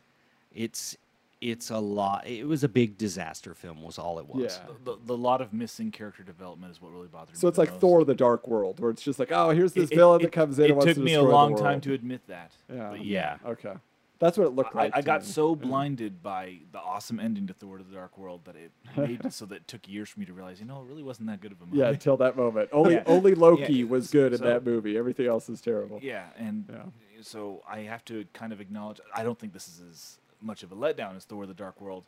It's 0.54 0.96
it's 1.40 1.68
a 1.70 1.78
lot. 1.78 2.26
It 2.26 2.46
was 2.46 2.64
a 2.64 2.68
big 2.68 2.96
disaster 2.96 3.54
film. 3.54 3.82
Was 3.82 3.98
all 3.98 4.18
it 4.18 4.26
was. 4.26 4.60
Yeah. 4.64 4.72
The, 4.84 4.96
the 5.04 5.16
lot 5.16 5.42
of 5.42 5.52
missing 5.52 5.90
character 5.90 6.22
development 6.22 6.72
is 6.72 6.80
what 6.80 6.92
really 6.92 7.08
bothered 7.08 7.34
me. 7.34 7.38
So 7.38 7.48
it's 7.48 7.58
like 7.58 7.70
most. 7.72 7.80
Thor: 7.80 8.04
The 8.04 8.14
Dark 8.14 8.48
World, 8.48 8.80
where 8.80 8.90
it's 8.90 9.02
just 9.02 9.18
like, 9.18 9.30
oh, 9.30 9.50
here's 9.50 9.74
this 9.74 9.90
It- 9.90 9.92
it- 9.92 9.96
villain 9.96 10.20
it- 10.22 10.24
that 10.24 10.32
comes 10.32 10.58
in. 10.58 10.64
It 10.64 10.68
and 10.68 10.76
wants 10.78 10.90
took 10.94 10.96
to 10.96 11.04
me 11.04 11.14
a 11.14 11.22
long 11.22 11.56
time 11.56 11.80
to 11.82 11.92
admit 11.92 12.22
that. 12.28 12.52
Yeah. 12.72 12.90
But 12.90 13.04
yeah. 13.04 13.36
Okay. 13.44 13.74
That's 14.24 14.38
what 14.38 14.46
it 14.46 14.54
looked 14.54 14.74
like. 14.74 14.96
I 14.96 15.02
to 15.02 15.06
got 15.06 15.20
me. 15.20 15.26
so 15.26 15.54
blinded 15.68 16.22
by 16.22 16.60
the 16.72 16.78
awesome 16.78 17.20
ending 17.20 17.46
to 17.48 17.52
Thor: 17.52 17.76
the 17.76 17.94
Dark 17.94 18.16
World 18.16 18.40
that 18.46 18.56
it 18.56 18.72
made 18.96 19.30
so 19.30 19.44
that 19.44 19.56
it 19.56 19.68
took 19.68 19.86
years 19.86 20.08
for 20.08 20.18
me 20.18 20.24
to 20.24 20.32
realize, 20.32 20.58
you 20.60 20.64
know, 20.64 20.80
it 20.80 20.86
really 20.86 21.02
wasn't 21.02 21.28
that 21.28 21.42
good 21.42 21.52
of 21.52 21.60
a 21.60 21.66
movie. 21.66 21.78
Yeah, 21.80 21.88
until 21.88 22.16
that 22.16 22.34
moment. 22.34 22.70
Only 22.72 22.94
Yeah. 22.94 23.02
only 23.04 23.34
Loki 23.34 23.74
Yeah, 23.74 23.84
was 23.84 24.10
good 24.10 24.32
in 24.32 24.40
that 24.40 24.64
movie. 24.64 24.96
Everything 24.96 25.26
else 25.26 25.50
is 25.50 25.60
terrible. 25.60 25.98
Yeah, 26.02 26.28
and 26.38 26.72
so 27.20 27.62
I 27.68 27.80
have 27.80 28.02
to 28.06 28.24
kind 28.32 28.54
of 28.54 28.62
acknowledge. 28.62 28.98
I 29.14 29.24
don't 29.24 29.38
think 29.38 29.52
this 29.52 29.68
is 29.68 29.82
as 29.90 30.18
much 30.40 30.62
of 30.62 30.72
a 30.72 30.74
letdown 30.74 31.16
as 31.16 31.24
Thor: 31.26 31.44
The 31.44 31.52
Dark 31.52 31.78
World. 31.82 32.06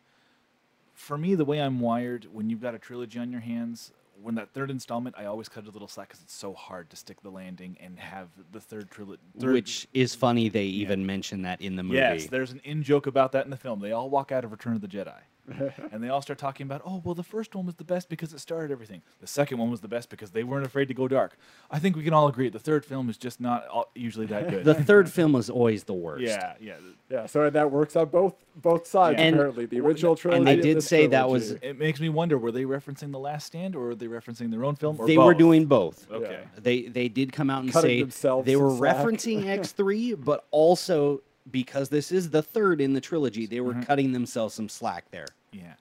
For 0.94 1.18
me, 1.18 1.34
the 1.34 1.44
way 1.44 1.60
I'm 1.60 1.80
wired, 1.80 2.28
when 2.32 2.48
you've 2.48 2.62
got 2.62 2.74
a 2.74 2.78
trilogy 2.78 3.18
on 3.18 3.30
your 3.30 3.42
hands, 3.42 3.92
when 4.22 4.34
that 4.36 4.52
third 4.52 4.70
installment, 4.70 5.16
I 5.18 5.26
always 5.26 5.48
cut 5.48 5.64
it 5.64 5.68
a 5.68 5.70
little 5.70 5.88
slack 5.88 6.08
because 6.08 6.22
it's 6.22 6.34
so 6.34 6.54
hard 6.54 6.90
to 6.90 6.96
stick 6.96 7.20
the 7.22 7.30
landing 7.30 7.76
and 7.80 7.98
have 7.98 8.28
the 8.52 8.60
third 8.60 8.90
trilogy. 8.90 9.20
Which 9.34 9.86
is 9.92 10.14
funny. 10.14 10.48
They 10.48 10.64
even 10.64 11.06
mention 11.06 11.42
that 11.42 11.60
in 11.60 11.76
the 11.76 11.82
movie. 11.82 11.98
Yes, 11.98 12.26
there's 12.26 12.52
an 12.52 12.60
in 12.64 12.82
joke 12.82 13.06
about 13.06 13.32
that 13.32 13.44
in 13.44 13.50
the 13.50 13.56
film. 13.56 13.80
They 13.80 13.92
all 13.92 14.10
walk 14.10 14.32
out 14.32 14.44
of 14.44 14.50
Return 14.50 14.74
of 14.74 14.80
the 14.80 14.88
Jedi. 14.88 15.14
and 15.92 16.02
they 16.02 16.08
all 16.08 16.20
start 16.22 16.38
talking 16.38 16.66
about, 16.66 16.82
oh, 16.84 17.00
well, 17.04 17.14
the 17.14 17.22
first 17.22 17.54
one 17.54 17.66
was 17.66 17.76
the 17.76 17.84
best 17.84 18.08
because 18.08 18.32
it 18.32 18.40
started 18.40 18.70
everything. 18.72 19.02
The 19.20 19.26
second 19.26 19.58
one 19.58 19.70
was 19.70 19.80
the 19.80 19.88
best 19.88 20.10
because 20.10 20.30
they 20.30 20.42
weren't 20.44 20.66
afraid 20.66 20.88
to 20.88 20.94
go 20.94 21.06
dark. 21.08 21.36
I 21.70 21.78
think 21.78 21.96
we 21.96 22.02
can 22.04 22.12
all 22.12 22.28
agree 22.28 22.48
the 22.48 22.58
third 22.58 22.84
film 22.84 23.08
is 23.08 23.16
just 23.16 23.40
not 23.40 23.66
all, 23.68 23.90
usually 23.94 24.26
that 24.26 24.50
good. 24.50 24.64
the 24.64 24.74
third 24.74 25.10
film 25.10 25.34
is 25.36 25.48
always 25.50 25.84
the 25.84 25.94
worst. 25.94 26.22
Yeah, 26.24 26.54
yeah. 26.60 26.74
Yeah, 27.08 27.26
so 27.26 27.48
that 27.48 27.70
works 27.70 27.94
on 27.94 28.08
both 28.08 28.34
both 28.56 28.86
sides 28.86 29.20
And- 29.20 29.36
apparently. 29.36 29.66
The 29.66 29.78
original 29.80 30.16
trilogy. 30.16 30.40
and 30.40 30.48
I 30.48 30.52
and 30.54 30.62
did 30.62 30.82
say 30.82 31.06
that 31.06 31.28
was- 31.28 31.52
It 31.52 31.78
makes 31.78 32.00
me 32.00 32.08
wonder: 32.08 32.36
were 32.36 32.50
they 32.50 32.64
referencing 32.64 33.12
The 33.12 33.18
Last 33.18 33.46
Stand, 33.46 33.76
or 33.76 33.80
were 33.88 33.94
they 33.94 34.06
referencing 34.08 34.50
their 34.50 34.64
own 34.64 34.74
film? 34.74 34.96
Or 34.98 35.06
They 35.06 35.16
were 35.18 35.34
doing 35.34 35.66
both. 35.66 36.10
Okay. 36.10 36.40
They 36.58 36.82
they 36.82 37.08
did 37.08 37.32
come 37.32 37.48
out 37.50 37.62
and 37.62 37.72
Cutting 37.72 37.88
say 37.90 38.00
themselves 38.00 38.46
they 38.46 38.56
were 38.56 38.70
referencing 38.70 39.44
X3, 39.60 40.24
but 40.24 40.46
also 40.50 41.22
because 41.48 41.88
this 41.90 42.10
is 42.10 42.30
the 42.30 42.42
third 42.42 42.80
in 42.80 42.92
the 42.92 43.00
trilogy, 43.00 43.46
they 43.46 43.60
were 43.60 43.70
Mm-hmm. 43.72 43.82
cutting 43.82 44.10
themselves 44.12 44.54
some 44.54 44.68
slack 44.68 45.04
there. 45.12 45.26
Yeah. 45.52 45.74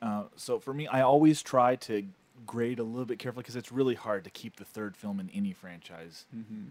Uh, 0.00 0.24
so 0.36 0.58
for 0.58 0.72
me, 0.72 0.86
I 0.86 1.00
always 1.02 1.42
try 1.42 1.76
to 1.76 2.06
grade 2.46 2.78
a 2.78 2.84
little 2.84 3.04
bit 3.04 3.18
carefully 3.18 3.42
because 3.42 3.56
it's 3.56 3.72
really 3.72 3.96
hard 3.96 4.24
to 4.24 4.30
keep 4.30 4.56
the 4.56 4.64
third 4.64 4.96
film 4.96 5.18
in 5.20 5.28
any 5.34 5.52
franchise 5.52 6.24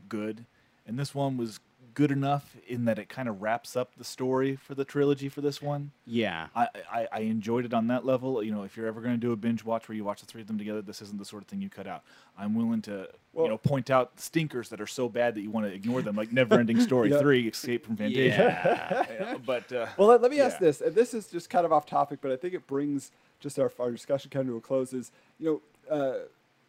good. 0.08 0.46
And 0.86 0.98
this 0.98 1.14
one 1.14 1.36
was 1.38 1.60
good 1.94 2.12
enough 2.12 2.56
in 2.68 2.86
that 2.86 3.00
it 3.00 3.10
kind 3.10 3.28
of 3.28 3.42
wraps 3.42 3.76
up 3.76 3.96
the 3.98 4.04
story 4.04 4.56
for 4.56 4.76
the 4.76 4.86
trilogy 4.86 5.30
for 5.30 5.42
this 5.42 5.62
one. 5.62 5.92
Yeah. 6.06 6.48
I, 6.56 6.68
I, 6.92 7.08
I 7.12 7.20
enjoyed 7.22 7.66
it 7.66 7.74
on 7.74 7.88
that 7.88 8.06
level. 8.06 8.44
You 8.44 8.52
know, 8.52 8.64
if 8.64 8.78
you're 8.78 8.88
ever 8.88 9.02
going 9.02 9.14
to 9.16 9.20
do 9.20 9.32
a 9.32 9.36
binge 9.36 9.64
watch 9.64 9.88
where 9.90 9.96
you 9.96 10.04
watch 10.04 10.20
the 10.22 10.26
three 10.26 10.42
of 10.42 10.48
them 10.48 10.58
together, 10.58 10.82
this 10.82 11.02
isn't 11.02 11.18
the 11.18 11.26
sort 11.26 11.44
of 11.44 11.48
thing 11.48 11.62
you 11.62 11.70
cut 11.70 11.88
out. 11.88 12.04
I'm 12.38 12.54
willing 12.56 12.82
to, 12.84 13.10
Well- 13.34 13.46
you 13.46 13.52
know, 13.52 13.58
point 13.58 13.90
out 13.90 14.20
stinkers 14.20 14.70
that 14.70 14.80
are 14.82 14.88
so 14.88 15.10
bad 15.10 15.36
that 15.36 15.42
you 15.42 15.50
want 15.50 15.66
to 15.68 15.74
ignore 15.74 16.02
them, 16.02 16.16
like 16.16 16.32
Never 16.32 16.60
Ending 16.60 16.80
Story 16.80 17.10
Yeah. 17.12 17.20
3, 17.20 17.48
Escape 17.48 17.86
from 17.86 17.98
Fantasia. 17.98 19.08
Yeah, 19.20 19.38
but, 19.46 19.72
uh, 19.72 19.88
Well, 19.98 20.10
let, 20.10 20.22
let 20.22 20.32
me 20.32 20.40
ask 20.40 20.60
this, 20.60 20.82
and 20.82 20.94
this 20.96 21.14
is 21.14 21.28
just 21.28 21.50
kind 21.50 21.66
of 21.66 21.72
off 21.72 21.86
topic, 21.86 22.20
but 22.22 22.32
I 22.32 22.36
think 22.36 22.54
it 22.54 22.68
brings 22.68 23.12
just 23.40 23.60
our, 23.60 23.72
our 23.80 23.92
discussion 23.92 24.30
kind 24.30 24.48
of 24.48 24.54
to 24.54 24.58
a 24.58 24.62
close. 24.62 24.94
Is 24.94 25.12
you 25.40 25.62
know, 25.90 25.96
uh, 25.96 26.20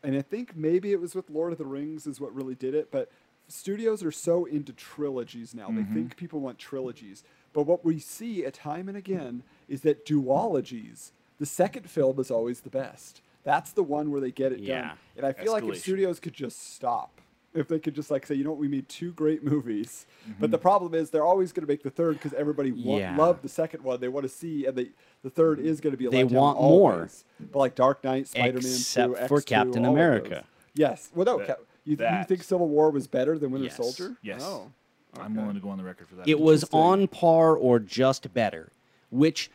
and 0.03 0.17
I 0.17 0.23
think 0.23 0.55
maybe 0.57 0.93
it 0.93 1.01
was 1.01 1.15
with 1.15 1.29
Lord 1.31 1.53
of 1.53 1.59
the 1.59 1.65
Rings 1.65 2.07
is 2.07 2.21
what 2.21 2.35
really 2.35 2.55
did 2.55 2.75
it, 2.75 2.91
but 2.91 3.11
studios 3.49 4.03
are 4.05 4.13
so 4.13 4.45
into 4.45 4.73
trilogies 4.73 5.55
now. 5.55 5.69
They 5.69 5.83
Mhm. 5.83 5.95
think 5.95 6.17
people 6.17 6.41
want 6.41 6.59
trilogies, 6.59 7.25
but 7.53 7.63
what 7.65 7.85
we 7.85 7.99
see 7.99 8.45
a 8.45 8.51
time 8.51 8.89
and 8.89 8.97
again 8.97 9.43
is 9.69 9.83
that 9.83 10.05
duologies. 10.07 11.13
The 11.39 11.47
second 11.47 11.89
film 11.89 12.19
is 12.21 12.31
always 12.31 12.61
the 12.61 12.71
best. 12.71 13.21
That's 13.45 13.73
the 13.73 13.83
one 13.83 14.11
where 14.11 14.21
they 14.21 14.31
get 14.33 14.53
it 14.53 14.61
Yeah. 14.61 14.89
done. 14.89 14.99
And 15.17 15.27
I 15.27 15.33
feel 15.33 15.53
like 15.53 15.65
if 15.65 15.79
studios 15.79 16.21
could 16.21 16.35
just 16.35 16.75
stop, 16.75 17.21
if 17.55 17.67
they 17.69 17.79
could 17.79 17.95
just 17.95 18.11
like 18.11 18.27
say, 18.27 18.35
you 18.35 18.45
know 18.45 18.51
what, 18.51 18.59
we 18.59 18.69
made 18.69 18.89
two 18.89 19.13
great 19.13 19.43
movies, 19.43 20.05
but 20.27 20.33
Mm-hmm. 20.35 20.51
the 20.51 20.59
problem 20.59 20.95
is 20.95 21.11
they're 21.11 21.25
always 21.25 21.53
going 21.53 21.67
to 21.67 21.73
make 21.73 21.83
the 21.83 21.91
third 21.91 22.15
because 22.15 22.35
everybody 22.35 22.73
wa- 22.73 22.99
Yeah. 22.99 23.17
loved 23.17 23.43
the 23.43 23.49
second 23.49 23.83
one. 23.85 24.01
They 24.01 24.09
want 24.09 24.25
to 24.25 24.29
see, 24.29 24.67
and 24.67 24.77
they 24.77 24.91
the 25.23 25.31
third 25.31 25.59
is 25.59 25.81
going 25.81 25.93
to 25.93 25.97
be 25.97 26.07
a 26.07 26.11
They 26.11 26.23
want 26.25 26.61
more. 26.61 27.09
But 27.41 27.59
like 27.59 27.75
Dark 27.75 28.05
Knight, 28.05 28.29
Spider 28.29 28.53
Man, 28.53 28.59
Except 28.59 29.17
2, 29.17 29.27
for 29.29 29.41
X2, 29.41 29.47
Captain 29.47 29.85
America. 29.85 30.45
Yes. 30.75 31.11
Well, 31.15 31.25
no. 31.25 31.45
Cap- 31.45 31.61
you, 31.89 31.93
you 31.93 31.97
that- 31.97 32.29
think 32.29 32.43
Civil 32.43 32.69
War 32.69 32.91
was 32.91 33.07
better 33.07 33.39
than 33.39 33.51
Winter 33.51 33.67
Yes. 33.69 33.77
Soldier? 33.77 34.17
Yes. 34.23 34.43
Oh. 34.45 34.71
I'm 35.19 35.35
willing 35.35 35.55
to 35.55 35.61
go 35.61 35.71
on 35.71 35.79
the 35.79 35.85
record 35.85 36.07
for 36.07 36.17
that. 36.17 36.29
It 36.29 36.39
was 36.39 36.65
on 36.71 37.09
par 37.09 37.57
or 37.57 37.79
just 37.79 38.33
better, 38.35 38.71
which 39.11 39.51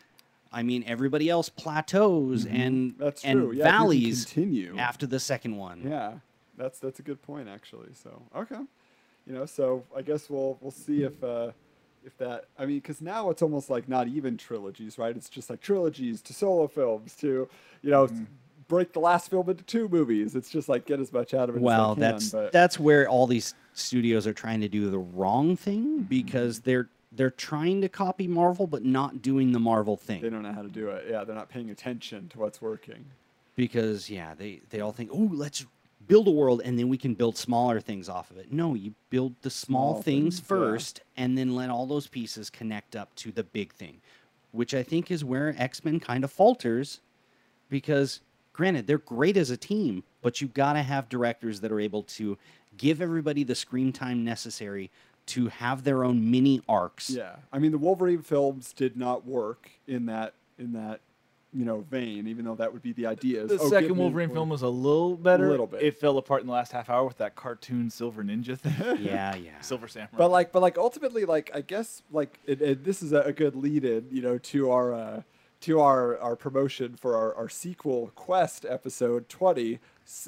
I 0.51 0.63
mean 0.63 0.83
everybody 0.87 1.29
else 1.29 1.47
plateaus 1.47 2.45
and 2.45 2.93
Mm-hmm. 2.93 3.03
That's 3.03 3.23
and 3.23 3.39
true. 3.39 3.45
Yeah, 3.47 3.51
if 3.51 3.57
you 3.57 3.63
can 3.63 3.71
valleys 3.71 4.25
continue. 4.25 4.77
after 4.77 5.05
the 5.07 5.19
second 5.19 5.57
one. 5.57 5.83
Yeah, 5.87 6.13
that's 6.57 6.79
that's 6.79 6.99
a 6.99 7.03
good 7.03 7.21
point 7.21 7.47
actually. 7.47 7.89
So 7.93 8.21
okay, 8.35 8.59
you 9.27 9.33
know, 9.33 9.45
so 9.45 9.83
I 9.95 10.01
guess 10.01 10.29
we'll 10.29 10.57
we'll 10.59 10.71
see 10.71 11.03
if 11.03 11.23
uh, 11.23 11.51
if 12.03 12.17
that. 12.17 12.45
I 12.57 12.65
mean, 12.65 12.77
because 12.79 12.99
now 12.99 13.29
it's 13.29 13.41
almost 13.43 13.69
like 13.69 13.87
not 13.87 14.07
even 14.07 14.37
trilogies, 14.37 14.97
right? 14.97 15.15
It's 15.15 15.29
just 15.29 15.49
like 15.51 15.61
trilogies 15.61 16.21
to 16.23 16.33
solo 16.33 16.67
films 16.67 17.15
to 17.17 17.47
you 17.83 17.91
know 17.91 18.07
Mm-hmm. 18.07 18.23
Break 18.73 18.91
the 18.93 18.99
last 18.99 19.29
film 19.29 19.47
into 19.49 19.63
two 19.63 19.87
movies. 19.87 20.35
It's 20.35 20.49
just 20.49 20.67
like 20.67 20.85
get 20.85 20.99
as 20.99 21.13
much 21.13 21.33
out 21.33 21.47
of 21.49 21.55
it. 21.55 21.61
Well, 21.61 21.91
as 21.91 21.97
they 21.97 22.01
can, 22.01 22.11
that's 22.11 22.29
but 22.31 22.51
that's 22.51 22.79
where 22.79 23.07
all 23.07 23.27
these 23.27 23.53
studios 23.73 24.25
are 24.27 24.33
trying 24.33 24.61
to 24.61 24.67
do 24.67 24.89
the 24.89 24.97
wrong 24.99 25.55
thing 25.55 25.83
Mm-hmm. 25.83 26.01
because 26.03 26.59
they're 26.61 26.89
they're 27.15 27.29
trying 27.29 27.81
to 27.81 27.89
copy 27.89 28.27
Marvel 28.27 28.65
but 28.65 28.83
not 28.83 29.21
doing 29.21 29.51
the 29.51 29.59
Marvel 29.59 29.95
thing. 29.95 30.21
they 30.21 30.29
don't 30.31 30.41
know 30.41 30.51
how 30.51 30.63
to 30.63 30.67
do 30.69 30.89
it. 30.89 31.05
Yeah, 31.09 31.23
they're 31.23 31.35
not 31.35 31.49
paying 31.49 31.69
attention 31.69 32.27
to 32.29 32.39
what's 32.39 32.59
working. 32.61 33.05
Because 33.55 34.09
yeah, 34.09 34.33
they 34.35 34.61
they 34.71 34.79
all 34.79 34.91
think, 34.91 35.11
"Oh, 35.13 35.29
let's 35.31 35.65
build 36.07 36.27
a 36.27 36.31
world 36.31 36.61
and 36.65 36.77
then 36.77 36.89
we 36.89 36.97
can 36.97 37.13
build 37.13 37.37
smaller 37.37 37.79
things 37.79 38.09
off 38.09 38.31
of 38.31 38.37
it." 38.37 38.51
No, 38.51 38.73
you 38.73 38.93
build 39.11 39.35
the 39.43 39.49
small, 39.51 39.93
Small 39.93 40.01
things, 40.01 40.39
things, 40.39 40.39
yeah. 40.39 40.47
first 40.57 41.01
and 41.15 41.37
then 41.37 41.53
let 41.55 41.69
all 41.69 41.85
those 41.85 42.07
pieces 42.07 42.49
connect 42.49 42.95
up 42.95 43.13
to 43.17 43.31
the 43.31 43.43
big 43.43 43.71
thing, 43.73 44.01
which 44.51 44.73
I 44.73 44.81
think 44.81 45.11
is 45.11 45.23
where 45.23 45.53
X-Men 45.57 45.99
kind 45.99 46.23
of 46.23 46.31
falters 46.31 46.99
because 47.69 48.21
granted, 48.53 48.87
they're 48.87 48.97
great 48.97 49.35
as 49.35 49.49
a 49.49 49.57
team, 49.57 50.03
but 50.21 50.39
you've 50.39 50.53
got 50.53 50.73
to 50.73 50.83
have 50.83 51.09
directors 51.09 51.59
that 51.61 51.71
are 51.71 51.79
able 51.79 52.03
to 52.03 52.37
give 52.77 53.01
everybody 53.01 53.43
the 53.43 53.55
screen 53.55 53.91
time 53.91 54.23
necessary 54.23 54.89
to 55.25 55.47
have 55.47 55.83
their 55.83 56.03
own 56.03 56.29
mini 56.31 56.61
arcs. 56.67 57.09
Yeah, 57.09 57.35
I 57.51 57.59
mean 57.59 57.71
the 57.71 57.77
Wolverine 57.77 58.21
films 58.21 58.73
did 58.73 58.97
not 58.97 59.25
work 59.25 59.69
in 59.87 60.05
that 60.07 60.33
in 60.57 60.73
that 60.73 61.01
you 61.53 61.65
know 61.65 61.81
vein, 61.89 62.27
even 62.27 62.45
though 62.45 62.55
that 62.55 62.73
would 62.73 62.81
be 62.81 62.91
the 62.93 63.05
idea. 63.05 63.45
The 63.45 63.59
oh, 63.59 63.69
second 63.69 63.95
Wolverine 63.95 64.29
Wolverine- 64.29 64.29
film 64.31 64.49
was 64.49 64.61
a 64.63 64.67
little 64.67 65.15
better. 65.15 65.47
A 65.47 65.51
little 65.51 65.67
bit. 65.67 65.81
It 65.81 65.99
fell 65.99 66.17
apart 66.17 66.41
in 66.41 66.47
the 66.47 66.53
last 66.53 66.71
half 66.71 66.89
hour 66.89 67.05
with 67.05 67.17
that 67.17 67.35
cartoon 67.35 67.89
Silver 67.89 68.23
Ninja 68.23 68.57
thing. 68.57 68.73
Yeah, 69.03 69.35
yeah. 69.35 69.61
Silver 69.61 69.87
Samurai. 69.87 70.15
But 70.17 70.29
like, 70.31 70.51
but 70.51 70.61
like, 70.61 70.77
ultimately, 70.77 71.25
like, 71.25 71.51
I 71.53 71.61
guess, 71.61 72.01
like, 72.11 72.39
it, 72.45 72.61
it, 72.61 72.83
this 72.83 73.01
is 73.03 73.11
a, 73.11 73.21
a 73.21 73.33
good 73.33 73.55
lead-in, 73.55 74.07
you 74.11 74.21
know, 74.21 74.37
to 74.37 74.71
our 74.71 74.93
uh, 74.93 75.21
to 75.63 75.79
our 75.79 76.17
our 76.19 76.35
promotion 76.35 76.95
for 76.95 77.15
our, 77.15 77.33
our 77.35 77.49
sequel 77.49 78.11
quest 78.15 78.65
episode 78.67 79.29
twenty, 79.29 79.79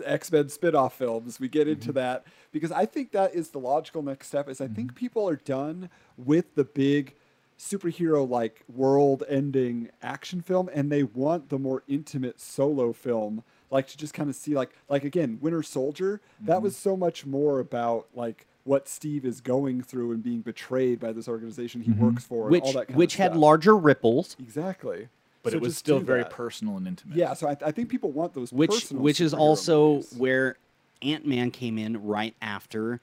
X 0.04 0.32
Men 0.32 0.50
spin-off 0.50 0.98
films. 0.98 1.40
We 1.40 1.50
get 1.50 1.68
into 1.68 1.90
mm-hmm. 1.90 1.96
that 1.96 2.26
because 2.52 2.72
I 2.72 2.86
think 2.86 3.12
that 3.12 3.36
is 3.36 3.50
the 3.50 3.60
logical 3.60 4.02
next 4.02 4.28
step. 4.28 4.50
Is 4.50 4.62
I 4.62 4.68
think 4.68 4.92
mm-hmm. 4.92 4.98
people 4.98 5.28
are 5.28 5.36
done 5.36 5.90
with 6.18 6.56
the 6.56 6.64
big 6.64 7.16
superhero 7.60 8.28
like 8.28 8.64
world-ending 8.74 9.90
action 10.02 10.42
film, 10.42 10.70
and 10.74 10.92
they 10.92 11.04
want 11.04 11.50
the 11.50 11.60
more 11.60 11.84
intimate 11.88 12.40
solo 12.40 12.94
film. 12.94 13.44
Like 13.72 13.88
to 13.88 13.98
just 13.98 14.14
kind 14.14 14.30
of 14.30 14.36
see 14.38 14.56
like 14.56 14.72
like 14.88 15.04
again 15.04 15.40
Winter 15.42 15.64
Soldier 15.64 16.22
that 16.42 16.54
mm-hmm. 16.54 16.64
was 16.64 16.78
so 16.78 16.96
much 16.96 17.26
more 17.26 17.60
about 17.60 18.08
like 18.14 18.48
what 18.64 18.88
Steve 18.88 19.26
is 19.26 19.42
going 19.42 19.82
through 19.82 20.12
and 20.12 20.24
being 20.24 20.42
betrayed 20.42 21.00
by 21.00 21.12
this 21.12 21.28
organization 21.28 21.82
he 21.82 21.92
works 21.92 22.24
for, 22.24 22.44
and 22.44 22.52
Which 22.52 22.64
all 22.64 22.74
that 22.74 22.88
kind 22.88 22.98
which 22.98 23.18
had 23.18 23.36
larger 23.36 23.76
ripples, 23.76 24.38
exactly. 24.40 25.10
But 25.46 25.52
So 25.52 25.58
it 25.58 25.62
was 25.62 25.78
still 25.78 26.00
very 26.00 26.24
that. 26.24 26.32
personal 26.32 26.76
and 26.78 26.88
intimate. 26.88 27.16
Yeah, 27.18 27.34
so 27.34 27.48
I, 27.48 27.56
I 27.66 27.72
think 27.72 27.88
people 27.90 28.12
want 28.12 28.34
those 28.34 28.52
which 28.52 28.70
personal 28.72 29.02
which 29.04 29.22
is 29.22 29.34
also 29.34 29.94
movies. 29.96 30.14
where 30.18 30.58
Ant-Man 31.02 31.52
came 31.52 31.78
in 31.78 32.04
right 32.04 32.36
after 32.42 33.00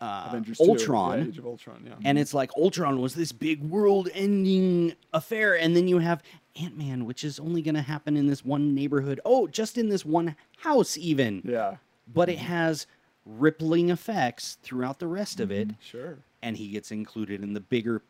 uh, 0.00 0.26
Avengers 0.28 0.58
2, 0.58 0.64
yeah, 0.64 0.70
Ultron. 0.70 1.22
Age 1.28 1.38
of 1.38 1.46
Ultron, 1.46 1.82
yeah. 1.86 1.94
And 2.04 2.18
it's 2.18 2.32
like 2.34 2.50
Ultron 2.56 3.00
was 3.00 3.14
this 3.14 3.32
big 3.32 3.62
world-ending 3.62 4.94
affair, 5.12 5.58
and 5.58 5.74
then 5.76 5.88
you 5.88 5.98
have 5.98 6.22
Ant 6.60 6.76
Man, 6.78 7.04
which 7.04 7.24
is 7.24 7.38
only 7.40 7.62
going 7.62 7.74
to 7.74 7.82
happen 7.82 8.16
in 8.16 8.26
this 8.26 8.44
one 8.44 8.74
neighborhood. 8.74 9.20
Oh, 9.24 9.46
just 9.46 9.78
in 9.78 9.88
this 9.88 10.04
one 10.04 10.36
house, 10.58 10.96
even. 10.98 11.42
yeah, 11.44 11.76
But 12.12 12.28
it 12.28 12.38
has 12.38 12.86
rippling 13.24 13.90
effects 13.90 14.58
throughout 14.62 14.98
the 14.98 15.06
rest 15.06 15.40
of 15.40 15.50
it, 15.50 15.70
sure. 15.80 16.18
and 16.42 16.56
he 16.56 16.68
gets 16.68 16.90
included 16.92 17.42
in 17.42 17.54
the 17.54 17.60
bigger, 17.60 18.02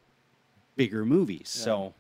bigger 0.76 1.04
movies. 1.06 1.48
So, 1.48 1.94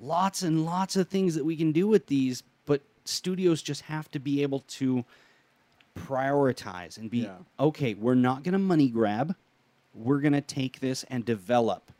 lots 0.00 0.42
and 0.42 0.64
lots 0.64 0.96
of 0.96 1.08
things 1.08 1.34
that 1.34 1.44
we 1.44 1.56
can 1.56 1.72
do 1.72 1.86
with 1.86 2.06
these, 2.06 2.42
but 2.66 2.82
studios 3.04 3.62
just 3.62 3.82
have 3.82 4.10
to 4.12 4.18
be 4.18 4.42
able 4.42 4.60
to 4.68 5.04
prioritize 5.98 6.98
and 6.98 7.10
be 7.10 7.20
Yeah. 7.20 7.36
okay. 7.58 7.94
We're 7.94 8.14
not 8.14 8.42
going 8.42 8.52
to 8.52 8.58
money 8.58 8.88
grab. 8.88 9.34
We're 9.94 10.20
going 10.20 10.34
to 10.34 10.40
take 10.42 10.80
this 10.80 11.04
and 11.04 11.24
develop 11.24 11.90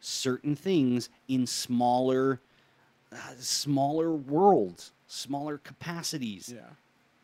certain 0.00 0.56
things 0.56 1.08
in 1.28 1.46
smaller, 1.46 2.40
uh, 3.12 3.16
smaller 3.38 4.12
worlds, 4.12 4.92
smaller 5.06 5.58
capacities. 5.58 6.52
Yeah. 6.54 6.62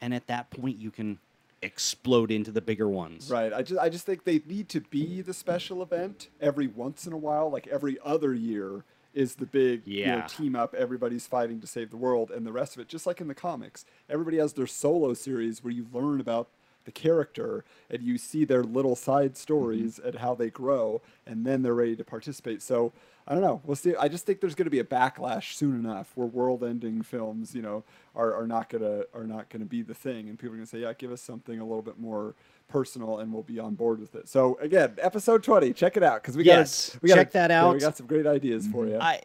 And 0.00 0.14
at 0.14 0.28
that 0.28 0.50
point, 0.50 0.78
you 0.78 0.92
can 0.92 1.18
explode 1.62 2.30
into 2.30 2.52
the 2.52 2.60
bigger 2.60 2.88
ones. 2.88 3.28
Right. 3.28 3.52
I 3.52 3.62
just 3.62 3.80
I 3.80 3.88
just 3.88 4.06
think 4.06 4.22
they 4.22 4.40
need 4.46 4.68
to 4.68 4.80
be 4.80 5.22
the 5.22 5.34
special 5.34 5.82
event 5.82 6.28
every 6.40 6.68
once 6.68 7.04
in 7.08 7.12
a 7.12 7.16
while, 7.16 7.50
like 7.50 7.66
every 7.66 7.98
other 8.04 8.32
year 8.32 8.84
is 9.18 9.34
the 9.34 9.46
big 9.46 9.82
you 9.84 10.06
know, 10.06 10.24
team 10.28 10.54
up. 10.54 10.74
Everybody's 10.74 11.26
fighting 11.26 11.60
to 11.60 11.66
save 11.66 11.90
the 11.90 11.96
world, 11.96 12.30
and 12.30 12.46
the 12.46 12.52
rest 12.52 12.76
of 12.76 12.80
it, 12.80 12.88
just 12.88 13.04
like 13.04 13.20
in 13.20 13.26
the 13.26 13.34
comics, 13.34 13.84
everybody 14.08 14.36
has 14.36 14.52
their 14.52 14.68
solo 14.68 15.12
series 15.12 15.64
where 15.64 15.72
you 15.72 15.88
learn 15.92 16.20
about 16.20 16.48
the 16.84 16.92
character 16.92 17.64
and 17.90 18.00
you 18.02 18.16
see 18.16 18.44
their 18.44 18.62
little 18.62 18.94
side 18.94 19.32
mm-hmm. 19.32 19.36
stories 19.36 19.98
and 19.98 20.14
how 20.16 20.36
they 20.36 20.50
grow, 20.50 21.02
and 21.26 21.44
then 21.44 21.62
they're 21.62 21.74
ready 21.74 21.96
to 21.96 22.04
participate. 22.04 22.62
So 22.62 22.92
I 23.26 23.32
don't 23.32 23.42
know. 23.42 23.60
We'll 23.64 23.76
see. 23.76 23.94
I 23.96 24.06
just 24.06 24.24
think 24.24 24.40
there's 24.40 24.54
going 24.54 24.66
to 24.66 24.70
be 24.70 24.78
a 24.78 24.84
backlash 24.84 25.54
soon 25.54 25.74
enough 25.74 26.12
where 26.14 26.26
world-ending 26.26 27.02
films, 27.02 27.54
you 27.56 27.60
know, 27.60 27.82
are, 28.14 28.32
are 28.32 28.46
not 28.46 28.70
gonna 28.70 29.02
are 29.12 29.26
not 29.26 29.50
gonna 29.50 29.66
be 29.66 29.82
the 29.82 29.94
thing, 29.94 30.28
and 30.28 30.38
people 30.38 30.54
are 30.54 30.58
gonna 30.58 30.66
say, 30.66 30.80
yeah, 30.80 30.92
give 30.92 31.10
us 31.10 31.20
something 31.20 31.58
a 31.58 31.64
little 31.64 31.82
bit 31.82 31.98
more 31.98 32.34
personal, 32.68 33.18
and 33.18 33.32
we'll 33.32 33.42
be 33.42 33.58
on 33.58 33.74
board 33.74 33.98
with 34.00 34.14
it. 34.14 34.28
So 34.28 34.58
again, 34.60 34.94
episode 35.00 35.42
20, 35.42 35.72
check 35.72 35.96
it 35.96 36.02
out 36.02 36.22
because 36.22 36.36
we 36.36 36.44
Yes, 36.44 36.90
got 36.94 37.02
we 37.02 37.08
gotta, 37.08 37.20
check 37.22 37.32
that 37.32 37.50
yeah, 37.50 37.72
we 37.72 37.78
got 37.80 37.96
some 37.96 38.06
great 38.06 38.26
ideas 38.26 38.66
for 38.66 38.86
you. 38.86 38.98
I 39.00 39.20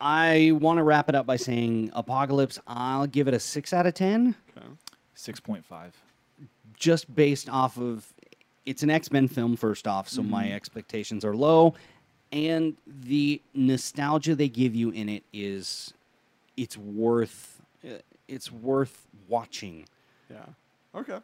I 0.00 0.52
want 0.60 0.78
to 0.78 0.82
wrap 0.82 1.08
it 1.08 1.14
up 1.14 1.26
by 1.26 1.36
saying 1.36 1.90
Apocalypse. 1.94 2.58
I'll 2.66 3.06
give 3.06 3.28
it 3.28 3.34
a 3.34 3.40
six 3.40 3.72
out 3.72 3.86
of 3.86 3.94
ten. 3.94 4.34
Okay. 4.56 4.66
Six 5.14 5.40
point 5.40 5.64
five. 5.64 5.94
just 6.76 7.12
based 7.14 7.48
off 7.48 7.78
of 7.78 8.12
it's 8.66 8.82
an 8.82 8.90
X-Men 8.90 9.28
film 9.28 9.56
first 9.56 9.86
off, 9.88 10.08
so 10.08 10.22
my 10.22 10.46
Mhm. 10.46 10.52
expectations 10.54 11.24
are 11.24 11.34
low 11.36 11.74
and 12.32 12.76
the 12.86 13.40
nostalgia 13.54 14.34
they 14.34 14.48
give 14.48 14.74
you 14.74 14.90
in 14.90 15.08
it 15.08 15.22
is 15.32 15.92
it's 16.56 16.76
worth 16.78 17.60
uh, 17.84 17.98
it's 18.28 18.50
worth 18.50 19.06
watching. 19.28 19.84
Yeah. 20.30 20.44
Okay. 20.94 21.18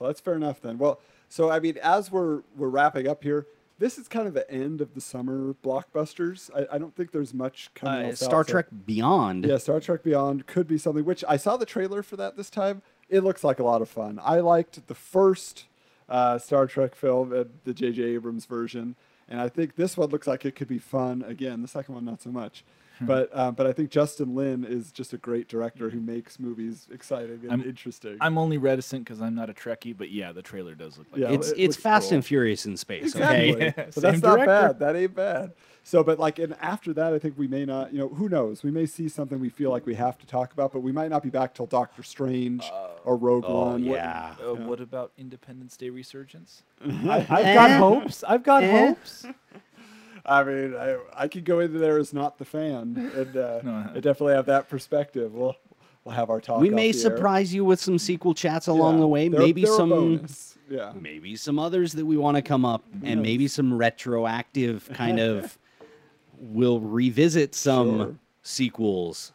Well, 0.00 0.08
that's 0.08 0.20
fair 0.20 0.34
enough 0.34 0.60
then. 0.62 0.78
Well, 0.78 0.98
so 1.28 1.50
I 1.50 1.60
mean, 1.60 1.78
as 1.82 2.10
we're 2.10 2.40
we're 2.56 2.68
wrapping 2.68 3.06
up 3.06 3.22
here, 3.22 3.46
this 3.78 3.98
is 3.98 4.08
kind 4.08 4.26
of 4.26 4.32
the 4.34 4.50
end 4.50 4.80
of 4.80 4.94
the 4.94 5.00
summer 5.00 5.54
blockbusters. 5.62 6.50
I, 6.56 6.74
I 6.74 6.78
don't 6.78 6.96
think 6.96 7.12
there's 7.12 7.34
much 7.34 7.70
coming. 7.74 8.10
Uh, 8.10 8.14
Star 8.14 8.40
out, 8.40 8.46
so- 8.46 8.52
Trek 8.52 8.66
Beyond. 8.86 9.44
Yeah, 9.44 9.58
Star 9.58 9.78
Trek 9.78 10.02
Beyond 10.02 10.46
could 10.46 10.66
be 10.66 10.78
something. 10.78 11.04
Which 11.04 11.22
I 11.28 11.36
saw 11.36 11.56
the 11.58 11.66
trailer 11.66 12.02
for 12.02 12.16
that 12.16 12.36
this 12.36 12.50
time. 12.50 12.82
It 13.10 13.22
looks 13.24 13.44
like 13.44 13.58
a 13.58 13.64
lot 13.64 13.82
of 13.82 13.88
fun. 13.90 14.20
I 14.22 14.38
liked 14.40 14.86
the 14.86 14.94
first 14.94 15.66
uh, 16.08 16.38
Star 16.38 16.66
Trek 16.66 16.94
film, 16.94 17.32
uh, 17.32 17.44
the 17.64 17.74
J.J. 17.74 18.02
Abrams 18.02 18.46
version, 18.46 18.94
and 19.28 19.40
I 19.40 19.48
think 19.48 19.74
this 19.76 19.96
one 19.96 20.08
looks 20.10 20.26
like 20.28 20.46
it 20.46 20.54
could 20.54 20.68
be 20.68 20.78
fun. 20.78 21.22
Again, 21.26 21.60
the 21.60 21.68
second 21.68 21.94
one 21.96 22.04
not 22.04 22.22
so 22.22 22.30
much. 22.30 22.64
Hmm. 23.00 23.06
But 23.06 23.36
um, 23.36 23.54
but 23.54 23.66
I 23.66 23.72
think 23.72 23.90
Justin 23.90 24.34
Lin 24.36 24.64
is 24.64 24.92
just 24.92 25.12
a 25.12 25.16
great 25.16 25.48
director 25.48 25.90
who 25.90 26.00
makes 26.00 26.38
movies 26.38 26.86
exciting 26.92 27.40
and 27.42 27.50
I'm- 27.50 27.62
interesting. 27.62 28.16
I'm 28.20 28.38
only 28.38 28.58
reticent 28.58 29.04
because 29.04 29.20
I'm 29.20 29.34
not 29.34 29.50
a 29.50 29.54
Trekkie, 29.54 29.96
but 29.96 30.10
yeah, 30.10 30.30
the 30.32 30.42
trailer 30.42 30.74
does 30.74 30.98
look 30.98 31.06
like 31.10 31.20
Yeah, 31.22 31.30
it's 31.32 31.50
it 31.50 31.58
it's 31.58 31.76
Fast 31.76 32.10
cool. 32.10 32.16
and 32.16 32.24
Furious 32.24 32.66
in 32.66 32.76
space, 32.76 33.14
Exactly. 33.14 33.54
okay? 33.56 33.72
but 33.76 33.94
that's 33.94 34.22
not 34.22 34.36
director. 34.36 34.46
bad. 34.46 34.78
That 34.78 34.96
ain't 34.96 35.14
bad. 35.14 35.52
So, 35.82 36.04
but 36.04 36.18
like, 36.18 36.38
and 36.38 36.54
after 36.60 36.92
that, 36.92 37.14
I 37.14 37.18
think 37.18 37.38
we 37.38 37.48
may 37.48 37.64
not. 37.64 37.90
You 37.92 38.00
know, 38.00 38.08
who 38.10 38.28
knows? 38.28 38.62
We 38.62 38.70
may 38.70 38.84
see 38.84 39.08
something 39.08 39.40
we 39.40 39.48
feel 39.48 39.70
like 39.70 39.86
we 39.86 39.94
have 39.94 40.18
to 40.18 40.26
talk 40.26 40.52
about, 40.52 40.72
but 40.72 40.80
we 40.80 40.92
might 40.92 41.08
not 41.08 41.22
be 41.22 41.30
back 41.30 41.54
till 41.54 41.64
Doctor 41.66 42.02
Strange 42.02 42.62
or 43.04 43.16
Rogue 43.16 43.44
oh, 43.48 43.60
One. 43.70 43.86
What- 43.86 43.94
yeah. 43.96 44.34
Uh, 44.46 44.54
What 44.56 44.80
about 44.80 45.12
Independence 45.16 45.78
Day 45.78 45.88
resurgence? 45.88 46.62
I, 46.84 47.26
I've 47.30 47.54
got 47.54 47.70
hopes. 47.78 48.22
I've 48.24 48.42
got 48.42 48.62
Eh? 48.62 48.88
hopes. 48.88 49.24
I 50.26 50.44
mean, 50.44 50.74
I, 50.74 50.96
I 51.14 51.28
could 51.28 51.44
go 51.44 51.60
into 51.60 51.78
there 51.78 51.98
as 51.98 52.12
not 52.12 52.38
the 52.38 52.44
fan, 52.44 53.10
and 53.16 53.36
uh, 53.36 53.60
No. 53.64 53.86
I 53.94 54.00
definitely 54.00 54.34
have 54.34 54.46
that 54.46 54.68
perspective. 54.68 55.32
We'll 55.34 55.56
we'll 56.04 56.14
have 56.14 56.30
our 56.30 56.40
talk. 56.40 56.60
we 56.60 56.70
may 56.70 56.92
the 56.92 56.98
air. 56.98 57.02
surprise 57.02 57.52
you 57.54 57.64
with 57.64 57.80
some 57.80 57.98
sequel 57.98 58.32
chats 58.34 58.66
along 58.68 58.94
Yeah, 58.96 59.00
the 59.00 59.06
way. 59.08 59.28
they're- 59.28 59.40
maybe 59.40 59.64
they're 59.64 59.74
some 59.76 59.90
bonus. 59.90 60.56
Yeah. 60.68 60.92
maybe 60.98 61.34
some 61.36 61.58
others 61.58 61.92
that 61.94 62.06
we 62.06 62.16
want 62.16 62.36
to 62.36 62.42
come 62.42 62.64
up 62.64 62.84
and 63.02 63.20
maybe 63.22 63.48
some 63.48 63.74
retroactive 63.76 64.88
kind 64.94 65.18
of 65.18 65.58
we'll 66.38 66.78
revisit 66.80 67.54
some 67.56 67.96
Sure. 67.98 68.14
sequels 68.42 69.32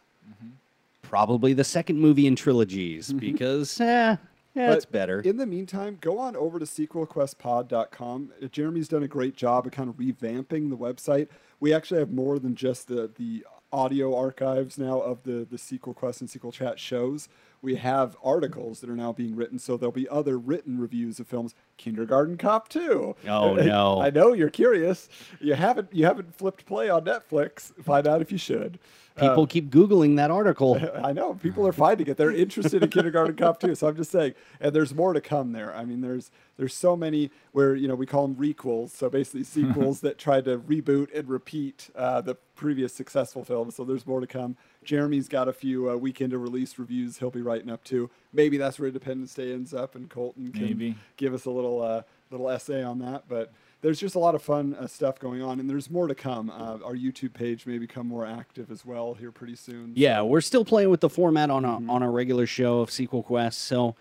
probably 1.02 1.52
the 1.52 1.62
second 1.62 1.98
movie 2.00 2.26
in 2.26 2.34
trilogies 2.36 3.12
because 3.12 3.78
eh, 3.82 4.16
yeah, 4.56 4.72
it's 4.72 4.86
better 4.86 5.20
In 5.20 5.36
the 5.36 5.46
meantime, 5.46 5.98
go 6.00 6.18
on 6.18 6.34
over 6.34 6.58
to 6.58 6.64
sequelquestpod.com. 6.64 8.32
Jeremy's 8.50 8.88
done 8.88 9.02
a 9.02 9.08
great 9.08 9.36
job 9.36 9.66
of 9.66 9.72
kind 9.72 9.88
of 9.88 9.96
revamping 9.96 10.70
the 10.70 10.76
website. 10.76 11.28
We 11.60 11.74
actually 11.74 12.00
have 12.00 12.10
more 12.10 12.38
than 12.38 12.54
just 12.54 12.88
the, 12.88 13.10
the 13.14 13.44
audio 13.72 14.16
archives 14.16 14.78
now 14.78 15.00
of 15.00 15.22
the, 15.24 15.46
the 15.48 15.58
Sequel 15.58 15.92
Quest 15.92 16.20
and 16.20 16.30
Sequel 16.30 16.52
Chat 16.52 16.78
shows. 16.78 17.28
We 17.60 17.76
have 17.76 18.16
articles 18.22 18.80
that 18.80 18.88
are 18.88 18.96
now 18.96 19.12
being 19.12 19.34
written, 19.34 19.58
so 19.58 19.76
there'll 19.76 19.92
be 19.92 20.08
other 20.08 20.38
written 20.38 20.78
reviews 20.78 21.18
of 21.18 21.26
films. 21.26 21.54
Kindergarten 21.76 22.36
Cop 22.38 22.68
2. 22.68 23.16
Oh, 23.28 23.54
no. 23.56 24.00
I 24.00 24.10
know 24.10 24.32
you're 24.32 24.50
curious. 24.50 25.08
You 25.40 25.54
haven't 25.54 25.88
you 25.92 26.06
haven't 26.06 26.34
flipped 26.34 26.64
play 26.64 26.88
on 26.88 27.04
Netflix. 27.04 27.72
Find 27.82 28.06
out 28.06 28.22
if 28.22 28.30
you 28.30 28.38
should. 28.38 28.78
People 29.16 29.44
Uh, 29.44 29.46
keep 29.46 29.70
googling 29.70 30.16
that 30.16 30.30
article 30.30 30.78
I 31.02 31.12
know 31.12 31.34
people 31.34 31.66
are 31.66 31.72
finding 31.72 32.06
it. 32.06 32.16
They're 32.16 32.30
interested 32.32 32.82
in 32.82 32.90
Kindergarten 32.90 33.34
Cop 33.36 33.58
2. 33.60 33.74
So 33.74 33.88
I'm 33.88 33.96
just 33.96 34.10
saying, 34.10 34.34
and 34.60 34.74
there's 34.74 34.94
more 34.94 35.12
to 35.14 35.20
come 35.20 35.52
there. 35.52 35.74
I 35.74 35.84
mean, 35.84 36.00
there's 36.02 36.30
there's 36.58 36.74
so 36.74 36.96
many 36.96 37.30
where 37.52 37.74
you 37.74 37.88
know 37.88 37.94
we 37.94 38.06
call 38.06 38.26
them 38.28 38.36
requels. 38.36 38.90
So 38.90 39.08
basically 39.08 39.44
sequels 39.44 40.00
that 40.00 40.18
try 40.18 40.40
to 40.42 40.58
reboot 40.58 41.14
and 41.14 41.28
repeat 41.28 41.90
uh, 41.96 42.20
the 42.20 42.34
previous 42.54 42.92
successful 42.92 43.44
films. 43.44 43.74
So 43.76 43.84
there's 43.84 44.06
more 44.06 44.20
to 44.20 44.26
come. 44.26 44.56
Jeremy's 44.84 45.28
got 45.28 45.48
a 45.48 45.52
few 45.52 45.90
uh, 45.90 45.96
weekend 45.96 46.32
of 46.32 46.42
release 46.42 46.78
reviews 46.78 47.18
he'll 47.18 47.30
be 47.30 47.42
writing 47.42 47.70
up 47.70 47.84
too. 47.84 48.10
Maybe 48.32 48.56
that's 48.56 48.78
where 48.78 48.88
Independence 48.88 49.34
Day 49.34 49.52
ends 49.52 49.72
up, 49.74 49.94
and 49.94 50.08
Colton 50.10 50.52
can 50.52 50.62
Maybe. 50.62 50.96
give 51.16 51.34
us 51.34 51.44
a 51.46 51.50
little 51.50 51.80
uh, 51.82 52.02
little 52.30 52.48
essay 52.50 52.82
on 52.82 52.98
that. 52.98 53.24
But 53.28 53.52
there's 53.82 54.00
just 54.00 54.14
a 54.14 54.18
lot 54.18 54.34
of 54.34 54.42
fun 54.42 54.74
uh, 54.74 54.86
stuff 54.86 55.18
going 55.18 55.42
on, 55.42 55.60
and 55.60 55.68
there's 55.70 55.90
more 55.90 56.06
to 56.08 56.14
come. 56.14 56.50
Uh, 56.50 56.78
our 56.84 56.94
YouTube 56.94 57.32
page 57.34 57.66
may 57.66 57.78
become 57.78 58.06
more 58.08 58.26
active 58.26 58.70
as 58.70 58.84
well 58.84 59.14
here 59.14 59.30
pretty 59.30 59.54
soon. 59.56 59.92
yeah 59.94 60.22
we're 60.22 60.40
still 60.40 60.64
playing 60.64 60.90
with 60.90 61.00
the 61.00 61.08
format 61.10 61.50
on 61.50 61.64
a 61.64 61.68
Mm-hmm. 61.68 61.90
on 61.90 62.02
a 62.02 62.10
regular 62.10 62.46
show 62.46 62.80
of 62.80 62.90
sequel 62.90 63.22
quest 63.22 63.58
so 63.62 63.94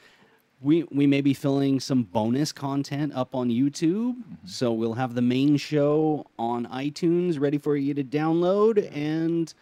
we 0.62 0.84
we 0.92 1.06
may 1.06 1.20
be 1.22 1.34
filling 1.34 1.80
some 1.82 2.04
bonus 2.04 2.52
content 2.54 3.14
up 3.14 3.36
on 3.36 3.50
YouTube. 3.50 4.14
Mm-hmm. 4.16 4.48
So 4.48 4.72
we'll 4.72 4.94
have 4.94 5.14
the 5.14 5.22
main 5.22 5.58
show 5.58 6.26
on 6.40 6.66
iTunes 6.68 7.40
ready 7.40 7.58
for 7.58 7.76
you 7.76 7.94
to 7.94 8.04
download 8.04 8.90
and 8.96 9.54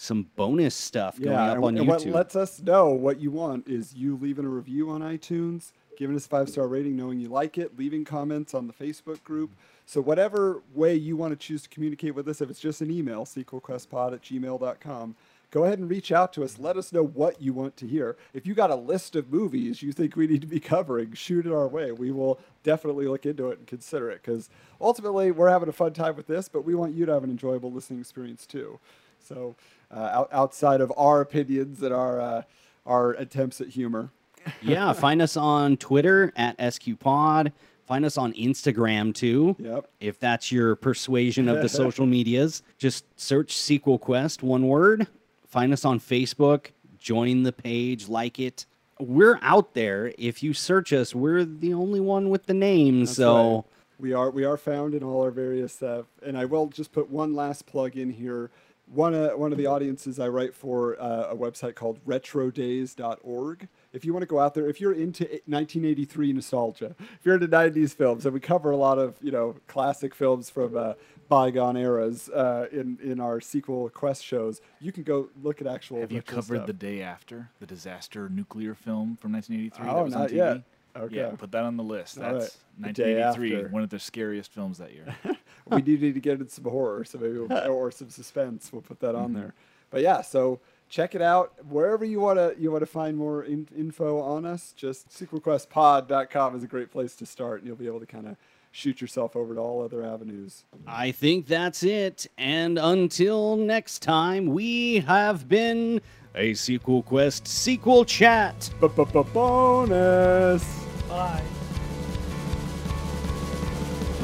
some 0.00 0.28
bonus 0.36 0.76
stuff 0.76 1.20
going 1.20 1.34
up 1.34 1.56
and, 1.56 1.64
on 1.64 1.76
and 1.76 1.88
what 1.88 2.06
lets 2.06 2.36
us 2.36 2.60
know 2.60 2.90
what 2.90 3.20
you 3.20 3.32
want 3.32 3.66
is 3.66 3.94
you 3.94 4.16
leaving 4.16 4.44
a 4.44 4.48
review 4.48 4.90
on 4.90 5.00
iTunes, 5.00 5.72
giving 5.96 6.14
us 6.14 6.24
a 6.24 6.28
five 6.28 6.48
star 6.48 6.68
rating, 6.68 6.94
knowing 6.96 7.18
you 7.18 7.28
like 7.28 7.58
it, 7.58 7.76
leaving 7.76 8.04
comments 8.04 8.54
on 8.54 8.68
the 8.68 8.72
Facebook 8.72 9.20
group. 9.24 9.50
So 9.86 10.00
whatever 10.00 10.62
way 10.72 10.94
you 10.94 11.16
want 11.16 11.32
to 11.32 11.36
choose 11.36 11.64
to 11.64 11.68
communicate 11.68 12.14
with 12.14 12.28
us, 12.28 12.40
if 12.40 12.48
it's 12.48 12.60
just 12.60 12.80
an 12.80 12.92
email, 12.92 13.24
sequelquestpod 13.24 14.12
at 14.12 14.22
gmail.com, 14.22 15.16
go 15.50 15.64
ahead 15.64 15.80
and 15.80 15.90
reach 15.90 16.12
out 16.12 16.32
to 16.34 16.44
us. 16.44 16.60
Let 16.60 16.76
us 16.76 16.92
know 16.92 17.02
what 17.02 17.42
you 17.42 17.52
want 17.52 17.76
to 17.78 17.86
hear. 17.88 18.16
If 18.32 18.46
you 18.46 18.54
got 18.54 18.70
a 18.70 18.76
list 18.76 19.16
of 19.16 19.32
movies 19.32 19.82
you 19.82 19.90
think 19.90 20.14
we 20.14 20.28
need 20.28 20.42
to 20.42 20.46
be 20.46 20.60
covering, 20.60 21.12
shoot 21.14 21.44
it 21.44 21.52
our 21.52 21.66
way. 21.66 21.90
We 21.90 22.12
will 22.12 22.38
definitely 22.62 23.08
look 23.08 23.26
into 23.26 23.50
it 23.50 23.58
and 23.58 23.66
consider 23.66 24.12
it 24.12 24.22
because 24.22 24.48
ultimately 24.80 25.32
we're 25.32 25.50
having 25.50 25.68
a 25.68 25.72
fun 25.72 25.92
time 25.92 26.14
with 26.14 26.28
this, 26.28 26.48
but 26.48 26.64
we 26.64 26.76
want 26.76 26.94
you 26.94 27.04
to 27.04 27.12
have 27.12 27.24
an 27.24 27.30
enjoyable 27.30 27.72
listening 27.72 27.98
experience 27.98 28.46
too. 28.46 28.78
So 29.20 29.56
out, 29.96 30.28
outside 30.32 30.80
of 30.80 30.92
our 30.96 31.20
opinions 31.20 31.82
and 31.82 31.94
our 31.94 32.20
uh, 32.20 32.42
our 32.86 33.12
attempts 33.12 33.60
at 33.60 33.68
humor. 33.68 34.10
yeah, 34.62 34.92
find 34.92 35.20
us 35.20 35.36
on 35.36 35.76
Twitter 35.76 36.32
at 36.36 36.56
SQPod. 36.58 37.52
Find 37.86 38.04
us 38.04 38.18
on 38.18 38.34
Instagram 38.34 39.14
too. 39.14 39.56
Yep. 39.58 39.90
If 40.00 40.20
that's 40.20 40.52
your 40.52 40.76
persuasion 40.76 41.48
of 41.48 41.62
the 41.62 41.68
social 41.70 42.04
medias, 42.04 42.62
just 42.76 43.06
search 43.18 43.56
Sequel 43.56 43.98
Quest, 43.98 44.42
one 44.42 44.66
word. 44.68 45.06
Find 45.46 45.72
us 45.72 45.84
on 45.86 45.98
Facebook. 45.98 46.66
Join 46.98 47.44
the 47.44 47.52
page, 47.52 48.08
like 48.08 48.38
it. 48.38 48.66
We're 49.00 49.38
out 49.40 49.72
there. 49.74 50.12
If 50.18 50.42
you 50.42 50.52
search 50.52 50.92
us, 50.92 51.14
we're 51.14 51.44
the 51.44 51.72
only 51.72 52.00
one 52.00 52.28
with 52.28 52.46
the 52.46 52.54
name. 52.54 53.00
That's 53.00 53.16
so 53.16 53.54
right. 53.54 53.64
we 53.98 54.12
are 54.12 54.30
we 54.30 54.44
are 54.44 54.58
found 54.58 54.92
in 54.92 55.02
all 55.02 55.22
our 55.22 55.30
various 55.30 55.82
uh, 55.82 56.02
and 56.22 56.36
I 56.36 56.44
will 56.44 56.66
just 56.66 56.92
put 56.92 57.08
one 57.08 57.34
last 57.34 57.64
plug 57.64 57.96
in 57.96 58.10
here. 58.10 58.50
One 58.92 59.14
uh, 59.14 59.30
one 59.30 59.52
of 59.52 59.58
the 59.58 59.66
audiences 59.66 60.18
I 60.18 60.28
write 60.28 60.54
for 60.54 61.00
uh, 61.00 61.28
a 61.30 61.36
website 61.36 61.74
called 61.74 62.04
retrodays.org. 62.06 63.68
If 63.92 63.98
if 63.98 64.04
you 64.04 64.12
want 64.12 64.22
to 64.22 64.28
go 64.28 64.38
out 64.38 64.54
there, 64.54 64.68
if 64.68 64.80
you're 64.80 64.92
into 64.92 65.24
1983 65.24 66.32
nostalgia, 66.32 66.94
if 67.00 67.18
you're 67.24 67.34
into 67.34 67.48
90s 67.48 67.92
films, 67.92 68.24
and 68.24 68.32
we 68.32 68.38
cover 68.38 68.70
a 68.70 68.76
lot 68.76 68.96
of 68.96 69.16
you 69.20 69.32
know 69.32 69.56
classic 69.66 70.14
films 70.14 70.48
from 70.48 70.76
uh, 70.76 70.92
bygone 71.28 71.76
eras 71.76 72.28
uh, 72.28 72.68
in 72.70 72.98
in 73.02 73.18
our 73.18 73.40
sequel 73.40 73.90
quest 73.90 74.24
shows, 74.24 74.60
you 74.80 74.92
can 74.92 75.02
go 75.02 75.30
look 75.42 75.60
at 75.60 75.66
actual. 75.66 76.00
Have 76.00 76.12
you 76.12 76.22
covered 76.22 76.58
stuff. 76.58 76.66
the 76.68 76.72
day 76.72 77.02
after 77.02 77.50
the 77.58 77.66
disaster 77.66 78.28
nuclear 78.28 78.74
film 78.74 79.16
from 79.16 79.32
1983? 79.32 79.90
Oh, 79.90 79.96
that 79.96 80.04
was 80.04 80.14
on 80.14 80.20
not 80.20 80.30
TV? 80.30 80.36
yet. 80.36 80.62
Okay. 80.96 81.16
Yeah, 81.16 81.30
put 81.36 81.50
that 81.52 81.64
on 81.64 81.76
the 81.76 81.82
list. 81.82 82.16
That's 82.16 82.56
right. 82.78 82.94
1983, 82.96 83.72
one 83.72 83.82
of 83.82 83.90
the 83.90 83.98
scariest 83.98 84.52
films 84.52 84.78
that 84.78 84.92
year. 84.92 85.16
we 85.70 85.82
do 85.82 85.96
need 85.98 86.14
to 86.14 86.20
get 86.20 86.40
into 86.40 86.50
some 86.52 86.64
horror, 86.64 87.04
so 87.04 87.18
maybe 87.18 87.38
we'll, 87.38 87.68
or 87.70 87.90
some 87.90 88.10
suspense. 88.10 88.70
We'll 88.72 88.82
put 88.82 89.00
that 89.00 89.14
on 89.14 89.30
Mm-hmm. 89.30 89.40
there. 89.40 89.54
But 89.90 90.02
yeah, 90.02 90.20
so 90.20 90.60
check 90.90 91.14
it 91.14 91.22
out 91.22 91.52
wherever 91.68 92.04
you 92.04 92.20
want 92.20 92.38
to 92.38 92.54
you 92.58 92.70
want 92.70 92.82
to 92.82 92.86
find 92.86 93.16
more 93.16 93.42
in, 93.44 93.66
info 93.76 94.20
on 94.20 94.44
us. 94.44 94.72
Just 94.76 95.08
sequelquestpod.com 95.08 96.56
is 96.56 96.62
a 96.62 96.66
great 96.66 96.90
place 96.92 97.14
to 97.16 97.26
start, 97.26 97.60
and 97.60 97.66
you'll 97.66 97.76
be 97.76 97.86
able 97.86 98.00
to 98.00 98.06
kind 98.06 98.26
of 98.26 98.36
shoot 98.70 99.00
yourself 99.00 99.34
over 99.34 99.54
to 99.54 99.60
all 99.60 99.82
other 99.82 100.04
avenues. 100.04 100.64
I 100.86 101.10
think 101.10 101.46
that's 101.46 101.82
it. 101.82 102.26
And 102.36 102.78
until 102.78 103.56
next 103.56 104.02
time, 104.02 104.46
we 104.48 105.00
have 105.00 105.48
been 105.48 106.02
a 106.34 106.52
Sequel 106.52 107.02
Quest 107.02 107.48
sequel 107.48 108.04
chat. 108.04 108.70
Bonus. 108.80 110.64
Bye. 111.08 111.42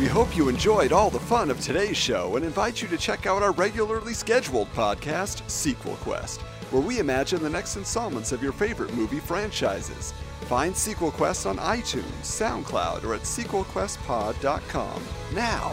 We 0.05 0.10
hope 0.10 0.36
you 0.36 0.51
enjoyed 0.51 0.93
all 0.93 1.09
the 1.09 1.18
fun 1.18 1.51
of 1.51 1.59
today's 1.60 1.97
show 1.97 2.36
and 2.36 2.44
invite 2.44 2.82
you 2.82 2.89
to 2.89 2.98
check 2.98 3.24
out 3.24 3.43
our 3.43 3.52
regularly 3.52 4.12
scheduled 4.12 4.70
podcast, 4.74 5.48
Sequel 5.48 5.94
Quest, 6.02 6.43
where 6.72 6.82
we 6.82 6.98
imagine 6.98 7.43
the 7.43 7.48
next 7.48 7.76
installments 7.76 8.31
of 8.31 8.43
your 8.43 8.52
favorite 8.52 8.93
movie 8.93 9.18
franchises. 9.18 10.12
Find 10.43 10.76
Sequel 10.76 11.10
Quest 11.10 11.47
on 11.47 11.56
iTunes, 11.56 12.20
SoundCloud, 12.20 13.02
or 13.05 13.14
at 13.14 13.22
sequelquestpod.com. 13.22 15.02
Now, 15.32 15.70